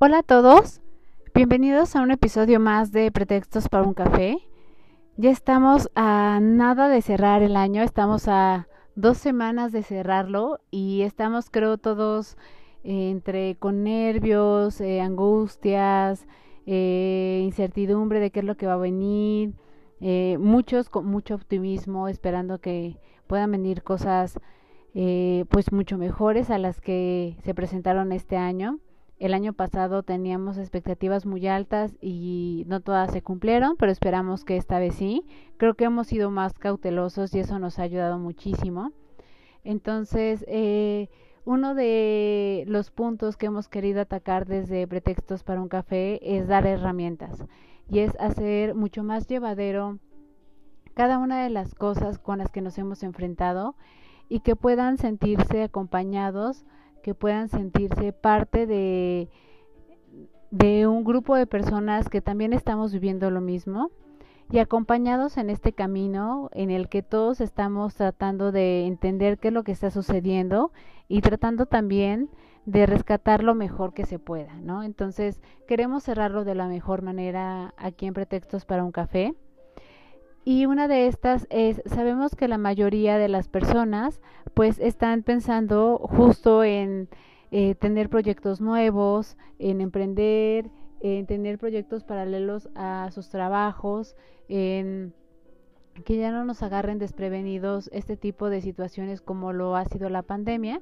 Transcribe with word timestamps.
Hola 0.00 0.18
a 0.18 0.22
todos, 0.22 0.80
bienvenidos 1.34 1.96
a 1.96 2.02
un 2.02 2.12
episodio 2.12 2.60
más 2.60 2.92
de 2.92 3.10
Pretextos 3.10 3.68
para 3.68 3.82
un 3.82 3.94
café. 3.94 4.38
Ya 5.16 5.32
estamos 5.32 5.90
a 5.96 6.38
nada 6.40 6.88
de 6.88 7.02
cerrar 7.02 7.42
el 7.42 7.56
año, 7.56 7.82
estamos 7.82 8.28
a 8.28 8.68
dos 8.94 9.18
semanas 9.18 9.72
de 9.72 9.82
cerrarlo 9.82 10.60
y 10.70 11.02
estamos 11.02 11.50
creo 11.50 11.78
todos 11.78 12.36
eh, 12.84 13.10
entre 13.10 13.56
con 13.56 13.82
nervios, 13.82 14.80
eh, 14.80 15.00
angustias, 15.00 16.28
eh, 16.64 17.42
incertidumbre 17.42 18.20
de 18.20 18.30
qué 18.30 18.38
es 18.38 18.46
lo 18.46 18.56
que 18.56 18.68
va 18.68 18.74
a 18.74 18.76
venir, 18.76 19.54
muchos 20.38 20.90
con 20.90 21.06
mucho 21.06 21.34
optimismo 21.34 22.06
esperando 22.06 22.60
que 22.60 23.00
puedan 23.26 23.50
venir 23.50 23.82
cosas 23.82 24.38
pues 24.92 25.72
mucho 25.72 25.98
mejores 25.98 26.50
a 26.50 26.58
las 26.58 26.80
que 26.80 27.36
se 27.42 27.52
presentaron 27.52 28.12
este 28.12 28.36
año. 28.36 28.78
El 29.18 29.34
año 29.34 29.52
pasado 29.52 30.04
teníamos 30.04 30.58
expectativas 30.58 31.26
muy 31.26 31.48
altas 31.48 31.96
y 32.00 32.64
no 32.68 32.80
todas 32.80 33.10
se 33.12 33.20
cumplieron, 33.20 33.76
pero 33.76 33.90
esperamos 33.90 34.44
que 34.44 34.56
esta 34.56 34.78
vez 34.78 34.94
sí. 34.94 35.26
Creo 35.56 35.74
que 35.74 35.84
hemos 35.84 36.06
sido 36.06 36.30
más 36.30 36.56
cautelosos 36.58 37.34
y 37.34 37.40
eso 37.40 37.58
nos 37.58 37.78
ha 37.78 37.82
ayudado 37.82 38.18
muchísimo. 38.18 38.92
Entonces, 39.64 40.44
eh, 40.46 41.08
uno 41.44 41.74
de 41.74 42.64
los 42.68 42.92
puntos 42.92 43.36
que 43.36 43.46
hemos 43.46 43.68
querido 43.68 44.00
atacar 44.00 44.46
desde 44.46 44.86
Pretextos 44.86 45.42
para 45.42 45.60
un 45.60 45.68
Café 45.68 46.20
es 46.22 46.46
dar 46.46 46.66
herramientas 46.66 47.44
y 47.90 48.00
es 48.00 48.14
hacer 48.20 48.76
mucho 48.76 49.02
más 49.02 49.26
llevadero 49.26 49.98
cada 50.94 51.18
una 51.18 51.42
de 51.42 51.50
las 51.50 51.74
cosas 51.74 52.18
con 52.18 52.38
las 52.38 52.52
que 52.52 52.60
nos 52.60 52.78
hemos 52.78 53.02
enfrentado 53.02 53.74
y 54.28 54.40
que 54.40 54.56
puedan 54.56 54.98
sentirse 54.98 55.62
acompañados 55.62 56.64
que 57.02 57.14
puedan 57.14 57.48
sentirse 57.48 58.12
parte 58.12 58.66
de, 58.66 59.28
de 60.50 60.86
un 60.86 61.04
grupo 61.04 61.36
de 61.36 61.46
personas 61.46 62.08
que 62.08 62.20
también 62.20 62.52
estamos 62.52 62.92
viviendo 62.92 63.30
lo 63.30 63.40
mismo 63.40 63.90
y 64.50 64.58
acompañados 64.58 65.36
en 65.36 65.50
este 65.50 65.72
camino 65.72 66.48
en 66.52 66.70
el 66.70 66.88
que 66.88 67.02
todos 67.02 67.40
estamos 67.40 67.94
tratando 67.94 68.50
de 68.50 68.86
entender 68.86 69.38
qué 69.38 69.48
es 69.48 69.54
lo 69.54 69.62
que 69.62 69.72
está 69.72 69.90
sucediendo 69.90 70.72
y 71.06 71.20
tratando 71.20 71.66
también 71.66 72.30
de 72.64 72.86
rescatar 72.86 73.42
lo 73.42 73.54
mejor 73.54 73.94
que 73.94 74.04
se 74.04 74.18
pueda, 74.18 74.54
¿no? 74.56 74.82
Entonces, 74.82 75.40
queremos 75.66 76.04
cerrarlo 76.04 76.44
de 76.44 76.54
la 76.54 76.66
mejor 76.66 77.02
manera 77.02 77.74
aquí 77.78 78.06
en 78.06 78.14
Pretextos 78.14 78.64
para 78.66 78.84
un 78.84 78.92
café. 78.92 79.34
Y 80.48 80.64
una 80.64 80.88
de 80.88 81.08
estas 81.08 81.46
es, 81.50 81.82
sabemos 81.84 82.34
que 82.34 82.48
la 82.48 82.56
mayoría 82.56 83.18
de 83.18 83.28
las 83.28 83.48
personas 83.48 84.22
pues 84.54 84.78
están 84.78 85.22
pensando 85.22 85.98
justo 85.98 86.64
en 86.64 87.10
eh, 87.50 87.74
tener 87.74 88.08
proyectos 88.08 88.58
nuevos, 88.58 89.36
en 89.58 89.82
emprender, 89.82 90.70
en 91.02 91.26
tener 91.26 91.58
proyectos 91.58 92.02
paralelos 92.02 92.70
a 92.74 93.10
sus 93.12 93.28
trabajos, 93.28 94.16
en 94.48 95.12
que 96.06 96.16
ya 96.16 96.32
no 96.32 96.46
nos 96.46 96.62
agarren 96.62 96.98
desprevenidos 96.98 97.90
este 97.92 98.16
tipo 98.16 98.48
de 98.48 98.62
situaciones 98.62 99.20
como 99.20 99.52
lo 99.52 99.76
ha 99.76 99.84
sido 99.84 100.08
la 100.08 100.22
pandemia 100.22 100.80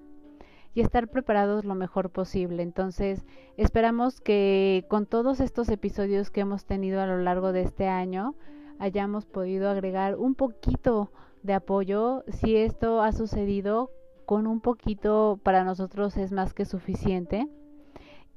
y 0.74 0.80
estar 0.80 1.08
preparados 1.08 1.64
lo 1.64 1.74
mejor 1.74 2.10
posible. 2.10 2.62
Entonces, 2.62 3.24
esperamos 3.56 4.20
que 4.20 4.84
con 4.88 5.06
todos 5.06 5.40
estos 5.40 5.68
episodios 5.70 6.30
que 6.30 6.42
hemos 6.42 6.66
tenido 6.66 7.00
a 7.00 7.06
lo 7.06 7.18
largo 7.18 7.50
de 7.50 7.62
este 7.62 7.88
año, 7.88 8.36
hayamos 8.78 9.26
podido 9.26 9.68
agregar 9.68 10.16
un 10.16 10.34
poquito 10.34 11.10
de 11.42 11.54
apoyo. 11.54 12.24
Si 12.28 12.56
esto 12.56 13.02
ha 13.02 13.12
sucedido, 13.12 13.90
con 14.26 14.46
un 14.48 14.60
poquito 14.60 15.38
para 15.42 15.64
nosotros 15.64 16.16
es 16.16 16.32
más 16.32 16.52
que 16.52 16.66
suficiente. 16.66 17.48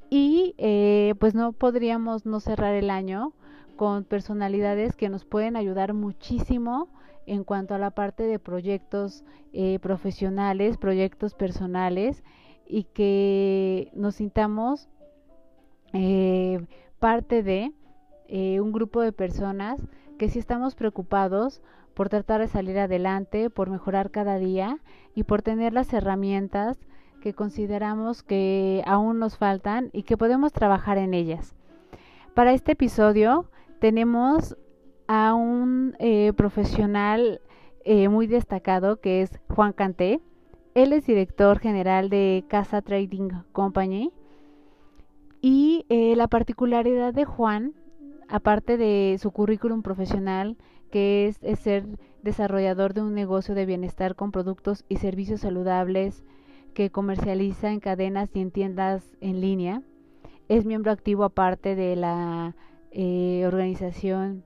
Y 0.09 0.55
eh, 0.57 1.15
pues 1.19 1.35
no 1.35 1.51
podríamos 1.51 2.25
no 2.25 2.39
cerrar 2.39 2.75
el 2.75 2.89
año 2.89 3.33
con 3.75 4.03
personalidades 4.03 4.95
que 4.95 5.09
nos 5.09 5.25
pueden 5.25 5.55
ayudar 5.55 5.93
muchísimo 5.93 6.87
en 7.25 7.43
cuanto 7.43 7.75
a 7.75 7.77
la 7.77 7.91
parte 7.91 8.23
de 8.23 8.39
proyectos 8.39 9.23
eh, 9.53 9.79
profesionales, 9.79 10.77
proyectos 10.77 11.33
personales 11.33 12.23
y 12.67 12.83
que 12.85 13.91
nos 13.93 14.15
sintamos 14.15 14.89
eh, 15.93 16.65
parte 16.99 17.43
de 17.43 17.73
un 18.59 18.71
grupo 18.71 19.01
de 19.01 19.11
personas 19.11 19.79
que 20.19 20.29
si 20.29 20.37
estamos 20.37 20.75
preocupados 20.75 21.61
por 21.95 22.09
tratar 22.09 22.41
de 22.41 22.47
salir 22.47 22.77
adelante, 22.77 23.49
por 23.49 23.69
mejorar 23.71 24.11
cada 24.11 24.37
día 24.37 24.77
y 25.15 25.23
por 25.23 25.41
tener 25.41 25.73
las 25.73 25.91
herramientas 25.93 26.77
que 27.21 27.33
consideramos 27.33 28.21
que 28.21 28.83
aún 28.85 29.17
nos 29.17 29.37
faltan 29.37 29.89
y 29.93 30.03
que 30.03 30.17
podemos 30.17 30.53
trabajar 30.53 30.97
en 30.97 31.13
ellas. 31.13 31.55
Para 32.35 32.53
este 32.53 32.73
episodio 32.73 33.49
tenemos 33.79 34.57
a 35.07 35.33
un 35.33 35.95
eh, 35.99 36.33
profesional 36.33 37.41
eh, 37.85 38.09
muy 38.09 38.27
destacado 38.27 38.99
que 38.99 39.21
es 39.21 39.39
Juan 39.49 39.73
Canté. 39.73 40.19
Él 40.75 40.93
es 40.93 41.07
director 41.07 41.59
general 41.59 42.09
de 42.09 42.43
Casa 42.47 42.81
Trading 42.81 43.29
Company 43.53 44.11
y 45.41 45.85
eh, 45.87 46.15
la 46.17 46.27
particularidad 46.27 47.13
de 47.13 47.23
Juan 47.23 47.73
aparte 48.29 48.77
de 48.77 49.17
su 49.19 49.31
currículum 49.31 49.81
profesional, 49.81 50.55
que 50.91 51.27
es, 51.27 51.59
ser 51.59 51.85
desarrollador 52.23 52.93
de 52.93 53.01
un 53.01 53.13
negocio 53.13 53.55
de 53.55 53.65
bienestar 53.65 54.15
con 54.15 54.31
productos 54.31 54.85
y 54.87 54.97
servicios 54.97 55.41
saludables 55.41 56.23
que 56.73 56.91
comercializa 56.91 57.71
en 57.71 57.79
cadenas 57.79 58.29
y 58.33 58.41
en 58.41 58.51
tiendas 58.51 59.17
en 59.19 59.41
línea. 59.41 59.81
Es 60.47 60.65
miembro 60.65 60.91
activo 60.91 61.23
aparte 61.23 61.75
de 61.75 61.95
la 61.95 62.55
eh, 62.91 63.43
organización 63.45 64.43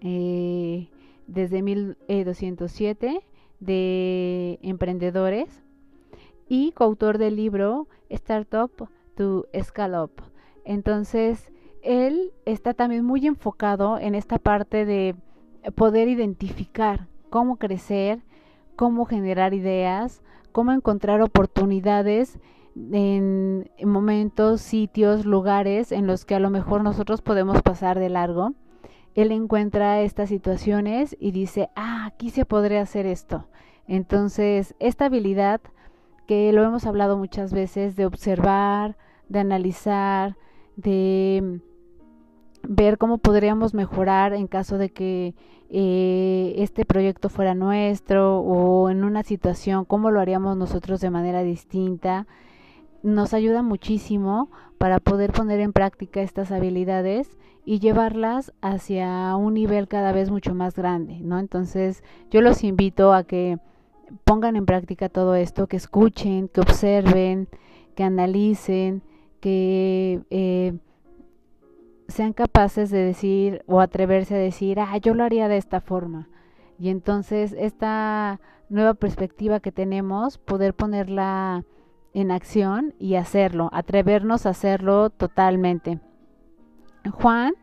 eh, 0.00 0.88
desde 1.26 1.62
1207 1.62 3.20
de 3.60 4.58
emprendedores 4.62 5.62
y 6.48 6.72
coautor 6.72 7.18
del 7.18 7.36
libro 7.36 7.88
Startup 8.10 8.88
to 9.16 9.46
Scale 9.62 9.98
Up. 9.98 10.12
Entonces, 10.64 11.50
él 11.86 12.32
está 12.44 12.74
también 12.74 13.04
muy 13.04 13.26
enfocado 13.26 13.98
en 13.98 14.16
esta 14.16 14.38
parte 14.38 14.84
de 14.84 15.14
poder 15.76 16.08
identificar 16.08 17.06
cómo 17.30 17.56
crecer, 17.56 18.24
cómo 18.74 19.04
generar 19.04 19.54
ideas, 19.54 20.20
cómo 20.50 20.72
encontrar 20.72 21.22
oportunidades 21.22 22.40
en 22.74 23.70
momentos, 23.84 24.60
sitios, 24.60 25.24
lugares 25.24 25.92
en 25.92 26.08
los 26.08 26.24
que 26.24 26.34
a 26.34 26.40
lo 26.40 26.50
mejor 26.50 26.82
nosotros 26.82 27.22
podemos 27.22 27.62
pasar 27.62 28.00
de 28.00 28.10
largo. 28.10 28.52
Él 29.14 29.30
encuentra 29.30 30.00
estas 30.02 30.28
situaciones 30.28 31.16
y 31.20 31.30
dice, 31.30 31.70
ah, 31.76 32.04
aquí 32.06 32.30
se 32.30 32.44
podría 32.44 32.82
hacer 32.82 33.06
esto. 33.06 33.46
Entonces, 33.86 34.74
esta 34.80 35.06
habilidad 35.06 35.60
que 36.26 36.52
lo 36.52 36.64
hemos 36.64 36.84
hablado 36.84 37.16
muchas 37.16 37.52
veces 37.52 37.94
de 37.94 38.06
observar, 38.06 38.96
de 39.28 39.38
analizar, 39.38 40.36
de 40.74 41.60
ver 42.68 42.98
cómo 42.98 43.18
podríamos 43.18 43.74
mejorar 43.74 44.32
en 44.34 44.46
caso 44.46 44.78
de 44.78 44.90
que 44.90 45.34
eh, 45.70 46.54
este 46.58 46.84
proyecto 46.84 47.28
fuera 47.28 47.54
nuestro 47.54 48.40
o 48.40 48.90
en 48.90 49.04
una 49.04 49.22
situación, 49.22 49.84
cómo 49.84 50.10
lo 50.10 50.20
haríamos 50.20 50.56
nosotros 50.56 51.00
de 51.00 51.10
manera 51.10 51.42
distinta. 51.42 52.26
Nos 53.02 53.34
ayuda 53.34 53.62
muchísimo 53.62 54.50
para 54.78 55.00
poder 55.00 55.32
poner 55.32 55.60
en 55.60 55.72
práctica 55.72 56.22
estas 56.22 56.52
habilidades 56.52 57.36
y 57.64 57.80
llevarlas 57.80 58.52
hacia 58.60 59.34
un 59.36 59.54
nivel 59.54 59.88
cada 59.88 60.12
vez 60.12 60.30
mucho 60.30 60.54
más 60.54 60.76
grande, 60.76 61.18
¿no? 61.20 61.38
Entonces, 61.38 62.04
yo 62.30 62.40
los 62.40 62.62
invito 62.62 63.12
a 63.12 63.24
que 63.24 63.58
pongan 64.24 64.54
en 64.56 64.66
práctica 64.66 65.08
todo 65.08 65.34
esto, 65.34 65.66
que 65.66 65.76
escuchen, 65.76 66.48
que 66.48 66.60
observen, 66.60 67.48
que 67.96 68.04
analicen, 68.04 69.02
que 69.40 70.20
eh, 70.30 70.74
sean 72.08 72.32
capaces 72.32 72.90
de 72.90 72.98
decir 72.98 73.62
o 73.66 73.80
atreverse 73.80 74.34
a 74.34 74.38
decir, 74.38 74.80
ah, 74.80 74.96
yo 74.98 75.14
lo 75.14 75.24
haría 75.24 75.48
de 75.48 75.56
esta 75.56 75.80
forma. 75.80 76.28
Y 76.78 76.90
entonces 76.90 77.54
esta 77.58 78.40
nueva 78.68 78.94
perspectiva 78.94 79.60
que 79.60 79.72
tenemos, 79.72 80.38
poder 80.38 80.74
ponerla 80.74 81.64
en 82.12 82.30
acción 82.30 82.94
y 82.98 83.16
hacerlo, 83.16 83.68
atrevernos 83.72 84.46
a 84.46 84.50
hacerlo 84.50 85.10
totalmente. 85.10 86.00
Juan, 87.12 87.54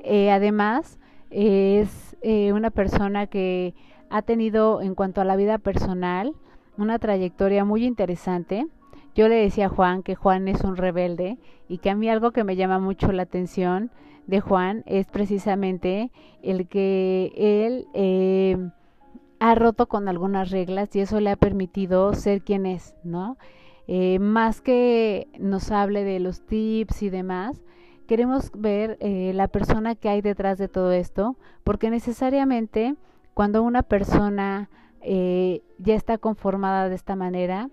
eh, 0.00 0.30
además, 0.30 0.98
es 1.30 2.16
eh, 2.22 2.52
una 2.52 2.70
persona 2.70 3.26
que 3.26 3.74
ha 4.08 4.22
tenido 4.22 4.82
en 4.82 4.94
cuanto 4.94 5.20
a 5.20 5.24
la 5.24 5.36
vida 5.36 5.58
personal 5.58 6.34
una 6.76 6.98
trayectoria 6.98 7.64
muy 7.64 7.84
interesante. 7.84 8.66
Yo 9.14 9.28
le 9.28 9.36
decía 9.36 9.66
a 9.66 9.68
Juan 9.70 10.02
que 10.02 10.14
Juan 10.14 10.48
es 10.48 10.62
un 10.62 10.76
rebelde 10.76 11.38
y 11.68 11.78
que 11.78 11.90
a 11.90 11.94
mí 11.94 12.08
algo 12.08 12.30
que 12.30 12.44
me 12.44 12.56
llama 12.56 12.78
mucho 12.78 13.12
la 13.12 13.22
atención 13.22 13.90
de 14.26 14.40
Juan 14.40 14.82
es 14.86 15.06
precisamente 15.06 16.10
el 16.42 16.68
que 16.68 17.32
él 17.36 17.86
eh, 17.94 18.56
ha 19.40 19.54
roto 19.54 19.86
con 19.86 20.08
algunas 20.08 20.50
reglas 20.50 20.94
y 20.94 21.00
eso 21.00 21.18
le 21.18 21.30
ha 21.30 21.36
permitido 21.36 22.12
ser 22.14 22.42
quien 22.42 22.66
es, 22.66 22.94
¿no? 23.02 23.36
Eh, 23.88 24.20
más 24.20 24.60
que 24.60 25.26
nos 25.40 25.72
hable 25.72 26.04
de 26.04 26.20
los 26.20 26.46
tips 26.46 27.02
y 27.02 27.10
demás, 27.10 27.60
queremos 28.06 28.52
ver 28.54 28.96
eh, 29.00 29.32
la 29.34 29.48
persona 29.48 29.94
que 29.96 30.08
hay 30.08 30.20
detrás 30.20 30.58
de 30.58 30.68
todo 30.68 30.92
esto, 30.92 31.36
porque 31.64 31.90
necesariamente 31.90 32.94
cuando 33.34 33.62
una 33.62 33.82
persona 33.82 34.68
eh, 35.00 35.62
ya 35.78 35.94
está 35.94 36.18
conformada 36.18 36.88
de 36.88 36.94
esta 36.94 37.16
manera, 37.16 37.70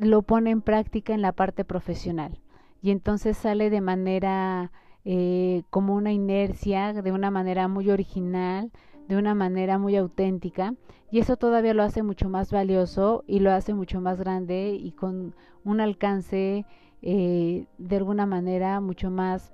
lo 0.00 0.22
pone 0.22 0.50
en 0.50 0.62
práctica 0.62 1.14
en 1.14 1.22
la 1.22 1.32
parte 1.32 1.64
profesional 1.64 2.40
y 2.82 2.90
entonces 2.90 3.36
sale 3.36 3.70
de 3.70 3.80
manera 3.80 4.70
eh, 5.04 5.62
como 5.70 5.94
una 5.94 6.12
inercia, 6.12 6.92
de 6.92 7.12
una 7.12 7.30
manera 7.30 7.68
muy 7.68 7.90
original, 7.90 8.70
de 9.08 9.16
una 9.16 9.34
manera 9.34 9.78
muy 9.78 9.96
auténtica 9.96 10.74
y 11.10 11.20
eso 11.20 11.36
todavía 11.36 11.74
lo 11.74 11.82
hace 11.82 12.02
mucho 12.02 12.28
más 12.28 12.50
valioso 12.50 13.24
y 13.26 13.40
lo 13.40 13.52
hace 13.52 13.74
mucho 13.74 14.00
más 14.00 14.18
grande 14.18 14.76
y 14.78 14.92
con 14.92 15.34
un 15.64 15.80
alcance 15.80 16.66
eh, 17.02 17.66
de 17.78 17.96
alguna 17.96 18.26
manera 18.26 18.80
mucho 18.80 19.10
más 19.10 19.52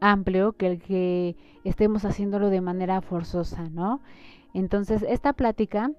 amplio 0.00 0.52
que 0.52 0.66
el 0.66 0.82
que 0.82 1.36
estemos 1.64 2.04
haciéndolo 2.04 2.50
de 2.50 2.60
manera 2.60 3.00
forzosa, 3.00 3.68
¿no? 3.70 4.00
Entonces, 4.52 5.04
esta 5.08 5.32
plática 5.32 5.90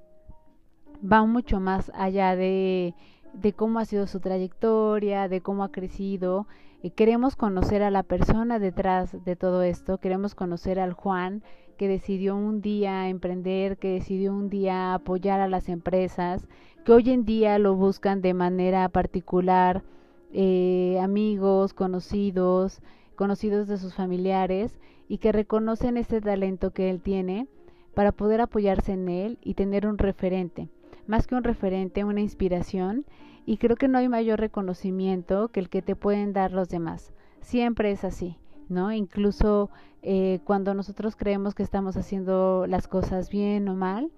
va 1.03 1.25
mucho 1.25 1.59
más 1.59 1.91
allá 1.95 2.35
de, 2.35 2.93
de 3.35 3.53
cómo 3.53 3.79
ha 3.79 3.85
sido 3.85 4.07
su 4.07 4.19
trayectoria, 4.19 5.27
de 5.27 5.41
cómo 5.41 5.63
ha 5.63 5.71
crecido. 5.71 6.47
y 6.81 6.91
queremos 6.91 7.35
conocer 7.35 7.81
a 7.81 7.89
la 7.89 8.03
persona 8.03 8.59
detrás 8.59 9.25
de 9.25 9.35
todo 9.35 9.63
esto, 9.63 9.97
queremos 9.97 10.35
conocer 10.35 10.79
al 10.79 10.93
Juan 10.93 11.41
que 11.77 11.87
decidió 11.87 12.35
un 12.35 12.61
día 12.61 13.09
emprender, 13.09 13.77
que 13.77 13.93
decidió 13.93 14.33
un 14.33 14.49
día 14.49 14.93
apoyar 14.93 15.39
a 15.41 15.47
las 15.47 15.67
empresas, 15.69 16.47
que 16.85 16.93
hoy 16.93 17.09
en 17.09 17.25
día 17.25 17.59
lo 17.59 17.75
buscan 17.75 18.21
de 18.21 18.33
manera 18.33 18.87
particular, 18.89 19.83
eh, 20.31 20.99
amigos, 21.01 21.73
conocidos, 21.73 22.81
conocidos 23.15 23.67
de 23.67 23.77
sus 23.77 23.93
familiares, 23.93 24.79
y 25.07 25.17
que 25.17 25.31
reconocen 25.31 25.97
este 25.97 26.21
talento 26.21 26.71
que 26.71 26.89
él 26.89 27.01
tiene 27.01 27.47
para 27.93 28.11
poder 28.11 28.41
apoyarse 28.41 28.93
en 28.93 29.09
él 29.09 29.37
y 29.41 29.53
tener 29.53 29.87
un 29.87 29.97
referente, 29.97 30.69
más 31.07 31.27
que 31.27 31.35
un 31.35 31.43
referente, 31.43 32.03
una 32.03 32.21
inspiración, 32.21 33.05
y 33.45 33.57
creo 33.57 33.75
que 33.75 33.87
no 33.87 33.97
hay 33.97 34.09
mayor 34.09 34.39
reconocimiento 34.39 35.49
que 35.49 35.59
el 35.59 35.69
que 35.69 35.81
te 35.81 35.95
pueden 35.95 36.33
dar 36.33 36.51
los 36.51 36.69
demás. 36.69 37.13
Siempre 37.41 37.91
es 37.91 38.03
así. 38.03 38.37
¿no? 38.69 38.91
Incluso 38.91 39.69
eh, 40.01 40.39
cuando 40.43 40.73
nosotros 40.73 41.15
creemos 41.15 41.55
que 41.55 41.63
estamos 41.63 41.97
haciendo 41.97 42.65
las 42.67 42.87
cosas 42.87 43.29
bien 43.29 43.67
o 43.67 43.75
mal, 43.75 44.11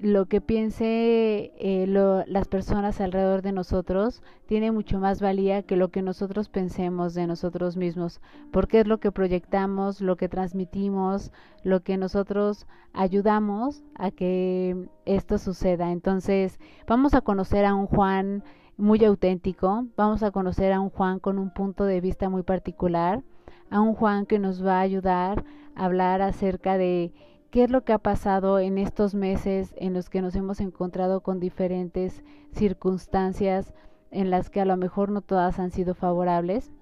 lo 0.00 0.26
que 0.26 0.40
piense 0.40 1.52
eh, 1.58 1.86
las 2.26 2.48
personas 2.48 3.00
alrededor 3.00 3.42
de 3.42 3.52
nosotros 3.52 4.22
tiene 4.46 4.70
mucho 4.70 4.98
más 4.98 5.20
valía 5.20 5.62
que 5.62 5.76
lo 5.76 5.88
que 5.88 6.02
nosotros 6.02 6.48
pensemos 6.48 7.14
de 7.14 7.26
nosotros 7.26 7.76
mismos, 7.76 8.20
porque 8.52 8.80
es 8.80 8.86
lo 8.86 8.98
que 8.98 9.12
proyectamos, 9.12 10.00
lo 10.00 10.16
que 10.16 10.28
transmitimos, 10.28 11.32
lo 11.64 11.80
que 11.80 11.96
nosotros 11.96 12.66
ayudamos 12.92 13.82
a 13.94 14.10
que 14.10 14.88
esto 15.04 15.38
suceda. 15.38 15.90
Entonces, 15.90 16.58
vamos 16.86 17.14
a 17.14 17.20
conocer 17.20 17.64
a 17.64 17.74
un 17.74 17.86
Juan 17.86 18.44
muy 18.76 19.04
auténtico, 19.04 19.86
vamos 19.96 20.22
a 20.22 20.30
conocer 20.30 20.72
a 20.72 20.80
un 20.80 20.90
Juan 20.90 21.18
con 21.18 21.38
un 21.38 21.50
punto 21.52 21.84
de 21.84 22.00
vista 22.00 22.28
muy 22.28 22.42
particular 22.42 23.22
a 23.70 23.80
un 23.80 23.94
Juan 23.94 24.26
que 24.26 24.38
nos 24.38 24.64
va 24.64 24.78
a 24.78 24.82
ayudar 24.82 25.44
a 25.74 25.84
hablar 25.84 26.22
acerca 26.22 26.78
de 26.78 27.12
qué 27.50 27.64
es 27.64 27.70
lo 27.70 27.82
que 27.82 27.92
ha 27.92 27.98
pasado 27.98 28.58
en 28.58 28.78
estos 28.78 29.14
meses 29.14 29.74
en 29.76 29.94
los 29.94 30.10
que 30.10 30.22
nos 30.22 30.34
hemos 30.34 30.60
encontrado 30.60 31.20
con 31.20 31.40
diferentes 31.40 32.22
circunstancias 32.52 33.72
en 34.10 34.30
las 34.30 34.50
que 34.50 34.60
a 34.60 34.64
lo 34.64 34.76
mejor 34.76 35.10
no 35.10 35.20
todas 35.20 35.58
han 35.58 35.70
sido 35.70 35.94
favorables 35.94 36.72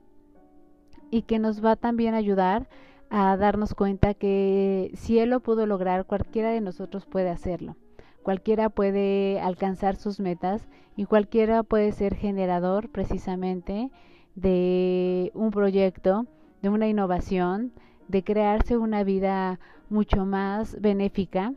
y 1.11 1.23
que 1.23 1.39
nos 1.39 1.65
va 1.65 1.77
también 1.77 2.15
a 2.15 2.19
ayudar 2.19 2.69
a 3.11 3.37
darnos 3.37 3.75
cuenta 3.75 4.15
que 4.15 4.91
si 4.95 5.19
Él 5.19 5.31
lo 5.31 5.41
pudo 5.41 5.67
lograr, 5.67 6.07
cualquiera 6.07 6.51
de 6.51 6.61
nosotros 6.61 7.07
puede 7.07 7.31
hacerlo. 7.31 7.77
Cualquiera 8.23 8.69
puede 8.71 9.39
alcanzar 9.41 9.95
sus 9.95 10.19
metas 10.19 10.67
y 10.97 11.05
cualquiera 11.05 11.63
puede 11.63 11.93
ser 11.93 12.17
generador 12.17 12.89
precisamente 12.89 13.93
de 14.35 15.31
un 15.35 15.53
proyecto 15.53 16.27
de 16.61 16.69
una 16.69 16.89
innovación, 16.89 17.73
de 18.09 18.23
crearse 18.23 18.77
una 18.77 19.05
vida 19.05 19.59
mucho 19.89 20.25
más 20.27 20.81
benéfica 20.81 21.53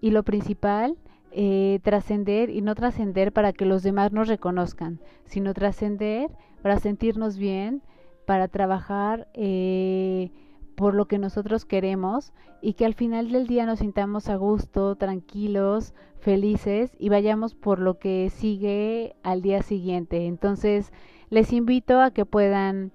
y 0.00 0.10
lo 0.10 0.22
principal, 0.22 0.96
eh, 1.32 1.80
trascender 1.82 2.50
y 2.50 2.60
no 2.60 2.74
trascender 2.74 3.32
para 3.32 3.52
que 3.52 3.66
los 3.66 3.82
demás 3.82 4.12
nos 4.12 4.28
reconozcan, 4.28 5.00
sino 5.24 5.54
trascender 5.54 6.30
para 6.62 6.78
sentirnos 6.78 7.36
bien, 7.36 7.82
para 8.26 8.48
trabajar 8.48 9.28
eh, 9.34 10.30
por 10.76 10.94
lo 10.94 11.06
que 11.06 11.18
nosotros 11.18 11.64
queremos 11.64 12.32
y 12.60 12.74
que 12.74 12.86
al 12.86 12.94
final 12.94 13.30
del 13.30 13.46
día 13.46 13.66
nos 13.66 13.80
sintamos 13.80 14.28
a 14.28 14.36
gusto, 14.36 14.96
tranquilos, 14.96 15.94
felices 16.20 16.96
y 16.98 17.10
vayamos 17.10 17.54
por 17.54 17.78
lo 17.78 17.98
que 17.98 18.30
sigue 18.30 19.14
al 19.22 19.42
día 19.42 19.62
siguiente. 19.62 20.26
Entonces, 20.26 20.92
les 21.30 21.52
invito 21.52 22.00
a 22.00 22.10
que 22.12 22.24
puedan 22.24 22.92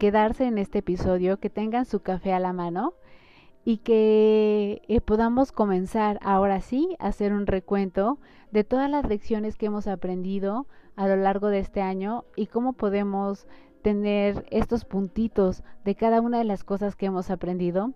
quedarse 0.00 0.46
en 0.46 0.56
este 0.56 0.78
episodio, 0.78 1.38
que 1.38 1.50
tengan 1.50 1.84
su 1.84 2.00
café 2.00 2.32
a 2.32 2.40
la 2.40 2.54
mano 2.54 2.94
y 3.66 3.76
que 3.76 4.80
eh, 4.88 5.00
podamos 5.02 5.52
comenzar 5.52 6.18
ahora 6.22 6.62
sí 6.62 6.96
a 6.98 7.08
hacer 7.08 7.34
un 7.34 7.46
recuento 7.46 8.18
de 8.50 8.64
todas 8.64 8.90
las 8.90 9.06
lecciones 9.06 9.58
que 9.58 9.66
hemos 9.66 9.86
aprendido 9.86 10.66
a 10.96 11.06
lo 11.06 11.16
largo 11.16 11.48
de 11.48 11.58
este 11.58 11.82
año 11.82 12.24
y 12.34 12.46
cómo 12.46 12.72
podemos 12.72 13.46
tener 13.82 14.46
estos 14.50 14.86
puntitos 14.86 15.62
de 15.84 15.94
cada 15.94 16.22
una 16.22 16.38
de 16.38 16.44
las 16.44 16.64
cosas 16.64 16.96
que 16.96 17.04
hemos 17.04 17.30
aprendido 17.30 17.92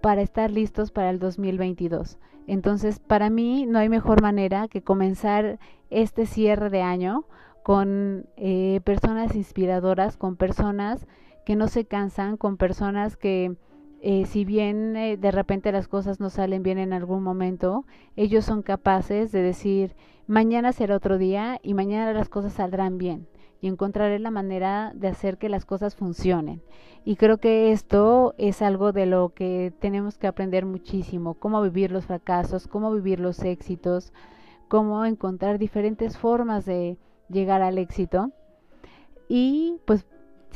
para 0.00 0.22
estar 0.22 0.50
listos 0.50 0.90
para 0.90 1.10
el 1.10 1.18
2022. 1.18 2.18
Entonces, 2.46 2.98
para 2.98 3.28
mí 3.28 3.66
no 3.66 3.78
hay 3.78 3.90
mejor 3.90 4.22
manera 4.22 4.68
que 4.68 4.82
comenzar 4.82 5.58
este 5.90 6.24
cierre 6.24 6.70
de 6.70 6.80
año 6.80 7.26
con 7.62 8.26
eh, 8.36 8.80
personas 8.84 9.34
inspiradoras, 9.34 10.16
con 10.16 10.36
personas 10.36 11.06
que 11.46 11.54
no 11.54 11.68
se 11.68 11.84
cansan, 11.84 12.36
con 12.36 12.56
personas 12.56 13.16
que 13.16 13.56
eh, 14.02 14.26
si 14.26 14.44
bien 14.44 14.96
eh, 14.96 15.16
de 15.16 15.30
repente 15.30 15.70
las 15.70 15.86
cosas 15.86 16.18
no 16.18 16.28
salen 16.28 16.64
bien 16.64 16.76
en 16.76 16.92
algún 16.92 17.22
momento, 17.22 17.86
ellos 18.16 18.44
son 18.44 18.62
capaces 18.62 19.30
de 19.30 19.42
decir, 19.42 19.94
mañana 20.26 20.72
será 20.72 20.96
otro 20.96 21.18
día 21.18 21.60
y 21.62 21.74
mañana 21.74 22.12
las 22.12 22.28
cosas 22.28 22.52
saldrán 22.52 22.98
bien 22.98 23.28
y 23.60 23.68
encontraré 23.68 24.18
la 24.18 24.32
manera 24.32 24.90
de 24.96 25.06
hacer 25.06 25.38
que 25.38 25.48
las 25.48 25.64
cosas 25.64 25.94
funcionen. 25.94 26.62
Y 27.04 27.14
creo 27.14 27.38
que 27.38 27.70
esto 27.70 28.34
es 28.38 28.60
algo 28.60 28.90
de 28.90 29.06
lo 29.06 29.28
que 29.28 29.72
tenemos 29.78 30.18
que 30.18 30.26
aprender 30.26 30.66
muchísimo, 30.66 31.34
cómo 31.34 31.62
vivir 31.62 31.92
los 31.92 32.06
fracasos, 32.06 32.66
cómo 32.66 32.90
vivir 32.90 33.20
los 33.20 33.38
éxitos, 33.44 34.12
cómo 34.66 35.04
encontrar 35.04 35.60
diferentes 35.60 36.18
formas 36.18 36.66
de 36.66 36.98
llegar 37.28 37.62
al 37.62 37.78
éxito. 37.78 38.32
Y 39.28 39.78
pues 39.86 40.06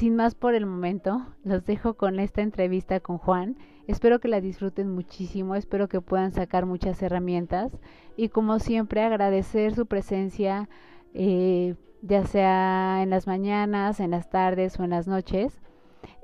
sin 0.00 0.16
más 0.16 0.34
por 0.34 0.54
el 0.54 0.64
momento, 0.64 1.26
los 1.44 1.66
dejo 1.66 1.92
con 1.92 2.20
esta 2.20 2.40
entrevista 2.40 3.00
con 3.00 3.18
Juan. 3.18 3.58
Espero 3.86 4.18
que 4.18 4.28
la 4.28 4.40
disfruten 4.40 4.90
muchísimo, 4.90 5.56
espero 5.56 5.90
que 5.90 6.00
puedan 6.00 6.32
sacar 6.32 6.64
muchas 6.64 7.02
herramientas 7.02 7.70
y 8.16 8.30
como 8.30 8.60
siempre 8.60 9.02
agradecer 9.02 9.74
su 9.74 9.84
presencia, 9.84 10.70
eh, 11.12 11.74
ya 12.00 12.24
sea 12.24 13.02
en 13.02 13.10
las 13.10 13.26
mañanas, 13.26 14.00
en 14.00 14.12
las 14.12 14.30
tardes 14.30 14.80
o 14.80 14.84
en 14.84 14.90
las 14.90 15.06
noches. 15.06 15.60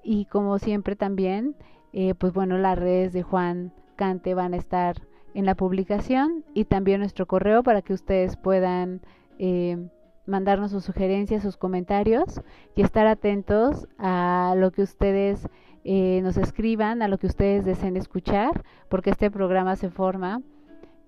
Y 0.03 0.25
como 0.25 0.59
siempre 0.59 0.97
también, 0.97 1.55
eh, 1.93 2.15
pues 2.15 2.33
bueno, 2.33 2.57
las 2.57 2.79
redes 2.79 3.13
de 3.13 3.25
Juan 3.25 3.75
Cante 3.95 4.33
van 4.33 4.55
a 4.55 4.57
estar 4.57 5.03
en 5.35 5.45
la 5.45 5.55
publicación 5.55 6.47
y 6.55 6.65
también 6.65 7.01
nuestro 7.01 7.27
correo 7.27 7.63
para 7.63 7.83
que 7.83 7.93
ustedes 7.93 8.39
puedan 8.39 9.03
eh, 9.39 9.91
mandarnos 10.27 10.71
sus 10.71 10.85
sugerencias, 10.85 11.43
sus 11.43 11.57
comentarios 11.57 12.43
y 12.75 12.83
estar 12.83 13.07
atentos 13.07 13.89
a 13.99 14.55
lo 14.57 14.73
que 14.73 14.83
ustedes 14.83 15.49
eh, 15.85 16.21
nos 16.23 16.37
escriban, 16.37 17.03
a 17.03 17.09
lo 17.09 17.19
que 17.19 17.27
ustedes 17.27 17.65
deseen 17.65 17.97
escuchar, 17.97 18.65
porque 18.89 19.11
este 19.11 19.31
programa 19.31 19.77
se 19.77 19.91
forma 19.91 20.43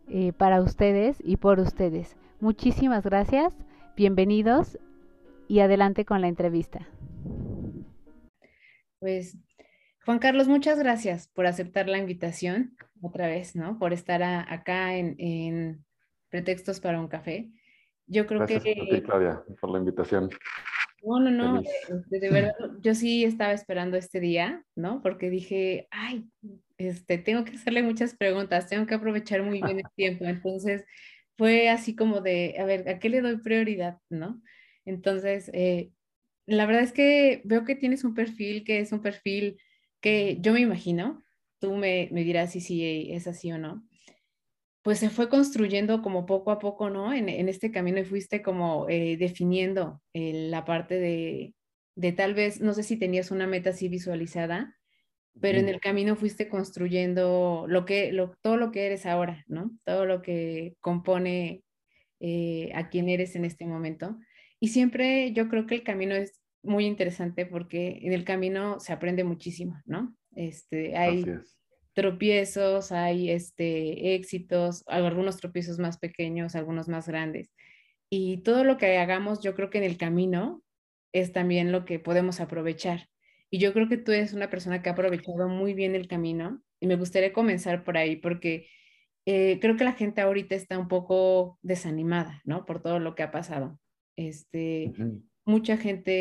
eh, 0.08 0.32
para 0.32 0.62
ustedes 0.62 1.18
y 1.24 1.36
por 1.36 1.60
ustedes. 1.60 2.16
Muchísimas 2.40 3.04
gracias, 3.04 3.52
bienvenidos 3.96 4.78
y 5.48 5.60
adelante 5.60 6.04
con 6.04 6.20
la 6.20 6.28
entrevista. 6.28 6.86
Pues, 9.00 9.36
Juan 10.04 10.18
Carlos, 10.18 10.48
muchas 10.48 10.78
gracias 10.78 11.28
por 11.28 11.46
aceptar 11.46 11.88
la 11.88 11.98
invitación 11.98 12.76
otra 13.02 13.26
vez, 13.26 13.54
¿no? 13.56 13.78
Por 13.78 13.92
estar 13.92 14.22
acá 14.22 14.94
en, 14.96 15.84
Pretextos 16.30 16.80
para 16.80 17.00
un 17.00 17.08
Café. 17.08 17.50
Yo 18.08 18.26
creo 18.26 18.46
que... 18.46 18.54
Gracias 18.58 19.02
Claudia, 19.02 19.42
por 19.60 19.70
la 19.70 19.78
invitación. 19.78 20.30
No, 21.02 21.20
no, 21.20 21.30
no, 21.30 21.60
este, 21.60 22.18
de, 22.18 22.30
verdad, 22.30 22.54
yo 22.80 22.94
sí 22.94 23.24
estaba 23.24 23.52
esperando 23.52 23.96
este 23.96 24.18
día, 24.18 24.64
¿no? 24.74 25.00
Porque 25.00 25.30
dije, 25.30 25.86
ay, 25.90 26.28
este, 26.76 27.18
tengo 27.18 27.44
que 27.44 27.52
hacerle 27.52 27.82
muchas 27.82 28.16
preguntas, 28.16 28.68
tengo 28.68 28.86
que 28.86 28.94
aprovechar 28.94 29.42
muy 29.42 29.62
bien 29.62 29.78
el 29.78 29.86
tiempo. 29.96 30.24
Entonces, 30.24 30.84
fue 31.36 31.68
así 31.68 31.94
como 31.94 32.20
de, 32.20 32.56
a 32.58 32.64
ver, 32.64 32.88
¿a 32.88 32.98
qué 32.98 33.08
le 33.10 33.20
doy 33.20 33.36
prioridad, 33.38 33.98
no? 34.10 34.42
Entonces, 34.84 35.50
eh, 35.54 35.92
la 36.46 36.66
verdad 36.66 36.82
es 36.82 36.92
que 36.92 37.42
veo 37.44 37.64
que 37.64 37.76
tienes 37.76 38.02
un 38.02 38.14
perfil 38.14 38.64
que 38.64 38.80
es 38.80 38.90
un 38.90 39.00
perfil 39.00 39.60
que 40.00 40.38
yo 40.40 40.52
me 40.52 40.60
imagino, 40.60 41.22
tú 41.60 41.74
me, 41.76 42.08
me 42.10 42.24
dirás 42.24 42.52
si 42.52 42.60
sí 42.60 43.12
es 43.12 43.26
así 43.28 43.52
o 43.52 43.58
no, 43.58 43.87
pues 44.88 45.00
se 45.00 45.10
fue 45.10 45.28
construyendo 45.28 46.00
como 46.00 46.24
poco 46.24 46.50
a 46.50 46.58
poco, 46.58 46.88
¿no? 46.88 47.12
En, 47.12 47.28
en 47.28 47.50
este 47.50 47.70
camino 47.70 47.98
y 47.98 48.06
fuiste 48.06 48.40
como 48.40 48.88
eh, 48.88 49.18
definiendo 49.18 50.00
eh, 50.14 50.48
la 50.48 50.64
parte 50.64 50.98
de, 50.98 51.54
de, 51.94 52.12
tal 52.12 52.32
vez, 52.32 52.62
no 52.62 52.72
sé 52.72 52.82
si 52.82 52.96
tenías 52.96 53.30
una 53.30 53.46
meta 53.46 53.68
así 53.68 53.90
visualizada, 53.90 54.78
pero 55.42 55.58
en 55.58 55.68
el 55.68 55.78
camino 55.78 56.16
fuiste 56.16 56.48
construyendo 56.48 57.66
lo 57.68 57.84
que, 57.84 58.12
lo, 58.12 58.34
todo 58.40 58.56
lo 58.56 58.72
que 58.72 58.86
eres 58.86 59.04
ahora, 59.04 59.44
¿no? 59.46 59.72
Todo 59.84 60.06
lo 60.06 60.22
que 60.22 60.74
compone 60.80 61.64
eh, 62.20 62.72
a 62.74 62.88
quien 62.88 63.10
eres 63.10 63.36
en 63.36 63.44
este 63.44 63.66
momento. 63.66 64.16
Y 64.58 64.68
siempre 64.68 65.34
yo 65.34 65.50
creo 65.50 65.66
que 65.66 65.74
el 65.74 65.82
camino 65.82 66.14
es 66.14 66.40
muy 66.62 66.86
interesante 66.86 67.44
porque 67.44 67.98
en 68.04 68.14
el 68.14 68.24
camino 68.24 68.80
se 68.80 68.94
aprende 68.94 69.22
muchísimo, 69.22 69.82
¿no? 69.84 70.16
Este, 70.34 70.96
hay 70.96 71.26
tropiezos, 71.98 72.92
hay 72.92 73.28
este, 73.28 74.14
éxitos, 74.14 74.84
algunos 74.86 75.36
tropiezos 75.38 75.80
más 75.80 75.98
pequeños, 75.98 76.54
algunos 76.54 76.86
más 76.86 77.08
grandes. 77.08 77.50
Y 78.08 78.36
todo 78.42 78.62
lo 78.62 78.78
que 78.78 78.98
hagamos, 78.98 79.40
yo 79.40 79.56
creo 79.56 79.68
que 79.68 79.78
en 79.78 79.84
el 79.84 79.96
camino 79.96 80.62
es 81.12 81.32
también 81.32 81.72
lo 81.72 81.84
que 81.84 81.98
podemos 81.98 82.38
aprovechar. 82.38 83.08
Y 83.50 83.58
yo 83.58 83.72
creo 83.72 83.88
que 83.88 83.96
tú 83.96 84.12
eres 84.12 84.32
una 84.32 84.48
persona 84.48 84.80
que 84.80 84.90
ha 84.90 84.92
aprovechado 84.92 85.48
muy 85.48 85.74
bien 85.74 85.96
el 85.96 86.06
camino 86.06 86.62
y 86.78 86.86
me 86.86 86.94
gustaría 86.94 87.32
comenzar 87.32 87.82
por 87.82 87.96
ahí 87.96 88.14
porque 88.14 88.68
eh, 89.26 89.58
creo 89.60 89.76
que 89.76 89.82
la 89.82 89.94
gente 89.94 90.20
ahorita 90.20 90.54
está 90.54 90.78
un 90.78 90.86
poco 90.86 91.58
desanimada, 91.62 92.42
¿no? 92.44 92.64
Por 92.64 92.80
todo 92.80 93.00
lo 93.00 93.16
que 93.16 93.24
ha 93.24 93.32
pasado. 93.32 93.80
Este, 94.14 94.92
Mucha 95.48 95.78
gente 95.78 96.12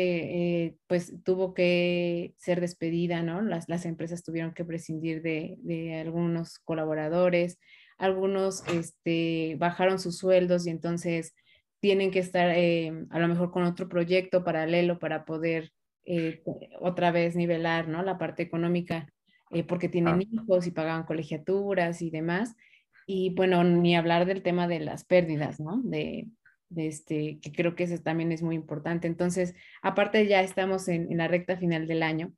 eh, 0.64 0.76
pues 0.86 1.12
tuvo 1.22 1.52
que 1.52 2.32
ser 2.38 2.62
despedida, 2.62 3.22
¿no? 3.22 3.42
Las, 3.42 3.68
las 3.68 3.84
empresas 3.84 4.24
tuvieron 4.24 4.54
que 4.54 4.64
prescindir 4.64 5.20
de, 5.20 5.56
de 5.58 5.96
algunos 6.00 6.58
colaboradores, 6.60 7.58
algunos 7.98 8.66
este, 8.68 9.56
bajaron 9.58 9.98
sus 9.98 10.16
sueldos 10.16 10.66
y 10.66 10.70
entonces 10.70 11.34
tienen 11.78 12.10
que 12.10 12.20
estar 12.20 12.48
eh, 12.56 12.90
a 13.10 13.18
lo 13.18 13.28
mejor 13.28 13.50
con 13.50 13.64
otro 13.64 13.86
proyecto 13.86 14.44
paralelo 14.44 14.98
para 14.98 15.26
poder 15.26 15.72
eh, 16.06 16.42
otra 16.80 17.10
vez 17.10 17.36
nivelar, 17.36 17.86
¿no? 17.86 18.02
La 18.02 18.16
parte 18.16 18.42
económica, 18.42 19.12
porque 19.68 19.90
tienen 19.90 20.22
hijos 20.22 20.66
y 20.66 20.70
pagan 20.70 21.04
colegiaturas 21.04 22.00
y 22.00 22.08
demás. 22.08 22.56
Y 23.06 23.34
bueno, 23.34 23.62
ni 23.62 23.94
hablar 23.94 24.24
del 24.24 24.42
tema 24.42 24.66
de 24.68 24.80
las 24.80 25.04
pérdidas, 25.04 25.60
¿no? 25.60 25.82
De 25.84 26.28
este, 26.76 27.38
que 27.40 27.52
creo 27.52 27.74
que 27.74 27.84
eso 27.84 27.98
también 27.98 28.32
es 28.32 28.42
muy 28.42 28.54
importante. 28.54 29.06
Entonces, 29.06 29.54
aparte 29.82 30.26
ya 30.26 30.42
estamos 30.42 30.88
en, 30.88 31.10
en 31.10 31.18
la 31.18 31.28
recta 31.28 31.56
final 31.56 31.86
del 31.86 32.02
año. 32.02 32.32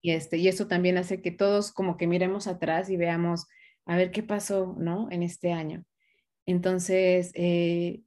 y, 0.00 0.10
este, 0.10 0.38
y 0.38 0.48
eso 0.48 0.66
también 0.66 0.98
hace 0.98 1.22
que 1.22 1.30
todos 1.30 1.72
como 1.72 1.96
que 1.96 2.06
miremos 2.06 2.46
atrás 2.46 2.90
y 2.90 2.96
veamos 2.96 3.46
a 3.84 3.96
ver 3.96 4.10
qué 4.10 4.22
pasó, 4.22 4.74
¿no? 4.78 5.08
En 5.10 5.22
este 5.22 5.52
año. 5.52 5.84
Entonces, 6.46 7.30
eh, 7.34 8.00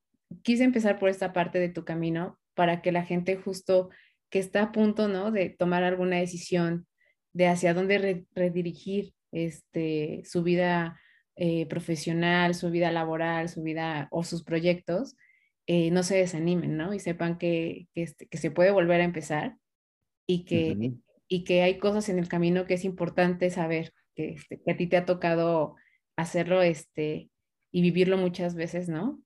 quise 0.43 0.63
empezar 0.63 0.99
por 0.99 1.09
esta 1.09 1.33
parte 1.33 1.59
de 1.59 1.69
tu 1.69 1.85
camino 1.85 2.39
para 2.55 2.81
que 2.81 2.91
la 2.91 3.03
gente 3.03 3.35
justo 3.37 3.89
que 4.29 4.39
está 4.39 4.63
a 4.63 4.71
punto, 4.71 5.07
¿no? 5.07 5.31
De 5.31 5.49
tomar 5.49 5.83
alguna 5.83 6.17
decisión 6.17 6.87
de 7.33 7.47
hacia 7.47 7.73
dónde 7.73 8.25
redirigir 8.33 9.13
este, 9.31 10.23
su 10.25 10.43
vida 10.43 10.99
eh, 11.35 11.65
profesional, 11.67 12.55
su 12.55 12.69
vida 12.71 12.91
laboral, 12.91 13.49
su 13.49 13.61
vida 13.61 14.07
o 14.11 14.23
sus 14.23 14.43
proyectos, 14.43 15.15
eh, 15.67 15.91
no 15.91 16.03
se 16.03 16.17
desanimen, 16.17 16.77
¿no? 16.77 16.93
Y 16.93 16.99
sepan 16.99 17.37
que, 17.37 17.87
que, 17.93 18.03
este, 18.03 18.27
que, 18.27 18.37
se 18.37 18.51
puede 18.51 18.71
volver 18.71 19.01
a 19.01 19.05
empezar 19.05 19.57
y 20.27 20.45
que, 20.45 20.93
y 21.27 21.43
que 21.43 21.63
hay 21.63 21.79
cosas 21.79 22.09
en 22.09 22.19
el 22.19 22.27
camino 22.27 22.65
que 22.65 22.75
es 22.75 22.85
importante 22.85 23.49
saber, 23.49 23.93
que, 24.15 24.33
este, 24.33 24.61
que 24.61 24.71
a 24.71 24.77
ti 24.77 24.87
te 24.87 24.97
ha 24.97 25.05
tocado 25.05 25.75
hacerlo 26.15 26.61
este, 26.61 27.29
y 27.71 27.81
vivirlo 27.81 28.17
muchas 28.17 28.55
veces, 28.55 28.89
¿no? 28.89 29.21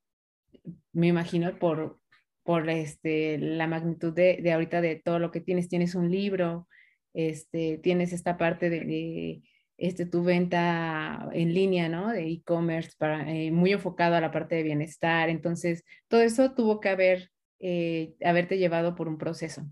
Me 0.93 1.07
imagino 1.07 1.59
por, 1.59 1.99
por 2.43 2.69
este, 2.69 3.37
la 3.37 3.67
magnitud 3.67 4.13
de, 4.13 4.39
de, 4.41 4.51
ahorita 4.51 4.81
de 4.81 4.95
todo 4.95 5.19
lo 5.19 5.31
que 5.31 5.41
tienes. 5.41 5.69
Tienes 5.69 5.93
un 5.93 6.09
libro, 6.09 6.67
este, 7.13 7.77
tienes 7.77 8.13
esta 8.13 8.37
parte 8.37 8.69
de, 8.69 9.41
este, 9.79 10.05
tu 10.05 10.23
venta 10.23 11.29
en 11.31 11.53
línea, 11.53 11.89
¿no? 11.89 12.09
De 12.09 12.27
e-commerce, 12.29 12.95
eh, 12.99 13.51
muy 13.51 13.71
enfocado 13.71 14.15
a 14.15 14.21
la 14.21 14.31
parte 14.31 14.55
de 14.55 14.63
bienestar. 14.63 15.29
Entonces, 15.29 15.85
todo 16.07 16.21
eso 16.21 16.53
tuvo 16.53 16.79
que 16.79 16.89
haber, 16.89 17.31
eh, 17.59 18.15
haberte 18.23 18.57
llevado 18.57 18.95
por 18.95 19.07
un 19.07 19.17
proceso. 19.17 19.63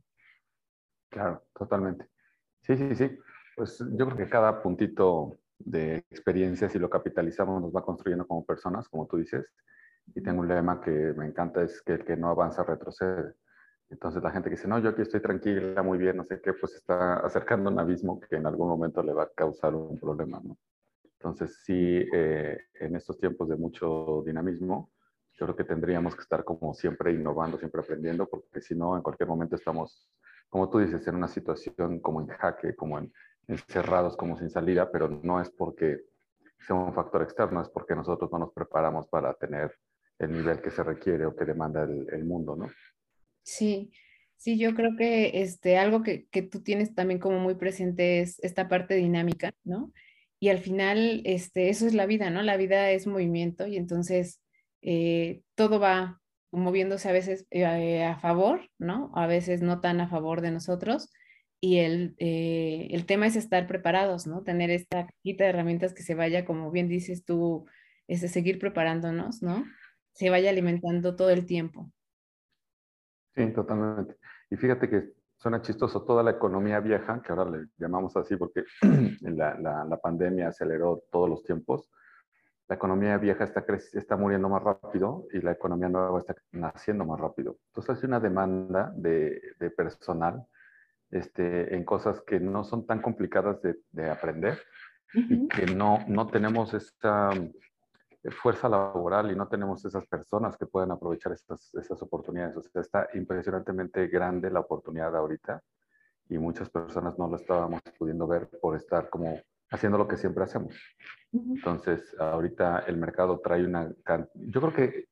Claro, 1.09 1.43
totalmente. 1.53 2.07
Sí, 2.61 2.77
sí, 2.77 2.95
sí. 2.95 3.17
Pues 3.55 3.79
yo 3.79 4.05
creo 4.05 4.17
que 4.17 4.29
cada 4.29 4.61
puntito 4.61 5.39
de 5.59 5.97
experiencia, 6.11 6.69
si 6.69 6.79
lo 6.79 6.89
capitalizamos, 6.89 7.61
nos 7.61 7.75
va 7.75 7.83
construyendo 7.83 8.25
como 8.25 8.45
personas, 8.45 8.87
como 8.87 9.07
tú 9.07 9.17
dices. 9.17 9.45
Y 10.15 10.21
tengo 10.21 10.39
un 10.39 10.47
lema 10.47 10.79
que 10.79 10.91
me 10.91 11.25
encanta, 11.25 11.63
es 11.63 11.81
que 11.81 11.93
el 11.93 12.05
que 12.05 12.15
no 12.15 12.29
avanza 12.29 12.63
retrocede. 12.63 13.33
Entonces 13.89 14.21
la 14.21 14.31
gente 14.31 14.49
que 14.49 14.55
dice, 14.55 14.67
no, 14.67 14.79
yo 14.79 14.89
aquí 14.89 15.01
estoy 15.01 15.21
tranquila, 15.21 15.81
muy 15.81 15.97
bien, 15.97 16.17
no 16.17 16.25
sé 16.25 16.41
qué, 16.41 16.53
pues 16.53 16.75
está 16.75 17.19
acercando 17.19 17.69
un 17.69 17.79
abismo 17.79 18.19
que 18.19 18.35
en 18.35 18.45
algún 18.45 18.67
momento 18.67 19.01
le 19.01 19.13
va 19.13 19.23
a 19.23 19.29
causar 19.29 19.75
un 19.75 19.97
problema, 19.99 20.41
¿no? 20.43 20.57
Entonces 21.03 21.61
sí, 21.63 22.05
eh, 22.13 22.57
en 22.75 22.95
estos 22.95 23.17
tiempos 23.17 23.49
de 23.49 23.55
mucho 23.55 24.23
dinamismo, 24.25 24.91
yo 25.33 25.45
creo 25.45 25.55
que 25.55 25.63
tendríamos 25.63 26.15
que 26.15 26.21
estar 26.21 26.43
como 26.43 26.73
siempre 26.73 27.13
innovando, 27.13 27.57
siempre 27.57 27.81
aprendiendo, 27.81 28.27
porque 28.27 28.61
si 28.61 28.75
no, 28.75 28.95
en 28.95 29.03
cualquier 29.03 29.29
momento 29.29 29.55
estamos, 29.55 30.09
como 30.49 30.69
tú 30.69 30.79
dices, 30.79 31.07
en 31.07 31.15
una 31.15 31.27
situación 31.27 31.99
como 31.99 32.21
en 32.21 32.27
jaque, 32.27 32.75
como 32.75 32.99
en, 32.99 33.11
encerrados, 33.47 34.17
como 34.17 34.37
sin 34.37 34.49
salida, 34.49 34.91
pero 34.91 35.07
no 35.07 35.41
es 35.41 35.49
porque 35.49 36.01
sea 36.59 36.75
un 36.75 36.93
factor 36.93 37.21
externo, 37.21 37.61
es 37.61 37.69
porque 37.69 37.95
nosotros 37.95 38.31
no 38.31 38.39
nos 38.39 38.53
preparamos 38.53 39.07
para 39.07 39.33
tener 39.33 39.73
el 40.19 40.31
nivel 40.31 40.61
que 40.61 40.71
se 40.71 40.83
requiere 40.83 41.25
o 41.25 41.35
que 41.35 41.45
demanda 41.45 41.83
el, 41.83 42.25
mundo, 42.25 42.55
¿no? 42.55 42.69
Sí, 43.47 43.91
sí, 44.35 44.57
yo 44.59 44.75
creo 44.75 44.95
que 44.97 45.41
este, 45.41 45.77
algo 45.77 46.03
que, 46.03 46.27
que, 46.27 46.41
tú 46.41 46.61
tienes 46.63 46.93
también 46.93 47.19
como 47.19 47.39
muy 47.39 47.55
presente 47.55 48.19
es 48.19 48.39
esta 48.43 48.67
parte 48.67 48.95
dinámica, 48.95 49.53
¿no? 49.63 49.93
Y 50.39 50.49
al 50.49 50.59
final, 50.59 51.21
este, 51.25 51.69
eso 51.69 51.87
es 51.87 51.93
la 51.93 52.05
vida, 52.05 52.29
¿no? 52.29 52.41
La 52.43 52.57
vida 52.57 52.91
es 52.91 53.07
movimiento 53.07 53.65
y 53.65 53.77
entonces 53.77 54.41
eh, 54.81 55.43
todo 55.55 55.79
va 55.79 56.21
moviéndose 56.51 57.07
a 57.09 57.13
veces 57.13 57.47
eh, 57.51 58.03
a 58.03 58.19
favor, 58.19 58.69
¿no? 58.79 59.11
A 59.15 59.27
veces 59.27 59.61
no 59.61 59.79
tan 59.79 60.01
a 60.01 60.09
favor 60.09 60.41
de 60.41 60.51
nosotros. 60.51 61.09
Y 61.61 61.77
el, 61.79 62.15
eh, 62.19 62.89
el 62.91 63.05
tema 63.05 63.27
es 63.27 63.35
estar 63.37 63.65
preparados, 63.67 64.27
¿no? 64.27 64.43
Tener 64.43 64.69
esta 64.71 65.07
cajita 65.07 65.45
de 65.45 65.49
herramientas 65.51 65.93
que 65.93 66.03
se 66.03 66.15
vaya, 66.15 66.43
como 66.45 66.69
bien 66.71 66.89
dices 66.89 67.23
tú, 67.25 67.65
es 68.07 68.21
de 68.21 68.27
seguir 68.27 68.59
preparándonos, 68.59 69.41
¿no? 69.41 69.65
se 70.13 70.29
vaya 70.31 70.49
alimentando 70.49 71.15
todo 71.15 71.29
el 71.29 71.45
tiempo. 71.45 71.91
Sí, 73.37 73.51
totalmente. 73.51 74.17
Y 74.49 74.55
fíjate 74.55 74.89
que 74.89 75.13
suena 75.37 75.61
chistoso, 75.61 76.03
toda 76.03 76.23
la 76.23 76.31
economía 76.31 76.79
vieja, 76.79 77.21
que 77.21 77.31
ahora 77.31 77.51
le 77.51 77.67
llamamos 77.77 78.17
así 78.17 78.35
porque 78.35 78.63
la, 79.21 79.53
la, 79.59 79.97
pandemia 79.97 80.47
aceleró 80.47 81.03
todos 81.11 81.29
los 81.29 81.43
tiempos, 81.43 81.87
la 82.67 82.75
economía 82.75 83.15
vieja 83.19 83.43
está, 83.43 83.63
está 83.93 84.17
muriendo 84.17 84.49
más 84.49 84.63
rápido 84.63 85.27
y 85.31 85.39
la 85.41 85.51
economía 85.51 85.87
nueva 85.87 86.19
está 86.19 86.35
naciendo 86.51 87.05
más 87.05 87.19
rápido. 87.19 87.59
Entonces 87.67 88.03
hay 88.03 88.07
una 88.07 88.19
demanda 88.19 88.91
de, 88.95 89.39
de 89.59 89.69
personal 89.69 90.43
este, 91.11 91.75
en 91.75 91.85
cosas 91.85 92.19
que 92.21 92.39
no 92.39 92.63
son 92.63 92.87
tan 92.87 93.03
complicadas 93.03 93.61
de, 93.61 93.77
de 93.91 94.09
aprender 94.09 94.59
y 95.13 95.47
que 95.47 95.67
no, 95.67 95.99
no 96.07 96.25
tenemos 96.25 96.73
esa 96.73 97.29
fuerza 98.31 98.67
laboral 98.69 99.31
y 99.31 99.35
no 99.35 99.47
tenemos 99.47 99.83
esas 99.85 100.05
personas 100.05 100.57
que 100.57 100.65
puedan 100.65 100.91
aprovechar 100.91 101.31
estas, 101.31 101.73
estas 101.75 102.01
oportunidades. 102.01 102.57
O 102.57 102.61
sea, 102.61 102.81
está 102.81 103.07
impresionantemente 103.13 104.07
grande 104.07 104.49
la 104.49 104.61
oportunidad 104.61 105.15
ahorita 105.15 105.61
y 106.29 106.37
muchas 106.37 106.69
personas 106.69 107.17
no 107.17 107.27
lo 107.27 107.37
estábamos 107.37 107.81
pudiendo 107.97 108.27
ver 108.27 108.49
por 108.61 108.75
estar 108.75 109.09
como 109.09 109.39
haciendo 109.69 109.97
lo 109.97 110.07
que 110.07 110.17
siempre 110.17 110.43
hacemos. 110.43 110.75
Entonces, 111.31 112.15
ahorita 112.19 112.79
el 112.87 112.97
mercado 112.97 113.39
trae 113.39 113.65
una... 113.65 113.91
Yo 114.33 114.61
creo 114.61 114.73
que 114.73 115.09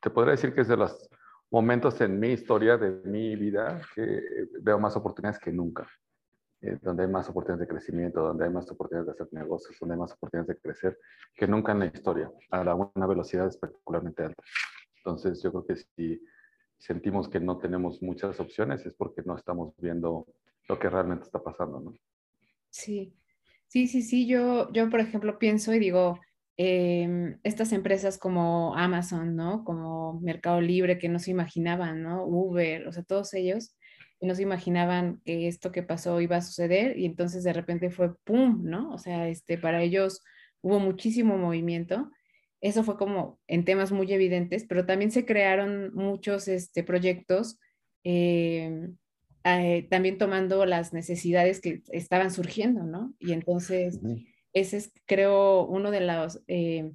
te 0.00 0.10
podría 0.10 0.32
decir 0.32 0.54
que 0.54 0.62
es 0.62 0.68
de 0.68 0.76
las 0.76 1.08
momentos 1.50 2.00
en 2.00 2.18
mi 2.18 2.32
historia, 2.32 2.76
de 2.76 2.90
mi 3.08 3.36
vida, 3.36 3.80
que 3.94 4.20
veo 4.60 4.78
más 4.78 4.96
oportunidades 4.96 5.38
que 5.38 5.52
nunca. 5.52 5.86
Eh, 6.66 6.78
donde 6.80 7.02
hay 7.02 7.10
más 7.10 7.28
oportunidades 7.28 7.68
de 7.68 7.74
crecimiento, 7.74 8.22
donde 8.22 8.46
hay 8.46 8.50
más 8.50 8.70
oportunidades 8.70 9.06
de 9.06 9.12
hacer 9.12 9.34
negocios, 9.34 9.76
donde 9.78 9.96
hay 9.96 10.00
más 10.00 10.12
oportunidades 10.12 10.56
de 10.56 10.62
crecer 10.62 10.98
que 11.34 11.46
nunca 11.46 11.72
en 11.72 11.80
la 11.80 11.86
historia, 11.86 12.30
a 12.50 12.74
una 12.74 13.06
velocidad 13.06 13.46
espectacularmente 13.46 14.22
alta. 14.22 14.42
Entonces, 14.96 15.42
yo 15.42 15.50
creo 15.50 15.66
que 15.66 15.76
si 15.76 16.22
sentimos 16.78 17.28
que 17.28 17.38
no 17.38 17.58
tenemos 17.58 18.00
muchas 18.00 18.40
opciones 18.40 18.86
es 18.86 18.94
porque 18.94 19.20
no 19.26 19.36
estamos 19.36 19.74
viendo 19.76 20.26
lo 20.66 20.78
que 20.78 20.88
realmente 20.88 21.24
está 21.24 21.42
pasando, 21.42 21.80
¿no? 21.80 21.94
Sí, 22.70 23.14
sí, 23.66 23.86
sí, 23.86 24.00
sí. 24.00 24.26
Yo, 24.26 24.72
yo 24.72 24.88
por 24.88 25.00
ejemplo, 25.00 25.38
pienso 25.38 25.74
y 25.74 25.78
digo, 25.78 26.18
em, 26.56 27.38
estas 27.42 27.72
empresas 27.72 28.16
como 28.16 28.74
Amazon, 28.74 29.36
¿no? 29.36 29.64
Como 29.64 30.18
Mercado 30.20 30.62
Libre, 30.62 30.96
que 30.96 31.10
no 31.10 31.18
se 31.18 31.30
imaginaban, 31.30 32.02
¿no? 32.02 32.24
Uber, 32.24 32.88
o 32.88 32.92
sea, 32.92 33.02
todos 33.02 33.34
ellos 33.34 33.76
no 34.20 34.34
se 34.34 34.42
imaginaban 34.42 35.20
que 35.24 35.48
esto 35.48 35.72
que 35.72 35.82
pasó 35.82 36.20
iba 36.20 36.36
a 36.36 36.42
suceder 36.42 36.98
y 36.98 37.04
entonces 37.04 37.44
de 37.44 37.52
repente 37.52 37.90
fue 37.90 38.14
¡pum! 38.24 38.62
¿no? 38.64 38.92
O 38.92 38.98
sea, 38.98 39.28
este, 39.28 39.58
para 39.58 39.82
ellos 39.82 40.22
hubo 40.62 40.80
muchísimo 40.80 41.36
movimiento. 41.36 42.10
Eso 42.60 42.82
fue 42.82 42.96
como 42.96 43.38
en 43.46 43.64
temas 43.64 43.92
muy 43.92 44.10
evidentes, 44.12 44.64
pero 44.66 44.86
también 44.86 45.10
se 45.10 45.26
crearon 45.26 45.92
muchos 45.94 46.48
este, 46.48 46.82
proyectos, 46.82 47.58
eh, 48.04 48.88
eh, 49.44 49.86
también 49.90 50.16
tomando 50.16 50.64
las 50.64 50.94
necesidades 50.94 51.60
que 51.60 51.82
estaban 51.92 52.30
surgiendo, 52.30 52.82
¿no? 52.84 53.14
Y 53.18 53.32
entonces, 53.32 54.00
ese 54.54 54.78
es, 54.78 54.92
creo, 55.04 55.66
uno 55.66 55.90
de 55.90 56.00
los, 56.00 56.42
eh, 56.48 56.90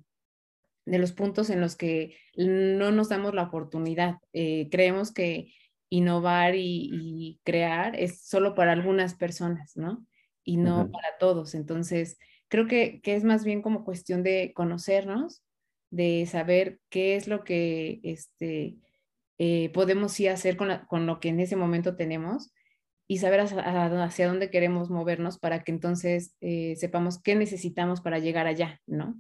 de 0.88 0.98
los 0.98 1.12
puntos 1.12 1.52
en 1.52 1.62
los 1.62 1.76
que 1.76 2.16
no 2.36 2.92
nos 2.92 3.10
damos 3.10 3.36
la 3.36 3.44
oportunidad. 3.44 4.16
creemos 4.32 5.14
que 5.14 5.54
innovar 5.90 6.56
y, 6.56 7.40
crear 7.44 7.96
es 7.96 8.22
solo 8.22 8.56
para 8.56 8.72
algunas 8.72 9.16
personas, 9.16 9.76
¿no? 9.76 10.06
Y 10.44 10.58
no 10.58 10.90
para 10.92 11.18
todos. 11.20 11.56
Entonces, 11.56 12.18
creo 12.48 12.68
que, 12.68 13.02
es 13.04 13.24
más 13.24 13.44
bien 13.44 13.62
como 13.62 13.84
cuestión 13.84 14.24
de 14.24 14.52
conocernos, 14.56 15.44
de 15.92 16.26
saber 16.28 16.80
qué 16.90 17.16
es 17.16 17.28
lo 17.28 17.44
que 17.44 18.00
este, 18.04 18.78
eh, 19.38 19.70
podemos 19.74 20.14
sí 20.14 20.28
hacer 20.28 20.58
con, 20.58 21.06
lo 21.06 21.20
que 21.20 21.30
en 21.30 21.40
ese 21.40 21.56
momento 21.56 21.96
tenemos 21.96 22.52
y 23.08 23.18
saber 23.18 23.40
hacia, 23.42 24.28
dónde 24.28 24.52
queremos 24.52 24.92
movernos 24.92 25.40
para 25.40 25.64
que 25.64 25.72
entonces 25.72 26.36
eh, 26.42 26.76
sepamos 26.76 27.20
qué 27.20 27.36
necesitamos 27.36 28.02
para 28.02 28.20
llegar 28.20 28.46
allá, 28.46 28.80
¿no? 28.86 29.20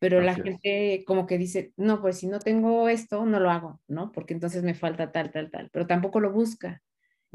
Pero 0.00 0.22
la 0.22 0.34
gente 0.34 1.04
como 1.06 1.26
que 1.26 1.36
dice, 1.36 1.72
no, 1.76 2.00
pues 2.00 2.18
si 2.18 2.26
no 2.26 2.38
tengo 2.40 2.88
esto, 2.88 3.24
no 3.26 3.38
lo 3.38 3.50
hago, 3.50 3.80
¿no? 3.86 4.10
Porque 4.12 4.32
entonces 4.32 4.62
me 4.62 4.74
falta 4.74 5.12
tal, 5.12 5.30
tal, 5.30 5.50
tal, 5.50 5.68
pero 5.70 5.86
tampoco 5.86 6.20
lo 6.20 6.32
busca. 6.32 6.82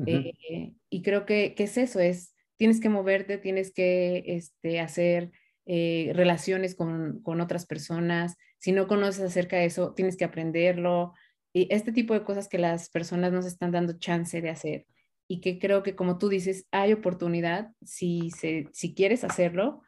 Eh, 0.05 0.73
y 0.89 1.01
creo 1.03 1.25
que, 1.25 1.53
que, 1.55 1.63
es 1.63 1.77
eso, 1.77 1.99
es, 1.99 2.35
tienes 2.57 2.81
que 2.81 2.89
moverte, 2.89 3.37
tienes 3.37 3.71
que 3.71 4.23
este, 4.25 4.79
hacer 4.79 5.31
eh, 5.67 6.11
relaciones 6.15 6.75
con, 6.75 7.21
con, 7.21 7.39
otras 7.39 7.65
personas, 7.67 8.35
si 8.57 8.71
no 8.71 8.87
conoces 8.87 9.21
acerca 9.21 9.57
de 9.57 9.65
eso, 9.65 9.93
tienes 9.93 10.17
que 10.17 10.25
aprenderlo, 10.25 11.13
y 11.53 11.67
este 11.69 11.93
tipo 11.93 12.13
de 12.15 12.23
cosas 12.23 12.49
que 12.49 12.57
las 12.57 12.89
personas 12.89 13.31
nos 13.31 13.45
están 13.45 13.71
dando 13.71 13.97
chance 13.97 14.41
de 14.41 14.49
hacer 14.49 14.85
y 15.27 15.39
que 15.39 15.59
creo 15.59 15.83
que 15.83 15.95
como 15.95 16.17
tú 16.17 16.29
dices, 16.29 16.67
hay 16.71 16.93
oportunidad 16.93 17.71
si, 17.85 18.31
se, 18.31 18.67
si 18.73 18.93
quieres 18.93 19.23
hacerlo 19.23 19.81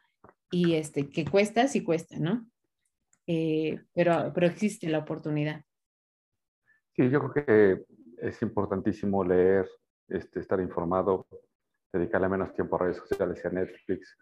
y 0.50 0.74
este, 0.74 1.10
que 1.10 1.24
cuesta, 1.24 1.68
si 1.68 1.82
cuesta, 1.82 2.18
¿no? 2.18 2.46
Eh, 3.30 3.78
pero, 3.94 4.32
pero 4.34 4.46
existe 4.46 4.88
la 4.88 5.00
oportunidad. 5.00 5.62
Sí, 6.96 7.10
yo 7.10 7.20
creo 7.20 7.46
que 7.46 7.84
es 8.22 8.40
importantísimo 8.40 9.22
leer, 9.22 9.68
este, 10.08 10.40
estar 10.40 10.58
informado, 10.60 11.26
dedicarle 11.92 12.30
menos 12.30 12.54
tiempo 12.54 12.76
a 12.76 12.84
redes 12.84 12.96
sociales 12.96 13.38
y 13.44 13.46
a 13.46 13.50
Netflix, 13.50 14.16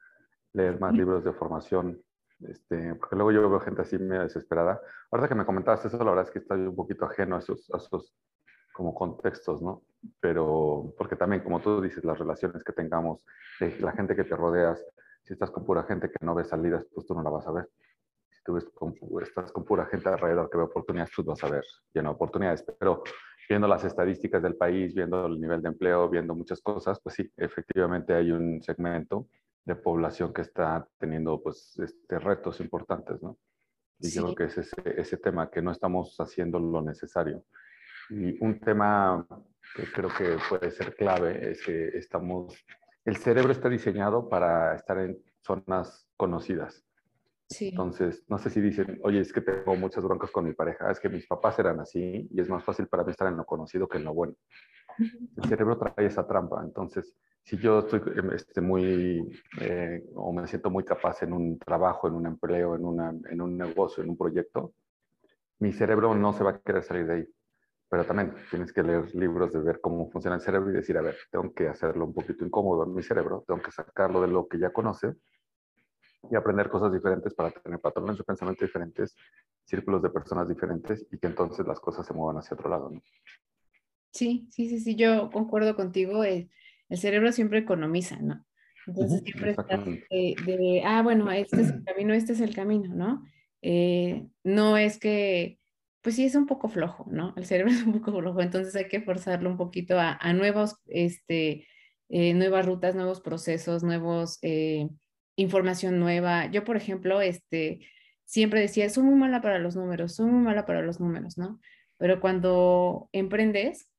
leer 0.52 0.81
más 0.81 0.92
libros 0.92 1.22
de 1.22 1.33
formación, 1.33 2.02
este, 2.40 2.96
porque 2.96 3.14
luego 3.14 3.31
yo 3.31 3.48
veo 3.48 3.61
gente 3.61 3.83
así 3.83 3.96
medio 3.96 4.24
desesperada. 4.24 4.81
Ahora 5.12 5.28
que 5.28 5.37
me 5.37 5.46
comentabas 5.46 5.85
eso, 5.85 5.98
la 5.98 6.11
verdad 6.11 6.24
es 6.24 6.33
que 6.33 6.40
estoy 6.40 6.62
un 6.62 6.74
poquito 6.74 7.04
ajeno 7.04 7.37
a 7.37 7.38
esos, 7.38 7.70
a 7.72 7.76
esos 7.76 8.12
como 8.72 8.92
contextos, 8.92 9.62
¿no? 9.62 9.85
Pero, 10.18 10.92
porque 10.98 11.14
también, 11.14 11.44
como 11.44 11.61
tú 11.61 11.81
dices, 11.81 12.04
las 12.04 12.18
relaciones 12.18 12.64
que 12.64 12.72
tengamos, 12.72 13.24
la 13.61 13.92
gente 13.92 14.16
que 14.16 14.24
te 14.24 14.35
rodeas, 14.35 14.85
si 15.22 15.33
estás 15.33 15.52
con 15.52 15.64
pura 15.64 15.85
gente 15.85 16.11
que 16.11 16.26
no 16.26 16.35
ve 16.35 16.44
salidas, 16.44 16.85
pues 16.92 17.07
tú 17.07 17.14
no 17.14 17.22
la 17.22 17.31
vas 17.31 17.46
a 17.46 17.52
ver 17.52 17.68
tú 18.46 19.20
estás 19.20 19.52
con 19.52 19.64
pura 19.64 19.87
gente 19.87 20.09
alrededor 20.09 20.48
que 20.48 20.59
ve 20.59 20.64
oportunidades, 20.64 21.12
tú 21.14 21.24
vas 21.24 21.42
a 21.42 21.50
ver 21.50 21.64
lleno 21.92 22.11
de 22.11 22.14
oportunidades. 22.14 22.64
Pero 22.78 23.02
viendo 23.48 23.68
las 23.68 23.85
estadísticas 23.85 24.42
del 24.42 24.56
país, 24.56 24.94
viendo 24.94 25.26
el 25.26 25.40
nivel 25.40 25.61
de 25.62 25.68
empleo, 25.68 26.09
viendo 26.09 26.35
muchas 26.35 26.61
cosas, 26.61 27.00
pues 27.02 27.16
sí, 27.16 27.30
efectivamente 27.37 28.14
hay 28.14 28.30
un 28.30 28.62
segmento 28.62 29.28
de 29.64 29.74
población 29.74 30.32
que 30.32 30.42
está 30.42 30.87
teniendo 30.98 31.42
pues 31.42 31.78
este, 31.78 32.18
retos 32.18 32.61
importantes, 32.61 33.20
¿no? 33.22 33.38
Y 33.98 34.11
yo 34.11 34.22
creo 34.22 34.35
que 34.35 34.44
es 34.44 34.59
ese, 34.59 35.00
ese 35.00 35.16
tema, 35.16 35.50
que 35.50 35.62
no 35.62 35.72
estamos 35.72 36.16
haciendo 36.20 36.59
lo 36.59 36.82
necesario. 36.82 37.44
Y 38.11 38.42
un 38.44 38.61
tema 38.61 39.26
que 39.74 39.90
creo 39.90 40.11
que 40.16 40.37
puede 40.48 40.70
ser 40.70 40.94
clave 40.94 41.50
es 41.50 41.64
que 41.64 41.88
estamos, 41.96 42.54
el 43.04 43.16
cerebro 43.16 43.52
está 43.52 43.68
diseñado 43.68 44.28
para 44.28 44.74
estar 44.74 44.98
en 44.98 45.18
zonas 45.42 46.06
conocidas. 46.16 46.86
Entonces, 47.48 48.24
no 48.28 48.38
sé 48.38 48.50
si 48.50 48.61
dicen, 48.61 48.98
oye, 49.04 49.20
es 49.20 49.32
que 49.32 49.40
tengo 49.40 49.76
muchas 49.76 50.02
broncas 50.02 50.30
con 50.30 50.44
mi 50.44 50.52
pareja, 50.52 50.90
es 50.90 50.98
que 50.98 51.09
mis 51.09 51.26
papás 51.26 51.59
eran 51.59 51.78
así 51.80 52.28
y 52.30 52.40
es 52.40 52.48
más 52.48 52.64
fácil 52.64 52.88
para 52.88 53.04
mí 53.04 53.12
estar 53.12 53.28
en 53.28 53.37
lo 53.37 53.44
conocido 53.44 53.88
que 53.88 53.98
en 53.98 54.04
lo 54.04 54.14
bueno. 54.14 54.35
El 55.37 55.48
cerebro 55.48 55.78
trae 55.78 56.06
esa 56.06 56.26
trampa. 56.26 56.62
Entonces, 56.64 57.14
si 57.42 57.56
yo 57.59 57.80
estoy 57.80 58.02
em, 58.16 58.32
este, 58.32 58.61
muy, 58.61 59.40
eh, 59.61 60.04
o 60.16 60.32
me 60.32 60.46
siento 60.48 60.70
muy 60.70 60.85
capaz 60.85 61.22
en 61.22 61.32
un 61.32 61.59
trabajo, 61.59 62.09
en 62.09 62.14
un 62.14 62.26
empleo, 62.26 62.74
en, 62.74 62.85
una, 62.85 63.11
en 63.11 63.40
un 63.40 63.56
negocio, 63.56 64.02
en 64.02 64.11
un 64.11 64.16
proyecto, 64.16 64.72
mi 65.61 65.72
cerebro 65.72 66.14
no 66.14 66.32
se 66.32 66.42
va 66.42 66.50
a 66.50 66.59
querer 66.59 66.82
salir 66.82 67.06
de 67.06 67.14
ahí. 67.14 67.28
Pero 67.88 68.04
también 68.04 68.35
tienes 68.50 68.72
que 68.72 68.82
leer 68.82 69.14
libros 69.14 69.52
de 69.52 69.61
ver 69.61 69.80
cómo 69.80 70.11
funciona 70.11 70.35
el 70.35 70.42
cerebro 70.42 70.70
y 70.70 70.74
decir, 70.74 70.98
a 70.98 71.02
ver, 71.02 71.16
tengo 71.30 71.54
que 71.54 71.68
hacerlo 71.68 72.06
un 72.06 72.12
poquito 72.12 72.44
incómodo 72.44 72.82
en 72.85 72.92
mi 72.92 73.02
cerebro, 73.04 73.44
tengo 73.46 73.62
que 73.62 73.70
sacarlo 73.70 74.20
de 74.20 74.26
lo 74.26 74.48
que 74.48 74.59
ya 74.59 74.72
conoce 74.72 75.14
y 76.31 76.35
aprender 76.35 76.68
cosas 76.68 76.92
diferentes 76.92 77.35
para 77.35 77.50
tener 77.50 77.79
patrones 77.81 78.18
de 78.18 78.24
pensamiento 78.24 78.64
diferentes, 78.64 79.16
círculos 79.64 80.02
de 80.02 80.11
personas 80.11 80.48
diferentes 80.48 81.07
y 81.11 81.18
que 81.18 81.26
entonces 81.26 81.66
las 81.66 81.81
cosas 81.81 82.07
se 82.07 82.14
muevan 82.14 82.38
hacia 82.38 82.55
otro 82.55 82.70
lado. 82.70 82.90
¿no? 82.90 83.02
Sí, 84.11 84.48
sí, 84.50 84.68
sí, 84.68 84.81
sí, 84.81 84.96
yo 84.96 85.31
concuerdo 85.31 85.76
contigo. 85.76 86.24
El, 86.24 86.50
el 86.88 86.98
cerebro 86.98 87.33
siempre 87.33 87.59
economiza, 87.59 88.16
¿no? 88.16 88.44
Entonces 88.87 89.22
siempre 89.22 89.50
está 89.50 89.79
de, 89.79 90.83
ah, 90.85 91.02
bueno, 91.02 91.31
este 91.33 91.61
es 91.61 91.70
el 91.70 91.85
camino, 91.85 92.14
este 92.14 92.33
es 92.33 92.40
el 92.40 92.55
camino, 92.55 92.94
¿no? 92.94 93.24
Eh, 93.62 94.29
no 94.44 94.76
es 94.76 94.98
que, 94.98 95.59
pues 96.02 96.14
sí, 96.14 96.24
es 96.24 96.37
un 96.37 96.46
poco 96.46 96.68
flojo, 96.68 97.05
¿no? 97.11 97.35
El 97.37 97.46
cerebro 97.46 97.72
es 97.72 97.83
un 97.83 97.92
poco 97.92 98.16
flojo, 98.18 98.40
entonces 98.40 98.76
hay 98.76 98.88
que 98.88 99.00
forzarlo 99.00 99.50
un 99.50 99.57
poquito 99.57 99.98
a, 99.98 100.16
a 100.20 100.33
nuevos, 100.33 100.76
este, 100.87 101.66
eh, 102.09 102.35
nuevas 102.35 102.64
rutas, 102.64 102.94
nuevos 102.94 103.20
procesos, 103.20 103.83
nuevos... 103.83 104.38
Eh, 104.42 104.88
información 105.37 106.01
nueva. 106.01 106.46
Yo, 106.51 106.64
por 106.64 106.77
ejemplo, 106.77 107.20
este, 107.20 107.81
siempre 108.25 108.61
decía, 108.61 108.88
soy 108.90 109.05
muy 109.05 109.14
mala 109.14 109.40
para 109.40 109.59
los 109.59 109.77
números, 109.77 110.14
soy 110.14 110.27
muy 110.27 110.42
mala 110.42 110.66
para 110.66 110.83
los 110.83 111.01
números, 111.01 111.38
¿no? 111.38 111.61
Pero 111.99 112.20
cuando 112.20 113.09
emprendes, 113.12 113.90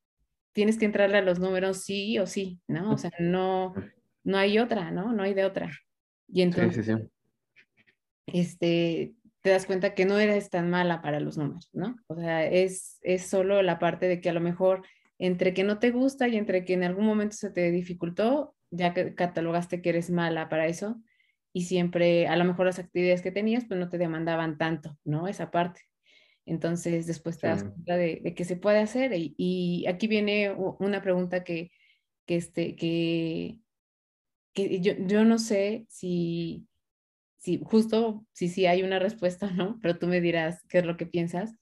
tienes 0.54 0.78
que 0.78 0.86
entrarle 0.86 1.18
a 1.18 1.22
los 1.22 1.40
números 1.40 1.84
sí 1.84 2.20
o 2.20 2.28
sí, 2.28 2.60
¿no? 2.68 2.92
O 2.92 2.98
sea, 2.98 3.12
no, 3.20 3.74
no 4.24 4.38
hay 4.38 4.60
otra, 4.60 4.92
¿no? 4.92 5.14
No 5.14 5.24
hay 5.24 5.34
de 5.34 5.46
otra. 5.46 5.72
Y 6.28 6.42
entonces, 6.42 6.86
sí, 6.86 6.92
sí, 6.92 6.98
sí. 6.98 7.10
este, 8.28 9.14
te 9.42 9.50
das 9.52 9.66
cuenta 9.66 9.94
que 9.94 10.06
no 10.06 10.20
eres 10.20 10.50
tan 10.50 10.70
mala 10.70 11.02
para 11.02 11.20
los 11.20 11.38
números, 11.38 11.70
¿no? 11.74 11.96
O 12.08 12.16
sea, 12.16 12.46
es, 12.46 13.00
es 13.02 13.28
solo 13.28 13.62
la 13.62 13.80
parte 13.80 14.08
de 14.08 14.20
que 14.20 14.30
a 14.30 14.34
lo 14.34 14.42
mejor 14.42 14.84
entre 15.20 15.54
que 15.54 15.64
no 15.64 15.80
te 15.80 15.92
gusta 15.92 16.28
y 16.28 16.38
entre 16.38 16.66
que 16.66 16.74
en 16.74 16.84
algún 16.84 17.06
momento 17.06 17.36
se 17.36 17.50
te 17.50 17.72
dificultó, 17.72 18.56
ya 18.70 18.94
que 18.94 19.16
catalogaste 19.16 19.82
que 19.82 19.90
eres 19.90 20.10
mala 20.10 20.50
para 20.50 20.68
eso, 20.68 21.02
y 21.54 21.64
siempre 21.64 22.28
a 22.28 22.36
lo 22.36 22.46
mejor 22.46 22.66
las 22.66 22.80
actividades 22.80 23.22
que 23.22 23.32
tenías 23.32 23.66
pues 23.66 23.80
no 23.80 23.90
te 23.90 23.98
demandaban 23.98 24.58
tanto, 24.58 24.98
¿no? 25.04 25.28
Esa 25.28 25.52
parte. 25.52 25.82
Entonces 26.46 27.08
después 27.08 27.38
te 27.38 27.48
das 27.48 27.64
cuenta 27.64 27.98
de, 27.98 28.22
de, 28.24 28.34
que 28.34 28.46
se 28.46 28.56
puede 28.56 28.80
hacer 28.80 29.12
y, 29.14 29.86
aquí 29.88 30.08
viene 30.08 30.54
una 30.54 31.02
pregunta 31.02 31.44
que, 31.44 31.72
que, 32.26 32.38
este, 32.38 32.76
que, 32.76 33.60
que 34.54 34.80
yo, 34.80 34.94
yo, 35.06 35.26
no 35.26 35.40
sé 35.40 35.86
si, 35.90 36.66
si 37.38 37.60
justo, 37.64 38.26
si 38.32 38.48
sí 38.48 38.66
hay 38.66 38.84
una 38.84 38.98
respuesta, 38.98 39.52
¿no? 39.52 39.78
Pero 39.82 40.00
tú 40.00 40.08
me 40.08 40.22
dirás 40.22 40.64
qué 40.70 40.80
es 40.80 40.86
lo 40.86 40.96
que 40.96 41.06
piensas. 41.06 41.54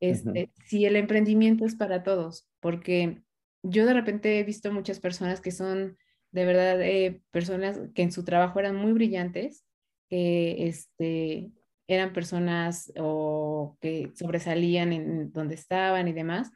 Este, 0.00 0.50
Si 0.66 0.86
el 0.86 0.96
emprendimiento 0.96 1.64
es 1.66 1.76
para 1.76 2.02
todos, 2.02 2.48
porque 2.60 3.22
yo 3.62 3.86
de 3.86 3.94
repente 3.94 4.38
he 4.38 4.44
visto 4.44 4.72
muchas 4.72 4.98
personas 4.98 5.40
que 5.40 5.52
son 5.52 5.98
de 6.32 6.44
verdad, 6.44 6.80
eh, 6.82 7.22
personas 7.30 7.80
que 7.94 8.02
en 8.02 8.12
su 8.12 8.24
trabajo 8.24 8.58
eran 8.58 8.76
muy 8.76 8.92
brillantes, 8.92 9.64
que 10.08 10.66
este, 10.66 11.50
eran 11.86 12.12
personas 12.12 12.92
o 12.98 13.76
que 13.80 14.10
sobresalían 14.14 14.92
en 14.92 15.32
donde 15.32 15.54
estaban 15.54 16.08
y 16.08 16.12
demás, 16.12 16.50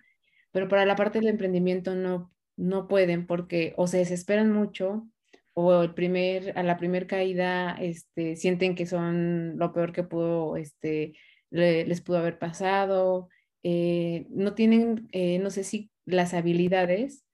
pero 0.50 0.68
para 0.68 0.86
la 0.86 0.96
parte 0.96 1.18
del 1.20 1.28
emprendimiento 1.28 1.94
no, 1.94 2.32
no 2.56 2.88
pueden 2.88 3.26
porque 3.26 3.74
o 3.76 3.86
se 3.86 3.98
desesperan 3.98 4.50
mucho 4.50 5.06
o 5.52 5.82
el 5.82 5.94
primer, 5.94 6.58
a 6.58 6.62
la 6.62 6.78
primera 6.78 7.06
caída 7.06 7.76
este, 7.80 8.36
sienten 8.36 8.74
que 8.74 8.86
son 8.86 9.58
lo 9.58 9.72
peor 9.72 9.92
que 9.92 10.02
pudo, 10.02 10.56
este, 10.56 11.14
les 11.50 12.00
pudo 12.00 12.18
haber 12.18 12.38
pasado, 12.38 13.28
eh, 13.62 14.26
no 14.30 14.54
tienen, 14.54 15.08
eh, 15.12 15.38
no 15.38 15.50
sé 15.50 15.64
si 15.64 15.90
las 16.06 16.34
habilidades 16.34 17.25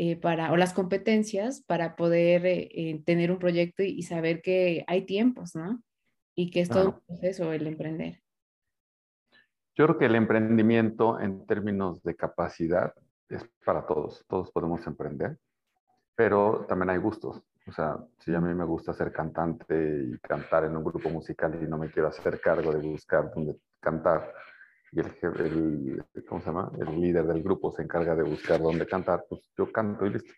eh, 0.00 0.14
para, 0.14 0.52
o 0.52 0.56
las 0.56 0.72
competencias 0.72 1.60
para 1.60 1.96
poder 1.96 2.70
tener 3.04 3.32
un 3.32 3.40
proyecto 3.40 3.82
y, 3.82 4.02
saber 4.04 4.42
que 4.42 4.84
hay 4.86 5.04
tiempos, 5.06 5.56
¿no? 5.56 5.82
Y 6.36 6.52
que 6.52 6.60
es 6.60 6.68
todo 6.68 6.90
un 6.90 7.00
proceso 7.00 7.52
el 7.52 7.66
emprender. 7.66 8.22
Yo 9.74 9.86
creo 9.86 9.98
que 9.98 10.04
el 10.06 10.14
emprendimiento 10.14 11.18
en 11.18 11.44
términos 11.46 12.00
de 12.04 12.14
capacidad 12.14 12.94
es 13.28 13.44
para 13.64 13.86
todos, 13.86 14.24
todos 14.28 14.52
podemos 14.52 14.86
emprender, 14.86 15.36
pero 16.14 16.64
también 16.68 16.90
hay 16.90 16.98
gustos. 16.98 17.42
O 17.66 17.72
sea, 17.72 17.98
si 18.18 18.32
a 18.34 18.40
mí 18.40 18.54
me 18.54 18.64
gusta 18.64 18.92
ser 18.92 19.12
cantante 19.12 20.04
y 20.04 20.18
cantar 20.18 20.64
en 20.64 20.76
un 20.76 20.84
grupo 20.84 21.10
musical 21.10 21.58
y 21.60 21.66
no 21.66 21.76
me 21.76 21.90
quiero 21.90 22.08
hacer 22.08 22.40
cargo 22.40 22.72
de 22.72 22.88
buscar 22.88 23.30
dónde 23.34 23.56
cantar, 23.80 24.32
y 24.92 25.00
el, 25.00 26.04
¿cómo 26.28 26.40
se 26.40 26.46
llama? 26.46 26.72
el 26.80 27.00
líder 27.00 27.26
del 27.26 27.42
grupo 27.42 27.70
se 27.72 27.82
encarga 27.82 28.14
de 28.14 28.22
buscar 28.22 28.60
dónde 28.60 28.86
cantar, 28.86 29.24
pues 29.28 29.42
yo 29.56 29.70
canto 29.70 30.06
y 30.06 30.10
listo. 30.10 30.32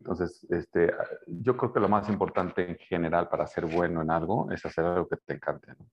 Entonces, 0.00 0.46
este, 0.50 0.92
yo 1.26 1.56
creo 1.56 1.72
que 1.72 1.80
lo 1.80 1.88
más 1.88 2.08
importante 2.08 2.68
en 2.68 2.76
general 2.76 3.28
para 3.28 3.46
ser 3.46 3.66
bueno 3.66 4.02
en 4.02 4.10
algo 4.10 4.50
es 4.52 4.64
hacer 4.64 4.84
algo 4.84 5.08
que 5.08 5.16
te 5.16 5.34
encante. 5.34 5.72
¿no? 5.78 5.86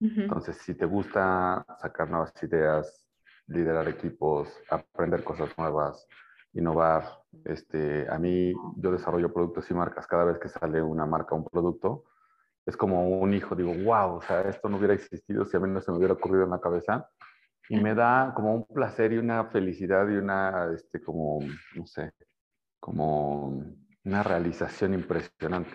Entonces, 0.00 0.58
si 0.58 0.74
te 0.74 0.84
gusta 0.84 1.64
sacar 1.80 2.10
nuevas 2.10 2.32
ideas, 2.42 3.06
liderar 3.46 3.88
equipos, 3.88 4.48
aprender 4.70 5.24
cosas 5.24 5.56
nuevas, 5.56 6.06
innovar. 6.52 7.04
Este, 7.44 8.06
a 8.08 8.18
mí, 8.18 8.52
yo 8.76 8.92
desarrollo 8.92 9.32
productos 9.32 9.70
y 9.70 9.74
marcas. 9.74 10.06
Cada 10.06 10.24
vez 10.24 10.38
que 10.38 10.48
sale 10.48 10.82
una 10.82 11.06
marca 11.06 11.34
o 11.34 11.38
un 11.38 11.44
producto, 11.44 12.04
es 12.66 12.76
como 12.76 13.08
un 13.08 13.34
hijo. 13.34 13.54
Digo, 13.54 13.72
wow, 13.74 14.16
o 14.16 14.22
sea, 14.22 14.42
esto 14.42 14.68
no 14.68 14.78
hubiera 14.78 14.94
existido 14.94 15.44
si 15.44 15.56
a 15.56 15.60
mí 15.60 15.68
no 15.68 15.80
se 15.80 15.90
me 15.90 15.98
hubiera 15.98 16.14
ocurrido 16.14 16.44
en 16.44 16.50
la 16.50 16.60
cabeza. 16.60 17.08
Y 17.68 17.80
me 17.80 17.94
da 17.94 18.32
como 18.34 18.54
un 18.54 18.66
placer 18.66 19.12
y 19.12 19.18
una 19.18 19.46
felicidad 19.46 20.06
y 20.08 20.16
una, 20.16 20.70
este, 20.74 21.00
como, 21.00 21.40
no 21.74 21.86
sé, 21.86 22.12
como 22.78 23.64
una 24.04 24.22
realización 24.22 24.92
impresionante 24.92 25.74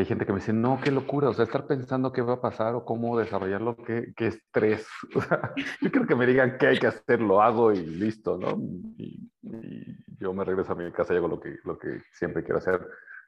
hay 0.00 0.06
gente 0.06 0.24
que 0.24 0.32
me 0.32 0.38
dice, 0.38 0.52
no, 0.52 0.80
qué 0.82 0.90
locura, 0.90 1.28
o 1.28 1.34
sea, 1.34 1.44
estar 1.44 1.66
pensando 1.66 2.12
qué 2.12 2.22
va 2.22 2.34
a 2.34 2.40
pasar 2.40 2.74
o 2.74 2.84
cómo 2.84 3.18
desarrollarlo, 3.18 3.76
qué, 3.76 4.12
qué 4.16 4.28
estrés. 4.28 4.86
O 5.14 5.20
sea, 5.20 5.52
yo 5.80 5.90
creo 5.90 6.06
que 6.06 6.14
me 6.14 6.26
digan 6.26 6.56
qué 6.58 6.68
hay 6.68 6.78
que 6.78 6.86
hacer, 6.86 7.20
lo 7.20 7.42
hago 7.42 7.72
y 7.72 7.84
listo, 7.84 8.38
¿no? 8.38 8.56
Y, 8.96 9.30
yo 10.20 10.32
me 10.32 10.44
regreso 10.44 10.72
a 10.72 10.74
mi 10.74 10.90
casa 10.90 11.14
y 11.14 11.16
hago 11.16 11.28
lo 11.28 11.40
que, 11.40 11.58
lo 11.64 11.78
que 11.78 12.02
siempre 12.12 12.42
quiero 12.42 12.58
hacer. 12.58 12.80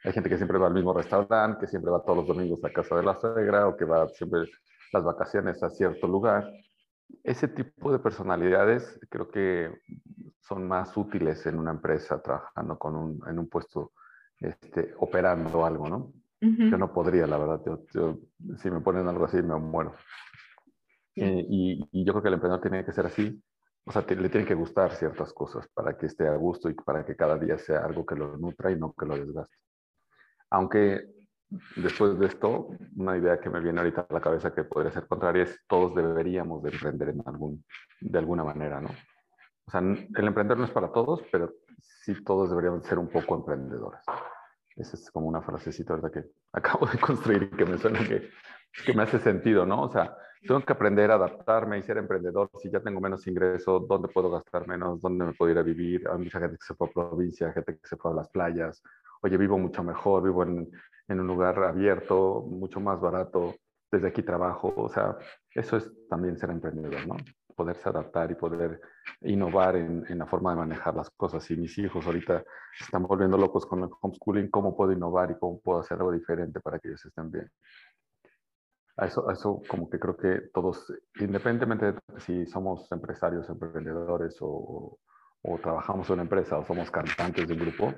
Hay 0.04 0.12
gente 0.12 0.28
que 0.28 0.36
siempre 0.36 0.58
va 0.58 0.68
al 0.68 0.74
mismo 0.74 0.94
restaurante, 0.94 1.60
que 1.60 1.66
siempre 1.66 1.90
va 1.90 2.02
todos 2.02 2.18
los 2.18 2.26
domingos 2.26 2.64
a 2.64 2.72
casa 2.72 2.96
de 2.96 3.02
la 3.02 3.16
suegra 3.16 3.68
o 3.68 3.76
que 3.76 3.84
va 3.84 4.08
siempre 4.08 4.40
las 4.92 5.04
vacaciones 5.04 5.62
a 5.62 5.70
cierto 5.70 6.06
lugar. 6.06 6.50
Ese 7.22 7.48
tipo 7.48 7.92
de 7.92 7.98
personalidades 7.98 8.98
creo 9.10 9.30
que 9.30 9.70
son 10.40 10.66
más 10.66 10.96
útiles 10.96 11.44
en 11.46 11.58
una 11.58 11.72
empresa 11.72 12.20
trabajando 12.22 12.78
con 12.78 12.96
un, 12.96 13.20
en 13.28 13.38
un 13.38 13.48
puesto 13.48 13.92
este, 14.38 14.94
operando 14.98 15.64
algo, 15.64 15.88
¿no? 15.88 16.12
Yo 16.40 16.78
no 16.78 16.90
podría, 16.90 17.26
la 17.26 17.36
verdad. 17.36 17.60
Yo, 17.92 18.18
si 18.56 18.70
me 18.70 18.80
ponen 18.80 19.06
algo 19.06 19.26
así, 19.26 19.36
me 19.42 19.56
muero. 19.56 19.94
Eh, 21.14 21.44
y, 21.46 22.04
yo 22.04 22.14
creo 22.14 22.22
que 22.22 22.28
el 22.28 22.34
emprendedor 22.34 22.62
tiene 22.62 22.84
que 22.84 22.92
ser 22.92 23.04
así. 23.04 23.42
O 23.84 23.92
sea, 23.92 24.02
le 24.08 24.28
tienen 24.30 24.46
que 24.46 24.54
gustar 24.54 24.92
ciertas 24.92 25.34
cosas 25.34 25.68
para 25.74 25.98
que 25.98 26.06
esté 26.06 26.26
a 26.26 26.36
gusto 26.36 26.70
y 26.70 26.74
para 26.74 27.04
que 27.04 27.14
cada 27.14 27.36
día 27.36 27.58
sea 27.58 27.84
algo 27.84 28.06
que 28.06 28.14
lo 28.14 28.38
nutra 28.38 28.70
y 28.70 28.76
no 28.78 28.94
que 28.94 29.04
lo 29.04 29.16
desgaste. 29.16 29.54
Aunque 30.50 31.08
después 31.76 32.18
de 32.18 32.26
esto, 32.26 32.68
una 32.96 33.16
idea 33.16 33.40
que 33.40 33.50
me 33.50 33.60
viene 33.60 33.80
ahorita 33.80 34.06
a 34.08 34.14
la 34.14 34.20
cabeza 34.20 34.54
que 34.54 34.64
podría 34.64 34.92
ser 34.92 35.06
contraria 35.06 35.44
es 35.44 35.60
todos 35.66 35.94
deberíamos 35.94 36.62
de 36.62 36.70
emprender 36.70 37.08
en 37.10 37.22
algún, 37.26 37.64
de 38.00 38.18
alguna 38.18 38.44
manera, 38.44 38.80
¿no? 38.80 38.90
O 38.90 39.70
sea, 39.70 39.80
el 39.80 40.26
emprender 40.26 40.56
no 40.58 40.64
es 40.64 40.70
para 40.70 40.90
todos, 40.90 41.22
pero 41.30 41.52
sí 41.78 42.14
todos 42.24 42.50
deberíamos 42.50 42.84
ser 42.84 42.98
un 42.98 43.08
poco 43.08 43.36
emprendedores. 43.36 44.00
Esa 44.76 44.96
es 44.96 45.10
como 45.10 45.28
una 45.28 45.42
frasecita 45.42 45.94
¿verdad? 45.94 46.10
que 46.12 46.24
acabo 46.52 46.86
de 46.86 46.98
construir 46.98 47.44
y 47.44 47.56
que 47.56 47.64
me 47.64 47.78
suena 47.78 48.00
que, 48.00 48.30
que 48.84 48.94
me 48.94 49.02
hace 49.02 49.18
sentido, 49.18 49.66
¿no? 49.66 49.82
O 49.82 49.90
sea, 49.90 50.16
tengo 50.46 50.60
que 50.64 50.72
aprender 50.72 51.10
a 51.10 51.14
adaptarme 51.14 51.78
y 51.78 51.82
ser 51.82 51.98
emprendedor. 51.98 52.50
Si 52.62 52.70
ya 52.70 52.80
tengo 52.80 53.00
menos 53.00 53.26
ingresos, 53.26 53.86
¿dónde 53.86 54.08
puedo 54.08 54.30
gastar 54.30 54.66
menos? 54.66 55.00
¿Dónde 55.00 55.26
me 55.26 55.34
puedo 55.34 55.52
ir 55.52 55.58
a 55.58 55.62
vivir? 55.62 56.08
Hay 56.08 56.18
mucha 56.18 56.40
gente 56.40 56.56
que 56.56 56.64
se 56.64 56.74
fue 56.74 56.88
a 56.88 56.92
provincia, 56.92 57.52
gente 57.52 57.78
que 57.78 57.86
se 57.86 57.96
fue 57.96 58.10
a 58.10 58.14
las 58.14 58.28
playas. 58.30 58.82
Oye, 59.22 59.36
vivo 59.36 59.58
mucho 59.58 59.82
mejor, 59.82 60.22
vivo 60.22 60.42
en, 60.42 60.70
en 61.08 61.20
un 61.20 61.26
lugar 61.26 61.62
abierto, 61.62 62.44
mucho 62.48 62.80
más 62.80 63.00
barato. 63.00 63.56
Desde 63.92 64.08
aquí 64.08 64.22
trabajo. 64.22 64.72
O 64.76 64.88
sea, 64.88 65.16
eso 65.52 65.76
es 65.76 65.90
también 66.08 66.38
ser 66.38 66.50
emprendedor, 66.50 67.06
¿no? 67.06 67.16
poderse 67.60 67.90
adaptar 67.90 68.30
y 68.30 68.36
poder 68.36 68.80
innovar 69.20 69.76
en, 69.76 70.06
en, 70.08 70.18
la 70.18 70.26
forma 70.26 70.52
de 70.52 70.56
manejar 70.56 70.94
las 70.94 71.10
cosas. 71.10 71.50
Y 71.50 71.56
mis 71.58 71.76
hijos 71.76 72.06
ahorita 72.06 72.42
se 72.78 72.84
están 72.84 73.02
volviendo 73.02 73.36
locos 73.36 73.66
con 73.66 73.82
el 73.82 73.90
homeschooling, 74.00 74.50
¿cómo 74.50 74.74
puedo 74.74 74.92
innovar 74.92 75.30
y 75.30 75.38
cómo 75.38 75.60
puedo 75.60 75.80
hacer 75.80 75.98
algo 75.98 76.10
diferente 76.10 76.60
para 76.60 76.78
que 76.78 76.88
ellos 76.88 77.04
estén 77.04 77.30
bien? 77.30 77.50
A 78.96 79.06
eso, 79.06 79.28
a 79.28 79.34
eso 79.34 79.60
como 79.68 79.90
que 79.90 79.98
creo 79.98 80.16
que 80.16 80.48
todos, 80.54 80.90
independientemente 81.16 81.92
de 81.92 82.20
si 82.20 82.46
somos 82.46 82.90
empresarios, 82.92 83.48
emprendedores 83.50 84.38
o, 84.40 84.98
o 85.42 85.58
trabajamos 85.58 86.08
en 86.08 86.14
una 86.14 86.22
empresa 86.22 86.58
o 86.58 86.64
somos 86.64 86.90
cantantes 86.90 87.46
de 87.46 87.54
un 87.54 87.60
grupo, 87.60 87.92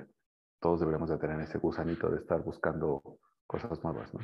todos 0.63 0.79
deberíamos 0.79 1.09
de 1.09 1.17
tener 1.17 1.41
ese 1.41 1.57
gusanito 1.57 2.09
de 2.09 2.19
estar 2.19 2.41
buscando 2.41 3.19
cosas 3.45 3.83
nuevas, 3.83 4.13
¿no? 4.13 4.21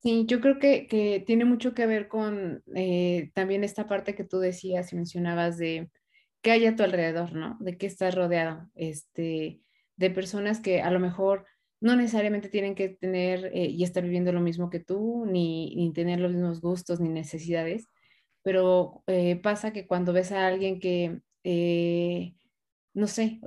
Sí, 0.00 0.26
yo 0.26 0.40
creo 0.40 0.60
que, 0.60 1.22
tiene 1.26 1.44
mucho 1.44 1.74
que 1.74 1.86
ver 1.86 2.06
con 2.06 2.62
eh, 2.74 3.32
también 3.34 3.64
esta 3.64 3.88
parte 3.88 4.14
que 4.14 4.24
tú 4.24 4.38
decías 4.38 4.92
y 4.92 4.96
mencionabas 4.96 5.58
de 5.58 5.90
qué 6.40 6.52
hay 6.52 6.66
a 6.66 6.76
tu 6.76 6.84
alrededor, 6.84 7.34
¿no? 7.34 7.56
De 7.60 7.76
qué 7.76 7.86
estás 7.86 8.14
rodeado, 8.14 8.68
este, 8.76 9.60
de 9.96 10.10
personas 10.10 10.60
que 10.60 10.82
a 10.82 10.90
lo 10.90 11.00
mejor 11.00 11.46
no 11.80 11.96
necesariamente 11.96 12.48
tienen 12.48 12.76
que 12.76 12.88
tener 12.88 13.46
eh, 13.52 13.66
y 13.66 13.82
estar 13.82 14.04
viviendo 14.04 14.32
lo 14.32 14.40
mismo 14.40 14.70
que 14.70 14.80
tú, 14.80 15.26
ni, 15.26 15.74
ni 15.74 15.92
tener 15.92 16.20
los 16.20 16.32
mismos 16.32 16.60
gustos 16.60 17.00
ni 17.00 17.08
necesidades, 17.08 17.86
pero 18.42 19.02
eh, 19.08 19.34
pasa 19.34 19.72
que 19.72 19.88
cuando 19.88 20.12
ves 20.12 20.30
a 20.30 20.46
alguien 20.46 20.78
que, 20.78 21.20
no 22.94 23.06
sé, 23.08 23.40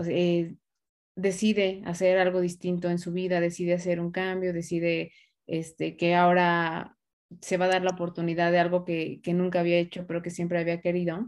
decide 1.16 1.82
hacer 1.86 2.18
algo 2.18 2.42
distinto 2.42 2.90
en 2.90 3.00
su 3.00 3.12
vida, 3.12 3.40
decide 3.40 3.74
hacer 3.74 4.00
un 4.00 4.12
cambio, 4.12 4.54
decide 4.54 5.14
este, 5.48 5.98
que 5.98 6.16
ahora 6.16 6.98
se 7.42 7.58
va 7.58 7.66
a 7.66 7.70
dar 7.70 7.84
la 7.84 7.92
oportunidad 7.92 8.52
de 8.52 8.60
algo 8.60 8.86
que, 8.86 9.22
nunca 9.28 9.62
había 9.62 9.78
hecho, 9.78 10.06
pero 10.08 10.22
que 10.22 10.30
siempre 10.30 10.60
había 10.60 10.82
querido, 10.82 11.28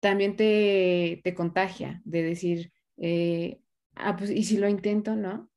también 0.00 0.36
te, 0.36 1.22
contagia 1.34 2.02
de 2.04 2.22
decir, 2.22 2.72
eh, 2.98 3.60
ah, 3.94 4.16
pues, 4.16 4.30
¿y 4.30 4.44
si 4.44 4.58
lo 4.58 4.68
intento, 4.68 5.16
no? 5.16 5.50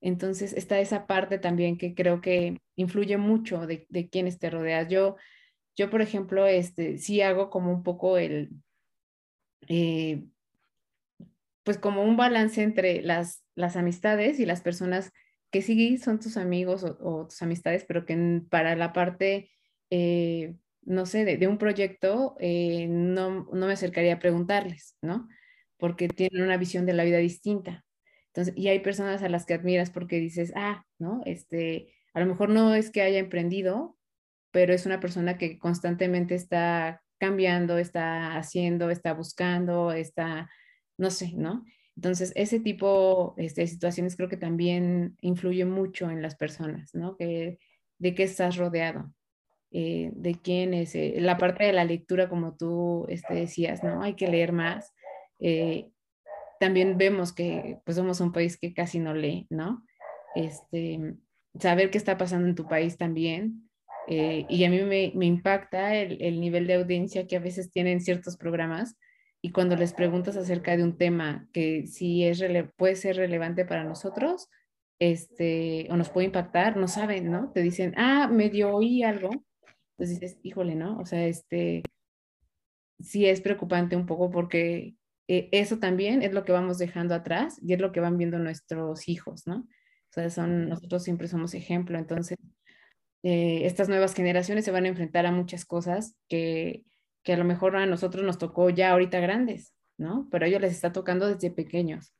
Entonces 0.00 0.52
está 0.52 0.78
esa 0.80 1.06
parte 1.06 1.38
también 1.38 1.78
que 1.78 1.94
creo 1.94 2.20
que 2.20 2.58
influye 2.76 3.16
mucho 3.16 3.66
de, 3.66 3.86
de 3.88 4.08
quienes 4.08 4.38
te 4.38 4.50
rodeas. 4.50 4.88
Yo, 4.88 5.16
yo, 5.76 5.90
por 5.90 6.02
ejemplo, 6.02 6.46
este, 6.46 6.98
sí 6.98 7.20
hago 7.22 7.50
como 7.50 7.72
un 7.72 7.82
poco 7.82 8.18
el, 8.18 8.50
eh, 9.68 10.24
pues 11.68 11.76
como 11.76 12.02
un 12.02 12.16
balance 12.16 12.62
entre 12.62 13.02
las, 13.02 13.44
las 13.54 13.76
amistades 13.76 14.40
y 14.40 14.46
las 14.46 14.62
personas 14.62 15.12
que 15.50 15.60
sí 15.60 15.98
son 15.98 16.18
tus 16.18 16.38
amigos 16.38 16.82
o, 16.82 17.26
tus 17.26 17.42
amistades, 17.42 17.84
pero 17.84 18.06
que 18.06 18.40
para 18.48 18.74
la 18.74 18.94
parte, 18.94 19.50
eh, 19.90 20.54
no 20.80 21.04
sé, 21.04 21.26
de, 21.26 21.46
un 21.46 21.58
proyecto, 21.58 22.36
eh, 22.40 22.86
no, 22.88 23.46
me 23.52 23.70
acercaría 23.70 24.14
a 24.14 24.18
preguntarles, 24.18 24.96
¿no? 25.02 25.28
Porque 25.76 26.08
tienen 26.08 26.42
una 26.42 26.56
visión 26.56 26.86
de 26.86 26.94
la 26.94 27.04
vida 27.04 27.18
distinta. 27.18 27.84
Entonces, 28.28 28.54
y 28.56 28.68
hay 28.68 28.78
personas 28.78 29.22
a 29.22 29.28
las 29.28 29.44
que 29.44 29.52
admiras 29.52 29.90
porque 29.90 30.18
dices, 30.18 30.54
ah, 30.56 30.86
¿no? 30.98 31.20
Este, 31.26 31.92
a 32.14 32.20
lo 32.20 32.24
mejor 32.24 32.48
no 32.48 32.74
es 32.74 32.88
que 32.88 33.02
haya 33.02 33.18
emprendido, 33.18 33.98
pero 34.52 34.72
es 34.72 34.86
una 34.86 35.00
persona 35.00 35.36
que 35.36 35.58
constantemente 35.58 36.34
está 36.34 37.02
cambiando, 37.18 37.76
está 37.76 38.38
haciendo, 38.38 38.88
está 38.88 39.12
buscando, 39.12 39.92
está, 39.92 40.48
no 40.98 41.10
sé, 41.10 41.32
¿no? 41.34 41.64
Entonces, 41.96 42.32
ese 42.36 42.60
tipo 42.60 43.34
este, 43.38 43.62
de 43.62 43.66
situaciones 43.66 44.16
creo 44.16 44.28
que 44.28 44.36
también 44.36 45.16
influye 45.20 45.64
mucho 45.64 46.10
en 46.10 46.22
las 46.22 46.36
personas, 46.36 46.94
¿no? 46.94 47.16
Que, 47.16 47.58
de 47.98 48.14
qué 48.14 48.22
estás 48.22 48.56
rodeado, 48.56 49.12
eh, 49.72 50.10
de 50.14 50.36
quién 50.36 50.74
es. 50.74 50.94
Eh, 50.94 51.16
la 51.18 51.38
parte 51.38 51.64
de 51.64 51.72
la 51.72 51.84
lectura, 51.84 52.28
como 52.28 52.56
tú 52.56 53.06
este, 53.08 53.34
decías, 53.34 53.82
¿no? 53.82 54.02
Hay 54.02 54.14
que 54.14 54.28
leer 54.28 54.52
más. 54.52 54.94
Eh, 55.40 55.90
también 56.60 56.98
vemos 56.98 57.32
que 57.32 57.78
pues, 57.84 57.96
somos 57.96 58.20
un 58.20 58.32
país 58.32 58.56
que 58.58 58.74
casi 58.74 59.00
no 59.00 59.14
lee, 59.14 59.46
¿no? 59.50 59.84
Este, 60.34 61.16
saber 61.58 61.90
qué 61.90 61.98
está 61.98 62.16
pasando 62.16 62.48
en 62.48 62.54
tu 62.54 62.68
país 62.68 62.96
también. 62.96 63.68
y 64.08 64.64
a 64.64 64.70
mí 64.70 64.82
me, 64.82 65.12
me 65.14 65.26
impacta 65.26 65.94
el, 65.96 66.22
el, 66.22 66.40
nivel 66.40 66.66
de 66.66 66.74
audiencia 66.74 67.26
que 67.26 67.36
a 67.36 67.40
veces 67.40 67.70
tienen 67.70 68.00
ciertos 68.00 68.36
programas 68.36 68.96
y 69.40 69.52
cuando 69.52 69.76
les 69.76 69.92
preguntas 69.92 70.36
acerca 70.36 70.76
de 70.76 70.82
un 70.82 70.96
tema 70.96 71.48
que 71.52 71.86
sí 71.86 72.24
es 72.24 72.42
puede 72.76 72.96
ser 72.96 73.16
relevante 73.16 73.64
para 73.64 73.84
nosotros, 73.84 74.48
este, 74.98 75.86
o 75.90 75.96
nos 75.96 76.10
puede 76.10 76.26
impactar, 76.26 76.76
no 76.76 76.88
saben, 76.88 77.30
¿no? 77.30 77.52
Te 77.52 77.62
dicen, 77.62 77.94
ah, 77.96 78.28
medio 78.28 78.74
oí 78.74 79.04
algo. 79.04 79.30
Entonces 79.96 80.20
dices, 80.20 80.38
híjole, 80.42 80.74
¿no? 80.74 80.98
O 80.98 81.06
sea, 81.06 81.24
este, 81.26 81.82
sí 83.00 83.26
es 83.26 83.40
preocupante 83.40 83.96
un 83.96 84.06
poco 84.06 84.30
porque 84.30 84.96
eh, 85.28 85.48
eso 85.52 85.78
también 85.78 86.22
es 86.22 86.32
lo 86.32 86.44
que 86.44 86.52
vamos 86.52 86.78
dejando 86.78 87.14
atrás 87.14 87.60
y 87.62 87.74
es 87.74 87.80
lo 87.80 87.92
que 87.92 88.00
van 88.00 88.18
viendo 88.18 88.38
nuestros 88.38 89.08
hijos, 89.08 89.46
¿no? 89.46 89.58
O 89.58 90.12
sea, 90.12 90.30
son, 90.30 90.68
nosotros 90.68 91.04
siempre 91.04 91.28
somos 91.28 91.54
ejemplo, 91.54 91.98
entonces 91.98 92.38
eh, 93.22 93.66
estas 93.66 93.88
nuevas 93.88 94.14
generaciones 94.14 94.64
se 94.64 94.70
van 94.70 94.84
a 94.86 94.88
enfrentar 94.88 95.26
a 95.26 95.32
muchas 95.32 95.64
cosas 95.64 96.16
que, 96.28 96.82
que 97.22 97.32
a 97.32 97.36
lo 97.36 97.44
mejor 97.44 97.76
a 97.76 97.86
nosotros 97.86 98.24
nos 98.24 98.38
tocó 98.38 98.70
ya 98.70 98.92
ahorita 98.92 99.20
grandes, 99.20 99.74
¿no? 99.96 100.28
Pero 100.30 100.44
a 100.44 100.48
ellos 100.48 100.60
les 100.60 100.72
está 100.72 100.92
tocando 100.92 101.28
desde 101.28 101.50
pequeños. 101.50 102.14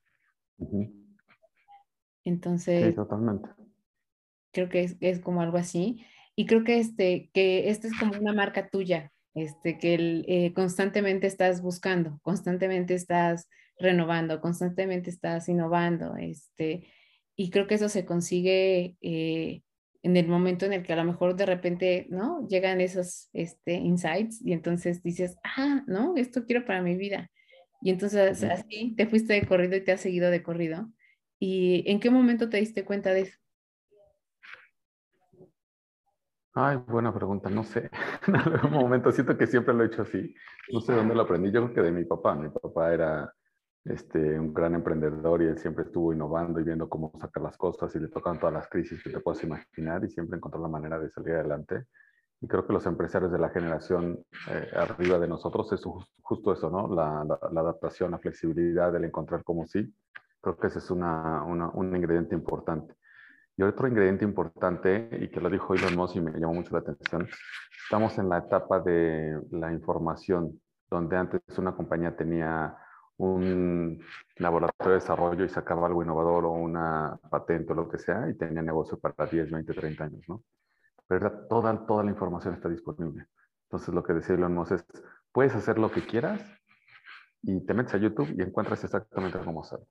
Entonces. 2.25 2.87
Sí, 2.87 2.95
totalmente. 2.95 3.49
Creo 4.53 4.69
que 4.69 4.83
es, 4.83 4.97
es, 5.01 5.21
como 5.21 5.41
algo 5.41 5.59
así. 5.59 6.05
Y 6.35 6.47
creo 6.47 6.65
que 6.65 6.79
este, 6.79 7.31
que 7.33 7.69
este 7.69 7.89
es 7.89 7.99
como 7.99 8.19
una 8.19 8.33
marca 8.33 8.69
tuya, 8.69 9.13
este, 9.35 9.79
que 9.79 9.95
el, 9.95 10.25
eh, 10.29 10.53
constantemente 10.55 11.27
estás 11.27 11.63
buscando, 11.63 12.19
constantemente 12.23 12.95
estás 12.95 13.49
renovando, 13.79 14.41
constantemente 14.41 15.11
estás 15.11 15.49
innovando, 15.49 16.17
este, 16.17 16.89
y 17.37 17.51
creo 17.51 17.67
que 17.67 17.77
eso 17.77 17.89
se 17.89 18.05
consigue 18.05 18.97
eh, 19.01 19.63
en 20.03 20.17
el 20.17 20.29
momento 20.29 20.67
en 20.67 20.73
el 20.73 20.83
que 20.83 20.93
a 20.93 20.97
lo 20.97 21.05
mejor 21.05 21.35
de 21.35 21.47
repente, 21.47 22.07
¿no? 22.11 22.47
Llegan 22.49 22.81
esos 22.81 23.29
este, 23.33 23.75
insights 23.75 24.41
y 24.45 24.53
entonces 24.53 25.03
dices, 25.03 25.37
ah, 25.45 25.83
no, 25.87 26.17
esto 26.17 26.45
quiero 26.45 26.65
para 26.65 26.83
mi 26.83 26.97
vida. 26.97 27.31
Y 27.81 27.91
entonces 27.91 28.43
así 28.45 28.95
te 28.97 29.07
fuiste 29.07 29.35
de 29.35 29.47
corrido 29.47 29.77
y 29.77 29.85
te 29.85 29.93
has 29.93 30.01
seguido 30.01 30.31
de 30.31 30.43
corrido. 30.43 30.91
¿Y 31.39 31.85
en 31.91 32.01
qué 32.01 32.11
momento 32.11 32.49
te 32.49 32.59
diste 32.59 32.85
cuenta 32.85 33.13
de 33.13 33.23
eso? 33.23 33.39
Ay, 36.55 36.77
buena 36.77 37.15
pregunta, 37.15 37.49
no 37.51 37.63
sé. 37.63 37.91
En 38.27 38.37
algún 38.37 38.73
momento 38.73 39.13
siento 39.13 39.39
que 39.39 39.47
siempre 39.47 39.75
lo 39.75 39.85
he 39.85 39.87
hecho 39.87 40.03
así. 40.03 40.35
No 40.73 40.81
sé 40.81 40.93
dónde 40.93 41.15
lo 41.15 41.23
aprendí. 41.23 41.53
Yo 41.53 41.63
creo 41.63 41.75
que 41.75 41.83
de 41.83 41.93
mi 41.93 42.05
papá. 42.05 42.35
Mi 42.35 42.49
papá 42.49 42.93
era 42.93 43.33
este, 43.85 44.39
un 44.39 44.53
gran 44.53 44.75
emprendedor 44.75 45.43
y 45.43 45.47
él 45.47 45.59
siempre 45.59 45.85
estuvo 45.85 46.13
innovando 46.13 46.61
y 46.61 46.65
viendo 46.65 46.89
cómo 46.89 47.13
sacar 47.21 47.43
las 47.43 47.57
cosas 47.57 47.95
y 47.95 48.01
le 48.01 48.09
tocaban 48.09 48.39
todas 48.39 48.55
las 48.55 48.69
crisis 48.69 49.03
que 49.03 49.11
te 49.11 49.21
puedas 49.21 49.43
imaginar 49.45 50.05
y 50.05 50.11
siempre 50.11 50.37
encontró 50.37 50.61
la 50.61 50.69
manera 50.69 50.99
de 50.99 51.11
salir 51.11 51.35
adelante. 51.35 51.87
Y 52.41 52.47
creo 52.47 52.67
que 52.67 52.73
los 52.73 52.87
empresarios 52.87 53.33
de 53.33 53.39
la 53.39 53.49
generación 53.49 54.25
eh, 54.51 54.71
arriba 54.77 55.19
de 55.19 55.27
nosotros 55.27 55.73
es 55.73 55.83
justo 56.23 56.53
eso, 56.53 56.71
¿no? 56.71 56.95
La, 56.95 57.23
adaptación, 57.23 58.13
la 58.13 58.19
flexibilidad, 58.19 58.95
el 58.95 59.05
encontrar 59.05 59.43
como 59.43 59.67
sí. 59.67 59.93
Creo 60.41 60.57
que 60.57 60.69
ese 60.69 60.79
es 60.79 60.91
una, 60.91 61.43
un 61.45 61.97
ingrediente 61.97 62.37
importante. 62.37 62.95
Y 63.57 63.63
otro 63.63 63.89
ingrediente 63.89 64.25
importante, 64.25 65.09
y 65.21 65.29
que 65.31 65.41
lo 65.41 65.51
dijo 65.51 65.75
Elon 65.75 65.97
Musk 65.97 66.15
y 66.15 66.21
me 66.21 66.39
llamó 66.39 66.55
mucho 66.55 66.73
la 66.75 66.79
atención, 66.79 67.27
estamos 67.83 68.17
en 68.19 68.29
la 68.29 68.39
etapa 68.39 68.79
de 68.79 69.41
la 69.51 69.73
información, 69.73 70.61
donde 70.89 71.17
antes 71.17 71.41
una 71.59 71.75
compañía 71.75 72.15
tenía 72.15 72.77
un 73.19 74.01
laboratorio 74.37 74.93
de 74.93 75.01
desarrollo 75.01 75.45
y 75.45 75.49
sacaba 75.49 75.87
algo 75.87 76.03
innovador 76.03 76.45
o 76.45 76.53
una 76.53 77.19
patente 77.31 77.73
o 77.73 77.77
lo 77.77 77.89
que 77.89 77.99
sea 77.99 78.29
y 78.29 78.35
tenía 78.35 78.63
negocio 78.63 78.99
para 78.99 79.27
10, 79.27 79.51
20, 79.51 79.75
30 79.75 80.05
años, 80.05 80.25
¿no? 80.29 80.43
Pero 81.07 81.47
toda, 81.49 81.87
toda 81.87 82.05
la 82.05 82.11
información 82.11 82.55
está 82.55 82.69
disponible. 82.69 83.27
Entonces 83.65 83.95
lo 83.95 84.03
que 84.03 84.15
decía 84.15 84.37
Elon 84.37 84.55
Musk 84.55 84.73
es, 84.73 84.85
puedes 85.33 85.55
hacer 85.55 85.79
lo 85.79 85.91
que 85.91 86.07
quieras 86.07 86.41
y 87.43 87.61
te 87.67 87.75
metes 87.75 87.95
a 87.95 87.99
YouTube 87.99 88.33
y 88.37 88.43
encuentras 88.43 88.83
exactamente 88.85 89.39
cómo 89.45 89.63
hacerlo. 89.63 89.87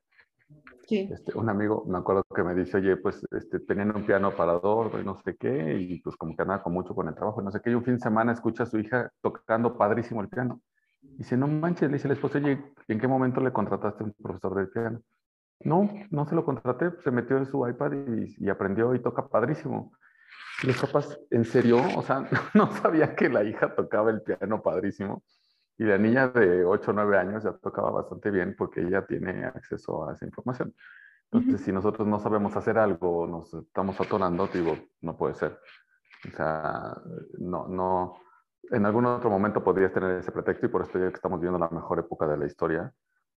Sí. 0.87 1.09
Este, 1.11 1.37
un 1.37 1.49
amigo, 1.49 1.83
me 1.85 1.97
acuerdo 1.97 2.23
que 2.33 2.43
me 2.43 2.55
dice, 2.55 2.77
oye, 2.77 2.95
pues 2.95 3.21
este, 3.31 3.59
tenían 3.59 3.93
un 3.93 4.05
piano 4.05 4.33
parador 4.35 5.03
no 5.03 5.17
sé 5.17 5.35
qué, 5.35 5.77
y 5.77 5.99
pues 5.99 6.15
como 6.15 6.33
que 6.33 6.43
andaba 6.43 6.63
con 6.63 6.71
mucho 6.71 6.95
con 6.95 7.09
el 7.09 7.15
trabajo, 7.15 7.41
no 7.41 7.51
sé 7.51 7.59
qué, 7.61 7.71
y 7.71 7.73
un 7.73 7.83
fin 7.83 7.95
de 7.95 7.99
semana 7.99 8.31
escucha 8.31 8.63
a 8.63 8.67
su 8.67 8.79
hija 8.79 9.11
tocando 9.21 9.77
padrísimo 9.77 10.21
el 10.21 10.29
piano. 10.29 10.61
Y 11.13 11.17
dice, 11.19 11.37
no 11.37 11.47
manches, 11.47 11.89
le 11.89 11.97
dice 11.97 12.07
el 12.07 12.13
esposo, 12.13 12.37
oye, 12.37 12.73
¿en 12.87 12.99
qué 12.99 13.07
momento 13.07 13.41
le 13.41 13.51
contrataste 13.51 14.03
un 14.03 14.13
profesor 14.13 14.55
de 14.55 14.67
piano? 14.67 15.01
No, 15.61 15.89
no 16.11 16.25
se 16.27 16.35
lo 16.35 16.45
contraté, 16.45 16.91
se 17.03 17.11
metió 17.11 17.37
en 17.37 17.45
su 17.45 17.67
iPad 17.67 17.91
y, 18.37 18.49
aprendió 18.49 18.93
y 18.93 18.99
toca 18.99 19.27
padrísimo. 19.27 19.93
Y 20.63 20.67
los 20.67 20.79
papás, 20.79 21.19
¿en 21.31 21.45
serio? 21.45 21.79
O 21.95 22.01
sea, 22.03 22.27
no 22.53 22.71
sabía 22.71 23.15
que 23.15 23.29
la 23.29 23.43
hija 23.43 23.73
tocaba 23.75 24.11
el 24.11 24.21
piano 24.21 24.61
padrísimo. 24.61 25.23
Y 25.79 25.83
la 25.83 25.97
niña 25.97 26.29
de 26.29 26.65
8 26.65 26.91
o 26.91 26.93
9 26.93 27.17
años 27.17 27.43
ya 27.43 27.53
tocaba 27.53 27.91
bastante 27.91 28.31
bien 28.31 28.55
porque 28.57 28.81
ella 28.81 29.05
tiene 29.05 29.45
acceso 29.45 30.07
a 30.09 30.13
esa 30.13 30.25
información. 30.25 30.73
Entonces, 31.31 31.61
si 31.61 31.71
nosotros 31.71 32.07
no 32.07 32.19
sabemos 32.19 32.55
hacer 32.55 32.77
algo, 32.77 33.27
nos 33.27 33.53
estamos 33.53 33.99
atorando, 33.99 34.47
digo, 34.47 34.77
no 35.01 35.17
puede 35.17 35.35
ser. 35.35 35.59
O 36.25 36.35
sea, 36.35 36.95
no, 37.39 37.67
no, 37.67 38.15
en 38.71 38.85
algún 38.85 39.05
otro 39.05 39.29
momento 39.29 39.63
podrías 39.63 39.93
tener 39.93 40.17
ese 40.17 40.31
pretexto 40.31 40.65
y 40.65 40.69
por 40.69 40.83
esto 40.83 40.99
ya 40.99 41.09
que 41.09 41.15
estamos 41.15 41.39
viendo 41.39 41.59
la 41.59 41.69
mejor 41.69 41.99
época 41.99 42.27
de 42.27 42.37
la 42.37 42.45
historia, 42.45 42.91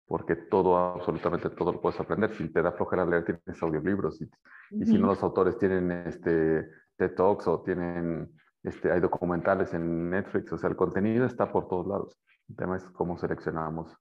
porque 0.05 0.35
todo, 0.35 0.77
absolutamente 0.77 1.49
todo 1.51 1.73
lo 1.73 1.81
puedes 1.81 1.99
aprender. 1.99 2.33
Si 2.35 2.49
te 2.49 2.61
da 2.61 2.71
flojera 2.71 3.05
leer, 3.05 3.25
tienes 3.25 3.61
audiolibros 3.61 4.21
y, 4.21 4.29
y 4.71 4.85
si 4.85 4.97
no 4.97 5.07
los 5.07 5.21
autores 5.23 5.57
tienen 5.57 5.91
este, 5.91 6.67
TED 6.97 7.15
Talks 7.15 7.47
o 7.47 7.61
tienen, 7.61 8.31
este, 8.63 8.91
hay 8.91 8.99
documentales 8.99 9.73
en 9.73 10.09
Netflix, 10.09 10.51
o 10.51 10.57
sea, 10.57 10.69
el 10.69 10.75
contenido 10.75 11.25
está 11.25 11.51
por 11.51 11.67
todos 11.67 11.87
lados. 11.87 12.19
El 12.49 12.55
tema 12.55 12.77
es 12.77 12.83
cómo 12.85 13.17
seleccionamos 13.17 13.95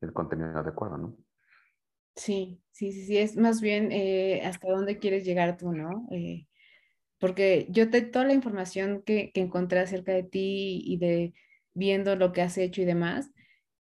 el 0.00 0.12
contenido 0.12 0.58
adecuado, 0.58 0.98
¿no? 0.98 1.16
Sí, 2.14 2.60
sí, 2.72 2.92
sí, 2.92 3.06
sí, 3.06 3.16
es 3.16 3.36
más 3.36 3.60
bien 3.60 3.90
eh, 3.90 4.42
hasta 4.44 4.68
dónde 4.70 4.98
quieres 4.98 5.24
llegar 5.24 5.56
tú, 5.56 5.72
¿no? 5.72 6.06
Eh, 6.10 6.46
porque 7.22 7.68
yo 7.70 7.88
te, 7.88 8.02
toda 8.02 8.24
la 8.24 8.34
información 8.34 9.00
que, 9.06 9.30
que, 9.32 9.40
encontré 9.40 9.78
acerca 9.78 10.10
de 10.10 10.24
ti 10.24 10.82
y 10.84 10.96
de 10.96 11.34
viendo 11.72 12.16
lo 12.16 12.32
que 12.32 12.42
has 12.42 12.58
hecho 12.58 12.82
y 12.82 12.84
demás, 12.84 13.30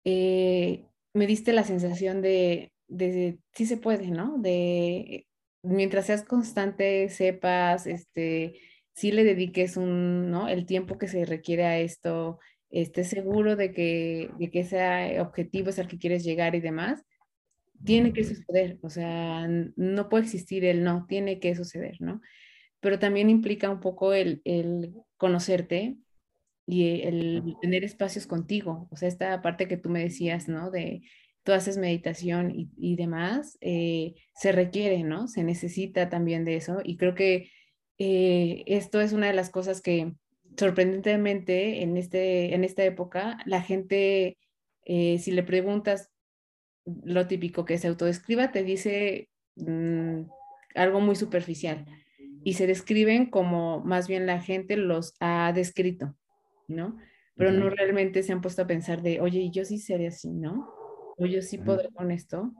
eh, 0.03 0.85
me 1.15 1.25
diste 1.25 1.51
la 1.51 1.63
sensación 1.63 2.21
de, 2.21 2.71
de, 2.87 3.39
sí 3.55 3.65
se 3.65 3.77
puede, 3.77 4.11
¿no? 4.11 4.37
De 4.37 5.25
mientras 5.63 6.05
seas 6.05 6.23
constante, 6.23 7.09
sepas, 7.09 7.87
este, 7.87 8.53
sí 8.93 9.11
le 9.11 9.23
dediques 9.23 9.77
un, 9.77 10.29
¿no? 10.29 10.47
El 10.47 10.67
tiempo 10.67 10.99
que 10.99 11.07
se 11.07 11.25
requiere 11.25 11.65
a 11.65 11.79
esto, 11.79 12.37
estés 12.69 13.09
seguro 13.09 13.55
de 13.55 13.73
que, 13.73 14.29
de 14.37 14.51
que 14.51 14.59
ese 14.59 15.19
objetivo 15.19 15.71
es 15.71 15.79
al 15.79 15.87
que 15.87 15.97
quieres 15.97 16.23
llegar 16.23 16.53
y 16.53 16.61
demás, 16.61 17.03
tiene 17.83 18.13
que 18.13 18.25
suceder, 18.25 18.77
o 18.83 18.91
sea, 18.91 19.47
no 19.47 20.07
puede 20.07 20.25
existir 20.25 20.65
el 20.65 20.83
no, 20.83 21.07
tiene 21.09 21.39
que 21.39 21.55
suceder, 21.55 21.97
¿no? 21.99 22.21
Pero 22.83 22.99
también 22.99 23.29
implica 23.29 23.69
un 23.69 23.79
poco 23.79 24.13
el, 24.13 24.41
el 24.43 24.93
conocerte 25.15 25.95
y 26.67 27.01
el 27.01 27.55
tener 27.61 27.85
espacios 27.85 28.27
contigo. 28.27 28.89
O 28.91 28.97
sea, 28.97 29.07
esta 29.07 29.41
parte 29.41 29.69
que 29.69 29.77
tú 29.77 29.89
me 29.89 30.01
decías, 30.03 30.49
¿no? 30.49 30.69
De 30.69 31.01
tú 31.43 31.53
haces 31.53 31.77
meditación 31.77 32.51
y, 32.51 32.69
y 32.77 32.97
demás, 32.97 33.57
eh, 33.61 34.15
se 34.35 34.51
requiere, 34.51 35.03
¿no? 35.03 35.29
Se 35.29 35.43
necesita 35.43 36.09
también 36.09 36.43
de 36.43 36.57
eso. 36.57 36.79
Y 36.83 36.97
creo 36.97 37.15
que 37.15 37.49
eh, 37.99 38.63
esto 38.67 38.99
es 38.99 39.13
una 39.13 39.27
de 39.27 39.33
las 39.33 39.49
cosas 39.49 39.81
que 39.81 40.13
sorprendentemente 40.57 41.83
en, 41.83 41.95
este, 41.95 42.53
en 42.53 42.65
esta 42.65 42.83
época, 42.83 43.37
la 43.45 43.61
gente, 43.61 44.37
eh, 44.85 45.19
si 45.19 45.31
le 45.31 45.43
preguntas 45.43 46.11
lo 46.85 47.27
típico 47.27 47.63
que 47.63 47.77
se 47.77 47.87
autodescriba, 47.87 48.51
te 48.51 48.63
dice 48.63 49.29
mm, 49.55 50.23
algo 50.75 50.99
muy 50.99 51.15
superficial 51.15 51.85
y 52.43 52.53
se 52.53 52.67
describen 52.67 53.29
como 53.29 53.81
más 53.81 54.07
bien 54.07 54.25
la 54.25 54.39
gente 54.41 54.77
los 54.77 55.15
ha 55.19 55.51
descrito, 55.53 56.15
¿no? 56.67 56.97
Pero 57.35 57.51
no 57.51 57.69
realmente 57.69 58.21
se 58.21 58.31
han 58.31 58.41
puesto 58.41 58.61
a 58.61 58.67
pensar 58.67 59.01
de, 59.01 59.19
oye, 59.19 59.49
yo 59.49 59.65
sí 59.65 59.79
seré 59.79 60.07
así, 60.07 60.29
¿no? 60.29 60.71
O 61.17 61.25
yo 61.25 61.41
sí 61.41 61.57
podré 61.57 61.89
con 61.89 62.11
esto, 62.11 62.53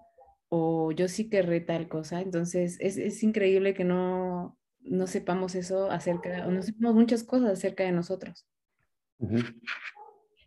o 0.50 0.92
yo 0.92 1.08
sí 1.08 1.30
querré 1.30 1.62
tal 1.62 1.88
cosa. 1.88 2.22
Entonces, 2.22 2.78
es, 2.80 2.98
es 2.98 3.22
increíble 3.22 3.74
que 3.74 3.84
no, 3.84 4.58
no 4.84 5.08
sepamos 5.08 5.56
eso 5.56 5.92
acerca, 5.92 6.48
o 6.48 6.52
no 6.52 6.62
sepamos 6.62 6.96
muchas 6.96 7.24
cosas 7.24 7.52
acerca 7.52 7.84
de 7.84 7.92
nosotros. 7.92 8.48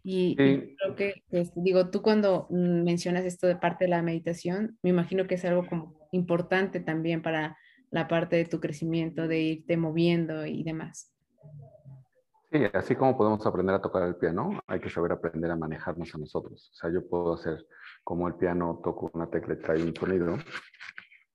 y, 0.02 0.36
creo 0.36 0.96
que, 0.96 1.22
pues, 1.28 1.52
digo, 1.54 1.90
tú 1.90 2.02
cuando 2.02 2.48
mencionas 2.50 3.24
esto 3.24 3.46
de 3.46 3.56
parte 3.56 3.84
de 3.84 3.90
la 3.90 4.02
meditación, 4.02 4.78
me 4.82 4.90
imagino 4.90 5.26
que 5.26 5.36
es 5.36 5.44
algo 5.44 5.66
como 5.66 6.08
importante 6.12 6.80
también 6.80 7.22
para 7.22 7.56
la 7.96 8.06
parte 8.06 8.36
de 8.36 8.44
tu 8.44 8.60
crecimiento, 8.60 9.26
de 9.26 9.40
irte 9.40 9.76
moviendo 9.78 10.44
y 10.44 10.62
demás. 10.62 11.10
Sí, 12.52 12.58
así 12.74 12.94
como 12.94 13.16
podemos 13.16 13.44
aprender 13.46 13.74
a 13.74 13.80
tocar 13.80 14.02
el 14.06 14.16
piano, 14.16 14.60
hay 14.66 14.80
que 14.80 14.90
saber 14.90 15.12
aprender 15.12 15.50
a 15.50 15.56
manejarnos 15.56 16.14
a 16.14 16.18
nosotros. 16.18 16.70
O 16.72 16.74
sea, 16.74 16.90
yo 16.92 17.08
puedo 17.08 17.32
hacer 17.34 17.66
como 18.04 18.28
el 18.28 18.34
piano, 18.34 18.80
toco 18.84 19.10
una 19.14 19.30
tecla 19.30 19.54
y 19.54 19.62
trae 19.62 19.82
un 19.82 19.96
sonido, 19.96 20.36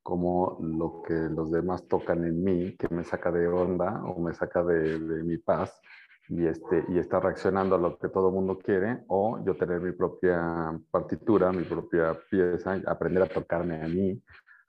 como 0.03 0.59
lo 0.61 1.01
que 1.01 1.15
los 1.15 1.51
demás 1.51 1.87
tocan 1.87 2.23
en 2.25 2.43
mí, 2.43 2.77
que 2.77 2.87
me 2.93 3.03
saca 3.03 3.31
de 3.31 3.47
onda 3.47 4.03
o 4.05 4.21
me 4.21 4.33
saca 4.35 4.63
de, 4.63 4.99
mi 5.23 5.37
paz, 5.37 5.81
y, 6.29 6.45
este, 6.45 6.85
y 6.89 6.99
estar 6.99 7.23
reaccionando 7.23 7.75
a 7.75 7.79
lo 7.79 7.97
que 7.97 8.07
todo 8.07 8.29
el 8.29 8.35
mundo 8.35 8.59
quiere, 8.59 9.03
o 9.07 9.43
yo 9.43 9.55
tener 9.55 9.81
mi 9.81 9.93
propia 9.93 10.79
partitura, 10.91 11.51
mi 11.51 11.63
propia 11.63 12.15
pieza, 12.29 12.79
aprender 12.85 13.23
a 13.23 13.27
tocarme 13.27 13.81
a 13.81 13.87
mí, 13.87 14.21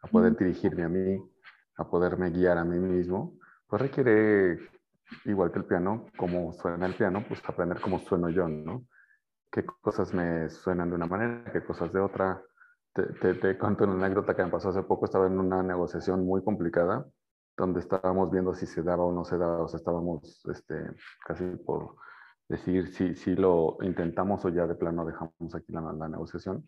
a 0.03 0.09
poder 0.09 0.37
dirigirme 0.37 0.83
a 0.83 0.89
mí, 0.89 1.23
a 1.83 1.91
poderme 1.91 2.31
guiar 2.31 2.59
a 2.59 2.65
mí 2.65 2.79
mismo, 2.79 3.39
pues 3.67 3.83
requiere, 3.83 4.59
igual 5.25 5.53
que 5.53 5.59
el 5.59 5.65
piano, 5.65 6.07
cómo 6.17 6.53
suena 6.53 6.87
el 6.87 6.95
piano, 6.95 7.25
pues 7.27 7.43
aprender 7.47 7.81
cómo 7.81 7.99
sueno 7.99 8.29
yo, 8.29 8.49
¿no? 8.49 8.87
Qué 9.51 9.65
cosas 9.65 10.15
me 10.15 10.49
suenan 10.49 10.89
de 10.91 10.97
una 10.97 11.07
manera, 11.07 11.53
qué 11.53 11.63
cosas 11.63 11.93
de 11.93 12.01
otra. 12.01 12.43
Te, 12.95 13.05
te, 13.05 13.35
te 13.35 13.59
cuento 13.59 13.85
una 13.85 14.05
anécdota 14.05 14.35
que 14.35 14.45
me 14.45 14.51
pasó 14.51 14.71
hace 14.71 14.83
poco, 14.83 15.05
estaba 15.05 15.27
en 15.27 15.39
una 15.39 15.63
negociación 15.63 16.25
muy 16.27 16.43
complicada 16.43 17.07
donde 17.57 17.81
estábamos 17.81 18.31
viendo 18.31 18.55
si 18.55 18.67
se 18.67 18.83
daba 18.83 19.05
o 19.05 19.13
no 19.13 19.25
se 19.25 19.37
daba, 19.37 19.63
o 19.63 19.69
sea, 19.69 19.79
estábamos 19.79 20.45
este, 20.47 20.75
casi 21.25 21.45
por 21.45 21.97
decidir 22.49 22.89
si, 22.89 23.15
si 23.15 23.35
lo 23.35 23.79
intentamos 23.83 24.45
o 24.45 24.49
ya 24.49 24.67
de 24.67 24.75
plano 24.75 25.05
dejamos 25.05 25.55
aquí 25.55 25.73
la, 25.73 25.81
la, 25.93 26.09
negociación. 26.09 26.65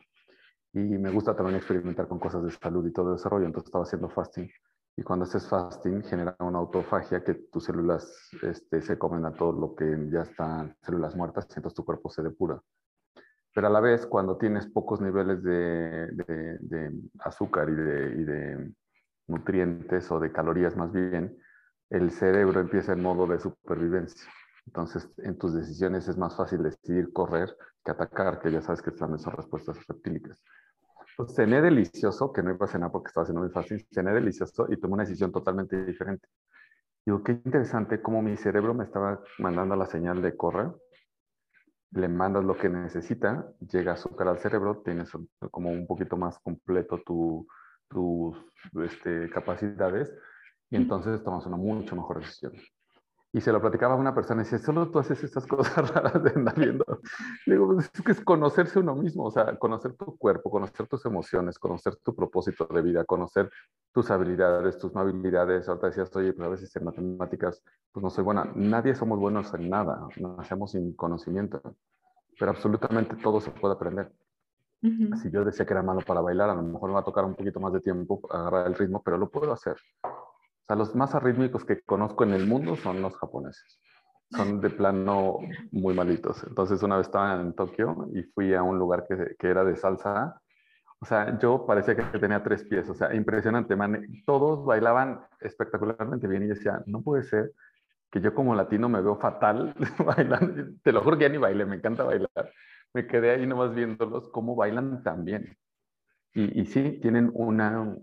Y 0.72 0.80
me 0.80 1.10
gusta 1.10 1.36
también 1.36 1.56
experimentar 1.56 2.08
con 2.08 2.18
cosas 2.18 2.42
de 2.44 2.50
salud 2.50 2.86
y 2.86 2.92
todo 2.92 3.12
desarrollo, 3.12 3.46
entonces 3.46 3.68
estaba 3.68 3.84
haciendo 3.84 4.08
fasting. 4.08 4.50
Y 4.96 5.02
cuando 5.02 5.24
haces 5.24 5.48
fasting 5.48 6.02
genera 6.04 6.36
una 6.38 6.58
autofagia 6.58 7.24
que 7.24 7.34
tus 7.34 7.64
células 7.64 8.30
este, 8.42 8.80
se 8.80 8.96
comen 8.96 9.24
a 9.24 9.32
todo 9.32 9.52
lo 9.52 9.74
que 9.74 10.08
ya 10.10 10.22
están 10.22 10.76
células 10.82 11.16
muertas, 11.16 11.46
entonces 11.56 11.74
tu 11.74 11.84
cuerpo 11.84 12.08
se 12.10 12.22
depura. 12.22 12.60
Pero 13.52 13.66
a 13.66 13.70
la 13.70 13.80
vez, 13.80 14.06
cuando 14.06 14.36
tienes 14.36 14.66
pocos 14.66 15.00
niveles 15.00 15.42
de, 15.42 16.08
de, 16.12 16.58
de 16.60 16.92
azúcar 17.20 17.68
y 17.70 17.74
de, 17.74 18.20
y 18.20 18.24
de 18.24 18.74
nutrientes 19.28 20.10
o 20.10 20.20
de 20.20 20.32
calorías 20.32 20.76
más 20.76 20.92
bien, 20.92 21.36
el 21.90 22.10
cerebro 22.10 22.60
empieza 22.60 22.92
en 22.92 23.02
modo 23.02 23.26
de 23.26 23.38
supervivencia. 23.38 24.28
Entonces, 24.66 25.08
en 25.18 25.36
tus 25.38 25.54
decisiones 25.54 26.08
es 26.08 26.16
más 26.16 26.36
fácil 26.36 26.62
decidir 26.62 27.12
correr 27.12 27.56
que 27.84 27.90
atacar, 27.90 28.40
que 28.40 28.50
ya 28.50 28.62
sabes 28.62 28.82
que 28.82 28.90
están 28.90 29.14
esas 29.14 29.34
respuestas 29.34 29.78
reptílicas. 29.86 30.42
Pues 31.16 31.34
cené 31.34 31.62
delicioso, 31.62 32.32
que 32.32 32.42
no 32.42 32.52
iba 32.52 32.66
a 32.66 32.68
cenar 32.68 32.90
porque 32.90 33.08
estaba 33.08 33.22
haciendo 33.22 33.42
muy 33.42 33.50
fácil, 33.50 33.86
cené 33.92 34.12
delicioso 34.12 34.66
y 34.68 34.76
tomé 34.78 34.94
una 34.94 35.04
decisión 35.04 35.30
totalmente 35.30 35.84
diferente. 35.84 36.28
Digo, 37.06 37.22
qué 37.22 37.32
interesante 37.32 38.02
cómo 38.02 38.20
mi 38.20 38.36
cerebro 38.36 38.74
me 38.74 38.84
estaba 38.84 39.20
mandando 39.38 39.76
la 39.76 39.86
señal 39.86 40.22
de 40.22 40.36
correr. 40.36 40.72
Le 41.92 42.08
mandas 42.08 42.44
lo 42.44 42.56
que 42.56 42.68
necesita, 42.68 43.46
llega 43.60 43.92
azúcar 43.92 44.26
al 44.26 44.38
cerebro, 44.38 44.82
tienes 44.84 45.12
como 45.52 45.70
un 45.70 45.86
poquito 45.86 46.16
más 46.16 46.38
completo 46.40 47.00
tu, 47.06 47.46
tus 47.88 48.36
este, 48.82 49.30
capacidades 49.30 50.12
y 50.70 50.76
entonces 50.76 51.22
tomas 51.22 51.46
una 51.46 51.56
mucho 51.56 51.94
mejor 51.94 52.20
decisión. 52.20 52.54
Y 53.34 53.40
se 53.40 53.50
lo 53.50 53.60
platicaba 53.60 53.94
a 53.94 53.96
una 53.96 54.14
persona 54.14 54.42
y 54.42 54.44
decía, 54.44 54.60
solo 54.60 54.88
tú 54.92 55.00
haces 55.00 55.24
estas 55.24 55.44
cosas 55.48 55.90
raras 55.92 56.22
de 56.22 56.30
andar 56.30 56.54
viendo. 56.54 56.84
digo, 57.44 57.66
pues 57.66 57.90
es 57.92 58.00
que 58.00 58.12
es 58.12 58.20
conocerse 58.20 58.78
uno 58.78 58.94
mismo, 58.94 59.24
o 59.24 59.30
sea, 59.32 59.58
conocer 59.58 59.94
tu 59.94 60.16
cuerpo, 60.16 60.50
conocer 60.50 60.86
tus 60.86 61.04
emociones, 61.04 61.58
conocer 61.58 61.96
tu 61.96 62.14
propósito 62.14 62.64
de 62.66 62.80
vida, 62.80 63.04
conocer 63.04 63.50
tus 63.92 64.08
habilidades, 64.12 64.78
tus 64.78 64.94
no 64.94 65.00
habilidades. 65.00 65.68
Ahorita 65.68 65.88
decías, 65.88 66.14
oye, 66.14 66.32
pues 66.32 66.46
a 66.46 66.48
veces 66.48 66.76
en 66.76 66.84
matemáticas, 66.84 67.60
pues 67.90 68.04
no 68.04 68.08
soy 68.08 68.22
buena. 68.22 68.52
Nadie 68.54 68.94
somos 68.94 69.18
buenos 69.18 69.52
en 69.52 69.68
nada, 69.68 70.06
nacemos 70.16 70.70
sin 70.70 70.94
conocimiento, 70.94 71.60
pero 72.38 72.52
absolutamente 72.52 73.16
todo 73.16 73.40
se 73.40 73.50
puede 73.50 73.74
aprender. 73.74 74.12
Si 74.80 75.30
yo 75.30 75.44
decía 75.44 75.66
que 75.66 75.72
era 75.72 75.82
malo 75.82 76.02
para 76.06 76.20
bailar, 76.20 76.50
a 76.50 76.54
lo 76.54 76.62
mejor 76.62 76.90
me 76.90 76.94
va 76.94 77.00
a 77.00 77.04
tocar 77.04 77.24
un 77.24 77.34
poquito 77.34 77.58
más 77.58 77.72
de 77.72 77.80
tiempo 77.80 78.20
agarrar 78.30 78.68
el 78.68 78.74
ritmo, 78.74 79.02
pero 79.02 79.18
lo 79.18 79.28
puedo 79.28 79.52
hacer. 79.52 79.76
O 80.64 80.66
sea, 80.66 80.76
los 80.76 80.94
más 80.94 81.14
arrítmicos 81.14 81.64
que 81.64 81.82
conozco 81.82 82.24
en 82.24 82.32
el 82.32 82.46
mundo 82.46 82.76
son 82.76 83.02
los 83.02 83.16
japoneses. 83.16 83.80
Son 84.30 84.60
de 84.60 84.70
plano 84.70 85.38
muy 85.70 85.94
malitos. 85.94 86.42
Entonces, 86.44 86.82
una 86.82 86.96
vez 86.96 87.06
estaba 87.06 87.40
en 87.40 87.52
Tokio 87.54 88.08
y 88.14 88.22
fui 88.22 88.54
a 88.54 88.62
un 88.62 88.78
lugar 88.78 89.06
que, 89.06 89.36
que 89.38 89.48
era 89.48 89.64
de 89.64 89.76
salsa. 89.76 90.40
O 90.98 91.06
sea, 91.06 91.38
yo 91.38 91.66
parecía 91.66 91.94
que 91.94 92.18
tenía 92.18 92.42
tres 92.42 92.64
pies. 92.64 92.88
O 92.88 92.94
sea, 92.94 93.14
impresionante, 93.14 93.76
man. 93.76 94.02
Todos 94.26 94.64
bailaban 94.64 95.20
espectacularmente 95.40 96.26
bien 96.26 96.44
y 96.44 96.48
yo 96.48 96.54
decía, 96.54 96.82
no 96.86 97.02
puede 97.02 97.22
ser 97.24 97.52
que 98.10 98.20
yo 98.20 98.34
como 98.34 98.54
latino 98.54 98.88
me 98.88 99.02
veo 99.02 99.16
fatal 99.16 99.74
bailando. 100.04 100.72
Te 100.82 100.92
lo 100.92 101.02
juro 101.02 101.18
que 101.18 101.24
ya 101.24 101.28
ni 101.28 101.38
baile, 101.38 101.66
me 101.66 101.76
encanta 101.76 102.04
bailar 102.04 102.30
me 102.94 103.06
quedé 103.08 103.32
ahí 103.32 103.46
nomás 103.46 103.74
viéndolos 103.74 104.28
cómo 104.28 104.54
bailan 104.54 105.02
tan 105.02 105.24
bien. 105.24 105.58
Y, 106.32 106.60
y 106.60 106.66
sí, 106.66 106.98
tienen 107.02 107.30
una, 107.34 107.96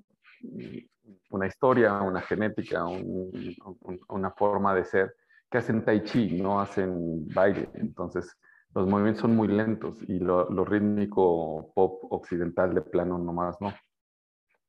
una 1.30 1.48
historia, 1.48 2.02
una 2.02 2.22
genética, 2.22 2.86
una 2.86 4.32
forma 4.32 4.76
de 4.76 4.86
ser 4.86 5.16
que 5.50 5.58
hacen 5.58 5.84
tai 5.84 6.04
chi, 6.04 6.42
no 6.42 6.62
hacen 6.62 7.28
baile. 7.28 7.70
Entonces, 7.74 8.38
los 8.74 8.88
movimientos 8.88 9.22
son 9.22 9.36
muy 9.36 9.50
lentos 9.50 9.98
y 10.08 10.20
lo, 10.20 10.48
rítmico 10.66 11.72
pop 11.76 12.06
occidental 12.12 12.74
de 12.74 12.82
plano 12.82 13.18
nomás 13.18 13.60
no. 13.60 13.74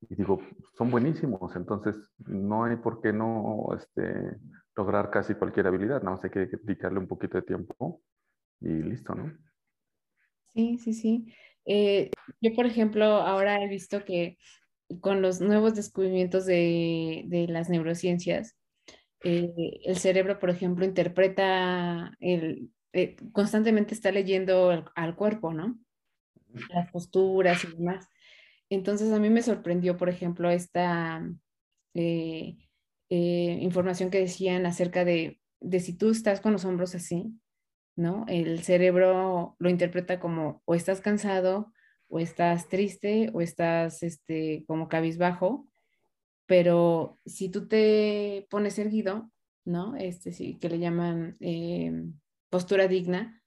Y 0.09 0.15
digo, 0.15 0.41
son 0.77 0.91
buenísimos, 0.91 1.55
entonces 1.55 1.95
no 2.27 2.65
hay 2.65 2.75
por 2.75 3.01
qué 3.01 3.13
no 3.13 3.67
este, 3.77 4.37
lograr 4.75 5.09
casi 5.09 5.33
cualquier 5.35 5.67
habilidad, 5.67 6.01
nada 6.01 6.17
más 6.17 6.23
hay 6.25 6.29
que 6.29 6.47
dedicarle 6.47 6.99
un 6.99 7.07
poquito 7.07 7.37
de 7.37 7.43
tiempo 7.43 8.01
y 8.59 8.67
listo, 8.67 9.15
¿no? 9.15 9.31
Sí, 10.53 10.77
sí, 10.77 10.93
sí. 10.93 11.33
Eh, 11.65 12.11
yo, 12.41 12.53
por 12.53 12.65
ejemplo, 12.65 13.05
ahora 13.05 13.63
he 13.63 13.69
visto 13.69 14.03
que 14.03 14.37
con 15.01 15.21
los 15.21 15.41
nuevos 15.41 15.75
descubrimientos 15.75 16.45
de, 16.45 17.45
las 17.49 17.69
neurociencias, 17.69 18.55
eh, 19.23 19.51
el 19.85 19.97
cerebro, 19.97 20.39
por 20.39 20.49
ejemplo, 20.49 20.85
interpreta, 20.85 22.15
el, 22.19 22.69
eh, 22.93 23.15
constantemente 23.31 23.93
está 23.93 24.11
leyendo 24.11 24.85
al, 24.95 25.15
cuerpo, 25.15 25.53
¿no? 25.53 25.79
Las 26.69 26.91
posturas 26.91 27.63
y 27.63 27.67
demás. 27.75 28.07
Entonces, 28.69 29.11
a 29.11 29.19
mí 29.19 29.29
me 29.29 29.41
sorprendió, 29.41 29.97
por 29.97 30.09
ejemplo, 30.09 30.49
esta 30.49 31.23
información 33.09 34.09
que 34.09 34.19
decían 34.19 34.65
acerca 34.65 35.05
de, 35.05 35.39
de 35.63 35.79
si 35.79 35.93
tú 35.93 36.11
estás 36.11 36.41
con 36.41 36.51
los 36.51 36.65
hombros 36.65 36.93
así, 36.95 37.39
¿no? 37.95 38.25
El 38.27 38.63
cerebro 38.63 39.55
lo 39.59 39.69
interpreta 39.69 40.19
como 40.19 40.61
o 40.65 40.75
estás 40.75 41.01
cansado, 41.01 41.71
o 42.13 42.19
estás 42.19 42.69
triste, 42.69 43.31
o 43.33 43.41
estás 43.41 44.03
este, 44.03 44.63
como 44.67 44.87
cabizbajo, 44.87 45.67
pero 46.45 47.17
si 47.25 47.49
tú 47.49 47.67
te 47.67 48.45
pones 48.51 48.77
erguido, 48.77 49.31
¿no? 49.65 49.95
Este 49.95 50.31
que 50.59 50.69
le 50.69 50.77
llaman 50.77 51.35
eh, 51.39 51.91
postura 52.51 52.87
digna, 52.87 53.41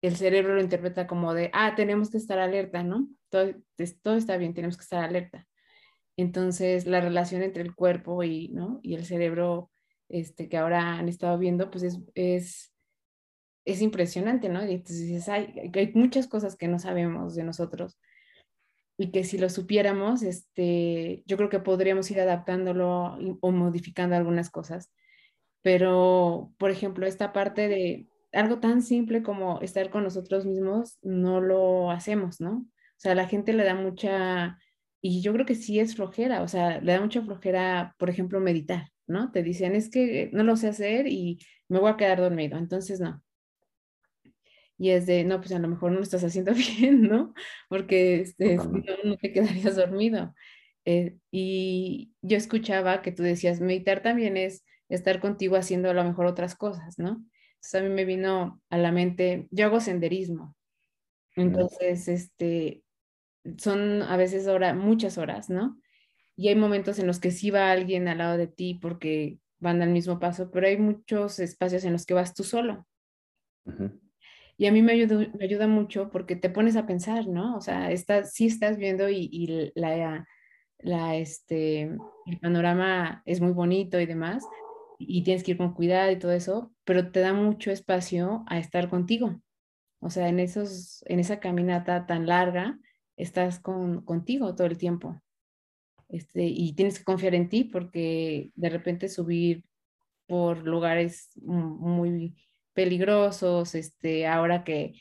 el 0.00 0.16
cerebro 0.16 0.54
lo 0.54 0.62
interpreta 0.62 1.06
como 1.06 1.34
de, 1.34 1.50
ah, 1.52 1.74
tenemos 1.76 2.10
que 2.10 2.16
estar 2.16 2.38
alerta, 2.38 2.82
¿no? 2.82 3.10
Todo, 3.28 3.52
todo 4.00 4.16
está 4.16 4.38
bien, 4.38 4.54
tenemos 4.54 4.78
que 4.78 4.84
estar 4.84 5.04
alerta. 5.04 5.46
Entonces, 6.16 6.86
la 6.86 7.02
relación 7.02 7.42
entre 7.42 7.62
el 7.62 7.74
cuerpo 7.74 8.24
y, 8.24 8.48
¿no? 8.48 8.80
y 8.82 8.94
el 8.94 9.04
cerebro, 9.04 9.70
este, 10.08 10.48
que 10.48 10.56
ahora 10.56 10.94
han 10.94 11.10
estado 11.10 11.36
viendo, 11.36 11.70
pues 11.70 11.84
es, 11.84 12.00
es 12.14 12.72
es 13.68 13.82
impresionante, 13.82 14.48
¿no? 14.48 14.64
Y 14.64 14.74
entonces 14.74 15.06
dices, 15.06 15.28
hay, 15.28 15.70
hay 15.74 15.92
muchas 15.94 16.26
cosas 16.26 16.56
que 16.56 16.68
no 16.68 16.78
sabemos 16.78 17.34
de 17.34 17.44
nosotros 17.44 17.98
y 18.96 19.10
que 19.12 19.24
si 19.24 19.38
lo 19.38 19.48
supiéramos, 19.50 20.22
este, 20.22 21.22
yo 21.26 21.36
creo 21.36 21.50
que 21.50 21.60
podríamos 21.60 22.10
ir 22.10 22.20
adaptándolo 22.20 23.18
o 23.40 23.52
modificando 23.52 24.16
algunas 24.16 24.50
cosas. 24.50 24.90
Pero, 25.62 26.52
por 26.58 26.70
ejemplo, 26.70 27.06
esta 27.06 27.32
parte 27.32 27.68
de 27.68 28.08
algo 28.32 28.58
tan 28.58 28.82
simple 28.82 29.22
como 29.22 29.60
estar 29.60 29.90
con 29.90 30.02
nosotros 30.02 30.46
mismos, 30.46 30.98
no 31.02 31.40
lo 31.40 31.90
hacemos, 31.90 32.40
¿no? 32.40 32.52
O 32.52 33.00
sea, 33.00 33.14
la 33.14 33.28
gente 33.28 33.52
le 33.52 33.64
da 33.64 33.74
mucha, 33.74 34.58
y 35.00 35.20
yo 35.22 35.32
creo 35.34 35.46
que 35.46 35.54
sí 35.54 35.78
es 35.78 35.94
flojera, 35.94 36.42
o 36.42 36.48
sea, 36.48 36.80
le 36.80 36.92
da 36.92 37.00
mucha 37.00 37.22
flojera, 37.22 37.94
por 37.98 38.10
ejemplo, 38.10 38.40
meditar, 38.40 38.88
¿no? 39.06 39.30
Te 39.30 39.42
dicen, 39.42 39.76
es 39.76 39.90
que 39.90 40.30
no 40.32 40.42
lo 40.42 40.56
sé 40.56 40.68
hacer 40.68 41.06
y 41.06 41.38
me 41.68 41.78
voy 41.78 41.90
a 41.90 41.96
quedar 41.96 42.20
dormido, 42.20 42.58
entonces 42.58 42.98
no 43.00 43.22
y 44.78 44.90
es 44.90 45.06
de, 45.06 45.24
no, 45.24 45.40
pues 45.40 45.52
a 45.52 45.58
lo 45.58 45.68
mejor 45.68 45.90
no 45.90 45.98
lo 45.98 46.04
estás 46.04 46.22
haciendo 46.22 46.52
bien, 46.78 47.02
¿no? 47.02 47.34
Porque 47.68 48.20
este, 48.20 48.56
no, 48.56 49.16
te 49.16 49.32
quedarías 49.32 49.76
dormido. 49.76 50.34
Eh, 50.84 51.18
y 51.30 52.12
yo 52.22 52.36
escuchaba 52.36 53.02
que 53.02 53.12
tú 53.12 53.22
decías, 53.22 53.60
meditar 53.60 54.02
también 54.02 54.36
es 54.36 54.64
estar 54.88 55.20
contigo 55.20 55.56
haciendo 55.56 55.90
a 55.90 55.94
lo 55.94 56.04
mejor 56.04 56.26
otras 56.26 56.54
cosas, 56.54 56.98
¿no? 56.98 57.22
Entonces 57.56 57.74
a 57.74 57.82
mí 57.82 57.90
me 57.90 58.04
vino 58.04 58.62
a 58.70 58.78
la 58.78 58.92
mente, 58.92 59.48
yo 59.50 59.66
hago 59.66 59.80
senderismo. 59.80 60.56
Entonces, 61.34 62.08
este, 62.08 62.82
son 63.58 64.02
a 64.02 64.16
veces 64.16 64.46
hora, 64.46 64.74
muchas 64.74 65.18
horas, 65.18 65.50
¿no? 65.50 65.80
Y 66.36 66.48
hay 66.48 66.54
momentos 66.54 66.98
en 66.98 67.06
los 67.06 67.18
que 67.18 67.32
sí 67.32 67.50
va 67.50 67.70
alguien 67.70 68.06
al 68.08 68.18
lado 68.18 68.38
de 68.38 68.46
ti 68.46 68.74
porque 68.74 69.40
van 69.58 69.82
al 69.82 69.90
mismo 69.90 70.20
paso, 70.20 70.50
pero 70.50 70.68
hay 70.68 70.78
muchos 70.78 71.40
espacios 71.40 71.84
en 71.84 71.92
los 71.92 72.06
que 72.06 72.14
vas 72.14 72.32
tú 72.32 72.44
solo. 72.44 72.86
Y 74.58 74.66
a 74.66 74.72
mí 74.72 74.82
me 74.82 74.92
ayuda, 74.92 75.16
me 75.38 75.44
ayuda 75.44 75.68
mucho 75.68 76.10
porque 76.10 76.34
te 76.34 76.50
pones 76.50 76.74
a 76.76 76.84
pensar, 76.84 77.28
¿no? 77.28 77.56
O 77.56 77.60
sea, 77.60 77.92
estás, 77.92 78.34
sí 78.34 78.46
estás 78.46 78.76
viendo 78.76 79.08
y, 79.08 79.28
y 79.30 79.70
la, 79.76 80.26
la, 80.78 81.16
este, 81.16 81.82
el 82.26 82.38
panorama 82.40 83.22
es 83.24 83.40
muy 83.40 83.52
bonito 83.52 84.00
y 84.00 84.06
demás, 84.06 84.44
y 84.98 85.22
tienes 85.22 85.44
que 85.44 85.52
ir 85.52 85.58
con 85.58 85.74
cuidado 85.74 86.10
y 86.10 86.18
todo 86.18 86.32
eso, 86.32 86.72
pero 86.84 87.12
te 87.12 87.20
da 87.20 87.32
mucho 87.32 87.70
espacio 87.70 88.44
a 88.48 88.58
estar 88.58 88.90
contigo. 88.90 89.40
O 90.00 90.10
sea, 90.10 90.28
en, 90.28 90.40
esos, 90.40 91.04
en 91.06 91.20
esa 91.20 91.38
caminata 91.38 92.06
tan 92.06 92.26
larga, 92.26 92.78
estás 93.16 93.60
con, 93.60 94.04
contigo 94.04 94.56
todo 94.56 94.66
el 94.66 94.76
tiempo. 94.76 95.22
Este, 96.08 96.46
y 96.46 96.72
tienes 96.72 96.98
que 96.98 97.04
confiar 97.04 97.36
en 97.36 97.48
ti 97.48 97.64
porque 97.64 98.50
de 98.56 98.70
repente 98.70 99.08
subir 99.08 99.64
por 100.26 100.66
lugares 100.66 101.30
muy 101.36 102.34
peligrosos, 102.78 103.74
este, 103.74 104.28
ahora 104.28 104.62
que 104.62 104.92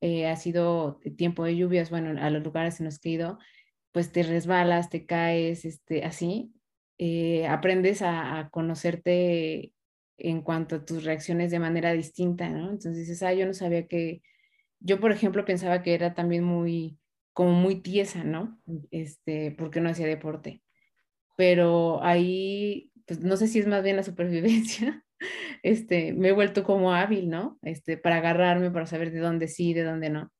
eh, 0.00 0.26
ha 0.26 0.36
sido 0.36 0.98
tiempo 1.18 1.44
de 1.44 1.54
lluvias, 1.54 1.90
bueno, 1.90 2.18
a 2.18 2.30
los 2.30 2.42
lugares 2.42 2.80
en 2.80 2.86
los 2.86 2.98
que 2.98 3.10
he 3.10 3.12
ido, 3.12 3.38
pues 3.92 4.10
te 4.10 4.22
resbalas, 4.22 4.88
te 4.88 5.04
caes, 5.04 5.66
este, 5.66 6.04
así, 6.04 6.54
eh, 6.96 7.46
aprendes 7.46 8.00
a, 8.00 8.48
conocerte 8.50 9.74
en 10.16 10.40
cuanto 10.40 10.76
a 10.76 10.84
tus 10.86 11.04
reacciones 11.04 11.50
de 11.50 11.58
manera 11.58 11.92
distinta, 11.92 12.48
¿no? 12.48 12.70
Entonces 12.70 12.96
dices, 12.96 13.22
ah, 13.22 13.34
yo 13.34 13.44
no 13.44 13.52
sabía 13.52 13.86
que, 13.86 14.22
yo 14.80 14.98
por 14.98 15.12
ejemplo 15.12 15.44
pensaba 15.44 15.82
que 15.82 15.92
era 15.92 16.14
también 16.14 16.42
muy, 16.42 16.98
como 17.34 17.52
muy 17.52 17.82
tiesa, 17.82 18.24
¿no? 18.24 18.58
Este, 18.90 19.50
porque 19.50 19.82
no 19.82 19.90
hacía 19.90 20.06
deporte. 20.06 20.62
Pero 21.36 22.02
ahí, 22.02 22.92
pues 23.06 23.20
no 23.20 23.36
sé 23.36 23.46
si 23.46 23.58
es 23.58 23.66
más 23.66 23.84
bien 23.84 23.96
la 23.96 24.04
supervivencia, 24.04 25.05
este, 25.62 26.12
me 26.12 26.28
he 26.28 26.32
vuelto 26.32 26.64
como 26.64 26.92
hábil, 26.92 27.28
¿no? 27.30 27.58
Este, 27.62 27.96
para 27.96 28.16
agarrarme, 28.16 28.70
para 28.70 28.86
saber 28.86 29.12
de 29.12 29.20
dónde 29.20 29.48
sí, 29.48 29.74
de 29.74 29.84
dónde 29.84 30.10
no. 30.10 30.32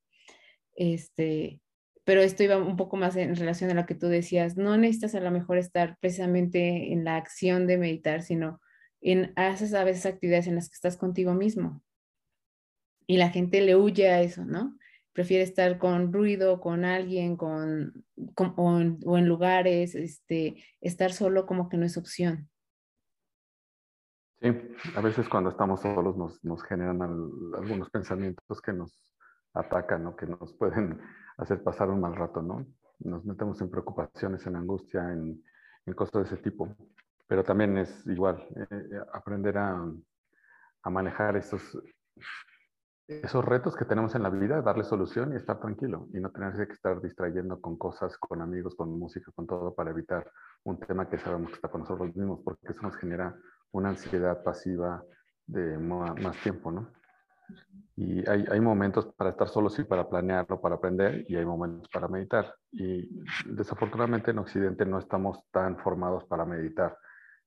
Este, 0.75 1.59
pero 2.07 2.21
esto 2.21 2.43
iba 2.43 2.57
un 2.57 2.77
poco 2.77 2.95
más 2.95 3.15
en 3.17 3.35
relación 3.35 3.69
a 3.71 3.73
lo 3.73 3.85
que 3.85 3.95
tú 3.95 4.07
decías, 4.07 4.55
no 4.55 4.77
necesitas 4.77 5.13
a 5.15 5.19
lo 5.19 5.29
mejor 5.29 5.57
estar 5.57 5.97
precisamente 5.99 6.93
en 6.93 7.03
la 7.03 7.17
acción 7.17 7.67
de 7.67 7.77
meditar, 7.77 8.21
sino 8.21 8.61
en 9.01 9.33
haces 9.35 9.73
a 9.73 9.83
veces 9.83 10.05
actividades 10.05 10.47
en 10.47 10.55
las 10.55 10.69
que 10.69 10.75
estás 10.75 10.95
contigo 10.95 11.33
mismo. 11.33 11.83
Y 13.07 13.17
la 13.17 13.29
gente 13.29 13.61
le 13.61 13.75
huye 13.75 14.09
a 14.09 14.21
eso, 14.21 14.45
¿no? 14.45 14.77
Prefiere 15.13 15.43
estar 15.43 15.79
con 15.79 16.13
ruido, 16.13 16.61
con 16.61 16.85
alguien, 16.85 17.35
con, 17.35 18.05
o, 18.35 18.79
en, 19.17 19.27
lugares, 19.27 19.95
este, 19.95 20.63
estar 20.79 21.11
solo 21.11 21.45
como 21.45 21.67
que 21.67 21.77
no 21.77 21.85
es 21.85 21.97
opción. 21.97 22.49
Sí, 24.39 24.49
a 24.95 25.01
veces 25.01 25.27
cuando 25.27 25.49
estamos 25.49 25.81
solos 25.81 26.15
nos, 26.15 26.43
nos 26.43 26.63
generan 26.63 27.01
algunos 27.01 27.89
pensamientos 27.89 28.61
que 28.61 28.71
nos 28.71 29.15
atacan 29.53 30.05
o 30.05 30.15
que 30.15 30.27
nos 30.27 30.53
pueden 30.53 31.01
hacer 31.37 31.63
pasar 31.63 31.89
un 31.89 32.01
mal 32.01 32.15
rato, 32.15 32.41
¿no? 32.43 32.65
Nos 32.99 33.25
metemos 33.25 33.59
en 33.61 33.71
preocupaciones, 33.71 34.45
en 34.45 34.55
angustia, 34.55 35.11
en, 35.11 35.43
en 35.85 35.93
cosas 35.93 36.29
de 36.29 36.35
ese 36.35 36.37
tipo. 36.37 36.69
Pero 37.27 37.43
también 37.43 37.77
es 37.79 38.05
igual, 38.05 38.47
eh, 38.55 38.67
eh, 38.71 39.01
aprender 39.11 39.57
a, 39.57 39.83
a, 40.83 40.89
manejar 40.89 41.35
esos, 41.35 41.77
esos 43.07 43.43
retos 43.43 43.75
que 43.75 43.85
tenemos 43.85 44.13
en 44.13 44.23
la 44.23 44.29
vida, 44.29 44.61
darle 44.61 44.83
solución 44.83 45.33
y 45.33 45.35
estar 45.35 45.59
tranquilo 45.59 46.07
y 46.13 46.19
no 46.19 46.31
tenerse 46.31 46.67
que 46.67 46.73
estar 46.73 47.01
distrayendo 47.01 47.59
con 47.59 47.75
cosas, 47.77 48.17
con 48.17 48.41
amigos, 48.41 48.75
con 48.75 48.97
música, 48.97 49.31
con 49.33 49.47
todo 49.47 49.73
para 49.73 49.89
evitar 49.91 50.31
un 50.63 50.79
tema 50.79 51.09
que 51.09 51.17
sabemos 51.17 51.49
que 51.49 51.55
está 51.55 51.69
con 51.69 51.81
nosotros 51.81 52.15
mismos, 52.15 52.39
porque 52.43 52.67
eso 52.69 52.81
nos 52.83 52.95
genera 52.95 53.35
una 53.77 53.89
ansiedad 53.89 54.43
pasiva 54.43 55.03
de 55.45 55.77
más 55.77 56.37
tiempo, 56.41 56.71
¿no? 56.71 56.91
Y 57.95 58.27
hay, 58.29 58.45
hay, 58.51 58.59
momentos 58.59 59.07
para 59.17 59.31
estar 59.31 59.47
solos 59.47 59.79
y 59.79 59.83
para 59.83 60.07
planearlo, 60.07 60.61
para 60.61 60.75
aprender, 60.75 61.25
y 61.27 61.35
hay 61.35 61.45
momentos 61.45 61.89
para 61.89 62.07
meditar. 62.07 62.53
Y 62.71 63.23
desafortunadamente 63.45 64.31
en 64.31 64.39
Occidente 64.39 64.85
no 64.85 64.99
estamos 64.99 65.39
tan 65.51 65.77
formados 65.77 66.25
para 66.25 66.45
meditar. 66.45 66.97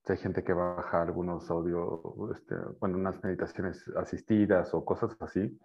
Hay 0.07 0.17
gente 0.17 0.43
que 0.43 0.51
baja 0.51 1.03
algunos 1.03 1.49
audios, 1.49 2.01
este, 2.35 2.55
bueno, 2.79 2.97
unas 2.97 3.23
meditaciones 3.23 3.87
asistidas 3.95 4.73
o 4.73 4.83
cosas 4.83 5.15
así. 5.19 5.57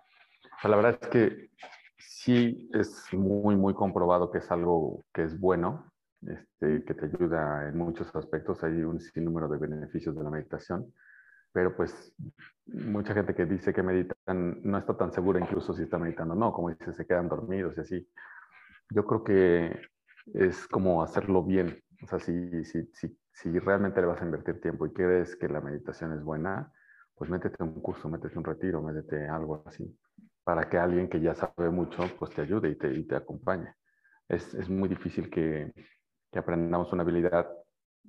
la 0.63 0.77
verdad 0.77 0.99
es 1.01 1.09
que 1.09 1.51
sí 1.99 2.71
es 2.73 3.13
muy, 3.13 3.57
muy 3.57 3.75
comprobado 3.75 4.31
que 4.31 4.39
es 4.39 4.51
algo 4.51 5.05
que 5.13 5.25
es 5.25 5.41
bueno, 5.41 5.91
este, 6.23 6.85
que 6.85 6.95
te 6.95 7.07
ayuda 7.07 7.69
en 7.69 7.77
muchos 7.77 8.15
aspectos. 8.15 8.63
Hay 8.65 8.83
un 8.83 9.01
sinnúmero 9.01 9.49
de 9.49 9.59
beneficios 9.59 10.15
de 10.17 10.23
la 10.23 10.31
meditación 10.31 10.93
pero 11.57 11.75
pues 11.75 12.15
mucha 12.67 13.15
gente 13.15 13.35
que 13.35 13.47
dice 13.47 13.73
que 13.73 13.83
meditan 13.83 14.61
no 14.63 14.77
está 14.77 14.95
tan 14.95 15.11
segura 15.11 15.41
incluso 15.41 15.73
si 15.73 15.85
está 15.85 15.99
meditando, 15.99 16.35
no, 16.35 16.53
como 16.53 16.69
dice, 16.69 16.93
se 16.93 17.07
quedan 17.07 17.31
dormidos 17.31 17.75
y 17.79 17.81
así. 17.81 18.09
Yo 18.91 19.07
creo 19.07 19.25
que 19.25 19.81
es 20.35 20.69
como 20.69 21.03
hacerlo 21.03 21.43
bien, 21.43 21.83
o 22.03 22.07
sea, 22.07 22.19
si, 22.19 22.63
si, 22.67 22.85
si, 22.93 23.19
si 23.33 23.59
realmente 23.59 24.03
le 24.03 24.07
vas 24.07 24.21
a 24.21 24.27
invertir 24.27 24.61
tiempo 24.61 24.85
y 24.85 24.93
crees 24.93 25.35
que 25.35 25.49
la 25.49 25.63
meditación 25.63 26.13
es 26.13 26.23
buena, 26.23 26.71
pues 27.15 27.31
métete 27.31 27.63
un 27.63 27.81
curso, 27.81 28.11
métete 28.11 28.37
un 28.37 28.45
retiro, 28.45 28.83
métete 28.83 29.27
algo 29.27 29.63
así, 29.65 29.99
para 30.45 30.69
que 30.69 30.77
alguien 30.77 31.09
que 31.09 31.23
ya 31.23 31.35
sabe 31.35 31.71
mucho, 31.71 32.03
pues 32.19 32.33
te 32.33 32.43
ayude 32.43 32.69
y 32.69 32.75
te, 32.77 32.93
y 32.93 33.07
te 33.07 33.17
acompañe. 33.17 33.75
Es, 34.29 34.53
es 34.53 34.69
muy 34.69 34.91
difícil 34.91 35.31
que, 35.31 35.73
que 36.37 36.41
aprendamos 36.41 36.93
una 36.93 37.03
habilidad 37.03 37.49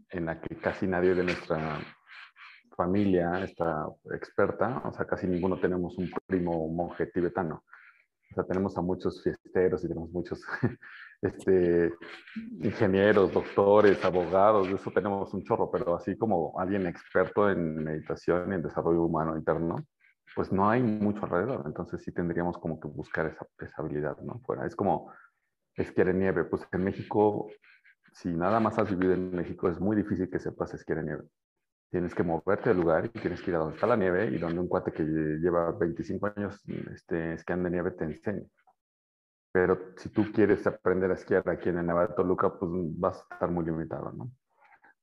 en 0.09 0.25
la 0.25 0.41
que 0.41 0.57
casi 0.57 0.85
nadie 0.85 1.15
de 1.15 1.23
nuestra 1.23 1.79
familia 2.75 3.41
está 3.41 3.87
experta, 4.13 4.81
o 4.83 4.91
sea, 4.91 5.05
casi 5.05 5.27
ninguno 5.27 5.57
tenemos 5.57 5.97
un 5.97 6.11
primo 6.25 6.67
monje 6.67 7.05
tibetano. 7.05 7.63
O 8.29 8.35
sea, 8.35 8.43
tenemos 8.43 8.77
a 8.77 8.81
muchos 8.81 9.23
fiesteros 9.23 9.81
y 9.85 9.87
tenemos 9.87 10.11
muchos 10.11 10.41
este, 11.21 11.93
ingenieros, 12.59 13.31
doctores, 13.31 14.03
abogados, 14.03 14.67
de 14.67 14.75
eso 14.75 14.91
tenemos 14.91 15.33
un 15.33 15.45
chorro, 15.45 15.71
pero 15.71 15.95
así 15.95 16.17
como 16.17 16.59
alguien 16.59 16.85
experto 16.85 17.49
en 17.49 17.81
meditación 17.81 18.51
y 18.51 18.55
en 18.55 18.61
desarrollo 18.61 19.03
humano 19.03 19.37
interno, 19.37 19.77
pues 20.35 20.51
no 20.51 20.69
hay 20.69 20.83
mucho 20.83 21.23
alrededor. 21.23 21.63
Entonces 21.65 22.03
sí 22.03 22.11
tendríamos 22.11 22.57
como 22.57 22.77
que 22.77 22.89
buscar 22.89 23.25
esa, 23.27 23.47
esa 23.59 23.81
habilidad, 23.81 24.17
¿no? 24.17 24.41
Fuera. 24.45 24.65
Es 24.65 24.75
como 24.75 25.13
esquiar 25.77 26.09
en 26.09 26.19
nieve. 26.19 26.43
Pues 26.43 26.67
en 26.73 26.83
México, 26.83 27.49
si 28.17 28.29
nada 28.33 28.59
más 28.59 28.77
has 28.79 28.89
vivido 28.89 29.13
en 29.13 29.35
México, 29.35 29.69
es 29.69 29.79
muy 29.79 29.95
difícil 29.95 30.29
que 30.29 30.39
sepas 30.39 30.73
esquiar 30.73 30.99
en 30.99 31.05
nieve 31.05 31.23
tienes 31.89 32.13
que 32.13 32.23
moverte 32.23 32.69
del 32.69 32.79
lugar 32.79 33.05
y 33.05 33.09
tienes 33.09 33.41
que 33.41 33.51
ir 33.51 33.55
a 33.55 33.59
donde 33.59 33.75
está 33.75 33.87
la 33.87 33.95
nieve 33.95 34.27
y 34.27 34.37
donde 34.37 34.59
un 34.59 34.67
cuate 34.67 34.91
que 34.91 35.03
lleva 35.03 35.71
25 35.71 36.33
años 36.35 36.61
este, 36.93 37.33
esquiando 37.33 37.69
nieve 37.69 37.91
te 37.91 38.05
enseña. 38.05 38.43
Pero 39.51 39.93
si 39.95 40.09
tú 40.09 40.25
quieres 40.33 40.65
aprender 40.67 41.09
a 41.11 41.13
esquiar 41.15 41.47
aquí 41.49 41.69
en 41.69 41.79
el 41.79 41.87
Nevada 41.87 42.07
de 42.07 42.13
Toluca, 42.15 42.53
pues 42.59 42.71
vas 42.97 43.25
a 43.29 43.35
estar 43.35 43.49
muy 43.49 43.65
limitado, 43.65 44.11
¿no? 44.11 44.29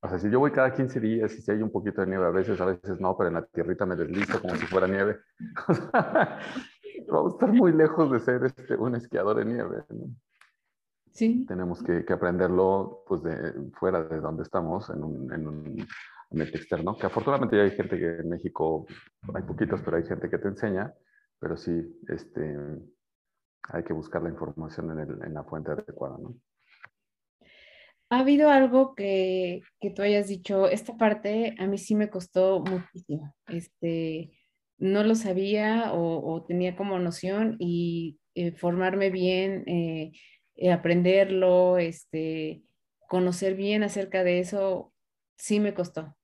O 0.00 0.08
sea, 0.08 0.18
si 0.18 0.28
yo 0.30 0.38
voy 0.38 0.52
cada 0.52 0.74
15 0.74 1.00
días 1.00 1.32
y 1.32 1.40
si 1.40 1.50
hay 1.50 1.62
un 1.62 1.72
poquito 1.72 2.02
de 2.02 2.08
nieve, 2.08 2.26
a 2.26 2.30
veces, 2.30 2.60
a 2.60 2.66
veces 2.66 3.00
no, 3.00 3.16
pero 3.16 3.28
en 3.28 3.34
la 3.34 3.46
tierrita 3.46 3.86
me 3.86 3.96
deslizo 3.96 4.40
como 4.40 4.54
si 4.54 4.66
fuera 4.66 4.86
nieve. 4.86 5.18
vamos 7.08 7.32
a 7.32 7.36
estar 7.36 7.52
muy 7.52 7.72
lejos 7.72 8.12
de 8.12 8.20
ser 8.20 8.44
este, 8.44 8.76
un 8.76 8.94
esquiador 8.96 9.38
de 9.38 9.46
nieve. 9.46 9.84
¿no? 9.88 10.14
Sí. 11.14 11.46
Tenemos 11.46 11.82
que, 11.82 12.04
que, 12.04 12.12
aprenderlo 12.12 13.04
pues 13.06 13.22
de 13.22 13.70
fuera 13.78 14.02
de 14.02 14.20
donde 14.20 14.42
estamos, 14.42 14.90
en 14.90 15.04
un, 15.04 15.32
en 15.32 15.46
un 15.46 15.86
externo, 16.42 16.96
que 16.98 17.06
afortunadamente 17.06 17.56
ya 17.56 17.62
hay 17.62 17.70
gente 17.70 17.96
que 17.96 18.16
en 18.16 18.28
México, 18.28 18.86
hay 19.32 19.42
poquitos, 19.42 19.80
pero 19.82 19.96
hay 19.96 20.04
gente 20.04 20.28
que 20.28 20.38
te 20.38 20.48
enseña, 20.48 20.92
pero 21.38 21.56
sí, 21.56 21.72
este, 22.08 22.56
hay 23.68 23.84
que 23.84 23.92
buscar 23.92 24.22
la 24.22 24.30
información 24.30 24.90
en, 24.90 24.98
el, 24.98 25.24
en 25.24 25.34
la 25.34 25.44
fuente 25.44 25.70
adecuada, 25.70 26.18
¿no? 26.18 26.34
¿Ha 28.10 28.20
habido 28.20 28.50
algo 28.50 28.94
que, 28.94 29.62
que, 29.80 29.90
tú 29.90 30.02
hayas 30.02 30.28
dicho, 30.28 30.68
esta 30.68 30.96
parte 30.96 31.54
a 31.58 31.66
mí 31.66 31.78
sí 31.78 31.94
me 31.94 32.10
costó 32.10 32.60
muchísimo, 32.60 33.34
este, 33.46 34.38
no 34.78 35.02
lo 35.04 35.14
sabía 35.14 35.92
o, 35.94 36.44
tenía 36.46 36.76
como 36.76 36.98
noción 36.98 37.56
y 37.58 38.18
eh, 38.34 38.52
formarme 38.52 39.10
bien, 39.10 39.64
eh, 39.66 40.12
eh, 40.56 40.72
aprenderlo, 40.72 41.78
este, 41.78 42.62
conocer 43.08 43.54
bien 43.54 43.82
acerca 43.82 44.24
de 44.24 44.40
eso, 44.40 44.92
sí 45.36 45.60
me 45.60 45.74
costó. 45.74 46.16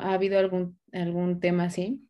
¿Ha 0.00 0.12
habido 0.12 0.38
algún, 0.38 0.78
algún 0.92 1.40
tema 1.40 1.64
así? 1.64 2.04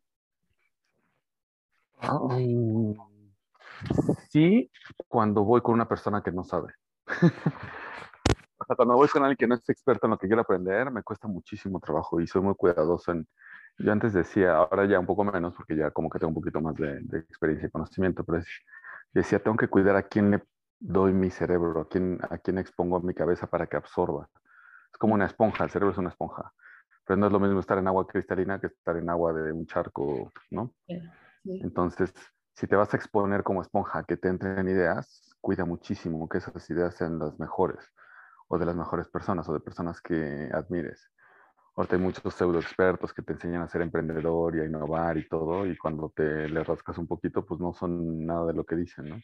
sí, 4.29 4.71
cuando 5.07 5.43
voy 5.43 5.61
con 5.61 5.73
una 5.75 5.87
persona 5.87 6.21
que 6.21 6.31
no 6.31 6.43
sabe. 6.43 6.73
o 8.57 8.65
sea, 8.65 8.75
cuando 8.75 8.95
voy 8.95 9.07
con 9.07 9.23
alguien 9.23 9.37
que 9.37 9.47
no 9.47 9.55
es 9.55 9.69
experto 9.69 10.07
en 10.07 10.11
lo 10.11 10.17
que 10.17 10.27
quiero 10.27 10.41
aprender, 10.41 10.89
me 10.91 11.03
cuesta 11.03 11.27
muchísimo 11.27 11.79
trabajo 11.79 12.19
y 12.19 12.27
soy 12.27 12.41
muy 12.41 12.55
cuidadoso 12.55 13.11
en... 13.11 13.27
Yo 13.77 13.93
antes 13.93 14.11
decía, 14.11 14.57
ahora 14.57 14.85
ya 14.85 14.99
un 14.99 15.05
poco 15.05 15.23
menos, 15.23 15.53
porque 15.53 15.73
ya 15.73 15.89
como 15.91 16.09
que 16.09 16.19
tengo 16.19 16.29
un 16.29 16.35
poquito 16.35 16.59
más 16.59 16.75
de, 16.75 16.99
experiencia 17.29 17.67
y 17.67 17.71
conocimiento, 17.71 18.25
pero 18.25 18.43
decía, 19.13 19.41
tengo 19.41 19.55
que 19.55 19.69
cuidar 19.69 19.95
a 19.95 20.03
quién 20.03 20.31
le 20.31 20.43
doy 20.79 21.13
mi 21.13 21.29
cerebro, 21.29 21.81
a 21.81 21.87
quién, 21.87 22.19
a 22.29 22.37
quién 22.37 22.57
expongo 22.57 22.99
mi 23.01 23.13
cabeza 23.13 23.47
para 23.47 23.67
que 23.67 23.77
absorba. 23.77 24.29
Es 24.91 24.97
como 24.97 25.13
una 25.13 25.25
esponja, 25.25 25.63
el 25.63 25.69
cerebro 25.69 25.91
es 25.91 25.97
una 25.97 26.09
esponja 26.09 26.53
pero 27.09 27.17
no 27.21 27.25
es 27.25 27.33
lo 27.33 27.39
mismo 27.39 27.59
estar 27.59 27.79
en 27.79 27.87
agua 27.87 28.05
cristalina 28.05 28.59
que 28.59 28.67
estar 28.67 28.95
en 28.95 29.09
agua 29.09 29.33
de 29.33 29.51
un 29.51 29.65
charco, 29.65 30.31
¿no? 30.51 30.75
Entonces, 31.43 32.13
si 32.53 32.67
te 32.67 32.75
vas 32.75 32.93
a 32.93 32.97
exponer 32.97 33.41
como 33.41 33.63
esponja 33.63 34.03
que 34.03 34.15
te 34.15 34.27
entren 34.27 34.69
ideas, 34.69 35.35
cuida 35.41 35.65
muchísimo 35.65 36.29
que 36.29 36.37
esas 36.37 36.69
ideas 36.69 36.93
sean 36.93 37.17
las 37.17 37.39
mejores, 37.39 37.83
o 38.47 38.59
de 38.59 38.65
las 38.67 38.75
mejores 38.75 39.07
personas, 39.07 39.49
o 39.49 39.53
de 39.53 39.59
personas 39.59 39.99
que 40.01 40.51
admires. 40.53 41.09
Ahorita 41.75 41.95
hay 41.95 42.01
muchos 42.03 42.31
pseudo 42.31 42.59
expertos 42.59 43.11
que 43.11 43.23
te 43.23 43.33
enseñan 43.33 43.63
a 43.63 43.67
ser 43.67 43.81
emprendedor 43.81 44.55
y 44.55 44.59
a 44.59 44.65
innovar 44.65 45.17
y 45.17 45.27
todo, 45.27 45.65
y 45.65 45.75
cuando 45.79 46.13
te 46.15 46.47
le 46.47 46.63
rascas 46.63 46.99
un 46.99 47.07
poquito, 47.07 47.43
pues 47.43 47.59
no 47.59 47.73
son 47.73 48.23
nada 48.23 48.45
de 48.45 48.53
lo 48.53 48.63
que 48.63 48.75
dicen, 48.75 49.09
¿no? 49.09 49.15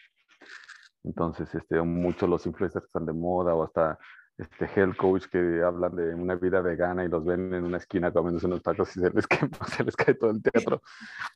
Entonces, 1.06 1.54
este, 1.54 1.82
muchos 1.82 2.28
los 2.28 2.46
influencers 2.46 2.86
están 2.86 3.06
de 3.06 3.14
moda 3.14 3.54
o 3.54 3.64
hasta 3.64 3.98
este 4.38 4.66
health 4.76 4.98
coach 4.98 5.26
que 5.28 5.62
hablan 5.64 5.96
de 5.96 6.14
una 6.14 6.36
vida 6.36 6.60
vegana 6.60 7.06
y 7.06 7.08
los 7.08 7.24
ven 7.24 7.54
en 7.54 7.64
una 7.64 7.78
esquina 7.78 8.12
comiéndose 8.12 8.48
unos 8.48 8.62
tacos 8.62 8.96
y 8.98 9.00
se 9.00 9.10
les, 9.12 9.26
se 9.78 9.84
les 9.84 9.96
cae 9.96 10.16
todo 10.16 10.32
el 10.32 10.42
teatro. 10.42 10.82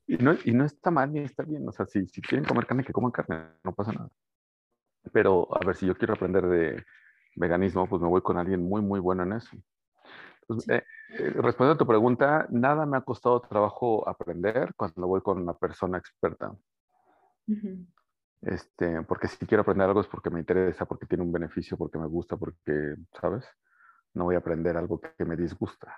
Y 0.07 0.17
no, 0.17 0.33
y 0.43 0.51
no 0.51 0.65
está 0.65 0.91
mal 0.91 1.13
ni 1.13 1.19
está 1.19 1.43
bien. 1.43 1.67
O 1.67 1.71
sea, 1.71 1.85
si, 1.85 2.07
si 2.07 2.21
quieren 2.21 2.45
comer 2.45 2.65
carne, 2.65 2.83
que 2.83 2.91
coman 2.91 3.11
carne, 3.11 3.53
no 3.63 3.73
pasa 3.73 3.93
nada. 3.93 4.09
Pero 5.13 5.47
a 5.55 5.65
ver, 5.65 5.75
si 5.75 5.85
yo 5.85 5.95
quiero 5.95 6.13
aprender 6.13 6.47
de 6.47 6.83
veganismo, 7.35 7.87
pues 7.87 8.01
me 8.01 8.07
voy 8.07 8.21
con 8.21 8.37
alguien 8.37 8.61
muy, 8.61 8.81
muy 8.81 8.99
bueno 8.99 9.23
en 9.23 9.33
eso. 9.33 9.55
Pues, 10.47 10.67
eh, 10.67 10.83
eh, 11.09 11.29
respondiendo 11.35 11.73
a 11.73 11.77
tu 11.77 11.87
pregunta, 11.87 12.47
nada 12.49 12.85
me 12.85 12.97
ha 12.97 13.01
costado 13.01 13.39
trabajo 13.39 14.07
aprender 14.09 14.73
cuando 14.75 15.07
voy 15.07 15.21
con 15.21 15.39
una 15.39 15.53
persona 15.53 15.99
experta. 15.99 16.53
Este, 18.41 19.01
porque 19.03 19.27
si 19.27 19.45
quiero 19.45 19.61
aprender 19.61 19.87
algo 19.87 20.01
es 20.01 20.07
porque 20.07 20.29
me 20.29 20.39
interesa, 20.39 20.85
porque 20.85 21.05
tiene 21.05 21.23
un 21.23 21.31
beneficio, 21.31 21.77
porque 21.77 21.97
me 21.97 22.07
gusta, 22.07 22.37
porque, 22.37 22.95
¿sabes? 23.19 23.45
No 24.13 24.25
voy 24.25 24.35
a 24.35 24.39
aprender 24.39 24.77
algo 24.77 24.99
que, 24.99 25.25
me 25.25 25.35
disgusta. 25.35 25.95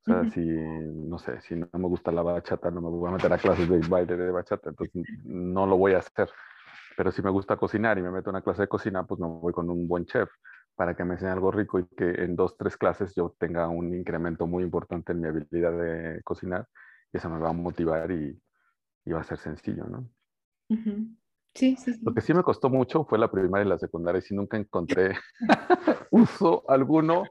O 0.00 0.04
sea, 0.04 0.28
si, 0.30 0.44
no 0.44 1.18
sé, 1.18 1.40
si 1.40 1.54
no 1.54 1.68
me 1.72 1.86
gusta 1.86 2.10
la 2.10 2.22
bachata, 2.22 2.70
no 2.70 2.80
me 2.80 2.88
voy 2.88 3.08
a 3.08 3.12
meter 3.12 3.32
a 3.32 3.38
clases 3.38 3.68
de 3.68 3.78
baile 3.88 4.16
de 4.16 4.30
bachata, 4.32 4.70
entonces 4.70 5.02
no 5.24 5.66
lo 5.66 5.76
voy 5.76 5.94
a 5.94 5.98
hacer. 5.98 6.28
Pero 6.96 7.10
si 7.12 7.22
me 7.22 7.30
gusta 7.30 7.56
cocinar 7.56 7.98
y 7.98 8.02
me 8.02 8.10
meto 8.10 8.30
a 8.30 8.32
una 8.32 8.42
clase 8.42 8.62
de 8.62 8.68
cocina, 8.68 9.06
pues 9.06 9.20
me 9.20 9.26
voy 9.26 9.52
con 9.52 9.70
un 9.70 9.88
buen 9.88 10.04
chef 10.04 10.28
para 10.74 10.94
que 10.94 11.04
me 11.04 11.14
enseñe 11.14 11.30
algo 11.30 11.50
rico 11.50 11.78
y 11.78 11.86
que 11.86 12.24
en 12.24 12.34
dos, 12.34 12.56
tres 12.56 12.76
clases 12.76 13.14
yo 13.14 13.34
tenga 13.38 13.68
un 13.68 13.94
incremento 13.94 14.46
muy 14.46 14.64
importante 14.64 15.12
en 15.12 15.20
mi 15.20 15.28
habilidad 15.28 15.72
de 15.72 16.22
cocinar 16.22 16.66
y 17.12 17.18
eso 17.18 17.28
me 17.30 17.38
va 17.38 17.50
a 17.50 17.52
motivar 17.52 18.10
y, 18.10 18.38
va 19.12 19.20
a 19.20 19.24
ser 19.24 19.38
sencillo, 19.38 19.84
¿no? 19.84 20.08
Sí, 21.54 21.76
sí, 21.76 21.92
Lo 22.02 22.14
que 22.14 22.20
sí 22.22 22.32
me 22.32 22.42
costó 22.42 22.70
mucho 22.70 23.04
fue 23.04 23.18
la 23.18 23.30
primaria 23.30 23.66
y 23.66 23.68
la 23.68 23.78
secundaria 23.78 24.20
y 24.20 24.22
si 24.22 24.34
nunca 24.34 24.56
encontré 24.56 25.16
uso 26.10 26.64
alguno. 26.68 27.24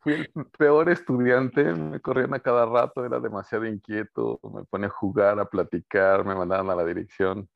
Fui 0.00 0.12
el 0.12 0.30
peor 0.56 0.88
estudiante, 0.90 1.64
me 1.64 1.98
corrían 2.00 2.32
a 2.34 2.38
cada 2.40 2.64
rato, 2.64 3.04
era 3.04 3.18
demasiado 3.18 3.66
inquieto, 3.66 4.38
me 4.54 4.64
ponía 4.64 4.86
a 4.86 4.90
jugar, 4.90 5.40
a 5.40 5.46
platicar, 5.46 6.24
me 6.24 6.34
mandaban 6.34 6.70
a 6.70 6.76
la 6.76 6.84
dirección. 6.84 7.48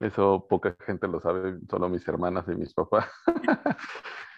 Eso 0.00 0.46
poca 0.48 0.74
gente 0.86 1.06
lo 1.06 1.20
sabe, 1.20 1.58
solo 1.68 1.88
mis 1.88 2.06
hermanas 2.08 2.44
y 2.48 2.54
mis 2.54 2.72
papás. 2.72 3.06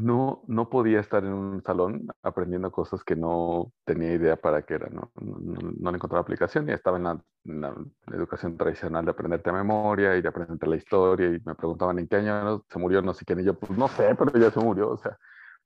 no, 0.00 0.42
no 0.46 0.68
podía 0.68 1.00
estar 1.00 1.24
en 1.24 1.32
un 1.32 1.62
salón 1.62 2.08
aprendiendo 2.22 2.70
cosas 2.72 3.04
que 3.04 3.16
no 3.16 3.72
tenía 3.84 4.12
idea 4.12 4.36
para 4.36 4.62
qué 4.62 4.74
era, 4.74 4.88
¿no? 4.88 5.12
No, 5.20 5.90
le 5.90 5.96
encontraba 5.96 6.22
aplicación 6.22 6.68
y 6.68 6.72
estaba 6.72 6.96
en 6.96 7.60
la, 7.60 7.74
educación 8.12 8.56
tradicional 8.56 9.04
de 9.04 9.10
aprenderte 9.10 9.50
a 9.50 9.52
memoria 9.52 10.16
y 10.16 10.22
de 10.22 10.28
aprenderte 10.28 10.66
la 10.66 10.76
historia 10.76 11.26
y 11.28 11.40
me 11.44 11.54
preguntaban 11.54 11.98
en 11.98 12.08
qué 12.08 12.16
año 12.16 12.64
se 12.68 12.78
murió 12.78 13.02
no 13.02 13.14
sé 13.14 13.24
quién 13.24 13.40
y 13.40 13.44
yo, 13.44 13.58
pues 13.58 13.70
no 13.78 13.88
sé, 13.88 14.14
pero 14.14 14.32
ya 14.38 14.50
se 14.50 14.60
murió, 14.60 14.90
o 14.90 14.96
sea, 14.98 15.16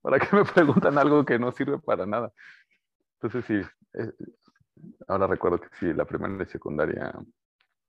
¿para 0.03 0.19
qué 0.19 0.35
me 0.35 0.45
preguntan 0.45 0.99
algo 0.99 1.25
que 1.25 1.39
no 1.39 1.53
sirve 1.53 1.79
para 1.79 2.07
nada? 2.07 2.33
Entonces 3.21 3.45
sí, 3.47 3.69
eh, 3.95 4.13
ahora 5.09 5.27
recuerdo 5.27 5.61
que 5.61 5.69
sí, 5.79 5.93
la 5.93 6.05
primera 6.05 6.43
y 6.43 6.47
secundaria 6.47 7.13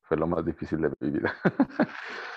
fue 0.03 0.17
lo 0.17 0.27
más 0.27 0.45
difícil 0.45 0.81
de 0.81 0.91
mi 0.99 1.11
vida. 1.11 1.33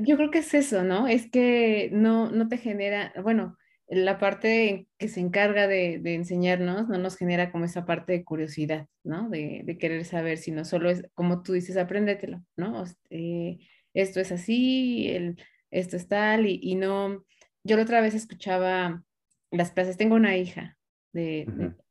yo 0.00 0.16
creo 0.16 0.30
que 0.30 0.38
es 0.38 0.54
eso, 0.54 0.82
¿no? 0.82 1.06
Es 1.08 1.30
que 1.30 1.90
no, 1.92 2.30
no 2.30 2.48
te 2.48 2.58
genera, 2.58 3.12
bueno, 3.22 3.56
la 3.88 4.18
parte 4.18 4.88
que 4.98 5.08
se 5.08 5.20
encarga 5.20 5.66
de, 5.66 6.00
enseñarnos 6.14 6.88
no 6.88 6.98
nos 6.98 7.16
genera 7.16 7.52
como 7.52 7.64
esa 7.64 7.84
parte 7.84 8.12
de 8.12 8.24
curiosidad, 8.24 8.88
¿no? 9.02 9.28
De, 9.28 9.76
querer 9.78 10.04
saber, 10.04 10.38
sino 10.38 10.64
solo 10.64 10.90
es, 10.90 11.04
como 11.14 11.42
tú 11.42 11.52
dices, 11.52 11.76
apréndetelo, 11.76 12.44
¿no? 12.56 12.84
Eh, 13.10 13.58
esto 13.94 14.20
es 14.20 14.32
así, 14.32 15.08
el, 15.08 15.36
esto 15.70 15.96
es 15.96 16.08
tal, 16.08 16.46
y, 16.46 16.74
no, 16.76 17.24
yo 17.62 17.76
la 17.76 17.82
otra 17.82 18.00
vez 18.00 18.14
escuchaba 18.14 19.04
las 19.50 19.70
clases, 19.72 19.96
tengo 19.96 20.16
una 20.16 20.36
hija 20.36 20.76
de, 21.12 21.46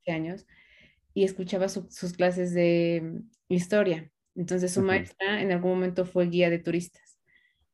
de 0.05 0.11
años, 0.11 0.45
y 1.13 1.23
escuchaba 1.23 1.69
sus 1.69 2.13
clases 2.13 2.53
de 2.53 3.21
historia. 3.47 4.11
Entonces 4.35 4.73
su 4.73 4.81
maestra 4.81 5.41
en 5.41 5.51
algún 5.51 5.71
momento 5.71 6.05
fue 6.05 6.27
guía 6.27 6.49
de 6.49 6.59
turistas. 6.59 7.02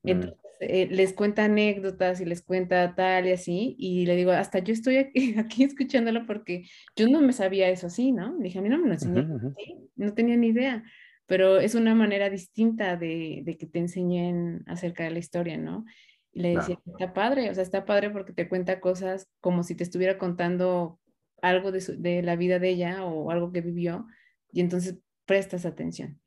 Mm. 0.03 0.09
Entonces, 0.09 0.39
eh, 0.61 0.87
les 0.91 1.13
cuenta 1.13 1.45
anécdotas 1.45 2.19
y 2.19 2.25
les 2.25 2.41
cuenta 2.41 2.93
tal 2.93 3.27
y 3.27 3.31
así, 3.31 3.75
y 3.79 4.05
le 4.05 4.17
digo, 4.17 4.31
hasta 4.31 4.59
yo 4.59 4.73
estoy 4.73 4.97
aquí, 4.97 5.35
aquí 5.39 5.63
escuchándolo 5.63 6.25
porque 6.25 6.65
yo 6.97 7.07
no 7.07 7.21
me 7.21 7.31
sabía 7.31 7.69
eso 7.69 7.87
así, 7.87 8.11
¿no? 8.11 8.37
dije, 8.39 8.59
a 8.59 8.61
mí 8.61 8.69
no 8.69 8.77
me 8.77 8.87
lo 8.87 8.93
enseñó, 8.93 9.55
no 9.95 10.13
tenía 10.13 10.35
ni 10.35 10.47
idea, 10.47 10.83
pero 11.27 11.59
es 11.59 11.75
una 11.75 11.95
manera 11.95 12.29
distinta 12.29 12.97
de, 12.97 13.41
de, 13.45 13.57
que 13.57 13.67
te 13.67 13.79
enseñen 13.79 14.63
acerca 14.65 15.03
de 15.05 15.11
la 15.11 15.19
historia, 15.19 15.57
¿no? 15.57 15.85
Y 16.31 16.41
le 16.41 16.57
decía, 16.57 16.77
está 16.85 17.13
padre, 17.13 17.49
o 17.49 17.53
sea, 17.53 17.63
está 17.63 17.85
padre 17.85 18.09
porque 18.09 18.33
te 18.33 18.49
cuenta 18.49 18.79
cosas 18.79 19.29
como 19.39 19.63
si 19.63 19.75
te 19.75 19.83
estuviera 19.83 20.17
contando 20.17 20.99
algo 21.41 21.71
de, 21.71 21.79
de 21.97 22.21
la 22.21 22.35
vida 22.35 22.59
de 22.59 22.69
ella 22.69 23.05
o 23.05 23.31
algo 23.31 23.51
que 23.51 23.61
vivió, 23.61 24.07
y 24.51 24.59
entonces 24.59 24.97
prestas 25.25 25.65
atención. 25.65 26.19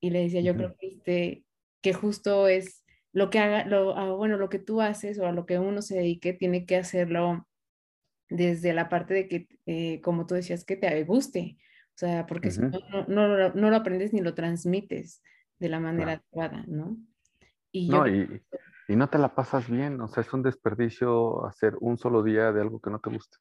Y 0.00 0.10
le 0.10 0.20
decía, 0.20 0.42
yo 0.42 0.54
creo 0.54 0.76
que, 0.78 0.86
este, 0.86 1.44
que 1.80 1.92
justo 1.92 2.46
es 2.46 2.79
lo 3.12 3.30
que 3.30 3.38
haga, 3.38 3.64
lo, 3.64 4.16
bueno, 4.16 4.36
lo 4.36 4.48
que 4.48 4.58
tú 4.58 4.80
haces 4.80 5.18
o 5.18 5.26
a 5.26 5.32
lo 5.32 5.46
que 5.46 5.58
uno 5.58 5.82
se 5.82 5.96
dedique, 5.96 6.32
tiene 6.32 6.66
que 6.66 6.76
hacerlo 6.76 7.46
desde 8.28 8.72
la 8.72 8.88
parte 8.88 9.14
de 9.14 9.28
que, 9.28 9.48
eh, 9.66 10.00
como 10.00 10.26
tú 10.26 10.34
decías, 10.34 10.64
que 10.64 10.76
te 10.76 11.02
guste. 11.04 11.58
O 11.94 11.98
sea, 12.00 12.26
porque 12.26 12.50
si 12.50 12.60
no, 12.60 12.70
no, 13.08 13.50
no, 13.52 13.70
lo 13.70 13.76
aprendes 13.76 14.12
ni 14.12 14.20
lo 14.20 14.34
transmites 14.34 15.22
de 15.58 15.68
la 15.68 15.80
manera 15.80 16.12
adecuada, 16.12 16.64
¿no? 16.66 16.96
Y, 17.72 17.90
no, 17.90 18.06
y, 18.06 18.42
y, 18.88 18.96
no 18.96 19.08
te 19.10 19.18
la 19.18 19.34
pasas 19.34 19.68
bien, 19.68 20.00
o 20.00 20.08
sea, 20.08 20.22
es 20.22 20.32
un 20.32 20.42
desperdicio 20.42 21.44
hacer 21.44 21.76
un 21.80 21.98
solo 21.98 22.22
día 22.22 22.52
de 22.52 22.62
algo 22.62 22.80
que 22.80 22.90
no 22.90 23.00
te 23.00 23.10
guste. 23.10 23.36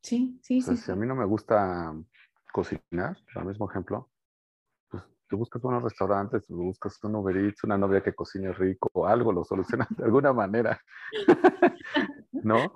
Sí, 0.00 0.38
sí, 0.42 0.60
sí. 0.60 0.76
Si 0.76 0.92
a 0.92 0.94
mí 0.94 1.06
no 1.06 1.16
me 1.16 1.24
gusta 1.24 1.92
cocinar, 2.52 3.16
el 3.34 3.44
mismo 3.46 3.68
ejemplo, 3.68 4.10
tú 5.34 5.38
buscas 5.38 5.62
buenos 5.62 5.82
restaurantes, 5.82 6.46
tú 6.46 6.54
buscas 6.54 7.02
un 7.02 7.16
Uber 7.16 7.36
Eats, 7.36 7.64
una 7.64 7.76
novia 7.76 8.02
que 8.04 8.14
cocine 8.14 8.52
rico, 8.52 9.04
algo 9.04 9.32
lo 9.32 9.42
solucionas 9.42 9.88
de 9.96 10.04
alguna 10.04 10.32
manera, 10.32 10.80
¿no? 12.32 12.72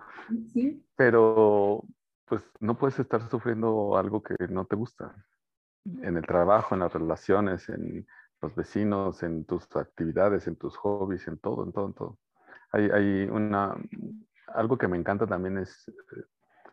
Sí. 0.52 0.84
Pero 0.96 1.84
pues 2.24 2.42
no 2.58 2.76
puedes 2.76 2.98
estar 2.98 3.22
sufriendo 3.30 3.96
algo 3.96 4.24
que 4.24 4.34
no 4.48 4.64
te 4.64 4.74
gusta. 4.74 5.14
En 6.02 6.16
el 6.16 6.26
trabajo, 6.26 6.74
en 6.74 6.80
las 6.80 6.92
relaciones, 6.92 7.68
en 7.68 8.04
los 8.42 8.54
vecinos, 8.56 9.22
en 9.22 9.44
tus 9.44 9.64
actividades, 9.76 10.48
en 10.48 10.56
tus 10.56 10.76
hobbies, 10.78 11.28
en 11.28 11.38
todo, 11.38 11.64
en 11.64 11.72
todo, 11.72 11.86
en 11.86 11.94
todo. 11.94 12.18
Hay, 12.72 12.90
hay 12.90 13.22
una, 13.30 13.76
algo 14.48 14.76
que 14.76 14.88
me 14.88 14.98
encanta 14.98 15.28
también 15.28 15.58
es, 15.58 15.88
eh, 15.88 16.24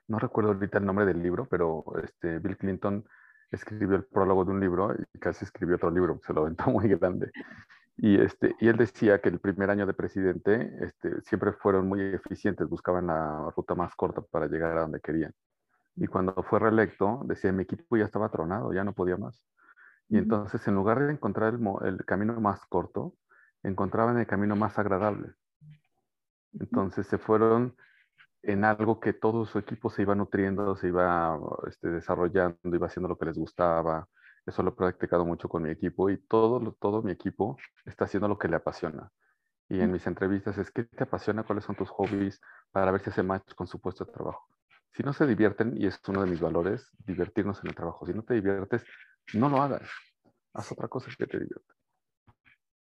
no 0.08 0.18
recuerdo 0.18 0.52
ahorita 0.52 0.80
el 0.80 0.86
nombre 0.86 1.06
del 1.06 1.22
libro, 1.22 1.48
pero 1.48 1.86
este, 2.04 2.40
Bill 2.40 2.58
Clinton 2.58 3.06
escribió 3.52 3.96
el 3.96 4.06
prólogo 4.06 4.46
de 4.46 4.52
un 4.52 4.60
libro 4.60 4.96
y 5.14 5.20
casi 5.20 5.46
escribió 5.46 5.76
otro 5.76 5.92
libro, 5.92 6.20
se 6.26 6.34
lo 6.34 6.42
aventó 6.42 6.66
muy 6.72 6.88
grande. 6.90 7.32
Y, 7.98 8.20
este, 8.20 8.56
y 8.60 8.68
él 8.68 8.76
decía 8.76 9.22
que 9.22 9.30
el 9.30 9.40
primer 9.40 9.70
año 9.70 9.86
de 9.86 9.94
presidente 9.94 10.76
este, 10.82 11.22
siempre 11.22 11.54
fueron 11.54 11.88
muy 11.88 12.02
eficientes, 12.02 12.68
buscaban 12.68 13.08
la 13.08 13.52
ruta 13.56 13.74
más 13.74 13.96
corta 13.96 14.22
para 14.22 14.48
llegar 14.48 14.78
a 14.78 14.82
donde 14.82 15.00
querían. 15.00 15.34
Y 15.96 16.08
cuando 16.08 16.34
fue 16.44 16.60
reelecto, 16.60 17.22
decía, 17.26 17.54
mi 17.54 17.64
equipo 17.64 17.96
ya 17.96 18.04
estaba 18.04 18.30
tronado, 18.30 18.74
ya 18.74 18.84
no 18.84 18.94
podía 18.94 19.16
más. 19.16 19.42
Y 20.10 20.18
entonces, 20.18 20.68
en 20.68 20.76
lugar 20.76 21.00
de 21.00 21.14
encontrar 21.14 21.54
el, 21.54 21.88
el 21.88 22.06
camino 22.06 22.40
más 22.42 22.66
corto, 22.66 23.16
encontraban 23.64 24.18
el 24.20 24.28
camino 24.28 24.56
más 24.58 24.78
agradable. 24.78 25.34
Entonces 26.60 27.08
se 27.08 27.18
fueron 27.18 27.76
en 28.48 28.64
algo 28.64 29.00
que 29.00 29.14
todo 29.14 29.46
su 29.46 29.60
equipo 29.60 29.90
se 29.90 30.04
iba 30.04 30.16
nutriendo, 30.16 30.76
se 30.76 30.88
iba 30.88 31.40
este, 31.68 31.90
desarrollando, 31.90 32.76
iba 32.76 32.88
haciendo 32.88 33.10
lo 33.10 33.18
que 33.18 33.26
les 33.26 33.38
gustaba. 33.38 34.08
Eso 34.46 34.62
lo 34.62 34.70
he 34.70 34.74
practicado 34.74 35.26
mucho 35.26 35.50
con 35.50 35.64
mi 35.64 35.72
equipo 35.72 36.10
y 36.10 36.18
todo, 36.18 36.76
todo 36.80 37.02
mi 37.02 37.12
equipo 37.12 37.58
está 37.86 38.06
haciendo 38.06 38.28
lo 38.28 38.38
que 38.38 38.48
le 38.48 38.58
apasiona. 38.58 39.12
Y 39.68 39.80
en 39.80 39.92
mis 39.92 40.06
entrevistas 40.06 40.58
es, 40.60 40.70
¿qué 40.70 40.84
te 40.84 41.04
apasiona? 41.04 41.44
¿Cuáles 41.44 41.66
son 41.66 41.76
tus 41.76 41.90
hobbies? 41.90 42.40
Para 42.72 42.92
ver 42.92 43.02
si 43.02 43.10
hace 43.10 43.24
match 43.24 43.56
con 43.56 43.66
su 43.66 43.82
puesto 43.82 44.06
de 44.06 44.12
trabajo. 44.12 44.48
Si 44.94 45.02
no 45.02 45.12
se 45.12 45.26
divierten, 45.26 45.76
y 45.76 45.88
es 45.88 46.00
uno 46.08 46.22
de 46.22 46.30
mis 46.30 46.40
valores, 46.40 46.92
divertirnos 47.06 47.60
en 47.64 47.70
el 47.70 47.76
trabajo. 47.76 48.06
Si 48.06 48.14
no 48.14 48.22
te 48.22 48.36
diviertes, 48.36 48.86
no 49.34 49.50
lo 49.50 49.62
hagas. 49.62 49.90
Haz 50.54 50.72
otra 50.72 50.88
cosa 50.88 51.10
que 51.18 51.26
te 51.26 51.40
divierta. 51.40 51.74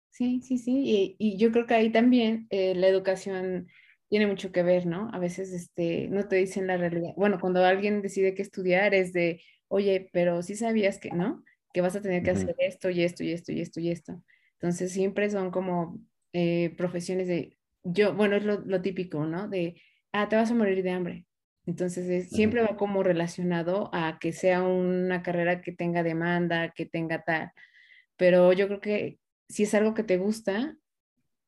Sí, 0.09 0.41
sí, 0.41 0.57
sí. 0.57 1.15
Y, 1.17 1.37
yo 1.37 1.51
creo 1.51 1.65
que 1.65 1.75
ahí 1.75 1.91
también 1.91 2.47
eh, 2.49 2.75
la 2.75 2.87
educación 2.87 3.67
tiene 4.09 4.27
mucho 4.27 4.51
que 4.51 4.63
ver, 4.63 4.85
¿no? 4.85 5.09
A 5.13 5.19
veces 5.19 5.51
este, 5.53 6.07
no 6.09 6.27
te 6.27 6.37
dicen 6.37 6.67
la 6.67 6.77
realidad. 6.77 7.13
Bueno, 7.15 7.39
cuando 7.39 7.63
alguien 7.63 8.01
decide 8.01 8.33
que 8.33 8.41
estudiar 8.41 8.93
es 8.93 9.13
de, 9.13 9.41
oye, 9.67 10.09
pero 10.13 10.41
sí 10.41 10.55
sabías 10.55 10.99
que, 10.99 11.11
¿no? 11.11 11.43
Que 11.73 11.81
vas 11.81 11.95
a 11.95 12.01
tener 12.01 12.23
que 12.23 12.31
hacer 12.31 12.55
esto 12.59 12.89
y 12.89 13.03
esto 13.03 13.23
y 13.23 13.31
esto 13.31 13.51
y 13.51 13.61
esto 13.61 13.79
y 13.79 13.91
esto. 13.91 14.23
Entonces 14.53 14.91
siempre 14.91 15.29
son 15.29 15.51
como 15.51 15.99
eh, 16.33 16.73
profesiones 16.77 17.27
de, 17.27 17.57
yo, 17.83 18.13
bueno, 18.13 18.35
es 18.35 18.43
lo, 18.43 18.59
lo, 18.59 18.81
típico, 18.81 19.25
¿no? 19.25 19.47
De, 19.47 19.81
ah, 20.13 20.27
te 20.29 20.35
vas 20.35 20.51
a 20.51 20.55
morir 20.55 20.83
de 20.83 20.91
hambre. 20.91 21.25
Entonces, 21.67 22.29
siempre 22.29 22.61
va 22.61 22.77
como 22.77 23.03
relacionado 23.03 23.89
a 23.93 24.19
que 24.21 24.31
sea 24.31 24.63
una 24.63 25.21
carrera 25.21 25.61
que 25.61 25.73
tenga 25.73 26.01
demanda, 26.01 26.71
que 26.73 26.85
tenga 26.85 27.23
tal. 27.23 27.51
Pero 28.15 28.53
yo 28.53 28.67
creo 28.67 28.79
que 28.79 29.19
si 29.49 29.63
es 29.63 29.73
algo 29.73 29.93
que 29.93 30.03
te 30.03 30.17
gusta 30.17 30.77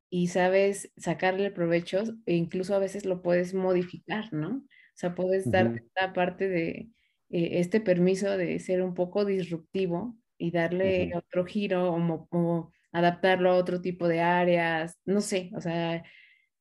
y 0.10 0.28
sabes 0.28 0.92
sacarle 0.98 1.52
provecho, 1.52 2.04
e 2.26 2.36
incluso 2.36 2.76
a 2.76 2.80
veces 2.80 3.06
lo 3.06 3.22
puedes 3.22 3.54
modificar, 3.54 4.34
¿no? 4.34 4.58
O 4.58 4.96
sea, 4.96 5.16
puedes 5.16 5.50
dar 5.50 5.76
esta 5.76 6.14
parte 6.14 6.50
de 6.50 6.90
eh, 7.30 7.60
este 7.60 7.80
permiso 7.80 8.38
de 8.38 8.60
ser 8.60 8.82
un 8.82 8.94
poco 8.94 9.26
disruptivo 9.26 10.18
y 10.38 10.52
darle 10.52 11.12
otro 11.16 11.46
giro 11.46 11.94
o, 11.94 12.28
o 12.32 12.72
adaptarlo 12.92 13.52
a 13.52 13.56
otro 13.56 13.82
tipo 13.82 14.08
de 14.08 14.22
áreas, 14.22 14.98
no 15.06 15.22
sé, 15.22 15.52
o 15.56 15.62
sea, 15.62 16.04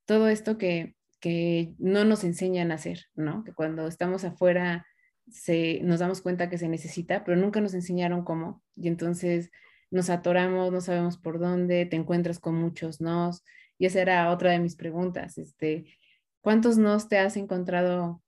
todo 0.04 0.28
esto 0.28 0.58
que, 0.58 0.94
que 1.20 1.74
no 1.78 2.04
nos 2.04 2.24
enseñan 2.24 2.70
a 2.70 2.74
hacer, 2.76 3.06
¿no? 3.14 3.44
Que 3.44 3.52
cuando 3.52 3.86
estamos 3.88 4.24
afuera 4.24 4.86
se, 5.30 5.80
nos 5.82 6.00
damos 6.00 6.22
cuenta 6.22 6.48
que 6.50 6.58
se 6.58 6.68
necesita, 6.68 7.24
pero 7.24 7.36
nunca 7.36 7.60
nos 7.60 7.74
enseñaron 7.74 8.24
cómo. 8.24 8.62
Y 8.76 8.88
entonces 8.88 9.50
nos 9.90 10.10
atoramos, 10.10 10.72
no 10.72 10.80
sabemos 10.80 11.18
por 11.18 11.38
dónde, 11.38 11.86
te 11.86 11.96
encuentras 11.96 12.38
con 12.38 12.54
muchos 12.54 13.00
nos. 13.00 13.44
Y 13.78 13.86
esa 13.86 14.00
era 14.00 14.30
otra 14.30 14.50
de 14.50 14.58
mis 14.58 14.76
preguntas. 14.76 15.38
Este, 15.38 15.86
¿Cuántos 16.40 16.78
nos 16.78 17.08
te 17.08 17.18
has 17.18 17.36
encontrado 17.36 18.22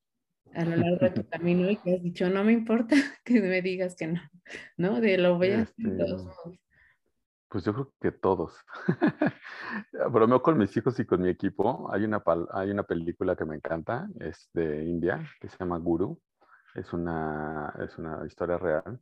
a 0.55 0.65
lo 0.65 0.77
largo 0.77 0.99
de 0.99 1.11
tu 1.11 1.29
camino 1.29 1.71
y 1.71 1.77
que 1.77 1.95
has 1.95 2.03
dicho, 2.03 2.29
no 2.29 2.45
me 2.45 2.53
importa 2.53 2.95
que 3.25 3.41
me 3.41 3.63
digas 3.63 3.97
que 3.97 4.09
no, 4.09 4.21
¿no? 4.77 5.01
De 5.01 5.19
lo 5.19 5.37
voy 5.37 5.51
a 5.51 5.63
hacer 5.63 5.75
este, 5.79 6.05
pues 7.51 7.65
yo 7.65 7.75
creo 7.75 7.93
que 8.01 8.13
todos. 8.13 8.55
Bromeo 10.13 10.41
con 10.41 10.57
mis 10.57 10.75
hijos 10.77 11.01
y 11.01 11.05
con 11.05 11.21
mi 11.21 11.31
equipo. 11.31 11.93
Hay 11.93 12.05
una, 12.05 12.23
hay 12.53 12.71
una 12.71 12.85
película 12.85 13.35
que 13.35 13.45
me 13.45 13.57
encanta, 13.57 14.09
es 14.21 14.49
de 14.55 14.85
India, 14.85 15.21
que 15.41 15.49
se 15.49 15.59
llama 15.59 15.79
Guru. 15.79 16.21
Es 16.77 16.93
una, 16.93 17.75
es 17.81 17.99
una 17.99 18.25
historia 18.25 18.57
real. 18.57 19.01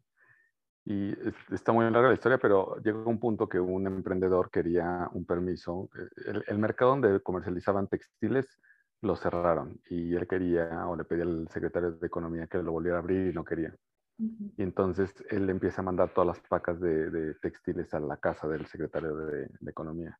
Y 0.90 1.14
está 1.52 1.70
muy 1.72 1.84
larga 1.90 2.08
la 2.08 2.14
historia, 2.14 2.38
pero 2.38 2.76
llega 2.82 3.04
un 3.04 3.20
punto 3.20 3.46
que 3.46 3.60
un 3.60 3.86
emprendedor 3.86 4.50
quería 4.50 5.06
un 5.12 5.26
permiso. 5.26 5.90
El, 6.24 6.42
el 6.46 6.58
mercado 6.58 6.92
donde 6.92 7.20
comercializaban 7.20 7.88
textiles 7.88 8.58
lo 9.02 9.14
cerraron 9.14 9.78
y 9.90 10.14
él 10.14 10.26
quería 10.26 10.88
o 10.88 10.96
le 10.96 11.04
pedía 11.04 11.24
al 11.24 11.46
secretario 11.50 11.92
de 11.92 12.06
Economía 12.06 12.46
que 12.46 12.62
lo 12.62 12.72
volviera 12.72 12.96
a 12.96 13.00
abrir 13.00 13.26
y 13.28 13.34
no 13.34 13.44
quería. 13.44 13.74
Y 14.18 14.62
entonces 14.62 15.14
él 15.28 15.50
empieza 15.50 15.82
a 15.82 15.84
mandar 15.84 16.14
todas 16.14 16.26
las 16.26 16.40
pacas 16.48 16.80
de, 16.80 17.34
textiles 17.34 17.92
a 17.92 18.00
la 18.00 18.16
casa 18.16 18.48
del 18.48 18.64
secretario 18.64 19.14
de, 19.14 19.46
Economía. 19.66 20.18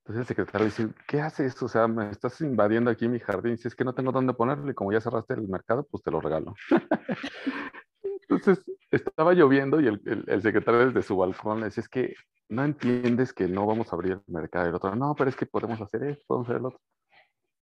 Entonces 0.00 0.20
el 0.20 0.26
secretario 0.26 0.66
dice, 0.66 0.88
¿qué 1.08 1.22
haces? 1.22 1.60
O 1.62 1.68
sea, 1.68 1.88
me 1.88 2.10
estás 2.10 2.38
invadiendo 2.42 2.90
aquí 2.90 3.08
mi 3.08 3.18
jardín. 3.18 3.56
Si 3.56 3.66
es 3.66 3.74
que 3.74 3.84
no 3.84 3.94
tengo 3.94 4.12
dónde 4.12 4.34
ponerlo 4.34 4.70
y 4.70 4.74
como 4.74 4.92
ya 4.92 5.00
cerraste 5.00 5.32
el 5.34 5.48
mercado, 5.48 5.86
pues 5.90 6.02
te 6.02 6.10
lo 6.10 6.20
regalo. 6.20 6.54
Entonces 8.28 8.64
estaba 8.90 9.34
lloviendo 9.34 9.80
y 9.80 9.86
el, 9.86 10.42
secretario 10.42 10.86
desde 10.86 11.02
su 11.02 11.16
balcón 11.16 11.60
le 11.60 11.66
dice, 11.66 11.80
es 11.80 11.88
que 11.88 12.14
no 12.48 12.64
entiendes 12.64 13.32
que 13.32 13.48
no 13.48 13.66
vamos 13.66 13.92
a 13.92 13.96
abrir 13.96 14.12
el 14.12 14.22
mercado. 14.26 14.66
Y 14.66 14.68
el 14.68 14.74
otro, 14.74 14.94
no, 14.94 15.14
pero 15.14 15.30
es 15.30 15.36
que 15.36 15.46
podemos 15.46 15.80
hacer 15.80 16.04
esto, 16.04 16.24
podemos 16.26 16.48
hacer 16.48 16.60
el 16.60 16.66
otro. 16.66 16.80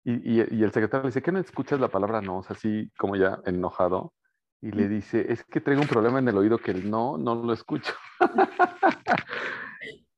Y, 0.03 0.39
y, 0.39 0.63
el 0.63 0.71
secretario 0.71 1.03
le 1.03 1.09
dice, 1.09 1.21
¿qué 1.21 1.31
no 1.31 1.39
escuchas 1.39 1.79
la 1.79 1.89
palabra 1.89 2.21
no? 2.21 2.39
O 2.39 2.43
sea, 2.43 2.55
así 2.55 2.91
como 2.97 3.15
ya 3.15 3.39
enojado 3.45 4.13
y 4.59 4.71
le 4.71 4.87
dice, 4.87 5.31
es 5.31 5.43
que 5.43 5.59
traigo 5.59 5.81
un 5.81 5.87
problema 5.87 6.19
en 6.19 6.27
el 6.27 6.37
oído 6.37 6.59
que 6.59 6.71
el 6.71 6.89
no, 6.89 7.17
no 7.17 7.35
lo 7.35 7.51
escucho. 7.51 7.93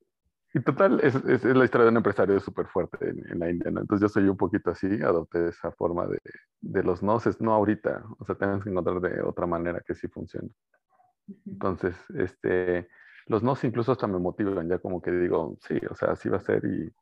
y 0.54 0.60
total, 0.62 1.00
es, 1.02 1.16
es, 1.16 1.44
la 1.44 1.66
historia 1.66 1.86
de 1.86 1.92
un 1.92 1.98
empresario 1.98 2.40
súper 2.40 2.68
fuerte 2.68 3.10
en, 3.10 3.40
la 3.40 3.50
India, 3.50 3.72
¿no? 3.72 3.82
Entonces 3.82 4.02
yo 4.02 4.10
soy 4.10 4.30
un 4.30 4.38
poquito 4.38 4.70
así, 4.70 4.88
adopté 5.02 5.48
esa 5.48 5.72
forma 5.72 6.06
de, 6.06 6.20
de 6.62 6.84
los 6.84 7.02
no, 7.02 7.18
es 7.18 7.42
no 7.42 7.54
ahorita, 7.54 8.04
o 8.20 8.26
sea, 8.26 8.36
tenemos 8.36 8.64
que 8.64 8.70
encontrar 8.70 9.02
de 9.02 9.22
otra 9.22 9.48
manera 9.48 9.82
que 9.86 9.96
sí 9.96 10.08
funcione. 10.08 10.50
Entonces, 11.46 11.96
este, 12.16 12.88
los 13.28 13.42
no 13.42 13.56
incluso 13.64 13.92
hasta 13.92 14.08
me 14.08 14.20
motivan, 14.20 14.70
ya 14.70 14.80
como 14.80 15.02
que 15.02 15.12
digo, 15.12 15.58
sí, 15.62 15.80
o 15.90 15.96
sea, 15.96 16.12
así 16.12 16.30
va 16.30 16.38
a 16.38 16.42
ser 16.42 16.64
y, 16.66 16.94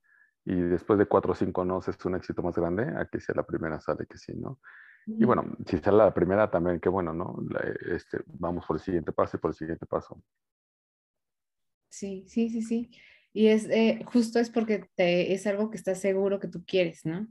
y 0.45 0.55
después 0.55 0.97
de 0.97 1.05
cuatro 1.05 1.33
o 1.33 1.35
cinco 1.35 1.65
no 1.65 1.79
es 1.79 2.05
un 2.05 2.15
éxito 2.15 2.41
más 2.41 2.55
grande, 2.55 2.83
a 2.83 3.05
que 3.05 3.19
sea 3.19 3.35
la 3.35 3.43
primera 3.43 3.79
sale 3.79 4.05
que 4.07 4.17
sí, 4.17 4.33
¿no? 4.35 4.59
Y 5.07 5.25
bueno, 5.25 5.43
si 5.65 5.79
sale 5.79 5.97
la 5.97 6.13
primera 6.13 6.49
también, 6.49 6.79
qué 6.79 6.87
bueno, 6.89 7.11
¿no? 7.11 7.35
este, 7.89 8.19
vamos 8.27 8.65
por 8.65 8.77
el 8.77 8.81
siguiente 8.81 9.11
paso 9.11 9.37
y 9.37 9.39
por 9.39 9.49
el 9.49 9.55
siguiente 9.55 9.85
paso. 9.85 10.21
Sí, 11.89 12.23
sí, 12.27 12.49
sí, 12.49 12.61
sí. 12.61 12.91
Y 13.33 13.47
es 13.47 13.69
eh, 13.69 14.01
justo 14.05 14.39
es 14.39 14.49
porque 14.49 14.85
te, 14.95 15.33
es 15.33 15.47
algo 15.47 15.69
que 15.69 15.77
estás 15.77 15.99
seguro 15.99 16.39
que 16.39 16.47
tú 16.47 16.63
quieres, 16.65 17.05
¿no? 17.05 17.27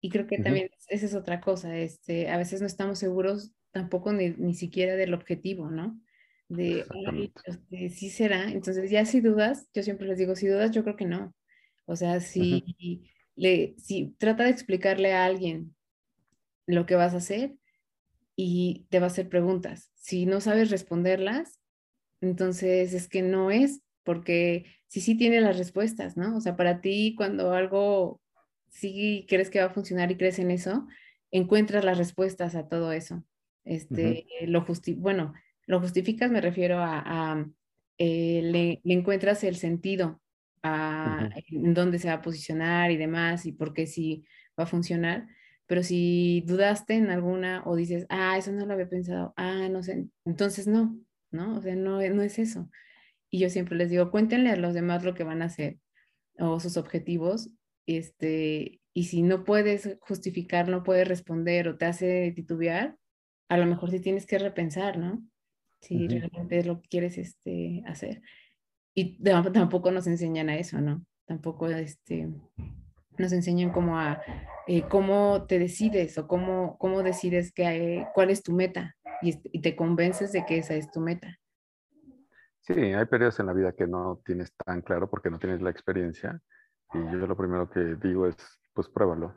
Y 0.00 0.10
creo 0.10 0.26
que 0.26 0.38
también 0.38 0.70
esa 0.88 1.06
es 1.06 1.14
otra 1.14 1.40
cosa. 1.40 1.76
Este, 1.76 2.28
a 2.28 2.36
veces 2.36 2.60
no 2.60 2.66
estamos 2.66 2.98
seguros 2.98 3.52
tampoco 3.70 4.12
ni, 4.12 4.30
ni 4.30 4.54
siquiera 4.54 4.96
del 4.96 5.14
objetivo, 5.14 5.70
¿no? 5.70 6.00
De, 6.48 6.84
este, 7.46 7.88
sí 7.90 8.10
será. 8.10 8.50
Entonces, 8.50 8.90
ya 8.90 9.06
si 9.06 9.20
dudas, 9.20 9.68
yo 9.72 9.82
siempre 9.82 10.06
les 10.06 10.18
digo, 10.18 10.34
si 10.34 10.48
dudas, 10.48 10.72
yo 10.72 10.82
creo 10.82 10.96
que 10.96 11.06
no. 11.06 11.34
O 11.86 11.96
sea, 11.96 12.20
si, 12.20 13.04
le, 13.36 13.74
si 13.78 14.14
trata 14.18 14.44
de 14.44 14.50
explicarle 14.50 15.12
a 15.12 15.24
alguien 15.24 15.74
lo 16.66 16.86
que 16.86 16.94
vas 16.94 17.14
a 17.14 17.18
hacer 17.18 17.54
y 18.36 18.86
te 18.90 18.98
va 18.98 19.06
a 19.06 19.08
hacer 19.08 19.28
preguntas. 19.28 19.92
Si 19.94 20.26
no 20.26 20.40
sabes 20.40 20.70
responderlas, 20.70 21.60
entonces 22.20 22.94
es 22.94 23.08
que 23.08 23.22
no 23.22 23.50
es, 23.50 23.82
porque 24.04 24.66
sí, 24.88 25.00
sí 25.00 25.16
tiene 25.16 25.40
las 25.40 25.58
respuestas, 25.58 26.16
¿no? 26.16 26.36
O 26.36 26.40
sea, 26.40 26.56
para 26.56 26.80
ti 26.80 27.14
cuando 27.16 27.52
algo 27.52 28.20
sí 28.68 29.26
crees 29.28 29.50
que 29.50 29.60
va 29.60 29.66
a 29.66 29.74
funcionar 29.74 30.10
y 30.10 30.16
crees 30.16 30.38
en 30.38 30.50
eso, 30.50 30.86
encuentras 31.30 31.84
las 31.84 31.98
respuestas 31.98 32.54
a 32.54 32.68
todo 32.68 32.92
eso. 32.92 33.24
Este, 33.64 34.26
lo 34.46 34.64
bueno, 34.96 35.34
lo 35.66 35.80
justificas, 35.80 36.30
me 36.30 36.40
refiero 36.40 36.78
a, 36.80 37.46
eh, 37.98 38.40
le, 38.42 38.80
encuentras 38.84 39.44
el 39.44 39.56
sentido 39.56 40.20
a 40.62 41.30
en 41.48 41.74
dónde 41.74 41.98
se 41.98 42.08
va 42.08 42.14
a 42.14 42.22
posicionar 42.22 42.90
y 42.90 42.96
demás 42.96 43.46
y 43.46 43.52
por 43.52 43.72
qué 43.72 43.86
sí 43.86 44.24
va 44.58 44.64
a 44.64 44.68
funcionar. 44.68 45.26
Pero 45.66 45.82
si 45.82 46.42
dudaste 46.46 46.94
en 46.94 47.10
alguna 47.10 47.62
o 47.64 47.76
dices, 47.76 48.06
ah, 48.08 48.36
eso 48.36 48.52
no 48.52 48.66
lo 48.66 48.74
había 48.74 48.88
pensado, 48.88 49.32
ah, 49.36 49.68
no 49.70 49.82
sé, 49.82 50.06
entonces 50.24 50.66
no, 50.66 50.98
¿no? 51.30 51.56
O 51.56 51.62
sea, 51.62 51.76
no, 51.76 52.00
no 52.00 52.22
es 52.22 52.38
eso. 52.38 52.68
Y 53.32 53.38
yo 53.38 53.50
siempre 53.50 53.76
les 53.76 53.90
digo, 53.90 54.10
cuéntenle 54.10 54.50
a 54.50 54.56
los 54.56 54.74
demás 54.74 55.04
lo 55.04 55.14
que 55.14 55.24
van 55.24 55.42
a 55.42 55.46
hacer 55.46 55.78
o 56.38 56.60
sus 56.60 56.76
objetivos, 56.76 57.50
este, 57.86 58.80
y 58.94 59.04
si 59.04 59.22
no 59.22 59.44
puedes 59.44 59.96
justificar, 60.00 60.68
no 60.68 60.82
puedes 60.82 61.08
responder 61.08 61.68
o 61.68 61.78
te 61.78 61.86
hace 61.86 62.32
titubear, 62.36 62.96
a 63.48 63.56
lo 63.56 63.66
mejor 63.66 63.90
sí 63.90 64.00
tienes 64.00 64.26
que 64.26 64.38
repensar, 64.38 64.98
¿no? 64.98 65.22
Si 65.80 66.06
realmente 66.08 66.58
es 66.58 66.66
lo 66.66 66.80
que 66.80 66.88
quieres 66.88 67.18
este, 67.18 67.82
hacer. 67.86 68.22
Y 68.94 69.22
tampoco 69.52 69.90
nos 69.90 70.06
enseñan 70.06 70.48
a 70.48 70.56
eso, 70.56 70.80
¿no? 70.80 71.04
Tampoco 71.26 71.68
este, 71.68 72.28
nos 73.18 73.32
enseñan 73.32 73.72
como 73.72 73.98
a 73.98 74.22
eh, 74.66 74.82
cómo 74.88 75.46
te 75.46 75.58
decides 75.58 76.16
o 76.18 76.28
cómo, 76.28 76.76
cómo 76.78 77.02
decides 77.02 77.52
que, 77.52 78.06
cuál 78.14 78.30
es 78.30 78.42
tu 78.42 78.52
meta 78.52 78.96
y, 79.22 79.32
te 79.60 79.76
convences 79.76 80.32
de 80.32 80.44
que 80.44 80.58
esa 80.58 80.74
es 80.74 80.90
tu 80.90 81.00
meta. 81.00 81.38
Sí, 82.62 82.72
hay 82.74 83.04
periodos 83.06 83.38
en 83.40 83.46
la 83.46 83.52
vida 83.52 83.72
que 83.72 83.86
no 83.86 84.20
tienes 84.24 84.52
tan 84.56 84.82
claro 84.82 85.10
porque 85.10 85.30
no 85.30 85.38
tienes 85.38 85.60
la 85.60 85.70
experiencia 85.70 86.40
y 86.94 86.98
yo 86.98 87.26
lo 87.26 87.36
primero 87.36 87.68
que 87.68 87.96
digo 87.96 88.26
es, 88.26 88.36
pues 88.72 88.88
pruébalo. 88.88 89.34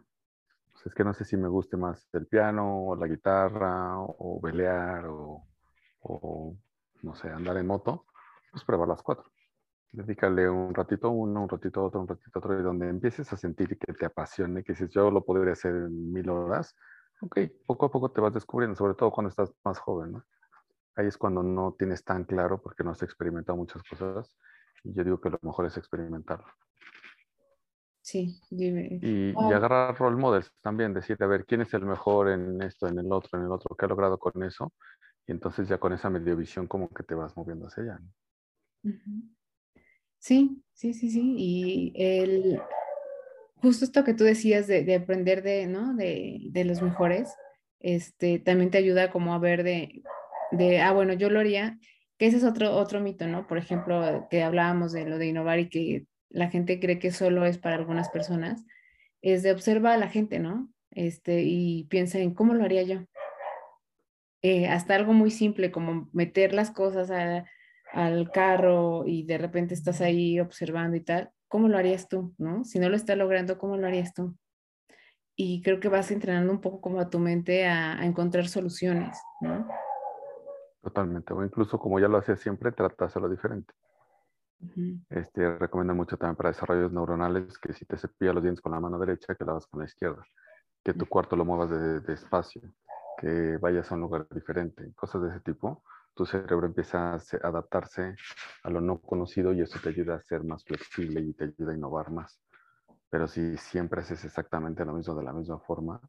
Pues, 0.72 0.88
es 0.88 0.94
que 0.96 1.04
no 1.04 1.14
sé 1.14 1.26
si 1.26 1.38
me 1.38 1.48
guste 1.48 1.78
más 1.78 2.08
el 2.14 2.28
piano 2.28 2.88
o 2.88 2.96
la 2.96 3.08
guitarra 3.08 4.00
o, 4.00 4.40
velear 4.42 5.06
o, 5.08 5.48
o, 6.02 6.56
no 7.02 7.16
sé, 7.16 7.30
andar 7.30 7.58
en 7.58 7.68
moto, 7.68 8.06
pues 8.52 8.64
prueba 8.64 8.86
las 8.86 9.02
cuatro 9.02 9.32
dedícale 9.96 10.50
un 10.50 10.74
ratito 10.74 11.10
uno, 11.10 11.44
un 11.44 11.50
ratito 11.50 11.84
otro, 11.84 12.02
un 12.02 12.08
ratito 12.08 12.40
otro, 12.40 12.60
y 12.60 12.64
donde 12.64 12.90
empieces 12.90 13.32
a 13.32 13.38
sentir 13.38 13.78
que 13.78 13.94
te 13.94 14.06
apasione, 14.06 14.64
que 14.64 14.74
dices, 14.74 14.90
yo 14.92 15.10
lo 15.10 15.24
podría 15.24 15.54
hacer 15.54 15.72
en 15.72 16.12
mil 16.12 16.30
horas, 16.30 16.76
ok, 17.22 17.40
poco 17.66 17.86
a 17.88 17.92
poco 17.92 18.12
te 18.12 18.22
vas 18.22 18.34
descubriendo, 18.34 18.76
sobre 18.76 18.96
todo 18.96 19.12
cuando 19.12 19.30
estás 19.30 19.54
más 19.64 19.80
joven, 19.80 20.14
¿no? 20.14 20.24
Ahí 20.96 21.08
es 21.08 21.18
cuando 21.18 21.44
no 21.44 21.76
tienes 21.78 22.04
tan 22.04 22.24
claro 22.24 22.62
porque 22.62 22.84
no 22.84 22.92
has 22.92 23.04
experimentado 23.04 23.58
muchas 23.58 23.84
cosas, 23.84 24.38
y 24.84 24.94
yo 24.94 25.04
digo 25.04 25.20
que 25.20 25.30
lo 25.30 25.40
mejor 25.42 25.66
es 25.66 25.78
experimentarlo. 25.78 26.48
Sí, 28.02 28.40
dime. 28.52 29.00
Y, 29.02 29.32
y, 29.32 29.54
agarrar 29.54 29.98
role 29.98 30.16
models 30.16 30.52
también, 30.62 30.94
decir, 30.94 31.18
a 31.22 31.28
ver, 31.28 31.46
¿quién 31.46 31.62
es 31.62 31.74
el 31.74 31.86
mejor 31.86 32.30
en 32.30 32.62
esto, 32.62 32.88
en 32.88 33.00
el 33.00 33.12
otro, 33.12 33.40
en 33.40 33.46
el 33.46 33.52
otro? 33.52 33.76
¿Qué 33.76 33.86
ha 33.86 33.90
logrado 33.90 34.20
con 34.20 34.44
eso? 34.44 34.72
Y 35.28 35.32
entonces 35.32 35.68
ya 35.68 35.80
con 35.80 35.92
esa 35.92 36.10
medio 36.10 36.38
visión 36.38 36.68
como 36.68 36.88
que 36.90 37.04
te 37.04 37.16
vas 37.16 37.36
moviendo 37.36 37.66
hacia 37.66 37.84
allá. 37.84 38.00
¿no? 38.00 38.94
Sí, 40.20 40.64
sí, 40.74 40.94
sí, 40.94 41.10
sí. 41.10 41.36
Y 41.38 41.94
el, 41.96 42.62
justo 43.62 43.86
esto 43.86 44.04
que 44.04 44.14
tú 44.14 44.24
decías 44.24 44.68
de, 44.68 44.96
aprender 44.96 45.42
de, 45.44 45.68
¿no? 45.68 45.96
De, 45.96 46.64
los 46.66 46.82
mejores, 46.82 47.36
este, 47.80 48.40
también 48.40 48.72
te 48.72 48.78
ayuda 48.78 49.12
como 49.12 49.34
a 49.34 49.40
ver 49.40 49.64
de, 49.64 50.04
de, 50.52 50.82
ah, 50.82 50.92
bueno, 50.92 51.14
yo 51.14 51.30
lo 51.30 51.40
haría, 51.40 51.78
que 52.18 52.28
ese 52.28 52.38
es 52.38 52.44
otro, 52.44 52.76
otro 52.76 53.00
mito, 53.00 53.28
¿no? 53.28 53.48
Por 53.48 53.58
ejemplo, 53.58 54.28
que 54.30 54.44
hablábamos 54.44 54.92
de 54.94 55.06
lo 55.06 55.18
de 55.18 55.28
innovar 55.28 55.60
y 55.60 55.70
que 55.70 56.06
la 56.30 56.50
gente 56.50 56.80
cree 56.80 57.00
que 57.00 57.12
solo 57.12 57.46
es 57.46 57.58
para 57.58 57.76
algunas 57.76 58.10
personas, 58.10 58.64
es 59.22 59.44
de 59.44 59.52
observar 59.52 59.94
a 59.94 59.98
la 59.98 60.10
gente, 60.10 60.40
¿no? 60.40 60.70
Este, 60.92 61.42
y 61.44 61.86
piensa 61.86 62.20
en 62.20 62.34
cómo 62.34 62.54
lo 62.54 62.64
haría 62.64 62.84
yo, 62.84 63.06
eh, 64.48 64.68
hasta 64.68 64.94
algo 64.94 65.12
muy 65.12 65.32
simple 65.32 65.72
como 65.72 66.08
meter 66.14 66.54
las 66.54 66.70
cosas 66.70 67.10
al 67.92 68.30
carro 68.32 69.04
y 69.08 69.24
de 69.24 69.40
repente 69.40 69.74
estás 69.74 70.02
ahí 70.02 70.40
observando 70.40 70.96
y 70.96 71.02
tal, 71.02 71.32
¿cómo 71.48 71.68
lo 71.68 71.80
harías 71.80 72.08
tú? 72.08 72.36
¿no? 72.38 72.64
Si 72.64 72.78
no 72.78 72.88
lo 72.88 72.96
estás 72.96 73.18
logrando, 73.18 73.58
¿cómo 73.58 73.76
lo 73.76 73.88
harías 73.88 74.14
tú? 74.14 74.38
Y 75.36 75.64
creo 75.64 75.80
que 75.80 75.90
vas 75.90 76.12
entrenando 76.12 76.52
un 76.54 76.62
poco 76.62 76.80
como 76.80 77.00
a 77.00 77.10
tu 77.10 77.18
mente 77.18 77.66
a, 77.66 78.06
encontrar 78.06 78.48
soluciones, 78.48 79.18
¿no? 79.42 79.68
Totalmente, 80.86 81.34
o 81.34 81.44
incluso 81.44 81.80
como 81.80 82.00
ya 82.00 82.08
lo 82.08 82.20
hacía 82.20 82.36
siempre, 82.36 82.72
trata 82.72 82.96
de 83.00 83.06
hacerlo 83.08 83.28
diferente. 83.28 83.74
este, 85.10 85.58
recomiendo 85.58 85.96
mucho 85.96 86.16
también 86.16 86.36
para 86.36 86.50
desarrollos 86.50 86.92
neuronales 86.92 87.58
que 87.58 87.74
si 87.74 87.86
te 87.86 87.98
cepillas 87.98 88.36
los 88.36 88.44
dientes 88.44 88.62
con 88.62 88.72
la 88.72 88.80
mano 88.80 89.00
derecha, 89.00 89.34
que 89.34 89.44
lo 89.44 89.54
hagas 89.54 89.66
con 89.66 89.80
la 89.80 89.88
izquierda, 89.88 90.24
que 90.84 90.94
tu 90.94 91.08
cuarto 91.08 91.36
lo 91.36 91.44
muevas 91.44 91.72
de, 91.72 92.14
espacio, 92.14 92.62
que 93.18 93.58
vayas 93.58 93.92
a 93.92 93.96
un 93.96 94.02
lugar 94.02 94.28
diferente, 94.30 94.94
cosas 94.94 95.24
de 95.24 95.30
ese 95.30 95.40
tipo. 95.40 95.82
Tu 96.14 96.24
cerebro 96.24 96.68
empieza 96.68 97.14
a 97.14 97.20
adaptarse 97.42 98.16
a 98.62 98.70
lo 98.70 98.80
no 98.80 99.00
conocido 99.02 99.54
y 99.54 99.62
eso 99.62 99.80
te 99.82 99.90
ayuda 99.90 100.16
a 100.16 100.22
ser 100.22 100.44
más 100.44 100.64
flexible 100.64 101.20
y 101.20 101.34
te 101.34 101.46
ayuda 101.46 101.72
a 101.72 101.76
innovar 101.76 102.12
más. 102.12 102.40
Pero 103.10 103.28
si 103.28 103.58
siempre 103.58 104.02
haces 104.02 104.24
exactamente 104.24 104.86
lo 104.86 104.94
mismo 104.94 105.16
de 105.16 105.24
la 105.24 105.34
misma 105.34 105.58
forma 105.62 106.00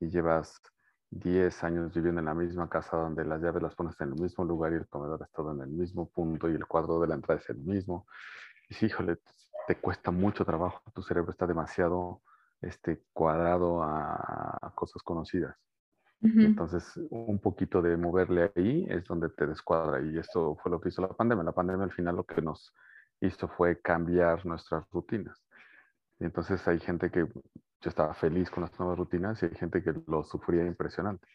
y 0.00 0.10
llevas 0.10 0.60
10 1.12 1.64
años 1.64 1.92
viviendo 1.92 2.20
en 2.20 2.24
la 2.24 2.34
misma 2.34 2.68
casa 2.68 2.96
donde 2.96 3.24
las 3.24 3.40
llaves 3.40 3.62
las 3.62 3.74
pones 3.74 4.00
en 4.00 4.08
el 4.08 4.14
mismo 4.14 4.44
lugar 4.44 4.72
y 4.72 4.76
el 4.76 4.88
comedor 4.88 5.20
está 5.22 5.36
todo 5.36 5.52
en 5.52 5.60
el 5.60 5.68
mismo 5.68 6.08
punto 6.08 6.48
y 6.48 6.54
el 6.54 6.66
cuadro 6.66 7.00
de 7.00 7.06
la 7.06 7.14
entrada 7.14 7.40
es 7.40 7.48
el 7.50 7.58
mismo. 7.58 8.06
Y 8.70 8.74
sí, 8.74 8.86
híjole, 8.86 9.18
te 9.66 9.76
cuesta 9.76 10.10
mucho 10.10 10.44
trabajo, 10.44 10.80
tu 10.94 11.02
cerebro 11.02 11.30
está 11.30 11.46
demasiado 11.46 12.22
este, 12.62 13.04
cuadrado 13.12 13.82
a, 13.82 14.72
cosas 14.74 15.02
conocidas. 15.02 15.54
Entonces, 16.22 16.84
un 17.10 17.40
poquito 17.40 17.82
de 17.82 17.96
moverle 17.96 18.52
ahí 18.54 18.86
es 18.88 19.04
donde 19.04 19.28
te 19.30 19.44
descuadra 19.44 20.00
y 20.00 20.18
esto 20.18 20.56
fue 20.62 20.70
lo 20.70 20.80
que 20.80 20.88
hizo 20.88 21.02
la 21.02 21.08
pandemia. 21.08 21.42
La 21.42 21.52
pandemia 21.52 21.84
al 21.84 21.90
final 21.90 22.14
lo 22.14 22.24
que 22.24 22.40
nos 22.40 22.72
hizo 23.20 23.48
fue 23.48 23.80
cambiar 23.80 24.46
nuestras 24.46 24.88
rutinas. 24.90 25.44
entonces 26.20 26.66
hay 26.68 26.78
gente 26.78 27.10
que 27.10 27.26
yo 27.82 27.88
estaba 27.90 28.14
feliz 28.14 28.50
con 28.50 28.62
las 28.62 28.78
nuevas 28.78 28.96
rutinas 28.96 29.42
y 29.42 29.46
hay 29.46 29.54
gente 29.56 29.82
que 29.82 29.92
lo 30.06 30.24
sufría 30.24 30.64
impresionante. 30.64 31.26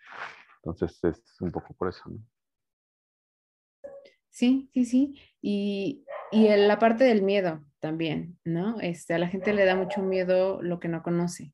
Entonces 0.64 1.00
es 1.04 1.42
un 1.42 1.52
poco 1.52 1.74
por 1.74 1.90
eso. 1.90 2.10
¿no? 2.10 2.20
Sí, 4.30 4.70
sí, 4.74 4.86
sí. 4.86 5.20
Y, 5.42 6.06
y 6.32 6.48
la 6.48 6.80
parte 6.80 7.04
del 7.04 7.22
miedo 7.22 7.64
también, 7.80 8.40
¿no? 8.44 8.80
Este, 8.80 9.14
a 9.14 9.20
la 9.20 9.28
gente 9.28 9.54
le 9.54 9.66
da 9.66 9.76
mucho 9.76 10.02
miedo 10.02 10.62
lo 10.62 10.80
que 10.80 10.88
no 10.88 11.04
conoce, 11.04 11.54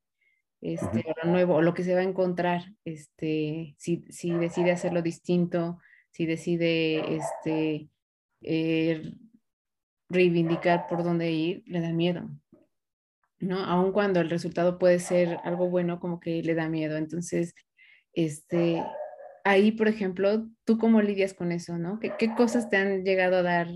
este, 0.60 1.04
lo 1.22 1.30
nuevo, 1.30 1.56
o 1.56 1.62
lo 1.62 1.74
que 1.74 1.82
se 1.82 1.94
va 1.94 2.00
a 2.00 2.04
encontrar, 2.04 2.62
este, 2.84 3.74
si, 3.78 4.04
si 4.10 4.30
decide 4.32 4.72
hacerlo 4.72 5.02
distinto, 5.02 5.78
si 6.10 6.26
decide, 6.26 7.16
este, 7.16 7.88
eh, 8.42 9.14
reivindicar 10.08 10.86
por 10.86 11.02
dónde 11.02 11.30
ir, 11.30 11.62
le 11.66 11.80
da 11.80 11.92
miedo, 11.92 12.28
¿no? 13.44 13.58
Aun 13.64 13.92
cuando 13.92 14.20
el 14.20 14.30
resultado 14.30 14.78
puede 14.78 14.98
ser 14.98 15.38
algo 15.44 15.68
bueno, 15.68 16.00
como 16.00 16.20
que 16.20 16.42
le 16.42 16.54
da 16.54 16.68
miedo. 16.68 16.96
Entonces, 16.96 17.54
este, 18.12 18.82
ahí, 19.44 19.72
por 19.72 19.88
ejemplo, 19.88 20.48
¿tú 20.64 20.78
cómo 20.78 21.02
lidias 21.02 21.34
con 21.34 21.52
eso, 21.52 21.78
no? 21.78 21.98
¿Qué, 22.00 22.12
qué 22.18 22.34
cosas 22.34 22.68
te 22.70 22.76
han 22.76 23.04
llegado 23.04 23.36
a 23.36 23.42
dar 23.42 23.68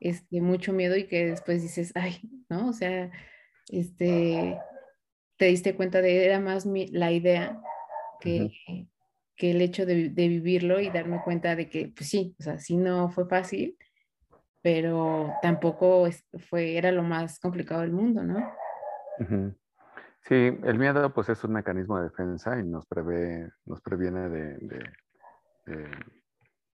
este, 0.00 0.40
mucho 0.40 0.72
miedo 0.72 0.96
y 0.96 1.06
que 1.06 1.26
después 1.26 1.62
dices, 1.62 1.92
ay, 1.94 2.20
¿no? 2.48 2.68
O 2.68 2.72
sea, 2.72 3.10
este, 3.68 4.58
te 5.36 5.46
diste 5.46 5.74
cuenta 5.74 6.00
de, 6.00 6.24
era 6.24 6.40
más 6.40 6.66
la 6.66 7.12
idea 7.12 7.60
que, 8.20 8.50
que 9.36 9.50
el 9.52 9.60
hecho 9.60 9.86
de, 9.86 10.10
de, 10.10 10.28
vivirlo 10.28 10.80
y 10.80 10.90
darme 10.90 11.20
cuenta 11.22 11.56
de 11.56 11.68
que, 11.68 11.88
pues 11.88 12.08
sí, 12.08 12.34
o 12.38 12.42
sea, 12.42 12.58
sí 12.58 12.76
no 12.76 13.10
fue 13.10 13.28
fácil, 13.28 13.76
pero 14.62 15.32
tampoco 15.42 16.08
fue, 16.48 16.76
era 16.76 16.92
lo 16.92 17.02
más 17.02 17.38
complicado 17.38 17.80
del 17.80 17.92
mundo, 17.92 18.22
¿no? 18.22 18.52
Sí, 20.22 20.34
el 20.34 20.78
miedo 20.78 21.12
pues 21.12 21.28
es 21.28 21.42
un 21.44 21.52
mecanismo 21.52 21.98
de 21.98 22.04
defensa 22.04 22.58
y 22.58 22.64
nos 22.64 22.86
prevé, 22.86 23.50
nos 23.64 23.80
previene 23.80 24.28
de, 24.28 24.90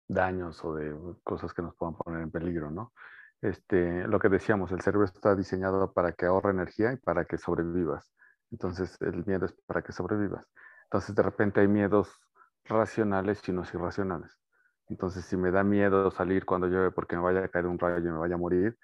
daños 0.07 0.63
o 0.63 0.75
de 0.75 0.95
cosas 1.23 1.53
que 1.53 1.61
nos 1.61 1.75
puedan 1.75 1.95
poner 1.95 2.21
en 2.21 2.31
peligro, 2.31 2.69
¿no? 2.71 2.93
Este, 3.41 4.07
lo 4.07 4.19
que 4.19 4.29
decíamos, 4.29 4.71
el 4.71 4.81
cerebro 4.81 5.05
está 5.05 5.35
diseñado 5.35 5.91
para 5.91 6.13
que 6.13 6.25
ahorre 6.25 6.51
energía 6.51 6.93
y 6.93 6.97
para 6.97 7.25
que 7.25 7.37
sobrevivas. 7.37 8.13
Entonces, 8.51 8.97
el 9.01 9.25
miedo 9.25 9.45
es 9.45 9.53
para 9.65 9.81
que 9.81 9.91
sobrevivas. 9.91 10.47
Entonces, 10.85 11.13
de 11.15 11.23
repente 11.23 11.59
hay 11.59 11.67
miedos 11.67 12.21
racionales 12.65 13.41
y 13.47 13.51
unos 13.51 13.73
irracionales. 13.73 14.39
Entonces, 14.87 15.25
si 15.25 15.35
me 15.35 15.51
da 15.51 15.63
miedo 15.63 16.11
salir 16.11 16.45
cuando 16.45 16.67
llueve 16.67 16.91
porque 16.91 17.15
me 17.15 17.23
vaya 17.23 17.43
a 17.43 17.47
caer 17.49 17.67
un 17.67 17.79
rayo 17.79 17.97
y 17.97 18.11
me 18.11 18.17
vaya 18.17 18.35
a 18.35 18.37
morir, 18.37 18.77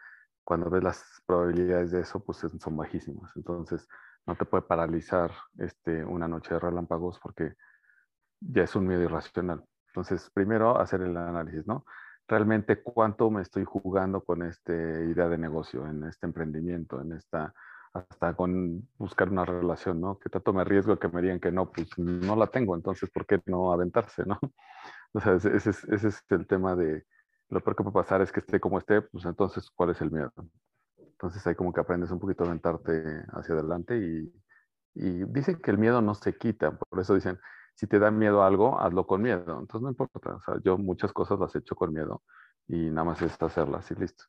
cuando 0.49 0.67
ves 0.67 0.83
las 0.83 1.21
probabilidades 1.27 1.91
de 1.91 2.01
eso, 2.01 2.23
pues 2.23 2.39
son 2.39 2.75
bajísimas. 2.75 3.31
Entonces, 3.35 3.87
no 4.25 4.35
te 4.35 4.45
puede 4.45 4.63
paralizar 4.63 5.29
este, 5.59 6.03
una 6.03 6.27
noche 6.27 6.55
de 6.55 6.59
relámpagos 6.59 7.19
porque 7.19 7.53
ya 8.39 8.63
es 8.63 8.75
un 8.75 8.87
miedo 8.87 9.03
irracional. 9.03 9.63
Entonces, 9.89 10.27
primero 10.33 10.79
hacer 10.79 11.01
el 11.01 11.15
análisis, 11.15 11.67
¿no? 11.67 11.85
Realmente 12.27 12.81
cuánto 12.81 13.29
me 13.29 13.43
estoy 13.43 13.63
jugando 13.63 14.23
con 14.23 14.41
esta 14.41 14.73
idea 14.73 15.29
de 15.29 15.37
negocio, 15.37 15.85
en 15.85 16.05
este 16.05 16.25
emprendimiento, 16.25 16.99
en 16.99 17.11
esta, 17.11 17.53
hasta 17.93 18.33
con 18.33 18.89
buscar 18.97 19.29
una 19.29 19.45
relación, 19.45 20.01
¿no? 20.01 20.17
Que 20.17 20.31
tanto 20.31 20.51
me 20.51 20.61
arriesgo 20.61 20.97
que 20.97 21.09
me 21.09 21.21
digan 21.21 21.39
que 21.39 21.51
no, 21.51 21.71
pues 21.71 21.95
no 21.99 22.35
la 22.35 22.47
tengo, 22.47 22.75
entonces, 22.75 23.07
¿por 23.11 23.27
qué 23.27 23.39
no 23.45 23.71
aventarse, 23.71 24.25
no? 24.25 24.39
O 25.13 25.19
sea, 25.19 25.33
ese, 25.33 25.55
ese, 25.55 25.69
ese 25.69 26.07
es 26.07 26.23
el 26.29 26.47
tema 26.47 26.75
de, 26.75 27.05
lo 27.49 27.61
peor 27.61 27.75
que 27.75 27.83
puede 27.83 27.93
pasar 27.93 28.21
es 28.21 28.31
que 28.31 28.39
esté 28.39 28.59
como 28.59 28.77
esté, 28.77 29.01
pues 29.01 29.25
entonces, 29.25 29.69
¿cuál 29.71 29.91
es 29.91 30.01
el 30.01 30.11
miedo? 30.11 30.31
Entonces 30.97 31.45
ahí 31.47 31.55
como 31.55 31.73
que 31.73 31.81
aprendes 31.81 32.11
un 32.11 32.19
poquito 32.19 32.43
a 32.43 32.47
aventarte 32.47 33.23
hacia 33.33 33.55
adelante 33.55 33.97
y, 33.97 34.33
y 34.95 35.25
dicen 35.25 35.59
que 35.61 35.71
el 35.71 35.77
miedo 35.77 36.01
no 36.01 36.15
se 36.15 36.37
quita, 36.37 36.77
por 36.77 36.99
eso 36.99 37.15
dicen, 37.15 37.39
si 37.79 37.87
te 37.87 37.97
da 37.97 38.11
miedo 38.11 38.43
algo, 38.43 38.77
hazlo 38.77 39.07
con 39.07 39.21
miedo. 39.21 39.57
Entonces 39.57 39.81
no 39.81 39.89
importa, 39.89 40.35
o 40.35 40.41
sea, 40.41 40.55
yo 40.65 40.77
muchas 40.77 41.13
cosas 41.13 41.39
las 41.39 41.55
he 41.55 41.59
hecho 41.59 41.75
con 41.75 41.93
miedo 41.93 42.23
y 42.67 42.89
nada 42.89 43.05
más 43.05 43.21
es 43.21 43.41
hacerlas 43.41 43.89
y 43.91 43.95
listo. 43.95 44.25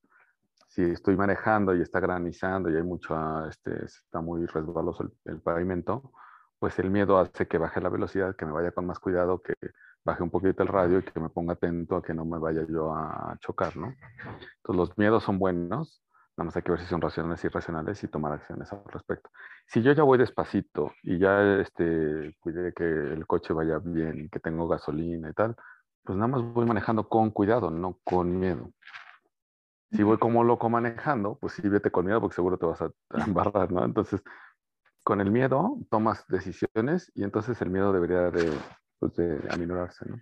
Si 0.68 0.82
estoy 0.82 1.16
manejando 1.16 1.74
y 1.74 1.82
está 1.82 1.98
granizando 1.98 2.70
y 2.70 2.76
hay 2.76 2.84
mucho, 2.84 3.12
ah, 3.16 3.46
este, 3.50 3.86
está 3.86 4.20
muy 4.20 4.46
resbaloso 4.46 5.10
el, 5.24 5.40
pavimento, 5.40 6.12
pues 6.60 6.78
el 6.78 6.90
miedo 6.90 7.18
hace 7.18 7.48
que 7.48 7.58
baje 7.58 7.80
la 7.80 7.88
velocidad, 7.88 8.36
que 8.36 8.46
me 8.46 8.52
vaya 8.52 8.70
con 8.70 8.86
más 8.86 9.00
cuidado, 9.00 9.42
que 9.42 9.54
baje 10.04 10.22
un 10.22 10.30
poquito 10.30 10.62
el 10.62 10.68
radio 10.68 10.98
y 10.98 11.02
que 11.02 11.20
me 11.20 11.28
ponga 11.28 11.54
atento 11.54 11.96
a 11.96 12.02
que 12.02 12.14
no 12.14 12.24
me 12.24 12.38
vaya 12.38 12.64
yo 12.68 12.94
a 12.94 13.36
chocar, 13.40 13.76
¿no? 13.76 13.86
Entonces 13.86 14.76
los 14.76 14.98
miedos 14.98 15.24
son 15.24 15.38
buenos, 15.38 16.02
Nada 16.40 16.46
más 16.46 16.56
hay 16.56 16.62
que 16.62 16.70
ver 16.70 16.80
si 16.80 16.86
son 16.86 17.02
racionales 17.02 17.44
y 17.44 17.48
irracionales 17.48 18.02
y 18.02 18.08
tomar 18.08 18.32
acciones 18.32 18.72
al 18.72 18.82
respecto. 18.86 19.28
Si 19.66 19.82
yo 19.82 19.92
ya 19.92 20.04
voy 20.04 20.16
despacito 20.16 20.92
y 21.02 21.18
ya 21.18 21.58
este, 21.60 22.34
cuide 22.40 22.72
que 22.72 22.84
el 22.84 23.26
coche 23.26 23.52
vaya 23.52 23.78
bien, 23.78 24.30
que 24.30 24.40
tengo 24.40 24.66
gasolina 24.66 25.28
y 25.28 25.34
tal, 25.34 25.54
pues 26.02 26.16
nada 26.16 26.28
más 26.28 26.42
voy 26.42 26.64
manejando 26.64 27.10
con 27.10 27.30
cuidado, 27.30 27.70
no 27.70 27.98
con 28.04 28.38
miedo. 28.38 28.72
Si 29.92 30.02
voy 30.02 30.16
como 30.16 30.42
loco 30.42 30.70
manejando, 30.70 31.36
pues 31.38 31.52
sí, 31.52 31.68
vete 31.68 31.90
con 31.90 32.06
miedo 32.06 32.22
porque 32.22 32.36
seguro 32.36 32.56
te 32.56 32.64
vas 32.64 32.80
a 32.80 32.90
embarrar, 33.26 33.70
¿no? 33.70 33.84
Entonces, 33.84 34.22
con 35.04 35.20
el 35.20 35.30
miedo 35.30 35.76
tomas 35.90 36.26
decisiones 36.28 37.12
y 37.14 37.24
entonces 37.24 37.60
el 37.60 37.68
miedo 37.68 37.92
debería 37.92 38.30
de, 38.30 38.50
pues 39.00 39.16
de 39.16 39.40
aminorarse, 39.50 40.08
¿no? 40.08 40.20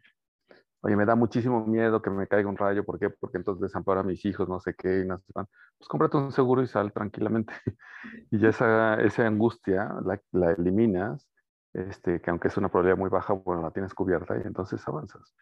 Oye, 0.81 0.95
me 0.95 1.05
da 1.05 1.17
muchísimo 1.17 1.67
miedo 1.67 2.01
que 2.01 2.09
me 2.09 2.29
caiga 2.29 2.49
un 2.49 2.57
rayo, 2.57 2.85
¿por 2.85 3.01
qué? 3.01 3.11
Porque 3.11 3.39
entonces 3.39 3.63
desamparo 3.63 4.01
a 4.01 4.05
mis 4.05 4.25
hijos, 4.25 4.49
no 4.49 4.61
sé 4.61 4.75
qué, 4.75 5.05
no 5.05 5.19
sé. 5.19 5.33
Pues 5.33 5.89
cómprate 5.89 6.17
un 6.17 6.31
seguro 6.31 6.63
y 6.63 6.69
sal 6.69 6.93
tranquilamente. 6.93 7.53
y 8.31 8.39
ya 8.39 8.51
esa, 8.51 8.95
esa 9.03 9.27
angustia 9.27 9.93
la, 10.05 10.23
la, 10.31 10.53
eliminas, 10.53 11.29
este, 11.73 12.21
que 12.21 12.31
aunque 12.31 12.47
es 12.47 12.57
una 12.57 12.69
probabilidad 12.69 12.97
muy 12.97 13.11
baja, 13.11 13.33
bueno, 13.33 13.63
la 13.63 13.73
tienes 13.73 13.93
cubierta 13.93 14.37
y 14.37 14.47
entonces 14.47 14.87
avanzas. 14.87 15.35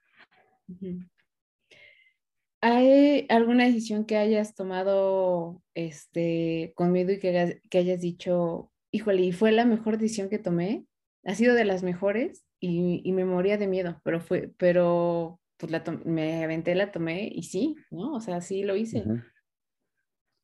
¿Hay 2.62 3.26
alguna 3.28 3.64
decisión 3.64 4.07
que 4.07 4.16
hayas 4.16 4.55
tomado 4.55 5.62
este, 5.74 6.72
con 6.76 6.93
miedo 6.93 7.12
y 7.12 7.18
que, 7.18 7.61
que 7.68 7.78
hayas 7.78 8.01
dicho, 8.01 8.72
híjole, 8.91 9.20
y 9.20 9.32
fue 9.32 9.53
la 9.53 9.66
mejor 9.66 9.99
decisión 9.99 10.30
que 10.30 10.39
tomé? 10.39 10.87
¿Ha 11.24 11.34
sido 11.34 11.55
de 11.55 11.66
las 11.66 11.82
mejores? 11.82 12.45
Y, 12.61 13.12
me 13.12 13.24
moría 13.24 13.59
de 13.59 13.66
miedo, 13.66 14.00
pero 14.04 14.20
fue, 14.20 14.52
pero 14.57 15.40
pues 15.57 15.70
la 15.72 15.82
me 16.04 16.44
aventé, 16.44 16.74
la 16.74 16.92
tomé 16.92 17.28
y 17.32 17.42
sí, 17.42 17.76
¿no? 17.90 18.14
O 18.14 18.20
sea, 18.20 18.40
sí 18.40 18.62
lo 18.62 18.76
hice. 18.76 19.04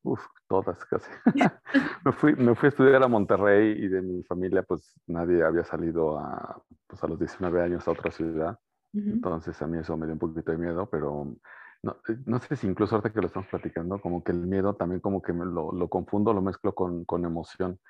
Uf, 0.05 0.21
todas 0.49 0.85
casi. 0.87 1.11
me, 2.05 2.13
fui, 2.13 2.35
me 2.35 2.55
fui 2.55 2.67
a 2.67 2.71
estudiar 2.71 3.03
a 3.03 3.09
Monterrey 3.09 3.73
y 3.73 3.89
de 3.89 4.03
mi 4.03 4.23
familia 4.25 4.63
pues 4.63 4.95
nadie 5.07 5.43
había 5.43 5.65
salido 5.65 6.19
a, 6.19 6.63
pues, 6.87 7.03
a 7.03 7.07
los 7.07 7.19
19 7.19 7.63
años 7.63 7.87
a 7.87 7.93
otra 7.93 8.11
ciudad. 8.11 8.59
Entonces 8.95 9.61
a 9.63 9.67
mí 9.67 9.79
eso 9.79 9.97
me 9.97 10.05
dio 10.05 10.13
un 10.13 10.19
poquito 10.19 10.53
de 10.53 10.59
miedo, 10.59 10.87
pero 10.91 11.35
no, 11.83 11.97
eh, 12.09 12.19
no, 12.27 12.39
sé 12.41 12.57
si 12.57 12.67
incluso 12.67 12.95
ahorita 12.95 13.11
que 13.11 13.23
lo 13.23 13.27
estamos 13.27 13.49
platicando, 13.49 13.99
como 14.01 14.23
que 14.23 14.33
el 14.33 14.47
miedo 14.47 14.75
también 14.75 15.01
como 15.01 15.23
que 15.23 15.33
me 15.33 15.47
lo, 15.47 15.73
lo 15.73 15.89
confundo, 15.89 16.35
lo 16.35 16.43
mezclo 16.43 16.75
con, 16.75 17.07
con 17.07 17.25
emoción. 17.25 17.81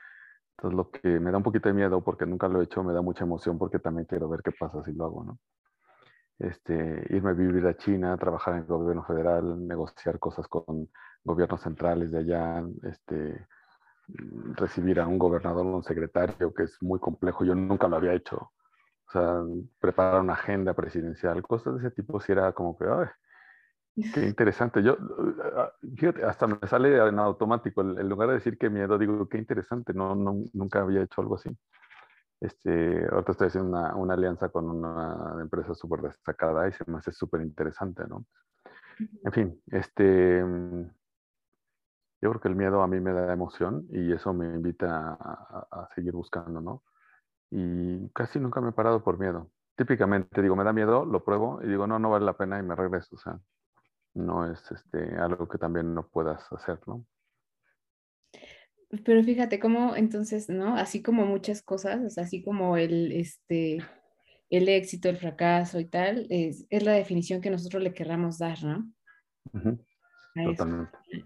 Entonces, 0.57 0.77
lo 0.77 0.91
que 0.91 1.21
me 1.21 1.31
da 1.31 1.39
un 1.39 1.43
poquito 1.43 1.69
de 1.69 1.75
miedo, 1.75 2.03
porque 2.03 2.27
nunca 2.27 2.49
lo 2.49 2.61
he 2.61 2.65
hecho, 2.65 2.85
me 2.85 2.93
da 2.93 3.03
mucha 3.03 3.25
emoción 3.25 3.59
porque 3.59 3.79
también 3.79 4.07
quiero 4.07 4.29
ver 4.29 4.43
qué 4.43 4.53
pasa 4.53 4.83
si 4.85 4.93
lo 4.93 5.07
hago, 5.07 5.25
¿no? 5.25 5.39
este, 6.43 7.07
irme 7.11 7.31
a 7.31 7.35
vivir 7.35 7.67
a 7.67 7.77
China, 7.77 8.17
trabajar 8.17 8.55
en 8.55 8.61
el 8.61 8.67
gobierno 8.67 9.05
federal, 9.05 9.67
negociar 9.67 10.19
cosas 10.19 10.49
con 10.49 10.89
gobiernos 11.25 11.61
centrales 11.61 12.11
de 12.11 12.19
allá, 12.19 12.65
este, 12.83 13.47
recibir 14.57 14.99
a 15.01 15.07
un 15.07 15.19
gobernador 15.19 15.67
o 15.67 15.77
un 15.77 15.85
secretario, 15.85 16.53
que 16.53 16.65
es 16.65 16.83
muy 16.83 16.99
complejo, 16.99 17.45
yo 17.45 17.55
nunca 17.55 17.87
lo 17.89 17.97
había 17.97 18.15
hecho. 18.15 18.51
O 19.09 19.13
sea, 19.13 19.41
preparar 19.79 20.21
una 20.21 20.33
agenda 20.33 20.75
presidencial, 20.75 21.43
cosas 21.43 21.75
de 21.75 21.81
ese 21.87 21.91
tipo, 21.95 22.21
si 22.21 22.33
era 22.33 22.53
como 22.53 22.77
que, 22.77 22.87
qué 23.95 24.27
interesante. 24.27 24.83
Yo, 24.83 24.97
fíjate, 25.97 26.25
hasta 26.25 26.47
me 26.47 26.59
sale 26.67 26.97
en 26.97 27.19
automático, 27.19 27.83
en 27.83 28.09
lugar 28.09 28.29
de 28.29 28.35
decir 28.35 28.59
qué 28.59 28.71
miedo, 28.71 28.99
digo, 28.99 29.29
qué 29.29 29.39
interesante, 29.39 29.93
no, 29.93 30.15
no, 30.15 30.45
nunca 30.53 30.81
había 30.81 31.03
hecho 31.03 31.21
algo 31.21 31.37
así. 31.37 31.51
Este, 32.41 33.07
ahorita 33.11 33.33
estoy 33.33 33.47
haciendo 33.49 33.71
una, 33.71 33.95
una 33.95 34.15
alianza 34.15 34.49
con 34.49 34.69
una 34.69 35.41
empresa 35.41 35.75
súper 35.75 36.01
destacada 36.01 36.69
y 36.69 36.73
se 36.73 36.85
me 36.91 36.99
hace 36.99 37.13
súper 37.13 37.43
interesante, 37.43 38.03
¿no? 38.09 38.25
En 39.25 39.33
fin, 39.33 39.63
este, 39.69 40.41
yo 42.23 42.31
creo 42.31 42.41
que 42.41 42.49
el 42.49 42.57
miedo 42.57 42.83
a 42.83 42.87
mí 42.87 43.01
me 43.01 43.13
da 43.13 43.33
emoción 43.33 43.87
y 43.91 44.13
eso 44.13 44.33
me 44.33 44.47
invita 44.47 45.17
a, 45.19 45.89
seguir 45.95 46.13
buscando, 46.13 46.61
¿no? 46.61 46.83
Y 47.51 48.09
casi 48.11 48.39
nunca 48.39 48.61
me 48.61 48.71
he 48.71 48.73
parado 48.73 49.03
por 49.03 49.19
miedo. 49.19 49.51
Típicamente 49.77 50.41
digo, 50.41 50.55
me 50.57 50.65
da 50.65 50.73
miedo, 50.73 51.05
lo 51.05 51.25
pruebo 51.25 51.61
y 51.63 51.69
digo, 51.69 51.87
no, 51.87 51.99
no 51.99 52.11
vale 52.11 52.25
la 52.25 52.37
pena 52.37 52.59
y 52.59 52.63
me 52.63 52.77
regreso. 52.77 53.17
O 53.17 53.19
sea, 53.19 53.39
no 54.15 54.51
es 54.51 54.61
este, 54.71 55.17
algo 55.17 55.49
que 55.49 55.59
también 55.59 55.95
no 55.95 56.09
puedas 56.09 56.51
hacer, 56.53 56.79
¿no? 56.87 57.07
Pero 59.05 59.23
fíjate 59.25 59.59
cómo 59.59 59.97
entonces, 59.97 60.51
¿no? 60.51 60.77
Así 60.77 61.03
como 61.03 61.25
muchas 61.25 61.63
cosas, 61.63 62.19
así 62.19 62.43
como 62.43 62.77
el, 62.77 63.13
este, 63.13 63.79
el 64.51 64.69
éxito, 64.69 65.09
el 65.09 65.17
fracaso 65.17 65.81
y 65.81 65.87
tal, 65.87 66.27
es, 66.29 66.67
es 66.69 66.83
la 66.83 66.93
definición 66.93 67.41
que 67.41 67.51
nosotros 67.51 67.83
le 67.83 67.95
querramos 67.95 68.39
dar, 68.39 68.63
¿no? 68.63 68.93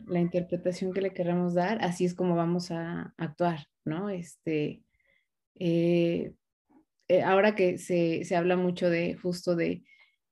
la 0.07 0.21
interpretación 0.21 0.93
que 0.93 1.01
le 1.01 1.13
queramos 1.13 1.55
dar, 1.55 1.79
así 1.83 2.05
es 2.05 2.15
como 2.15 2.35
vamos 2.35 2.71
a 2.71 3.15
actuar, 3.17 3.67
¿no? 3.85 4.11
Este, 4.11 4.83
eh, 5.55 6.35
eh, 7.09 7.23
ahora 7.23 7.55
que 7.55 7.79
se, 7.79 8.25
se, 8.25 8.37
habla 8.37 8.57
mucho 8.57 8.91
de 8.91 9.15
justo 9.15 9.55
de, 9.55 9.85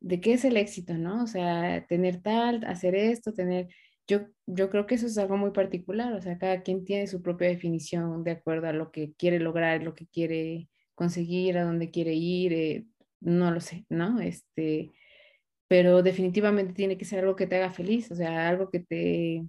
de 0.04 0.20
qué 0.20 0.34
es 0.34 0.44
el 0.44 0.58
éxito, 0.58 0.94
¿no? 0.94 1.24
O 1.24 1.26
sea, 1.26 1.86
tener 1.86 2.20
tal, 2.20 2.62
hacer 2.66 2.94
esto, 2.94 3.32
tener, 3.32 3.68
yo, 4.06 4.26
yo 4.46 4.68
creo 4.68 4.86
que 4.86 4.96
eso 4.96 5.06
es 5.06 5.16
algo 5.16 5.38
muy 5.38 5.50
particular, 5.52 6.12
o 6.12 6.20
sea, 6.20 6.36
cada 6.38 6.62
quien 6.62 6.84
tiene 6.84 7.06
su 7.06 7.22
propia 7.22 7.48
definición 7.48 8.22
de 8.22 8.32
acuerdo 8.32 8.68
a 8.68 8.74
lo 8.74 8.92
que 8.92 9.14
quiere 9.14 9.40
lograr, 9.40 9.82
lo 9.82 9.94
que 9.94 10.06
quiere 10.06 10.68
conseguir, 10.94 11.56
a 11.56 11.64
dónde 11.64 11.90
quiere 11.90 12.12
ir, 12.12 12.52
eh, 12.52 12.86
no 13.20 13.50
lo 13.50 13.60
sé, 13.60 13.86
¿no? 13.88 14.20
Este, 14.20 14.92
pero 15.68 16.02
definitivamente 16.02 16.74
tiene 16.74 16.98
que 16.98 17.06
ser 17.06 17.20
algo 17.20 17.36
que 17.36 17.46
te 17.46 17.56
haga 17.56 17.70
feliz, 17.72 18.10
o 18.10 18.14
sea, 18.16 18.48
algo 18.48 18.70
que 18.70 18.80
te, 18.80 19.46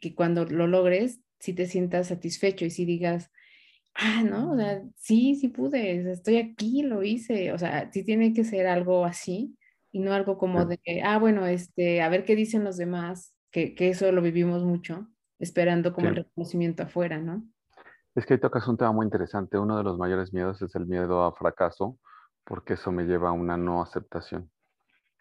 que 0.00 0.14
cuando 0.14 0.44
lo 0.44 0.66
logres, 0.66 1.20
si 1.40 1.54
te 1.54 1.66
sientas 1.66 2.08
satisfecho 2.08 2.66
y 2.66 2.70
si 2.70 2.84
digas, 2.84 3.30
ah, 3.94 4.22
no, 4.22 4.52
o 4.52 4.56
sea, 4.56 4.82
sí, 4.96 5.36
sí 5.36 5.48
pude, 5.48 6.12
estoy 6.12 6.36
aquí, 6.36 6.82
lo 6.82 7.02
hice, 7.02 7.52
o 7.52 7.58
sea, 7.58 7.90
sí 7.92 8.04
tiene 8.04 8.34
que 8.34 8.44
ser 8.44 8.66
algo 8.66 9.06
así 9.06 9.56
y 9.94 10.00
no 10.00 10.12
algo 10.12 10.38
como 10.38 10.64
de, 10.64 10.80
ah, 11.04 11.18
bueno, 11.20 11.46
este, 11.46 12.02
a 12.02 12.08
ver 12.08 12.24
qué 12.24 12.34
dicen 12.34 12.64
los 12.64 12.76
demás, 12.76 13.32
que, 13.52 13.76
que 13.76 13.90
eso 13.90 14.10
lo 14.10 14.22
vivimos 14.22 14.64
mucho, 14.64 15.06
esperando 15.38 15.94
como 15.94 16.08
el 16.08 16.16
reconocimiento 16.16 16.82
afuera, 16.82 17.18
¿no? 17.18 17.44
Es 18.16 18.26
que 18.26 18.34
ahí 18.34 18.40
tocas 18.40 18.66
un 18.66 18.76
tema 18.76 18.90
muy 18.90 19.04
interesante. 19.04 19.56
Uno 19.56 19.76
de 19.76 19.84
los 19.84 19.96
mayores 19.96 20.32
miedos 20.32 20.60
es 20.62 20.74
el 20.74 20.86
miedo 20.86 21.22
a 21.22 21.32
fracaso, 21.32 21.96
porque 22.44 22.72
eso 22.72 22.90
me 22.90 23.04
lleva 23.04 23.28
a 23.28 23.32
una 23.32 23.56
no 23.56 23.82
aceptación. 23.82 24.50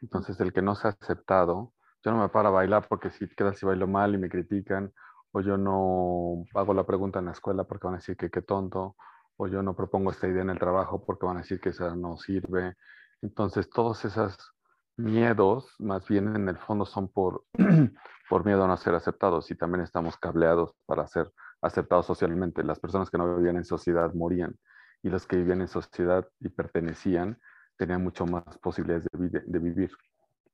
Entonces, 0.01 0.39
el 0.39 0.51
que 0.51 0.63
no 0.63 0.73
se 0.73 0.87
ha 0.87 0.97
aceptado, 0.99 1.71
yo 2.03 2.11
no 2.11 2.17
me 2.17 2.29
paro 2.29 2.47
a 2.47 2.53
bailar 2.53 2.87
porque 2.89 3.11
si 3.11 3.27
queda 3.27 3.53
si 3.53 3.67
bailo 3.67 3.85
mal 3.85 4.15
y 4.15 4.17
me 4.17 4.27
critican, 4.27 4.91
o 5.33 5.41
yo 5.41 5.55
no 5.55 6.45
hago 6.55 6.73
la 6.73 6.83
pregunta 6.83 7.19
en 7.19 7.25
la 7.25 7.33
escuela 7.33 7.63
porque 7.65 7.85
van 7.85 7.93
a 7.93 7.99
decir 7.99 8.17
que 8.17 8.31
qué 8.31 8.41
tonto, 8.41 8.95
o 9.37 9.47
yo 9.47 9.61
no 9.61 9.75
propongo 9.75 10.09
esta 10.09 10.27
idea 10.27 10.41
en 10.41 10.49
el 10.49 10.57
trabajo 10.57 11.05
porque 11.05 11.27
van 11.27 11.37
a 11.37 11.41
decir 11.41 11.59
que 11.59 11.69
esa 11.69 11.95
no 11.95 12.17
sirve. 12.17 12.73
Entonces, 13.21 13.69
todos 13.69 14.03
esos 14.05 14.52
miedos, 14.97 15.73
más 15.79 16.07
bien 16.07 16.35
en 16.35 16.49
el 16.49 16.57
fondo, 16.57 16.85
son 16.85 17.07
por, 17.07 17.43
por 18.29 18.45
miedo 18.45 18.63
a 18.63 18.67
no 18.67 18.77
ser 18.77 18.95
aceptados 18.95 19.49
y 19.51 19.55
también 19.55 19.83
estamos 19.83 20.17
cableados 20.17 20.75
para 20.85 21.07
ser 21.07 21.31
aceptados 21.61 22.05
socialmente. 22.05 22.63
Las 22.63 22.79
personas 22.79 23.09
que 23.09 23.17
no 23.17 23.35
vivían 23.35 23.57
en 23.57 23.65
sociedad 23.65 24.13
morían 24.13 24.55
y 25.01 25.09
los 25.09 25.25
que 25.25 25.37
vivían 25.37 25.61
en 25.61 25.67
sociedad 25.67 26.27
y 26.39 26.49
pertenecían 26.49 27.39
tenía 27.77 27.97
mucho 27.97 28.25
más 28.25 28.57
posibilidades 28.59 29.07
de, 29.11 29.59
vivir. 29.59 29.91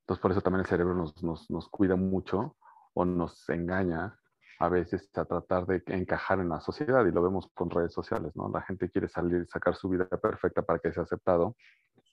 Entonces, 0.00 0.22
por 0.22 0.30
eso 0.30 0.40
también 0.40 0.60
el 0.60 0.66
cerebro 0.66 0.94
nos, 0.94 1.22
nos, 1.22 1.50
nos, 1.50 1.68
cuida 1.68 1.96
mucho 1.96 2.56
o 2.94 3.04
nos 3.04 3.48
engaña 3.48 4.18
a 4.58 4.68
veces 4.68 5.10
a 5.16 5.24
tratar 5.24 5.66
de 5.66 5.82
encajar 5.86 6.40
en 6.40 6.48
la 6.48 6.60
sociedad 6.60 7.04
y 7.06 7.12
lo 7.12 7.22
vemos 7.22 7.48
con 7.54 7.70
redes 7.70 7.92
sociales, 7.92 8.32
¿no? 8.34 8.50
La 8.52 8.60
gente 8.62 8.90
quiere 8.90 9.08
salir, 9.08 9.46
sacar 9.46 9.74
su 9.74 9.88
vida 9.88 10.06
perfecta 10.06 10.62
para 10.62 10.78
que 10.78 10.92
sea 10.92 11.04
aceptado 11.04 11.56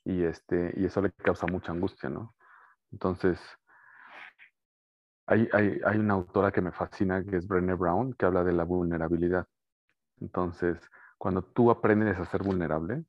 y, 0.07 0.23
este, 0.23 0.73
y 0.77 0.85
eso 0.85 1.01
le 1.01 1.11
causa 1.11 1.47
mucha 1.47 1.73
angustia, 1.73 2.09
¿no? 2.09 2.33
Entonces, 2.93 3.39
hay, 5.25 5.49
hay, 5.51 5.81
hay 5.85 5.97
una 5.99 6.13
autora 6.13 6.51
que 6.51 6.61
me 6.61 6.71
fascina, 6.71 7.25
que 7.25 7.35
es 7.35 7.45
Brené 7.45 7.73
Brown, 7.73 8.13
que 8.13 8.25
habla 8.25 8.45
de 8.45 8.53
la 8.53 8.63
vulnerabilidad. 8.63 9.45
Entonces, 10.21 10.79
cuando 11.17 11.41
tú 11.41 11.69
aprendes 11.69 12.17
a 12.17 12.25
ser 12.25 12.41
vulnerable, 12.41 13.03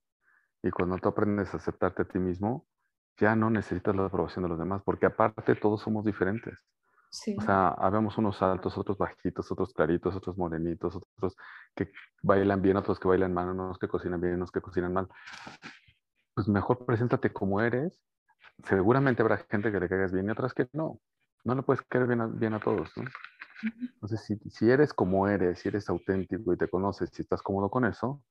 y 0.60 0.70
cuando 0.72 0.98
tú 0.98 1.08
aprendes 1.08 1.54
a 1.54 1.58
aceptarte 1.58 2.02
a 2.02 2.04
ti 2.04 2.18
mismo, 2.18 2.66
ya 3.16 3.36
no 3.36 3.48
necesitas 3.48 3.94
la 3.94 4.06
aprobación 4.06 4.42
de 4.42 4.48
los 4.48 4.58
demás, 4.58 4.82
porque 4.84 5.06
aparte 5.06 5.54
todos 5.54 5.80
somos 5.80 6.04
diferentes. 6.04 6.66
O 7.38 7.42
sea, 7.42 7.68
habemos 7.68 8.18
unos 8.18 8.42
altos, 8.42 8.76
otros 8.76 8.98
bajitos, 8.98 9.50
otros 9.52 9.72
claritos, 9.72 10.16
otros 10.16 10.36
morenitos, 10.36 10.96
otros 10.96 11.36
que 11.76 11.92
bailan 12.22 12.60
bien, 12.60 12.76
otros 12.76 12.98
que 12.98 13.06
bailan 13.06 13.32
mal, 13.32 13.50
unos 13.50 13.78
que 13.78 13.86
cocinan 13.86 14.20
bien, 14.20 14.34
unos 14.34 14.50
que 14.50 14.60
cocinan 14.60 14.92
mal. 14.92 15.08
Pues 16.38 16.46
mejor 16.46 16.86
preséntate 16.86 17.32
como 17.32 17.60
eres. 17.60 18.00
Seguramente 18.62 19.22
habrá 19.22 19.38
gente 19.50 19.72
que 19.72 19.80
le 19.80 19.88
caigas 19.88 20.12
bien 20.12 20.28
y 20.28 20.30
otras 20.30 20.54
que 20.54 20.68
no. 20.72 21.00
No 21.42 21.56
le 21.56 21.62
puedes 21.62 21.82
caer 21.82 22.06
bien 22.06 22.20
a, 22.20 22.26
bien 22.28 22.54
a 22.54 22.60
todos. 22.60 22.96
¿no? 22.96 23.02
Entonces, 23.94 24.20
si, 24.20 24.36
si 24.48 24.70
eres 24.70 24.94
como 24.94 25.26
eres, 25.26 25.58
si 25.58 25.68
eres 25.68 25.88
auténtico 25.88 26.52
y 26.52 26.56
te 26.56 26.68
conoces, 26.68 27.10
si 27.12 27.22
estás 27.22 27.42
cómodo 27.42 27.68
con 27.70 27.86
eso, 27.86 28.22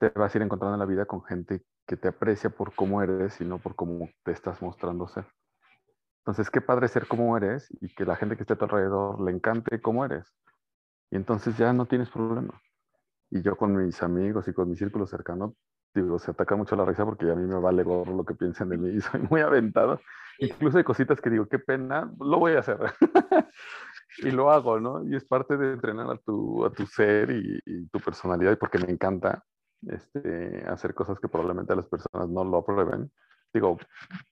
te 0.00 0.08
vas 0.08 0.34
a 0.34 0.38
ir 0.38 0.42
encontrando 0.42 0.74
en 0.74 0.80
la 0.80 0.86
vida 0.86 1.06
con 1.06 1.22
gente 1.22 1.62
que 1.86 1.96
te 1.96 2.08
aprecia 2.08 2.50
por 2.50 2.74
cómo 2.74 3.00
eres 3.00 3.40
y 3.40 3.44
no 3.44 3.58
por 3.58 3.76
cómo 3.76 4.10
te 4.24 4.32
estás 4.32 4.60
mostrando 4.60 5.06
ser. 5.06 5.24
Entonces, 6.22 6.50
qué 6.50 6.60
padre 6.60 6.88
ser 6.88 7.06
como 7.06 7.36
eres 7.36 7.68
y 7.80 7.94
que 7.94 8.04
la 8.04 8.16
gente 8.16 8.34
que 8.34 8.42
esté 8.42 8.54
a 8.54 8.56
tu 8.56 8.64
alrededor 8.64 9.20
le 9.20 9.30
encante 9.30 9.80
cómo 9.80 10.04
eres. 10.04 10.34
Y 11.12 11.16
entonces 11.16 11.56
ya 11.56 11.72
no 11.72 11.86
tienes 11.86 12.10
problema. 12.10 12.60
Y 13.30 13.40
yo 13.42 13.56
con 13.56 13.76
mis 13.76 14.02
amigos 14.02 14.48
y 14.48 14.52
con 14.52 14.68
mi 14.68 14.74
círculo 14.74 15.06
cercano, 15.06 15.54
digo, 16.02 16.18
se 16.18 16.30
ataca 16.30 16.56
mucho 16.56 16.76
la 16.76 16.84
risa 16.84 17.04
porque 17.04 17.30
a 17.30 17.34
mí 17.34 17.46
me 17.46 17.58
vale 17.58 17.82
gorro 17.82 18.14
lo 18.14 18.24
que 18.24 18.34
piensen 18.34 18.68
de 18.68 18.78
mí 18.78 18.96
y 18.96 19.00
soy 19.00 19.20
muy 19.30 19.40
aventado. 19.40 20.00
Incluso 20.38 20.78
hay 20.78 20.84
cositas 20.84 21.20
que 21.20 21.30
digo, 21.30 21.46
qué 21.48 21.58
pena, 21.58 22.12
lo 22.20 22.38
voy 22.38 22.52
a 22.52 22.60
hacer. 22.60 22.78
y 24.18 24.30
lo 24.30 24.50
hago, 24.50 24.78
¿no? 24.78 25.02
Y 25.08 25.16
es 25.16 25.24
parte 25.24 25.56
de 25.56 25.72
entrenar 25.72 26.10
a 26.10 26.18
tu, 26.18 26.64
a 26.64 26.70
tu 26.70 26.86
ser 26.86 27.30
y, 27.30 27.60
y 27.64 27.86
tu 27.88 28.00
personalidad 28.00 28.52
y 28.52 28.56
porque 28.56 28.78
me 28.78 28.90
encanta 28.90 29.42
este, 29.86 30.64
hacer 30.66 30.94
cosas 30.94 31.18
que 31.20 31.28
probablemente 31.28 31.76
las 31.76 31.86
personas 31.86 32.28
no 32.28 32.44
lo 32.44 32.58
aprueben. 32.58 33.10
Digo, 33.52 33.78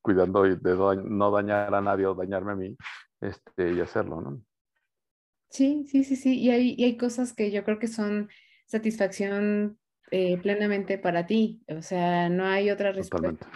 cuidando 0.02 0.42
de 0.42 1.02
no 1.04 1.30
dañar 1.30 1.74
a 1.74 1.80
nadie 1.80 2.06
o 2.06 2.14
dañarme 2.14 2.52
a 2.52 2.56
mí 2.56 2.76
este, 3.20 3.72
y 3.72 3.80
hacerlo, 3.80 4.20
¿no? 4.20 4.42
Sí, 5.48 5.86
sí, 5.86 6.04
sí, 6.04 6.16
sí. 6.16 6.38
Y 6.40 6.50
hay, 6.50 6.74
y 6.76 6.84
hay 6.84 6.96
cosas 6.96 7.32
que 7.32 7.50
yo 7.50 7.64
creo 7.64 7.78
que 7.78 7.86
son 7.86 8.28
satisfacción 8.66 9.78
eh, 10.10 10.38
plenamente 10.38 10.98
para 10.98 11.26
ti. 11.26 11.62
O 11.68 11.82
sea, 11.82 12.28
no 12.28 12.46
hay 12.46 12.70
otra 12.70 12.92
respuesta. 12.92 13.50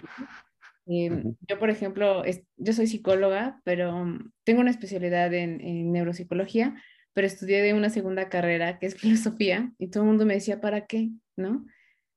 Eh, 0.87 1.23
yo, 1.47 1.59
por 1.59 1.71
ejemplo, 1.71 2.23
yo 2.57 2.73
soy 2.73 2.87
psicóloga, 2.87 3.61
pero 3.65 4.07
tengo 4.45 4.61
una 4.61 4.71
especialidad 4.71 5.33
en, 5.35 5.61
en, 5.61 5.93
neuropsicología, 5.93 6.83
pero 7.13 7.27
estudié 7.27 7.63
de 7.63 7.75
una 7.75 7.91
segunda 7.91 8.29
carrera 8.29 8.79
que 8.79 8.87
es 8.87 8.95
filosofía 9.01 9.73
y 9.79 9.89
todo 9.89 10.05
el 10.05 10.09
mundo 10.09 10.27
me 10.27 10.35
decía, 10.35 10.61
¿para 10.61 10.87
qué? 10.87 11.11
¿No? 11.37 11.67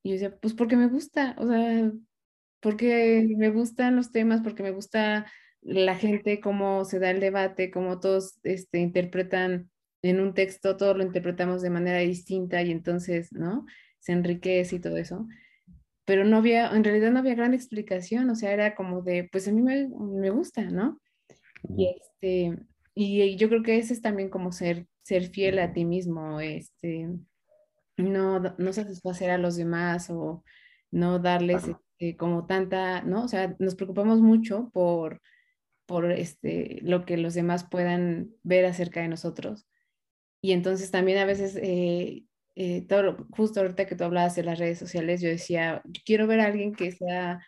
Y 0.03 0.09
yo 0.09 0.13
decía, 0.13 0.37
pues 0.39 0.53
porque 0.53 0.77
me 0.77 0.87
gusta, 0.87 1.35
o 1.37 1.47
sea, 1.47 1.91
porque 2.61 3.27
me 3.37 3.49
gustan 3.49 3.95
los 3.95 4.11
temas, 4.11 4.41
porque 4.41 4.63
me 4.63 4.71
gusta 4.71 5.25
la 5.61 5.95
gente, 5.95 6.39
cómo 6.39 6.85
se 6.85 6.99
da 6.99 7.11
el 7.11 7.19
debate, 7.19 7.71
cómo 7.71 7.99
todos 7.99 8.39
este, 8.43 8.79
interpretan 8.79 9.69
en 10.01 10.19
un 10.19 10.33
texto, 10.33 10.77
todos 10.77 10.97
lo 10.97 11.03
interpretamos 11.03 11.61
de 11.61 11.69
manera 11.69 11.99
distinta 11.99 12.61
y 12.63 12.71
entonces, 12.71 13.31
¿no? 13.31 13.65
Se 14.01 14.11
enriquece 14.11 14.75
y 14.75 14.79
todo 14.79 14.97
eso. 14.97 15.25
Pero 16.03 16.25
no 16.25 16.37
había, 16.37 16.69
en 16.71 16.83
realidad 16.83 17.11
no 17.11 17.19
había 17.19 17.35
gran 17.35 17.53
explicación, 17.53 18.29
o 18.29 18.35
sea, 18.35 18.51
era 18.51 18.75
como 18.75 19.01
de, 19.01 19.29
pues 19.31 19.47
a 19.47 19.53
mí 19.53 19.61
me, 19.61 19.87
me 19.87 20.29
gusta, 20.29 20.63
¿no? 20.63 20.99
Y, 21.77 21.95
este, 21.95 22.57
y 22.93 23.35
yo 23.37 23.47
creo 23.47 23.63
que 23.63 23.77
ese 23.77 23.93
es 23.93 24.01
también 24.01 24.29
como 24.29 24.51
ser, 24.51 24.87
ser 25.03 25.29
fiel 25.29 25.59
a 25.59 25.71
ti 25.71 25.85
mismo, 25.85 26.41
este, 26.41 27.07
no, 27.97 28.39
no 28.39 28.73
satisfacer 28.73 29.29
a 29.29 29.37
los 29.37 29.55
demás 29.55 30.09
o 30.09 30.43
no 30.91 31.19
darles 31.19 31.67
este, 31.67 32.17
como 32.17 32.45
tanta, 32.45 33.01
¿no? 33.03 33.23
O 33.23 33.27
sea, 33.27 33.55
nos 33.59 33.75
preocupamos 33.75 34.21
mucho 34.21 34.69
por, 34.73 35.21
por 35.85 36.11
este, 36.11 36.79
lo 36.81 37.05
que 37.05 37.17
los 37.17 37.33
demás 37.33 37.63
puedan 37.69 38.31
ver 38.43 38.65
acerca 38.65 39.01
de 39.01 39.07
nosotros. 39.07 39.67
Y 40.41 40.53
entonces 40.53 40.91
también 40.91 41.19
a 41.19 41.25
veces, 41.25 41.57
eh, 41.61 42.23
eh, 42.55 42.85
todo, 42.87 43.27
justo 43.31 43.61
ahorita 43.61 43.85
que 43.85 43.95
tú 43.95 44.03
hablabas 44.03 44.35
de 44.35 44.43
las 44.43 44.59
redes 44.59 44.77
sociales, 44.77 45.21
yo 45.21 45.29
decía, 45.29 45.81
quiero 46.05 46.27
ver 46.27 46.41
a 46.41 46.45
alguien 46.45 46.73
que 46.73 46.91
sea, 46.91 47.45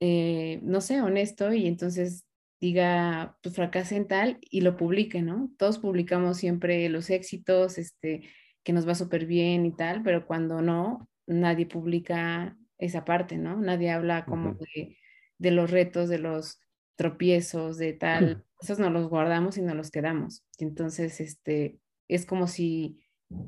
eh, 0.00 0.60
no 0.62 0.80
sé, 0.80 1.00
honesto 1.00 1.52
y 1.52 1.66
entonces 1.66 2.24
diga, 2.60 3.36
pues 3.42 3.54
fracasa 3.54 3.96
en 3.96 4.06
tal 4.06 4.38
y 4.42 4.60
lo 4.60 4.76
publique, 4.76 5.22
¿no? 5.22 5.50
Todos 5.58 5.78
publicamos 5.78 6.38
siempre 6.38 6.88
los 6.88 7.10
éxitos, 7.10 7.78
este, 7.78 8.22
que 8.62 8.72
nos 8.72 8.88
va 8.88 8.94
súper 8.94 9.26
bien 9.26 9.66
y 9.66 9.72
tal, 9.72 10.02
pero 10.02 10.26
cuando 10.26 10.62
no, 10.62 11.08
nadie 11.26 11.66
publica 11.66 12.56
esa 12.78 13.04
parte, 13.04 13.38
¿no? 13.38 13.60
Nadie 13.60 13.90
habla 13.90 14.24
como 14.26 14.54
de, 14.54 14.96
de, 15.38 15.50
los 15.50 15.70
retos, 15.70 16.08
de 16.08 16.18
los 16.18 16.60
tropiezos, 16.94 17.78
de 17.78 17.92
tal, 17.92 18.44
esos 18.60 18.78
no 18.78 18.90
los 18.90 19.08
guardamos 19.08 19.58
y 19.58 19.62
no 19.62 19.74
los 19.74 19.90
quedamos. 19.90 20.44
entonces, 20.58 21.20
este, 21.20 21.78
es 22.08 22.26
como 22.26 22.46
si 22.46 23.00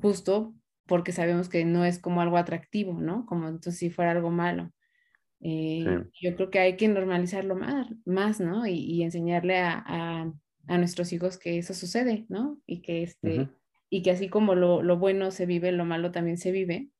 justo 0.02 0.54
porque 0.88 1.12
sabemos 1.12 1.48
que 1.48 1.64
no 1.64 1.84
es 1.84 2.00
como 2.00 2.20
algo 2.20 2.38
atractivo, 2.38 2.94
¿no? 2.94 3.26
Como 3.26 3.46
entonces 3.46 3.78
si 3.78 3.90
fuera 3.90 4.10
algo 4.10 4.30
malo. 4.30 4.72
Eh, 5.40 5.84
yo 6.20 6.34
creo 6.34 6.50
que 6.50 6.58
hay 6.58 6.76
que 6.76 6.88
normalizarlo 6.88 7.54
más, 7.54 7.86
más 8.04 8.40
¿no? 8.40 8.66
Y, 8.66 9.02
enseñarle 9.04 9.58
a, 9.58 10.32
nuestros 10.66 11.12
hijos 11.12 11.38
que 11.38 11.58
eso 11.58 11.74
sucede, 11.74 12.26
¿no? 12.28 12.60
Y 12.66 12.82
que, 12.82 13.02
este, 13.02 13.48
y 13.88 14.02
que 14.02 14.10
así 14.10 14.28
como 14.28 14.54
lo, 14.54 14.98
bueno 14.98 15.30
se 15.30 15.46
vive, 15.46 15.70
lo 15.72 15.84
malo 15.84 16.10
también 16.10 16.38
se 16.38 16.50
vive. 16.50 16.90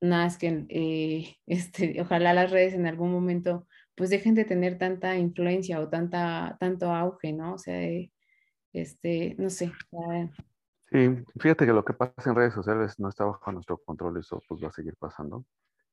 Nada, 0.00 0.26
es 0.26 0.38
que 0.38 0.64
eh, 0.68 1.36
este, 1.46 2.00
ojalá 2.00 2.32
las 2.32 2.50
redes 2.50 2.72
en 2.74 2.86
algún 2.86 3.12
momento 3.12 3.66
pues 3.94 4.10
dejen 4.10 4.36
de 4.36 4.44
tener 4.44 4.78
tanta 4.78 5.18
influencia 5.18 5.80
o 5.80 5.88
tanta, 5.88 6.56
tanto 6.60 6.92
auge, 6.94 7.32
¿no? 7.32 7.54
O 7.54 7.58
sea, 7.58 7.80
este, 8.72 9.34
no 9.38 9.50
sé. 9.50 9.72
Sí, 10.90 11.24
fíjate 11.38 11.66
que 11.66 11.72
lo 11.72 11.84
que 11.84 11.92
pasa 11.92 12.30
en 12.30 12.36
redes 12.36 12.54
sociales 12.54 12.98
no 12.98 13.08
está 13.08 13.24
bajo 13.24 13.52
nuestro 13.52 13.76
control, 13.78 14.16
eso 14.18 14.40
pues 14.48 14.62
va 14.62 14.68
a 14.68 14.72
seguir 14.72 14.96
pasando. 14.96 15.44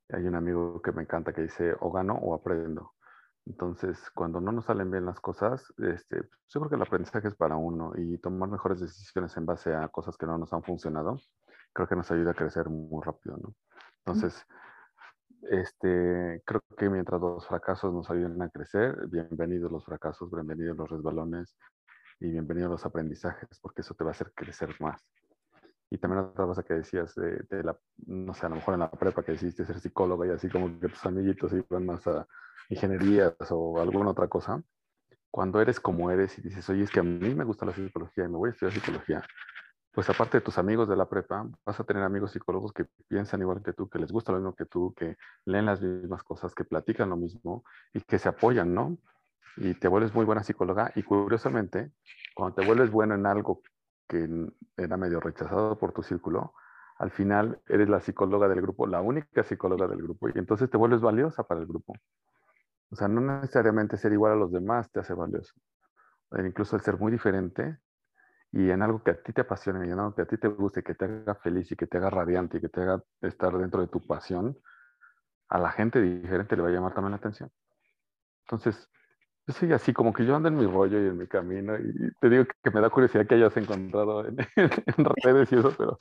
Hay 0.09 0.23
un 0.27 0.35
amigo 0.35 0.81
que 0.81 0.91
me 0.93 1.03
encanta 1.03 1.33
que 1.33 1.41
dice, 1.43 1.75
o 1.81 1.91
gano 1.91 2.15
o 2.15 2.35
aprendo. 2.35 2.93
Entonces, 3.45 3.99
cuando 4.15 4.41
no 4.41 4.51
nos 4.51 4.65
salen 4.65 4.91
bien 4.91 5.05
las 5.05 5.19
cosas, 5.19 5.73
este, 5.79 6.17
yo 6.49 6.61
creo 6.61 6.69
que 6.69 6.75
el 6.75 6.81
aprendizaje 6.83 7.27
es 7.29 7.35
para 7.35 7.57
uno 7.57 7.93
y 7.97 8.17
tomar 8.19 8.49
mejores 8.49 8.79
decisiones 8.81 9.35
en 9.37 9.45
base 9.45 9.73
a 9.75 9.89
cosas 9.89 10.17
que 10.17 10.25
no 10.27 10.37
nos 10.37 10.53
han 10.53 10.63
funcionado, 10.63 11.19
creo 11.73 11.87
que 11.87 11.95
nos 11.95 12.11
ayuda 12.11 12.31
a 12.31 12.35
crecer 12.35 12.69
muy 12.69 13.03
rápido, 13.03 13.37
¿no? 13.37 13.55
Entonces, 14.05 14.45
este, 15.51 16.41
creo 16.45 16.61
que 16.77 16.89
mientras 16.89 17.21
los 17.21 17.47
fracasos 17.47 17.93
nos 17.93 18.09
ayuden 18.09 18.41
a 18.41 18.49
crecer, 18.49 19.07
bienvenidos 19.09 19.71
los 19.71 19.85
fracasos, 19.85 20.31
bienvenidos 20.31 20.77
los 20.77 20.89
resbalones 20.89 21.55
y 22.19 22.31
bienvenidos 22.31 22.71
los 22.71 22.85
aprendizajes, 22.85 23.59
porque 23.59 23.81
eso 23.81 23.93
te 23.93 24.03
va 24.03 24.11
a 24.11 24.13
hacer 24.13 24.31
crecer 24.33 24.75
más. 24.79 25.01
Y 25.89 25.97
también 25.97 26.25
otra 26.25 26.45
cosa 26.45 26.63
que 26.63 26.73
decías 26.73 27.13
de, 27.15 27.63
la, 27.63 27.77
no 28.07 28.33
sé, 28.33 28.45
a 28.45 28.49
lo 28.49 28.55
mejor 28.55 28.73
en 28.73 28.81
la 28.81 28.91
prepa 28.91 29.23
que 29.23 29.33
decidiste 29.33 29.65
ser 29.65 29.79
psicóloga 29.79 30.25
y 30.25 30.31
así 30.31 30.49
como 30.49 30.79
que 30.79 30.89
tus 30.89 31.05
amiguitos 31.05 31.53
iban 31.53 31.85
más 31.85 32.07
a 32.07 32.27
ingenierías 32.69 33.35
o 33.51 33.79
alguna 33.79 34.09
otra 34.11 34.27
cosa. 34.27 34.63
Cuando 35.29 35.61
eres 35.61 35.79
como 35.79 36.09
eres 36.09 36.37
y 36.39 36.41
dices, 36.41 36.67
oye, 36.69 36.83
es 36.83 36.91
que 36.91 37.01
a 37.01 37.03
mí 37.03 37.35
me 37.35 37.43
gusta 37.43 37.65
la 37.65 37.73
psicología 37.73 38.25
y 38.25 38.29
me 38.29 38.37
voy 38.37 38.49
a 38.49 38.51
estudiar 38.53 38.73
psicología, 38.73 39.23
pues 39.91 40.09
aparte 40.09 40.37
de 40.37 40.41
tus 40.41 40.57
amigos 40.57 40.89
de 40.89 40.95
la 40.95 41.07
prepa, 41.07 41.47
vas 41.65 41.79
a 41.79 41.83
tener 41.83 42.03
amigos 42.03 42.31
psicólogos 42.31 42.73
que 42.73 42.85
piensan 43.07 43.41
igual 43.41 43.61
que 43.61 43.73
tú, 43.73 43.87
que 43.87 43.99
les 43.99 44.11
gusta 44.11 44.31
lo 44.31 44.39
mismo 44.39 44.55
que 44.55 44.65
tú, 44.65 44.93
que 44.93 45.17
leen 45.45 45.65
las 45.65 45.81
mismas 45.81 46.23
cosas, 46.23 46.53
que 46.55 46.65
platican 46.65 47.09
lo 47.09 47.17
mismo 47.17 47.63
y 47.93 48.01
que 48.01 48.17
se 48.17 48.29
apoyan, 48.29 48.73
¿no? 48.73 48.97
Y 49.57 49.73
te 49.75 49.87
vuelves 49.87 50.13
muy 50.13 50.25
buena 50.25 50.43
psicóloga 50.43 50.91
y 50.95 51.03
curiosamente, 51.03 51.91
cuando 52.33 52.55
te 52.55 52.61
vuelves 52.61 52.91
bueno 52.91 53.15
en 53.15 53.25
algo 53.25 53.61
que 54.07 54.27
era 54.77 54.97
medio 54.97 55.19
rechazado 55.19 55.77
por 55.77 55.93
tu 55.93 56.03
círculo, 56.03 56.53
al 56.97 57.11
final 57.11 57.61
eres 57.67 57.89
la 57.89 57.99
psicóloga 57.99 58.47
del 58.47 58.61
grupo, 58.61 58.87
la 58.87 59.01
única 59.01 59.43
psicóloga 59.43 59.87
del 59.87 60.01
grupo, 60.01 60.29
y 60.29 60.33
entonces 60.35 60.69
te 60.69 60.77
vuelves 60.77 61.01
valiosa 61.01 61.43
para 61.43 61.61
el 61.61 61.67
grupo. 61.67 61.93
O 62.89 62.95
sea, 62.95 63.07
no 63.07 63.21
necesariamente 63.21 63.97
ser 63.97 64.13
igual 64.13 64.33
a 64.33 64.35
los 64.35 64.51
demás 64.51 64.91
te 64.91 64.99
hace 64.99 65.13
valioso. 65.13 65.53
Incluso 66.37 66.75
el 66.75 66.81
ser 66.81 66.97
muy 66.97 67.11
diferente 67.11 67.79
y 68.51 68.69
en 68.69 68.81
algo 68.81 69.03
que 69.03 69.11
a 69.11 69.21
ti 69.21 69.33
te 69.33 69.41
apasione 69.41 69.87
y 69.87 69.91
en 69.91 69.99
algo 69.99 70.15
que 70.15 70.21
a 70.21 70.25
ti 70.25 70.37
te 70.37 70.47
guste, 70.47 70.83
que 70.83 70.95
te 70.95 71.05
haga 71.05 71.35
feliz 71.35 71.71
y 71.71 71.75
que 71.75 71.87
te 71.87 71.97
haga 71.97 72.09
radiante 72.09 72.57
y 72.57 72.61
que 72.61 72.69
te 72.69 72.81
haga 72.81 73.03
estar 73.21 73.57
dentro 73.57 73.81
de 73.81 73.87
tu 73.87 74.05
pasión, 74.05 74.57
a 75.49 75.59
la 75.59 75.71
gente 75.71 76.01
diferente 76.01 76.55
le 76.55 76.61
va 76.61 76.69
a 76.69 76.71
llamar 76.71 76.93
también 76.93 77.11
la 77.11 77.17
atención. 77.17 77.51
Entonces, 78.45 78.89
yo 79.47 79.53
soy 79.53 79.73
así, 79.73 79.93
como 79.93 80.13
que 80.13 80.25
yo 80.25 80.35
ando 80.35 80.49
en 80.49 80.57
mi 80.57 80.65
rollo 80.65 81.01
y 81.01 81.07
en 81.07 81.17
mi 81.17 81.27
camino, 81.27 81.75
y 81.77 82.11
te 82.19 82.29
digo 82.29 82.45
que 82.63 82.71
me 82.71 82.81
da 82.81 82.89
curiosidad 82.89 83.27
que 83.27 83.35
hayas 83.35 83.55
encontrado 83.57 84.25
en, 84.27 84.37
redes 85.23 85.51
y 85.51 85.55
eso, 85.55 85.73
pero 85.77 85.99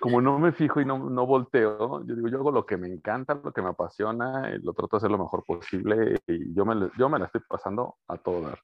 como 0.00 0.20
no 0.20 0.38
me 0.38 0.52
fijo 0.52 0.80
y 0.80 0.84
no, 0.84 0.98
no, 1.10 1.26
volteo, 1.26 2.04
yo 2.04 2.16
digo, 2.16 2.28
yo 2.28 2.38
hago 2.38 2.50
lo 2.50 2.66
que 2.66 2.76
me 2.76 2.88
encanta, 2.88 3.34
lo 3.34 3.52
que 3.52 3.62
me 3.62 3.68
apasiona, 3.68 4.50
y 4.50 4.58
lo 4.62 4.72
trato 4.72 4.96
de 4.96 4.98
hacer 4.98 5.10
lo 5.10 5.18
mejor 5.18 5.44
posible, 5.44 6.20
y 6.26 6.54
yo 6.54 6.64
me, 6.64 6.90
yo 6.98 7.08
me 7.08 7.18
la 7.18 7.26
estoy 7.26 7.42
pasando 7.48 7.96
a 8.08 8.16
todo 8.16 8.42
dar. 8.42 8.58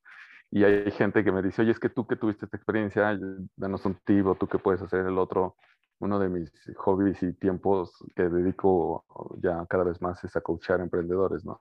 Y 0.51 0.65
hay 0.65 0.91
gente 0.93 1.23
que 1.23 1.31
me 1.31 1.43
dice, 1.43 1.63
oye, 1.63 1.73
es 1.73 1.79
que 1.79 1.91
tú 1.91 2.07
que 2.07 2.17
tuviste 2.17 2.47
esta 2.47 2.57
experiencia, 2.57 3.19
danos 3.57 3.85
un 3.85 3.97
tip, 4.05 4.27
o 4.27 4.35
tú 4.35 4.47
que 4.47 4.59
puedes 4.59 4.81
hacer 4.81 5.07
el 5.07 5.19
otro. 5.19 5.57
Uno 6.01 6.19
de 6.19 6.29
mis 6.29 6.51
hobbies 6.77 7.23
y 7.23 7.33
tiempos 7.35 8.03
que 8.15 8.29
dedico 8.29 9.05
ya 9.43 9.67
cada 9.67 9.85
vez 9.85 10.01
más 10.01 10.23
es 10.25 10.35
a 10.37 10.41
coachar 10.41 10.81
emprendedores, 10.81 11.45
¿no? 11.45 11.61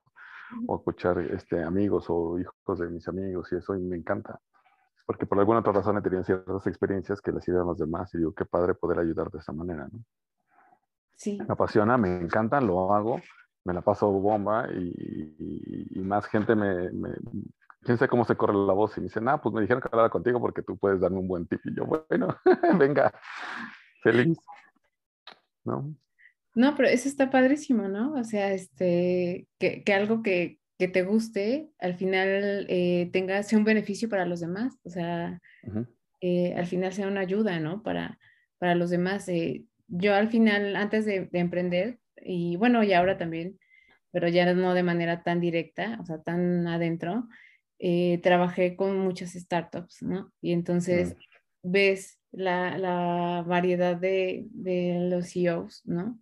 O 0.68 0.78
escuchar 0.78 1.20
este, 1.20 1.64
amigos 1.64 2.06
o 2.10 2.40
hijos 2.40 2.80
de 2.80 2.90
mis 2.90 3.08
amigos 3.08 3.52
y 3.52 3.56
eso, 3.56 3.76
y 3.76 3.80
me 3.80 3.98
encanta. 3.98 4.40
Porque 5.06 5.26
por 5.26 5.40
alguna 5.40 5.60
otra 5.60 5.74
razón 5.74 5.98
he 5.98 6.02
tenido 6.02 6.24
ciertas 6.24 6.68
experiencias 6.68 7.22
que 7.22 7.32
les 7.32 7.44
sirven 7.44 7.62
a 7.62 7.66
los 7.66 7.78
demás 7.78 8.14
y 8.14 8.18
digo, 8.18 8.34
qué 8.34 8.46
padre 8.46 8.76
poder 8.76 9.00
ayudar 9.00 9.32
de 9.32 9.40
esa 9.40 9.54
manera, 9.54 9.88
¿no? 9.92 10.04
Sí. 11.16 11.38
Me 11.38 11.54
apasiona, 11.54 11.98
me 11.98 12.20
encanta, 12.20 12.62
lo 12.62 12.94
hago, 12.94 13.22
me 13.64 13.74
la 13.74 13.82
paso 13.82 14.12
bomba 14.12 14.68
y, 14.72 15.90
y, 15.92 16.00
más 16.02 16.26
gente 16.28 16.56
me, 16.56 16.92
me, 16.92 17.10
quién 17.82 17.98
sabe 17.98 18.10
cómo 18.10 18.26
se 18.26 18.36
corre 18.36 18.54
la 18.54 18.74
voz 18.74 18.98
y 18.98 19.02
me 19.02 19.06
dicen, 19.06 19.28
ah, 19.30 19.42
pues 19.42 19.54
me 19.54 19.62
dijeron 19.62 19.82
que 19.82 19.90
hablara 19.92 20.10
contigo 20.10 20.40
porque 20.40 20.62
tú 20.62 20.78
puedes 20.78 21.00
darme 21.00 21.20
un 21.20 21.28
buen 21.28 21.48
tip. 21.48 21.62
Y 21.66 21.76
yo, 21.76 21.86
bueno, 21.86 22.28
venga, 22.78 23.12
feliz. 24.04 24.38
¿No? 25.64 25.96
No, 26.58 26.74
pero 26.74 26.90
eso 26.90 27.08
está 27.08 27.30
padrísimo, 27.30 27.88
¿no? 27.88 28.14
O 28.14 28.24
sea, 28.24 28.52
este, 28.52 29.48
que, 29.60 29.84
que 29.84 29.94
algo 29.94 30.24
que, 30.24 30.58
que, 30.80 30.88
te 30.88 31.04
guste, 31.04 31.70
al 31.78 31.94
final 31.94 32.66
eh, 32.68 33.12
tenga, 33.14 33.44
sea 33.44 33.60
un 33.60 33.64
beneficio 33.64 34.10
para 34.10 34.26
los 34.26 34.40
demás, 34.40 34.74
o 34.84 34.90
sea, 34.90 35.40
eh, 36.20 36.56
al 36.58 36.66
final 36.66 36.94
sea 36.94 37.10
una 37.10 37.20
ayuda, 37.20 37.60
¿no? 37.60 37.84
Para, 37.84 38.18
para 38.58 38.74
los 38.74 38.90
demás. 38.90 39.30
Eh, 39.30 39.66
yo 39.88 40.16
al 40.16 40.30
final, 40.30 40.76
antes 40.76 41.06
de, 41.06 41.30
emprender, 41.34 42.00
y 42.26 42.56
bueno, 42.56 42.84
y 42.84 42.92
ahora 42.94 43.20
también, 43.20 43.60
pero 44.10 44.28
ya 44.28 44.52
no 44.56 44.74
de 44.74 44.82
manera 44.82 45.22
tan 45.22 45.40
directa, 45.40 46.00
o 46.02 46.06
sea, 46.08 46.24
tan 46.24 46.66
adentro, 46.66 47.28
trabajé 48.24 48.76
con 48.76 48.98
muchas 48.98 49.34
startups, 49.34 50.02
¿no? 50.02 50.34
Y 50.42 50.54
entonces 50.54 51.16
ves 51.62 52.20
la, 52.32 52.80
la 52.80 53.44
variedad 53.46 53.96
de, 53.96 54.48
de, 54.50 55.08
los 55.08 55.32
CEOs, 55.32 55.84
¿no? 55.86 56.20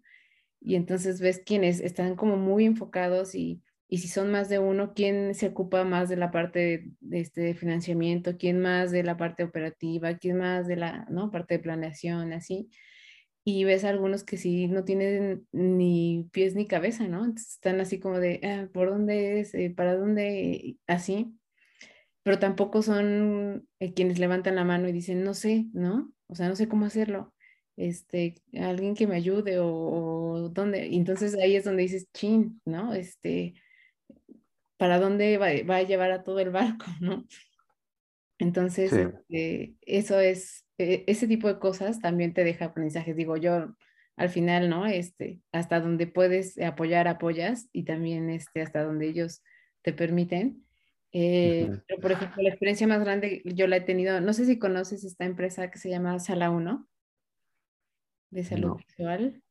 Y 0.65 0.75
entonces 0.75 1.21
ves 1.21 1.41
quiénes 1.45 1.79
están 1.79 2.15
como 2.15 2.37
muy 2.37 2.65
enfocados 2.65 3.35
y, 3.35 3.61
y, 3.87 3.99
si 3.99 4.07
son 4.07 4.31
más 4.31 4.49
de 4.49 4.57
uno, 4.57 4.93
quién 4.95 5.35
se 5.35 5.47
ocupa 5.47 5.83
más 5.83 6.09
de 6.09 6.17
la 6.17 6.31
parte 6.31 6.89
de, 6.99 7.19
este 7.19 7.53
financiamiento, 7.53 8.37
quién 8.37 8.59
más 8.59 8.91
de 8.91 9.03
la 9.03 9.15
parte 9.15 9.43
operativa, 9.43 10.17
quién 10.17 10.37
más 10.37 10.67
de 10.67 10.77
la 10.77 11.05
¿no? 11.09 11.29
parte 11.29 11.55
de 11.55 11.63
planeación, 11.63 12.33
así. 12.33 12.69
Y 13.43 13.63
ves 13.63 13.83
algunos 13.85 14.23
que 14.23 14.37
sí 14.37 14.67
no 14.67 14.83
tienen 14.85 15.47
ni 15.51 16.27
pies 16.31 16.55
ni 16.55 16.65
cabeza, 16.67 17.07
¿no? 17.07 17.25
Entonces 17.25 17.53
están 17.53 17.79
así 17.79 17.99
como 17.99 18.19
de, 18.19 18.39
ah, 18.43 18.67
¿por 18.73 18.89
dónde 18.89 19.41
es? 19.41 19.53
Eh, 19.53 19.71
¿Para 19.75 19.95
dónde? 19.95 20.77
Así. 20.87 21.37
Pero 22.23 22.39
tampoco 22.39 22.81
son 22.81 23.67
eh, 23.79 23.93
quienes 23.93 24.17
levantan 24.17 24.55
la 24.55 24.63
mano 24.63 24.89
y 24.89 24.93
dicen, 24.93 25.23
no 25.23 25.35
sé, 25.35 25.67
¿no? 25.73 26.11
O 26.27 26.33
sea, 26.35 26.49
no 26.49 26.55
sé 26.55 26.67
cómo 26.67 26.85
hacerlo 26.85 27.34
este, 27.77 28.35
alguien 28.59 28.95
que 28.95 29.07
me 29.07 29.15
ayude 29.15 29.57
o, 29.59 30.49
dónde. 30.53 30.85
entonces 30.95 31.35
ahí 31.35 31.55
es 31.55 31.65
donde 31.65 31.83
dices, 31.83 32.07
chin, 32.13 32.61
¿no? 32.65 32.93
Este, 32.93 33.55
¿para 34.77 34.99
dónde 34.99 35.37
va, 35.37 35.75
a 35.75 35.83
llevar 35.83 36.11
a 36.11 36.23
todo 36.23 36.39
el 36.39 36.51
barco, 36.51 36.85
no? 37.01 37.25
Entonces, 38.37 38.91
este, 38.91 39.75
eso 39.81 40.19
es, 40.19 40.65
e, 40.77 41.03
ese 41.07 41.27
tipo 41.27 41.47
de 41.47 41.59
cosas 41.59 41.99
también 41.99 42.33
te 42.33 42.43
deja 42.43 42.65
aprendizajes. 42.65 43.15
Digo, 43.15 43.37
yo 43.37 43.75
al 44.17 44.29
final, 44.29 44.69
¿no? 44.69 44.85
Este, 44.85 45.41
hasta 45.51 45.79
donde 45.79 46.07
puedes 46.07 46.59
apoyar, 46.59 47.07
apoyas 47.07 47.69
y 47.71 47.83
también 47.83 48.29
este, 48.29 48.61
hasta 48.61 48.83
donde 48.83 49.07
ellos 49.07 49.41
te 49.81 49.93
permiten. 49.93 50.65
Eh, 51.13 51.69
pero, 51.87 52.01
por 52.01 52.11
ejemplo, 52.11 52.43
la 52.43 52.49
experiencia 52.49 52.87
más 52.87 52.99
grande 52.99 53.41
yo 53.45 53.67
la 53.67 53.77
he 53.77 53.81
tenido, 53.81 54.19
no 54.19 54.33
sé 54.33 54.45
si 54.45 54.59
conoces 54.59 55.05
esta 55.05 55.23
empresa 55.23 55.71
que 55.71 55.79
se 55.79 55.89
llama 55.89 56.19
Sala 56.19 56.49
1 56.49 56.85
de 58.29 58.43
salud 58.43 58.77
visual. 58.77 59.41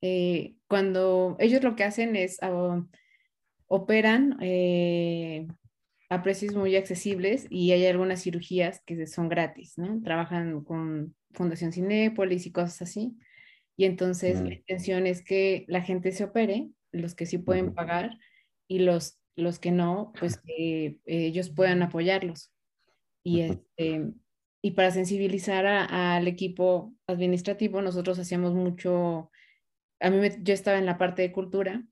eh, 0.00 0.54
cuando 0.68 1.36
ellos 1.38 1.62
lo 1.62 1.76
que 1.76 1.84
hacen 1.84 2.16
es 2.16 2.38
ah, 2.42 2.84
operan 3.66 4.36
eh, 4.40 5.46
a 6.10 6.22
precios 6.22 6.54
muy 6.54 6.76
accesibles 6.76 7.46
y 7.48 7.72
hay 7.72 7.86
algunas 7.86 8.22
cirugías 8.22 8.82
que 8.84 9.06
son 9.06 9.28
gratis, 9.28 9.78
¿no? 9.78 10.00
Trabajan 10.02 10.62
con 10.62 11.16
Fundación 11.32 11.72
Cinépolis 11.72 12.46
y 12.46 12.52
cosas 12.52 12.82
así. 12.82 13.16
Y 13.76 13.86
entonces 13.86 14.42
la 14.42 14.54
intención 14.54 15.06
es 15.06 15.24
que 15.24 15.64
la 15.68 15.80
gente 15.80 16.12
se 16.12 16.24
opere, 16.24 16.68
los 16.92 17.14
que 17.14 17.24
sí 17.24 17.38
pueden 17.38 17.72
pagar 17.72 18.18
y 18.68 18.80
los, 18.80 19.18
los 19.36 19.58
que 19.58 19.70
no, 19.70 20.12
pues 20.18 20.36
que 20.44 20.98
ellos 21.06 21.50
puedan 21.50 21.82
apoyarlos. 21.82 22.52
Y, 23.24 23.40
este, 23.40 24.12
y 24.62 24.70
para 24.70 24.92
sensibilizar 24.92 25.66
al 25.66 26.28
equipo 26.28 26.94
administrativo, 27.08 27.82
nosotros 27.82 28.20
hacíamos 28.20 28.54
mucho, 28.54 29.32
a 30.00 30.08
mí 30.08 30.28
yo 30.40 30.54
estaba 30.54 30.78
en 30.78 30.86
la 30.86 30.98
parte 30.98 31.22
de 31.22 31.32
cultura, 31.32 31.84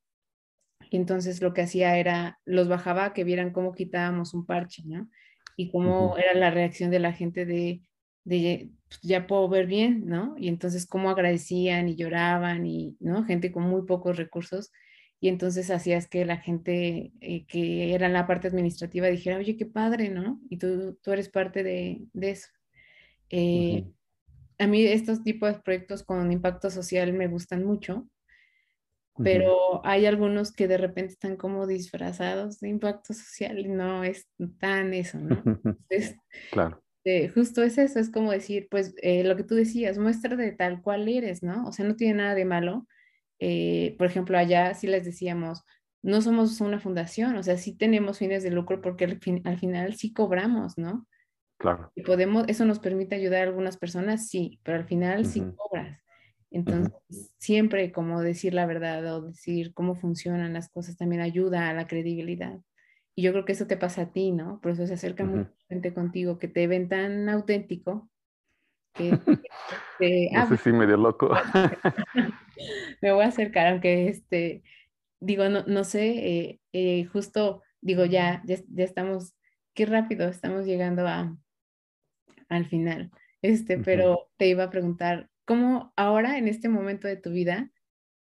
y 0.89 0.97
entonces 0.97 1.43
lo 1.43 1.53
que 1.53 1.63
hacía 1.63 1.99
era, 1.99 2.39
los 2.45 2.69
bajaba 2.69 3.07
a 3.07 3.13
que 3.13 3.25
vieran 3.25 3.53
cómo 3.53 3.73
quitábamos 3.73 4.35
un 4.35 4.47
parche, 4.47 4.83
¿no? 4.87 5.11
Y 5.57 5.71
cómo 5.71 6.17
era 6.17 6.33
la 6.35 6.51
reacción 6.51 6.91
de 6.91 7.01
la 7.01 7.13
gente 7.13 7.45
de, 7.45 7.83
de 8.25 8.71
pues, 8.89 9.01
ya 9.03 9.27
puedo 9.27 9.49
ver 9.49 9.67
bien, 9.67 10.07
¿no? 10.07 10.35
Y 10.39 10.49
entonces 10.49 10.87
cómo 10.87 11.11
agradecían 11.11 11.89
y 11.89 11.97
lloraban 11.97 12.67
y, 12.67 12.97
¿no? 13.01 13.25
Gente 13.25 13.53
con 13.53 13.65
muy 13.65 13.83
pocos 13.85 14.17
recursos. 14.17 14.73
Y 15.21 15.29
entonces 15.29 15.71
hacías 15.71 16.09
que 16.09 16.25
la 16.25 16.39
gente 16.39 17.13
eh, 17.21 17.45
que 17.47 17.95
era 17.95 18.07
en 18.07 18.15
la 18.15 18.27
parte 18.27 18.49
administrativa 18.49 19.09
dijera, 19.09 19.37
oye, 19.37 19.57
qué 19.57 19.67
padre, 19.67 20.09
¿no? 20.09 20.41
Y 20.49 20.57
tú, 20.57 20.99
tú 21.03 21.13
eres 21.13 21.29
parte 21.29 21.63
de, 21.63 22.03
de 22.13 22.31
eso. 22.31 22.49
Eh, 23.31 23.85
a 24.59 24.67
mí 24.67 24.85
estos 24.85 25.23
tipos 25.23 25.53
de 25.53 25.61
proyectos 25.61 26.03
con 26.03 26.31
impacto 26.31 26.71
social 26.71 27.13
me 27.13 27.29
gustan 27.29 27.65
mucho, 27.65 28.09
pero 29.23 29.85
hay 29.85 30.07
algunos 30.07 30.53
que 30.53 30.69
de 30.69 30.79
repente 30.79 31.13
están 31.13 31.37
como 31.37 31.67
disfrazados 31.67 32.61
de 32.61 32.69
impacto 32.69 33.13
social 33.15 33.59
y 33.59 33.69
no 33.69 34.05
es 34.05 34.29
tan 34.59 34.95
eso, 34.95 35.19
¿no? 35.19 35.43
claro. 36.53 36.83
Eh, 37.05 37.29
justo 37.29 37.63
es 37.63 37.79
eso, 37.79 37.99
es 37.99 38.11
como 38.11 38.31
decir, 38.31 38.69
pues 38.71 38.95
eh, 39.01 39.25
lo 39.25 39.37
que 39.37 39.45
tú 39.45 39.55
decías, 39.55 39.97
muestra 39.97 40.37
de 40.37 40.53
tal 40.53 40.83
cual 40.83 41.09
eres, 41.09 41.43
¿no? 41.43 41.67
O 41.67 41.73
sea, 41.73 41.87
no 41.87 41.97
tiene 41.97 42.15
nada 42.15 42.35
de 42.35 42.45
malo. 42.45 42.87
Eh, 43.39 43.95
por 43.97 44.07
ejemplo, 44.07 44.37
allá 44.37 44.75
sí 44.75 44.87
les 44.87 45.05
decíamos, 45.05 45.65
no 46.03 46.21
somos 46.21 46.61
una 46.61 46.79
fundación, 46.79 47.37
o 47.37 47.43
sea, 47.43 47.57
sí 47.57 47.77
tenemos 47.77 48.19
fines 48.19 48.43
de 48.43 48.51
lucro 48.51 48.83
porque 48.83 49.05
al, 49.05 49.21
al 49.45 49.59
final 49.59 49.95
sí 49.95 50.13
cobramos, 50.13 50.77
¿no? 50.77 51.07
Claro. 51.61 51.93
Y 51.95 52.01
podemos, 52.01 52.45
eso 52.49 52.65
nos 52.65 52.79
permite 52.79 53.15
ayudar 53.15 53.43
a 53.43 53.49
algunas 53.49 53.77
personas, 53.77 54.31
sí, 54.31 54.59
pero 54.63 54.79
al 54.79 54.87
final 54.87 55.27
sí 55.27 55.43
cobras. 55.55 56.01
Entonces, 56.51 56.95
siempre 57.37 57.93
como 57.93 58.23
decir 58.23 58.55
la 58.55 58.65
verdad 58.65 59.15
o 59.15 59.21
decir 59.21 59.75
cómo 59.75 59.95
funcionan 59.95 60.55
las 60.55 60.71
cosas 60.71 60.97
también 60.97 61.21
ayuda 61.21 61.69
a 61.69 61.75
la 61.75 61.87
credibilidad. 61.87 62.59
Y 63.15 63.23
yo 63.23 63.33
creo 63.33 63.45
que 63.45 63.53
eso 63.53 63.67
te 63.67 63.77
pasa 63.77 64.03
a 64.03 64.11
ti, 64.11 64.33
¿no? 64.33 64.59
Por 64.63 64.73
eso 64.73 64.87
se 64.87 64.95
acerca 64.95 65.25
mucha 65.25 65.53
gente 65.69 65.93
contigo, 65.93 66.39
que 66.39 66.49
te 66.49 66.67
ven 66.67 66.89
tan 66.89 67.29
auténtico. 67.29 68.09
Que, 68.95 69.11
que 69.99 70.31
no 70.33 70.49
sé 70.49 70.57
si 70.57 70.73
medio 70.73 70.97
loco. 70.97 71.31
me 73.03 73.13
voy 73.13 73.25
a 73.25 73.29
acercar, 73.29 73.67
aunque 73.67 74.09
este, 74.09 74.63
digo, 75.21 75.47
no, 75.51 75.65
no 75.67 75.85
sé, 75.85 76.09
eh, 76.09 76.61
eh, 76.73 77.05
justo, 77.05 77.63
digo, 77.83 78.07
ya, 78.07 78.43
ya, 78.47 78.57
ya, 78.69 78.85
estamos, 78.85 79.35
qué 79.75 79.85
rápido 79.85 80.27
estamos 80.27 80.65
llegando 80.65 81.07
a, 81.07 81.37
al 82.51 82.67
final. 82.67 83.11
Este, 83.41 83.79
pero 83.79 84.29
te 84.37 84.49
iba 84.49 84.65
a 84.65 84.71
preguntar, 84.71 85.31
¿cómo 85.47 85.95
ahora, 85.97 86.37
en 86.37 86.47
este 86.47 86.69
momento 86.69 87.09
de 87.09 87.17
tu 87.17 87.31
vida, 87.31 87.73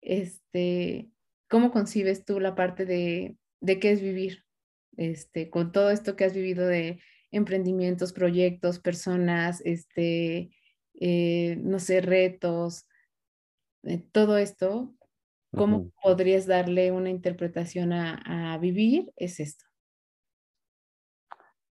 este, 0.00 1.10
cómo 1.48 1.72
concibes 1.72 2.24
tú 2.24 2.38
la 2.38 2.54
parte 2.54 2.84
de, 2.84 3.36
de 3.60 3.80
qué 3.80 3.90
es 3.90 4.00
vivir? 4.00 4.44
Este, 4.96 5.50
con 5.50 5.72
todo 5.72 5.90
esto 5.90 6.14
que 6.14 6.24
has 6.24 6.34
vivido 6.34 6.66
de 6.66 7.00
emprendimientos, 7.30 8.12
proyectos, 8.12 8.78
personas, 8.78 9.60
este, 9.64 10.50
eh, 10.94 11.56
no 11.60 11.78
sé, 11.78 12.00
retos, 12.00 12.86
eh, 13.84 14.04
todo 14.12 14.38
esto, 14.38 14.94
¿cómo 15.52 15.90
podrías 16.02 16.46
darle 16.46 16.92
una 16.92 17.10
interpretación 17.10 17.92
a, 17.92 18.54
a, 18.54 18.58
vivir? 18.58 19.12
Es 19.16 19.40
esto. 19.40 19.64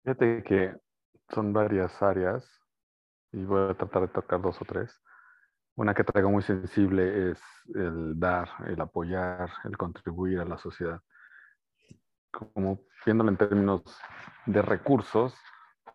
Fíjate 0.03 0.43
que 0.43 0.84
son 1.33 1.53
varias 1.53 2.01
áreas 2.01 2.49
y 3.31 3.43
voy 3.43 3.69
a 3.69 3.73
tratar 3.73 4.03
de 4.03 4.07
tocar 4.09 4.41
dos 4.41 4.61
o 4.61 4.65
tres. 4.65 5.01
Una 5.75 5.93
que 5.93 6.03
traigo 6.03 6.29
muy 6.29 6.41
sensible 6.41 7.31
es 7.31 7.41
el 7.73 8.17
dar, 8.19 8.49
el 8.67 8.79
apoyar, 8.79 9.49
el 9.65 9.77
contribuir 9.77 10.39
a 10.39 10.45
la 10.45 10.57
sociedad. 10.57 11.01
Como 12.31 12.79
viéndolo 13.05 13.29
en 13.29 13.37
términos 13.37 13.83
de 14.45 14.61
recursos, 14.61 15.35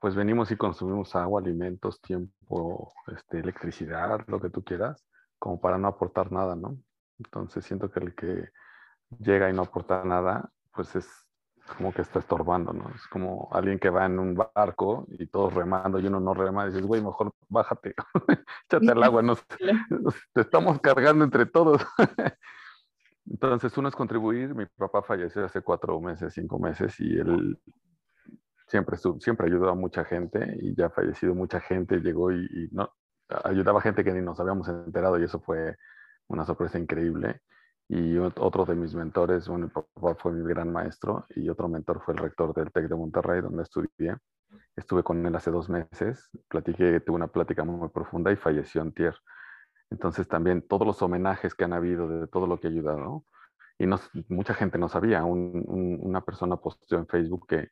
pues 0.01 0.15
venimos 0.15 0.51
y 0.51 0.57
consumimos 0.57 1.15
agua, 1.15 1.41
alimentos, 1.41 2.01
tiempo, 2.01 2.93
este, 3.09 3.41
electricidad, 3.41 4.21
lo 4.29 4.41
que 4.41 4.51
tú 4.51 4.65
quieras, 4.65 5.07
como 5.39 5.61
para 5.61 5.79
no 5.79 5.89
aportar 5.89 6.33
nada, 6.33 6.57
¿no? 6.57 6.79
Entonces 7.19 7.65
siento 7.65 7.91
que 7.91 8.01
el 8.01 8.15
que 8.15 8.49
llega 9.19 9.51
y 9.51 9.53
no 9.53 9.63
aporta 9.63 10.05
nada, 10.05 10.51
pues 10.73 10.95
es 10.97 11.30
como 11.75 11.93
que 11.93 12.03
está 12.03 12.19
estorbando, 12.19 12.73
¿no? 12.73 12.91
Es 12.95 13.07
como 13.09 13.49
alguien 13.53 13.79
que 13.79 13.91
va 13.91 14.07
en 14.07 14.19
un 14.19 14.35
barco 14.35 15.07
y 15.11 15.27
todos 15.27 15.55
remando 15.55 15.99
y 15.99 16.07
uno 16.07 16.21
no 16.21 16.35
rema, 16.35 16.65
y 16.65 16.69
dices, 16.69 16.87
güey, 16.87 17.03
mejor 17.03 17.33
bájate, 17.49 17.95
échate 18.67 18.91
al 18.91 19.03
agua, 19.03 19.23
nos, 19.23 19.45
te 20.33 20.41
estamos 20.41 20.81
cargando 20.81 21.25
entre 21.25 21.47
todos. 21.47 21.87
Entonces, 23.27 23.77
uno 23.79 23.89
es 23.89 23.95
contribuir. 23.95 24.55
Mi 24.55 24.67
papá 24.67 25.03
falleció 25.03 25.45
hace 25.45 25.63
cuatro 25.63 26.01
meses, 26.01 26.35
cinco 26.35 26.59
meses, 26.59 26.99
y 26.99 27.19
él 27.19 27.59
siempre, 28.67 28.97
siempre 29.19 29.47
ayudó 29.47 29.71
a 29.71 29.75
mucha 29.75 30.05
gente 30.05 30.57
y 30.61 30.75
ya 30.75 30.87
ha 30.87 30.91
fallecido 30.91 31.35
mucha 31.35 31.61
gente, 31.61 32.01
llegó 32.01 32.33
y, 32.33 32.45
y 32.45 32.69
no, 32.73 32.93
ayudaba 33.45 33.81
a 33.81 33.83
gente 33.83 34.05
que 34.05 34.13
ni 34.13 34.21
nos 34.21 34.41
habíamos 34.41 34.69
enterado 34.69 35.19
y 35.19 35.25
eso 35.25 35.41
fue 35.41 35.77
una 36.29 36.45
sorpresa 36.45 36.79
increíble. 36.79 37.43
Y 37.93 38.17
otro 38.19 38.65
de 38.65 38.77
mis 38.77 38.95
mentores, 38.95 39.49
mi 39.49 39.67
papá 39.67 40.15
fue 40.15 40.31
mi 40.31 40.49
gran 40.49 40.71
maestro 40.71 41.27
y 41.31 41.49
otro 41.49 41.69
mentor 41.69 42.01
fue 42.05 42.15
el 42.15 42.21
rector 42.21 42.55
del 42.55 42.71
TEC 42.71 42.89
de 42.89 42.95
Monterrey, 42.95 43.41
donde 43.41 43.65
estudié. 43.65 44.17
Estuve 44.77 45.03
con 45.03 45.27
él 45.27 45.35
hace 45.35 45.51
dos 45.51 45.69
meses, 45.69 46.31
platiqué, 46.47 47.01
tuve 47.01 47.17
una 47.17 47.27
plática 47.27 47.65
muy, 47.65 47.89
profunda 47.89 48.31
y 48.31 48.37
falleció 48.37 48.81
en 48.83 48.93
Tier. 48.93 49.17
Entonces 49.91 50.29
también 50.29 50.63
todos 50.69 50.87
los 50.87 51.03
homenajes 51.03 51.57
que 51.57 51.65
han 51.65 51.73
habido 51.73 52.07
de 52.07 52.29
todo 52.29 52.47
lo 52.47 52.61
que 52.61 52.69
ha 52.69 52.71
ayudado, 52.71 53.25
y 53.77 53.87
no, 53.87 53.99
mucha 54.29 54.55
gente 54.55 54.79
no 54.79 54.89
sabía, 54.89 55.25
una 55.25 56.21
persona 56.21 56.59
posteó 56.59 56.97
en 56.97 57.09
Facebook 57.09 57.49
que 57.49 57.71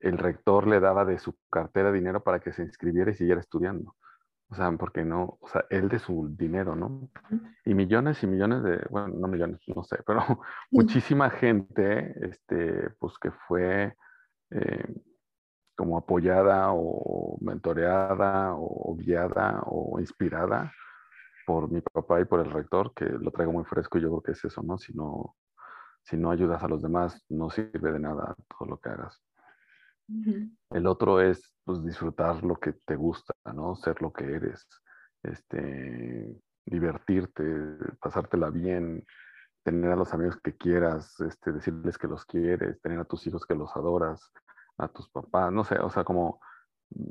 el 0.00 0.18
rector 0.18 0.66
le 0.66 0.80
daba 0.80 1.04
de 1.04 1.20
su 1.20 1.36
cartera 1.48 1.92
dinero 1.92 2.24
para 2.24 2.40
que 2.40 2.52
se 2.52 2.62
inscribiera 2.64 3.12
y 3.12 3.14
siguiera 3.14 3.40
estudiando. 3.40 3.94
O 4.50 4.54
sea, 4.54 4.72
porque 4.72 5.04
no, 5.04 5.38
o 5.40 5.48
sea, 5.48 5.64
él 5.68 5.88
de 5.88 5.98
su 5.98 6.34
dinero, 6.36 6.74
¿no? 6.74 7.10
Y 7.64 7.74
millones 7.74 8.22
y 8.22 8.26
millones 8.26 8.62
de, 8.62 8.80
bueno, 8.88 9.08
no 9.08 9.28
millones, 9.28 9.60
no 9.74 9.84
sé, 9.84 9.98
pero 10.06 10.20
muchísima 10.70 11.28
gente, 11.30 12.14
este, 12.26 12.90
pues 12.98 13.18
que 13.18 13.30
fue 13.30 13.94
eh, 14.50 14.94
como 15.76 15.98
apoyada 15.98 16.72
o 16.72 17.36
mentoreada 17.42 18.54
o 18.56 18.96
guiada 18.96 19.62
o 19.66 20.00
inspirada 20.00 20.72
por 21.46 21.70
mi 21.70 21.80
papá 21.80 22.20
y 22.20 22.24
por 22.24 22.40
el 22.40 22.50
rector, 22.50 22.92
que 22.94 23.04
lo 23.06 23.30
traigo 23.30 23.52
muy 23.52 23.64
fresco 23.64 23.98
y 23.98 24.02
yo 24.02 24.08
creo 24.08 24.22
que 24.22 24.32
es 24.32 24.44
eso, 24.44 24.62
¿no? 24.62 24.78
Si 24.78 24.92
no, 24.94 25.36
si 26.02 26.16
no 26.16 26.30
ayudas 26.30 26.62
a 26.62 26.68
los 26.68 26.82
demás, 26.82 27.24
no 27.28 27.50
sirve 27.50 27.92
de 27.92 28.00
nada 28.00 28.34
todo 28.48 28.68
lo 28.68 28.78
que 28.78 28.88
hagas. 28.88 29.22
El 30.70 30.86
otro 30.86 31.20
es 31.20 31.52
pues, 31.64 31.84
disfrutar 31.84 32.42
lo 32.42 32.56
que 32.56 32.72
te 32.72 32.96
gusta, 32.96 33.34
¿no? 33.54 33.76
Ser 33.76 34.00
lo 34.00 34.12
que 34.12 34.24
eres, 34.24 34.66
este, 35.22 36.34
divertirte, 36.64 37.44
pasártela 38.00 38.50
bien, 38.50 39.04
tener 39.62 39.92
a 39.92 39.96
los 39.96 40.12
amigos 40.14 40.38
que 40.42 40.56
quieras, 40.56 41.20
este, 41.20 41.52
decirles 41.52 41.98
que 41.98 42.08
los 42.08 42.24
quieres, 42.24 42.80
tener 42.80 42.98
a 43.00 43.04
tus 43.04 43.26
hijos 43.26 43.44
que 43.44 43.54
los 43.54 43.74
adoras, 43.76 44.32
a 44.78 44.88
tus 44.88 45.10
papás, 45.10 45.52
no 45.52 45.64
sé, 45.64 45.78
o 45.78 45.90
sea, 45.90 46.04
como 46.04 46.40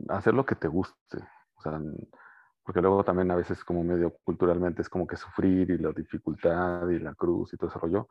hacer 0.10 0.34
lo 0.34 0.46
que 0.46 0.56
te 0.56 0.68
guste, 0.68 1.18
o 1.56 1.62
sea, 1.62 1.80
porque 2.64 2.82
luego 2.82 3.04
también 3.04 3.30
a 3.32 3.36
veces 3.36 3.64
como 3.64 3.84
medio 3.84 4.18
culturalmente 4.24 4.82
es 4.82 4.90
como 4.90 5.06
que 5.06 5.18
sufrir 5.18 5.70
y 5.70 5.78
la 5.78 5.92
dificultad 5.92 6.90
y 6.90 7.00
la 7.00 7.14
cruz 7.14 7.54
y 7.54 7.58
todo 7.58 7.70
ese 7.70 7.80
rollo, 7.80 8.08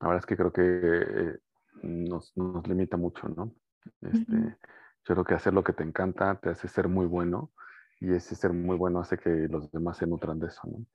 la 0.00 0.08
verdad 0.08 0.22
es 0.22 0.26
que 0.26 0.36
creo 0.36 0.52
que 0.52 0.62
eh, 0.62 1.38
nos, 1.82 2.34
nos 2.36 2.66
limita 2.66 2.96
mucho, 2.96 3.28
¿no? 3.28 3.52
Este, 4.00 4.56
Yo 5.04 5.14
creo 5.14 5.24
que 5.24 5.34
hacer 5.34 5.54
lo 5.54 5.64
que 5.64 5.72
te 5.72 5.82
encanta 5.82 6.34
te 6.40 6.50
hace 6.50 6.68
ser 6.68 6.88
muy 6.88 7.06
bueno 7.06 7.52
y 8.00 8.12
ese 8.12 8.34
ser 8.34 8.52
muy 8.52 8.76
bueno 8.76 9.00
hace 9.00 9.18
que 9.18 9.30
los 9.48 9.70
demás 9.70 9.98
se 9.98 10.06
nutran 10.06 10.38
de 10.38 10.46
eso, 10.48 10.60
¿no? 10.66 10.86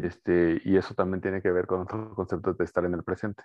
este, 0.00 0.60
y 0.64 0.76
eso 0.76 0.94
también 0.94 1.20
tiene 1.20 1.42
que 1.42 1.50
ver 1.50 1.66
con 1.66 1.80
otros 1.80 2.14
conceptos 2.14 2.56
de 2.56 2.64
estar 2.64 2.84
en 2.84 2.94
el 2.94 3.02
presente. 3.02 3.42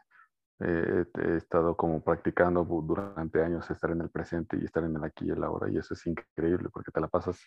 Eh, 0.60 1.06
he 1.18 1.36
estado 1.38 1.76
como 1.76 2.04
practicando 2.04 2.66
durante 2.66 3.42
años 3.42 3.70
estar 3.72 3.92
en 3.92 4.02
el 4.02 4.10
presente 4.10 4.58
y 4.58 4.66
estar 4.66 4.84
en 4.84 4.96
el 4.96 5.04
aquí 5.04 5.26
y 5.26 5.32
el 5.32 5.44
ahora 5.44 5.72
y 5.72 5.78
eso 5.78 5.94
es 5.94 6.06
increíble 6.06 6.70
porque 6.70 6.92
te 6.92 7.00
la 7.00 7.08
pasas 7.08 7.40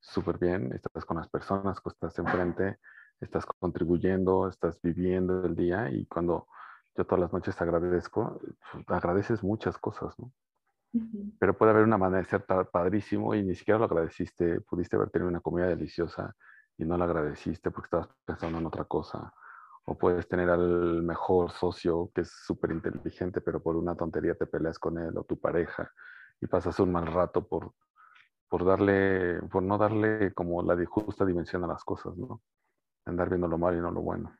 súper 0.00 0.36
bien, 0.38 0.72
estás 0.72 1.04
con 1.04 1.16
las 1.16 1.28
personas 1.28 1.80
que 1.80 1.90
estás 1.90 2.18
enfrente, 2.18 2.78
estás 3.20 3.46
contribuyendo, 3.46 4.48
estás 4.48 4.80
viviendo 4.82 5.44
el 5.44 5.54
día 5.54 5.90
y 5.90 6.06
cuando 6.06 6.48
yo 6.96 7.04
todas 7.04 7.20
las 7.20 7.32
noches 7.32 7.60
agradezco, 7.60 8.40
pues, 8.72 8.84
agradeces 8.88 9.42
muchas 9.42 9.78
cosas, 9.78 10.18
¿no? 10.18 10.32
Pero 11.38 11.56
puede 11.58 11.72
haber 11.72 11.86
de 11.86 12.24
ser 12.24 12.46
padrísimo 12.46 13.34
y 13.34 13.42
ni 13.42 13.54
siquiera 13.54 13.78
lo 13.78 13.84
agradeciste, 13.84 14.62
pudiste 14.62 14.96
haber 14.96 15.10
tenido 15.10 15.28
una 15.28 15.40
comida 15.40 15.66
deliciosa 15.66 16.34
y 16.78 16.84
no 16.84 16.96
la 16.96 17.04
agradeciste 17.04 17.70
porque 17.70 17.86
estabas 17.86 18.08
pensando 18.24 18.58
en 18.58 18.66
otra 18.66 18.84
cosa. 18.84 19.32
O 19.84 19.96
puedes 19.96 20.26
tener 20.26 20.48
al 20.48 21.02
mejor 21.02 21.50
socio 21.50 22.10
que 22.14 22.22
es 22.22 22.30
súper 22.30 22.72
inteligente, 22.72 23.40
pero 23.40 23.62
por 23.62 23.76
una 23.76 23.94
tontería 23.94 24.34
te 24.34 24.46
peleas 24.46 24.78
con 24.78 24.98
él 24.98 25.16
o 25.18 25.24
tu 25.24 25.38
pareja 25.38 25.92
y 26.40 26.46
pasas 26.46 26.80
un 26.80 26.92
mal 26.92 27.06
rato 27.06 27.46
por, 27.46 27.72
por 28.48 28.64
darle, 28.64 29.40
por 29.50 29.62
no 29.62 29.78
darle 29.78 30.32
como 30.32 30.62
la 30.62 30.76
justa 30.86 31.24
dimensión 31.24 31.62
a 31.64 31.68
las 31.68 31.84
cosas, 31.84 32.16
¿no? 32.16 32.42
Andar 33.04 33.28
viendo 33.28 33.48
lo 33.48 33.58
malo 33.58 33.78
y 33.78 33.80
no 33.80 33.90
lo 33.90 34.00
bueno. 34.00 34.34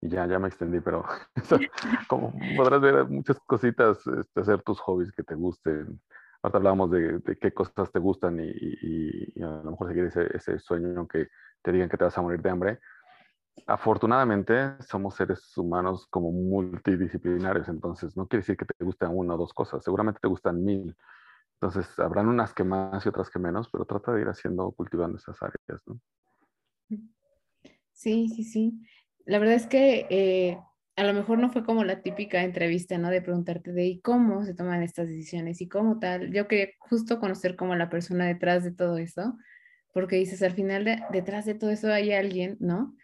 Y 0.00 0.08
ya, 0.08 0.26
ya 0.26 0.38
me 0.38 0.48
extendí, 0.48 0.80
pero 0.80 1.04
como 2.08 2.32
podrás 2.56 2.80
ver 2.80 3.04
muchas 3.06 3.38
cositas, 3.40 4.06
este, 4.06 4.40
hacer 4.40 4.62
tus 4.62 4.80
hobbies 4.80 5.12
que 5.12 5.24
te 5.24 5.34
gusten. 5.34 6.00
Ahora 6.42 6.58
hablábamos 6.58 6.90
de, 6.92 7.20
qué 7.40 7.52
cosas 7.52 7.90
te 7.90 7.98
gustan 7.98 8.38
y, 8.40 9.42
a 9.42 9.62
lo 9.64 9.72
mejor 9.72 9.88
seguir 9.88 10.04
ese, 10.04 10.28
ese 10.36 10.58
sueño 10.60 10.94
aunque 10.96 11.28
te 11.62 11.72
digan 11.72 11.88
que 11.88 11.96
te 11.96 12.04
vas 12.04 12.16
a 12.16 12.22
morir 12.22 12.40
de 12.40 12.50
hambre. 12.50 12.78
Afortunadamente 13.66 14.80
somos 14.82 15.16
seres 15.16 15.56
humanos 15.58 16.06
como 16.10 16.30
multidisciplinarios, 16.30 17.68
entonces 17.68 18.16
no 18.16 18.28
quiere 18.28 18.42
decir 18.42 18.56
que 18.56 18.64
te 18.64 18.84
gusten 18.84 19.10
una 19.12 19.34
o 19.34 19.38
dos 19.38 19.52
cosas, 19.52 19.82
seguramente 19.82 20.20
te 20.20 20.28
gustan 20.28 20.62
mil. 20.64 20.96
Entonces 21.60 21.98
habrán 21.98 22.28
unas 22.28 22.54
que 22.54 22.62
más 22.62 23.04
y 23.04 23.08
otras 23.08 23.30
que 23.30 23.40
menos, 23.40 23.68
pero 23.68 23.84
trata 23.84 24.12
de 24.12 24.20
ir 24.20 24.28
haciendo, 24.28 24.70
cultivando 24.70 25.18
esas 25.18 25.42
áreas, 25.42 25.82
¿no? 25.86 25.98
Sí, 27.92 28.28
sí, 28.28 28.44
sí 28.44 28.80
la 29.28 29.38
verdad 29.38 29.56
es 29.56 29.66
que 29.66 30.06
eh, 30.08 30.58
a 30.96 31.04
lo 31.04 31.12
mejor 31.12 31.38
no 31.38 31.50
fue 31.50 31.62
como 31.62 31.84
la 31.84 32.00
típica 32.00 32.42
entrevista, 32.42 32.96
¿no? 32.96 33.10
De 33.10 33.20
preguntarte 33.20 33.72
de 33.72 34.00
cómo 34.02 34.42
se 34.46 34.54
toman 34.54 34.82
estas 34.82 35.06
decisiones 35.06 35.60
y 35.60 35.68
cómo 35.68 35.98
tal. 35.98 36.32
Yo 36.32 36.48
quería 36.48 36.68
justo 36.78 37.20
conocer 37.20 37.54
como 37.54 37.76
la 37.76 37.90
persona 37.90 38.26
detrás 38.26 38.64
de 38.64 38.72
todo 38.72 38.96
eso, 38.96 39.36
porque 39.92 40.16
dices, 40.16 40.42
al 40.42 40.52
final 40.52 41.04
detrás 41.12 41.44
de 41.44 41.54
todo 41.54 41.68
eso 41.68 41.92
hay 41.92 42.12
alguien, 42.12 42.56
¿no? 42.58 42.96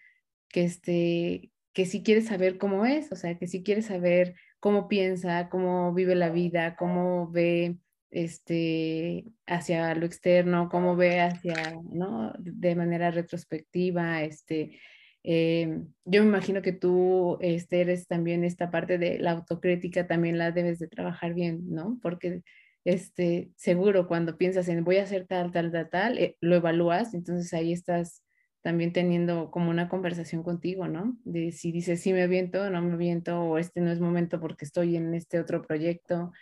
Que, 0.49 0.65
este, 0.65 1.53
que 1.75 1.85
sí 1.85 2.03
quiere 2.03 2.23
saber 2.23 2.57
cómo 2.57 2.87
es, 2.87 3.13
o 3.13 3.17
sea, 3.17 3.37
que 3.37 3.47
sí 3.47 3.63
quiere 3.63 3.83
saber 3.83 4.35
cómo 4.61 4.89
piensa, 4.89 5.51
cómo 5.51 5.93
vive 5.93 6.15
la 6.15 6.31
vida, 6.31 6.75
cómo 6.77 7.31
ve 7.31 7.77
este, 8.11 9.27
hacia 9.47 9.95
lo 9.95 10.07
externo, 10.07 10.71
cómo 10.71 10.97
ve 10.97 11.21
hacia, 11.21 11.75
¿no? 11.93 12.33
De 12.39 12.75
manera 12.77 13.11
retrospectiva, 13.11 14.23
este, 14.23 14.81
eh, 15.25 15.81
yo 16.05 16.23
me 16.23 16.29
imagino 16.29 16.61
que 16.61 16.73
tú 16.73 17.39
este, 17.41 17.81
eres 17.81 18.07
también 18.07 18.45
esta 18.45 18.71
parte 18.71 18.99
de 18.99 19.19
la 19.19 19.33
autocrítica, 19.33 20.07
también 20.07 20.37
la 20.37 20.53
debes 20.53 20.79
de 20.79 20.87
trabajar 20.87 21.33
bien, 21.33 21.63
¿no? 21.71 21.99
Porque 22.03 22.43
este, 22.85 23.51
seguro 23.57 24.07
cuando 24.07 24.37
piensas 24.37 24.69
en 24.69 24.85
voy 24.85 24.99
a 24.99 25.05
hacer 25.05 25.27
tal, 25.27 25.51
tal, 25.51 25.73
tal, 25.73 25.89
tal, 25.89 26.19
eh, 26.19 26.37
lo 26.41 26.57
evalúas, 26.57 27.15
entonces 27.15 27.55
ahí 27.55 27.73
estás 27.73 28.23
también 28.61 28.93
teniendo 28.93 29.51
como 29.51 29.71
una 29.71 29.89
conversación 29.89 30.43
contigo, 30.43 30.89
¿no? 30.89 31.17
De 31.25 31.53
si 31.53 31.73
dices 31.73 32.01
sí 32.03 32.13
me 32.13 32.23
aviento, 32.23 32.69
no 32.69 32.83
me 32.83 32.93
aviento, 32.93 33.41
o 33.41 33.59
este 33.59 33.81
no 33.81 33.91
es 33.91 34.01
momento 34.01 34.41
porque 34.41 34.67
estoy 34.67 34.97
en 34.97 35.15
este 35.15 35.41
otro 35.41 35.63
proyecto, 35.63 36.33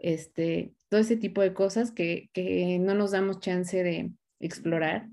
este, 0.00 0.72
todo 0.88 1.00
ese 1.00 1.16
tipo 1.16 1.40
de 1.40 1.54
cosas 1.54 1.92
que, 1.92 2.30
que 2.32 2.78
no 2.80 2.94
nos 2.94 3.12
damos 3.12 3.38
chance 3.38 3.82
de 3.82 4.10
explorar 4.40 5.08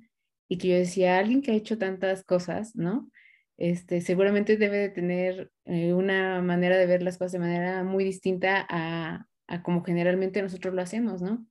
y 0.51 0.57
que 0.57 0.67
yo 0.67 0.75
decía, 0.75 1.17
alguien 1.17 1.41
que 1.41 1.51
ha 1.51 1.55
hecho 1.55 1.77
tantas 1.77 2.25
cosas, 2.25 2.75
¿no? 2.75 3.09
Este, 3.55 4.01
seguramente 4.01 4.57
debe 4.57 4.79
de 4.79 4.89
tener 4.89 5.49
eh, 5.63 5.93
una 5.93 6.41
manera 6.41 6.75
de 6.75 6.85
ver 6.87 7.03
las 7.03 7.17
cosas 7.17 7.31
de 7.31 7.39
manera 7.39 7.85
muy 7.85 8.03
distinta 8.03 8.67
a, 8.69 9.27
a 9.47 9.63
como 9.63 9.81
generalmente 9.81 10.41
nosotros 10.41 10.73
lo 10.73 10.81
hacemos, 10.81 11.21
¿no? 11.21 11.47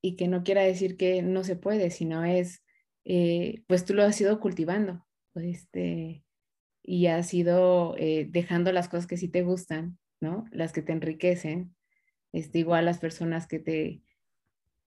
Y 0.00 0.16
que 0.16 0.28
no 0.28 0.44
quiera 0.44 0.62
decir 0.62 0.96
que 0.96 1.20
no 1.20 1.44
se 1.44 1.56
puede, 1.56 1.90
sino 1.90 2.24
es, 2.24 2.64
eh, 3.04 3.62
pues 3.66 3.84
tú 3.84 3.92
lo 3.92 4.02
has 4.02 4.18
ido 4.18 4.40
cultivando, 4.40 5.06
este, 5.34 6.24
y 6.82 7.06
has 7.08 7.34
ido 7.34 7.96
eh, 7.98 8.26
dejando 8.30 8.72
las 8.72 8.88
cosas 8.88 9.06
que 9.06 9.18
sí 9.18 9.28
te 9.28 9.42
gustan, 9.42 9.98
¿no? 10.22 10.46
Las 10.52 10.72
que 10.72 10.80
te 10.80 10.92
enriquecen, 10.92 11.76
este, 12.32 12.60
igual 12.60 12.86
las 12.86 12.98
personas 12.98 13.46
que 13.46 13.58
te, 13.58 14.00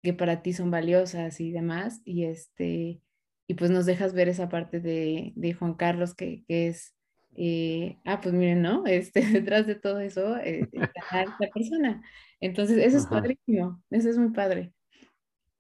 que 0.02 0.14
para 0.14 0.42
ti 0.42 0.54
son 0.54 0.72
valiosas 0.72 1.40
y 1.40 1.52
demás, 1.52 2.02
y 2.06 2.26
este, 2.26 3.02
y 3.48 3.54
pues 3.56 3.72
nos 3.72 3.86
dejas 3.86 4.14
ver 4.14 4.30
esa 4.30 4.50
parte 4.50 4.80
de, 4.80 5.34
de 5.36 5.54
Juan 5.54 5.74
Carlos 5.76 6.16
que, 6.16 6.44
que 6.48 6.68
es, 6.68 6.96
eh, 7.36 7.98
ah, 8.06 8.20
pues 8.22 8.34
miren, 8.34 8.62
¿no? 8.62 8.84
Este, 8.88 9.22
detrás 9.26 9.68
de 9.68 9.76
todo 9.76 10.00
eso 10.00 10.38
eh, 10.38 10.70
está 10.72 11.26
la 11.40 11.50
persona. 11.54 12.02
Entonces, 12.40 12.78
eso 12.78 12.98
es 12.98 13.06
padrísimo, 13.06 13.84
eso 13.90 14.10
es 14.10 14.18
muy 14.18 14.32
padre. 14.32 14.74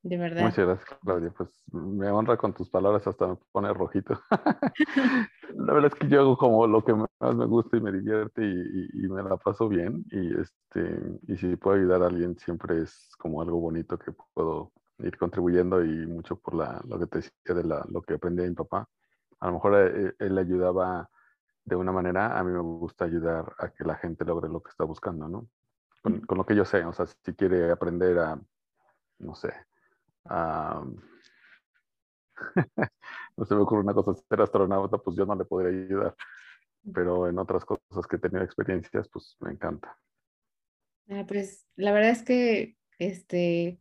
De 0.03 0.17
verdad. 0.17 0.41
Muchas 0.41 0.65
gracias, 0.65 0.99
Claudia. 1.03 1.31
Pues 1.37 1.49
me 1.71 2.09
honra 2.09 2.35
con 2.35 2.53
tus 2.53 2.69
palabras, 2.69 3.05
hasta 3.05 3.27
me 3.27 3.37
pone 3.51 3.71
rojito. 3.71 4.19
la 5.55 5.73
verdad 5.73 5.91
es 5.93 5.99
que 5.99 6.07
yo 6.07 6.21
hago 6.21 6.37
como 6.37 6.65
lo 6.65 6.83
que 6.83 6.93
más 6.93 7.35
me 7.35 7.45
gusta 7.45 7.77
y 7.77 7.81
me 7.81 7.91
divierte 7.91 8.41
y, 8.43 8.89
y, 8.93 9.07
me 9.07 9.21
la 9.21 9.37
paso 9.37 9.69
bien. 9.69 10.03
Y, 10.09 10.39
este, 10.39 10.99
y 11.27 11.37
si 11.37 11.55
puedo 11.55 11.77
ayudar 11.77 12.01
a 12.01 12.07
alguien, 12.07 12.35
siempre 12.39 12.81
es 12.81 13.11
como 13.19 13.43
algo 13.43 13.59
bonito 13.59 13.99
que 13.99 14.11
puedo 14.33 14.71
ir 14.99 15.17
contribuyendo 15.17 15.83
y 15.85 16.07
mucho 16.07 16.35
por 16.35 16.55
la, 16.55 16.81
lo 16.87 16.97
que 16.97 17.05
te 17.05 17.17
decía 17.19 17.55
de 17.55 17.63
la, 17.63 17.85
lo 17.87 18.01
que 18.01 18.15
aprendí 18.15 18.41
de 18.41 18.49
mi 18.49 18.55
papá. 18.55 18.89
A 19.39 19.47
lo 19.47 19.53
mejor 19.53 19.75
él, 19.75 20.15
él 20.17 20.37
ayudaba 20.37 21.07
de 21.63 21.75
una 21.75 21.91
manera, 21.91 22.39
a 22.39 22.43
mí 22.43 22.51
me 22.51 22.59
gusta 22.59 23.05
ayudar 23.05 23.53
a 23.59 23.69
que 23.69 23.83
la 23.83 23.95
gente 23.95 24.25
logre 24.25 24.49
lo 24.49 24.63
que 24.63 24.69
está 24.69 24.83
buscando, 24.83 25.27
¿no? 25.27 25.47
Con, 26.01 26.21
con 26.21 26.39
lo 26.39 26.45
que 26.45 26.55
yo 26.55 26.65
sé, 26.65 26.83
o 26.85 26.93
sea, 26.93 27.05
si 27.05 27.33
quiere 27.35 27.69
aprender 27.69 28.17
a, 28.17 28.41
no 29.19 29.35
sé, 29.35 29.53
no 33.37 33.45
se 33.45 33.55
me 33.55 33.61
ocurre 33.61 33.81
una 33.81 33.93
cosa, 33.93 34.13
ser 34.13 34.41
astronauta, 34.41 34.97
pues 34.97 35.15
yo 35.17 35.25
no 35.25 35.35
le 35.35 35.45
podría 35.45 35.85
ayudar, 35.85 36.15
pero 36.93 37.27
en 37.27 37.39
otras 37.39 37.65
cosas 37.65 38.07
que 38.09 38.15
he 38.15 38.19
tenido 38.19 38.43
experiencias, 38.43 39.09
pues 39.09 39.37
me 39.39 39.51
encanta. 39.51 39.97
Ah, 41.09 41.25
pues 41.27 41.67
la 41.75 41.91
verdad 41.91 42.11
es 42.11 42.23
que, 42.23 42.77
este, 42.99 43.79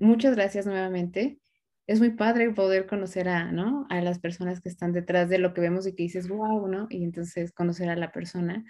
muchas 0.00 0.34
gracias 0.34 0.66
nuevamente. 0.66 1.40
Es 1.86 2.00
muy 2.00 2.10
padre 2.10 2.52
poder 2.52 2.86
conocer 2.86 3.28
a, 3.28 3.52
¿no? 3.52 3.86
a 3.88 4.00
las 4.00 4.18
personas 4.18 4.60
que 4.60 4.68
están 4.68 4.92
detrás 4.92 5.28
de 5.28 5.38
lo 5.38 5.54
que 5.54 5.60
vemos 5.60 5.86
y 5.86 5.94
que 5.94 6.02
dices, 6.02 6.28
wow, 6.28 6.66
¿no? 6.66 6.88
Y 6.90 7.04
entonces 7.04 7.52
conocer 7.52 7.88
a 7.88 7.96
la 7.96 8.10
persona. 8.10 8.64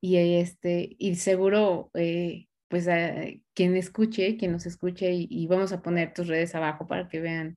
Y, 0.00 0.16
este, 0.16 0.96
y 0.98 1.14
seguro 1.14 1.90
eh, 1.94 2.48
pues 2.70 2.86
a 2.88 3.26
quien 3.52 3.76
escuche, 3.76 4.36
quien 4.36 4.52
nos 4.52 4.64
escuche 4.64 5.10
y, 5.12 5.46
vamos 5.48 5.72
a 5.72 5.82
poner 5.82 6.14
tus 6.14 6.28
redes 6.28 6.54
abajo 6.54 6.86
para 6.86 7.08
que 7.08 7.20
vean 7.20 7.56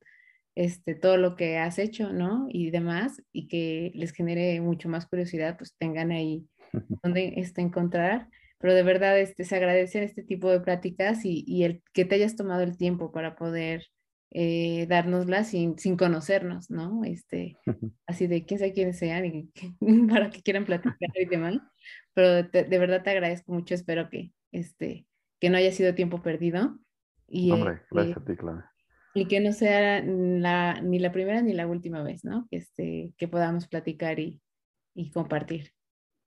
este, 0.55 0.95
todo 0.95 1.17
lo 1.17 1.35
que 1.35 1.57
has 1.59 1.77
hecho, 1.77 2.11
¿no? 2.11 2.47
Y 2.49 2.71
demás, 2.71 3.21
y 3.31 3.47
que 3.47 3.91
les 3.95 4.11
genere 4.11 4.59
mucho 4.59 4.89
más 4.89 5.05
curiosidad, 5.05 5.55
pues 5.57 5.75
tengan 5.77 6.11
ahí 6.11 6.47
donde 7.03 7.35
este, 7.37 7.61
encontrar. 7.61 8.27
Pero 8.57 8.73
de 8.73 8.83
verdad 8.83 9.19
este, 9.19 9.43
se 9.43 9.55
agradecen 9.55 10.03
este 10.03 10.23
tipo 10.23 10.49
de 10.49 10.61
pláticas 10.61 11.25
y, 11.25 11.43
y 11.47 11.63
el 11.63 11.83
que 11.93 12.05
te 12.05 12.15
hayas 12.15 12.35
tomado 12.35 12.63
el 12.63 12.77
tiempo 12.77 13.11
para 13.11 13.35
poder 13.35 13.85
eh, 14.31 14.87
dárnoslas 14.89 15.49
sin, 15.49 15.77
sin 15.77 15.95
conocernos, 15.95 16.71
¿no? 16.71 17.03
Este, 17.03 17.57
así 18.07 18.25
de 18.25 18.45
quién 18.45 18.59
sabe 18.59 18.73
quiénes 18.73 18.97
sean 18.97 19.25
y 19.25 19.51
para 20.09 20.31
que 20.31 20.41
quieran 20.41 20.65
platicar 20.65 21.09
y 21.13 21.25
demás. 21.25 21.57
Pero 22.15 22.41
de, 22.41 22.63
de 22.63 22.79
verdad 22.79 23.03
te 23.03 23.11
agradezco 23.11 23.53
mucho, 23.53 23.75
espero 23.75 24.09
que, 24.09 24.31
este, 24.53 25.05
que 25.41 25.49
no 25.49 25.57
haya 25.57 25.71
sido 25.71 25.93
tiempo 25.93 26.21
perdido. 26.21 26.79
Y, 27.27 27.51
Hombre, 27.51 27.73
este, 27.73 27.87
gracias 27.91 28.17
a 28.17 28.25
ti, 28.25 28.37
Clara. 28.37 28.71
Y 29.13 29.27
que 29.27 29.39
no 29.41 29.51
sea 29.51 30.01
la, 30.01 30.81
ni 30.81 30.99
la 30.99 31.11
primera 31.11 31.41
ni 31.41 31.53
la 31.53 31.67
última 31.67 32.01
vez, 32.01 32.23
¿no? 32.23 32.47
Que, 32.49 32.57
este, 32.57 33.13
que 33.17 33.27
podamos 33.27 33.67
platicar 33.67 34.19
y, 34.19 34.41
y 34.95 35.11
compartir. 35.11 35.71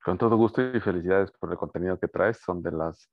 Con 0.04 0.18
todo 0.18 0.36
gusto 0.36 0.62
y 0.62 0.80
felicidades 0.80 1.32
por 1.32 1.50
el 1.50 1.58
contenido 1.58 1.98
que 1.98 2.08
traes. 2.08 2.38
Son 2.38 2.62
de 2.62 2.72
las 2.72 3.10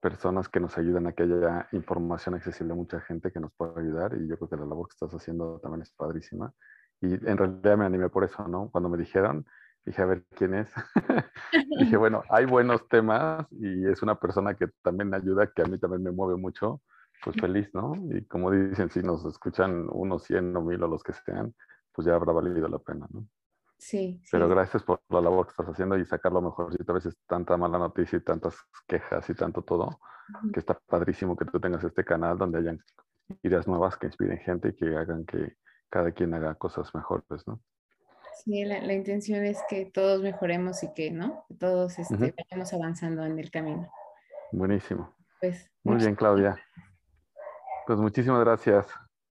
personas 0.00 0.48
que 0.48 0.60
nos 0.60 0.76
ayudan 0.78 1.06
a 1.06 1.12
que 1.12 1.24
haya 1.24 1.68
información 1.72 2.34
accesible 2.34 2.72
a 2.72 2.76
mucha 2.76 3.00
gente 3.00 3.32
que 3.32 3.40
nos 3.40 3.52
pueda 3.54 3.80
ayudar 3.80 4.14
y 4.14 4.28
yo 4.28 4.36
creo 4.36 4.48
que 4.48 4.56
la 4.56 4.66
labor 4.66 4.88
que 4.88 4.94
estás 4.94 5.12
haciendo 5.12 5.58
también 5.60 5.82
es 5.82 5.92
padrísima. 5.92 6.52
Y 7.00 7.14
en 7.14 7.36
realidad 7.36 7.76
me 7.76 7.84
animé 7.84 8.08
por 8.08 8.24
eso, 8.24 8.46
¿no? 8.48 8.70
Cuando 8.70 8.88
me 8.88 8.98
dijeron, 8.98 9.46
Dije, 9.84 10.02
a 10.02 10.06
ver 10.06 10.24
quién 10.36 10.54
es. 10.54 10.72
dije, 11.78 11.96
bueno, 11.96 12.22
hay 12.30 12.44
buenos 12.46 12.86
temas 12.88 13.46
y 13.50 13.86
es 13.86 14.02
una 14.02 14.18
persona 14.18 14.54
que 14.54 14.68
también 14.82 15.14
ayuda, 15.14 15.50
que 15.54 15.62
a 15.62 15.64
mí 15.66 15.78
también 15.78 16.02
me 16.02 16.10
mueve 16.10 16.36
mucho. 16.36 16.82
Pues 17.24 17.36
feliz, 17.40 17.68
¿no? 17.74 17.94
Y 18.10 18.24
como 18.26 18.50
dicen, 18.50 18.90
si 18.90 19.02
nos 19.02 19.24
escuchan 19.24 19.88
unos 19.90 20.24
100 20.24 20.56
o 20.56 20.62
1000 20.62 20.82
o 20.82 20.88
los 20.88 21.02
que 21.02 21.12
sean, 21.12 21.54
pues 21.92 22.06
ya 22.06 22.14
habrá 22.14 22.32
valido 22.32 22.68
la 22.68 22.78
pena, 22.78 23.06
¿no? 23.10 23.26
Sí. 23.78 24.20
Pero 24.30 24.48
gracias 24.48 24.82
por 24.82 25.00
la 25.08 25.20
labor 25.20 25.46
que 25.46 25.50
estás 25.50 25.68
haciendo 25.68 25.96
y 25.96 26.04
sacar 26.04 26.32
lo 26.32 26.42
mejor. 26.42 26.72
A 26.86 26.92
veces 26.92 27.16
tanta 27.26 27.56
mala 27.56 27.78
noticia 27.78 28.18
y 28.18 28.22
tantas 28.22 28.56
quejas 28.88 29.28
y 29.30 29.34
tanto 29.34 29.62
todo, 29.62 30.00
que 30.52 30.58
está 30.58 30.78
padrísimo 30.86 31.36
que 31.36 31.44
tú 31.44 31.60
tengas 31.60 31.84
este 31.84 32.04
canal 32.04 32.36
donde 32.36 32.58
hayan 32.58 32.82
ideas 33.42 33.68
nuevas 33.68 33.96
que 33.96 34.06
inspiren 34.06 34.38
gente 34.38 34.70
y 34.70 34.74
que 34.74 34.96
hagan 34.96 35.24
que, 35.24 35.56
cada 35.90 36.12
quien 36.12 36.34
haga 36.34 36.54
cosas 36.54 36.94
mejores, 36.94 37.46
¿no? 37.46 37.60
Sí, 38.44 38.64
la, 38.64 38.92
intención 38.92 39.44
es 39.44 39.58
que 39.68 39.86
todos 39.86 40.22
mejoremos 40.22 40.82
y 40.82 40.92
que, 40.94 41.10
¿no? 41.10 41.44
todos 41.58 41.98
este, 41.98 42.34
vayamos 42.36 42.72
avanzando 42.72 43.24
en 43.24 43.38
el 43.38 43.50
camino. 43.50 43.90
Buenísimo. 44.52 45.14
Pues, 45.40 45.70
Muy 45.82 45.96
bien, 45.96 46.14
Claudia. 46.14 46.58
Pues 47.86 47.98
muchísimas 47.98 48.40
gracias. 48.40 48.86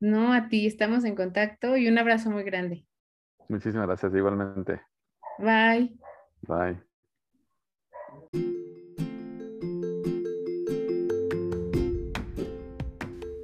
No, 0.00 0.32
a 0.32 0.48
ti, 0.48 0.66
estamos 0.66 1.04
en 1.04 1.14
contacto 1.14 1.76
y 1.76 1.88
un 1.88 1.98
abrazo 1.98 2.30
muy 2.30 2.42
grande. 2.44 2.86
Muchísimas 3.48 3.86
gracias, 3.86 4.14
igualmente. 4.14 4.80
Bye. 5.38 5.96
Bye. 6.42 6.91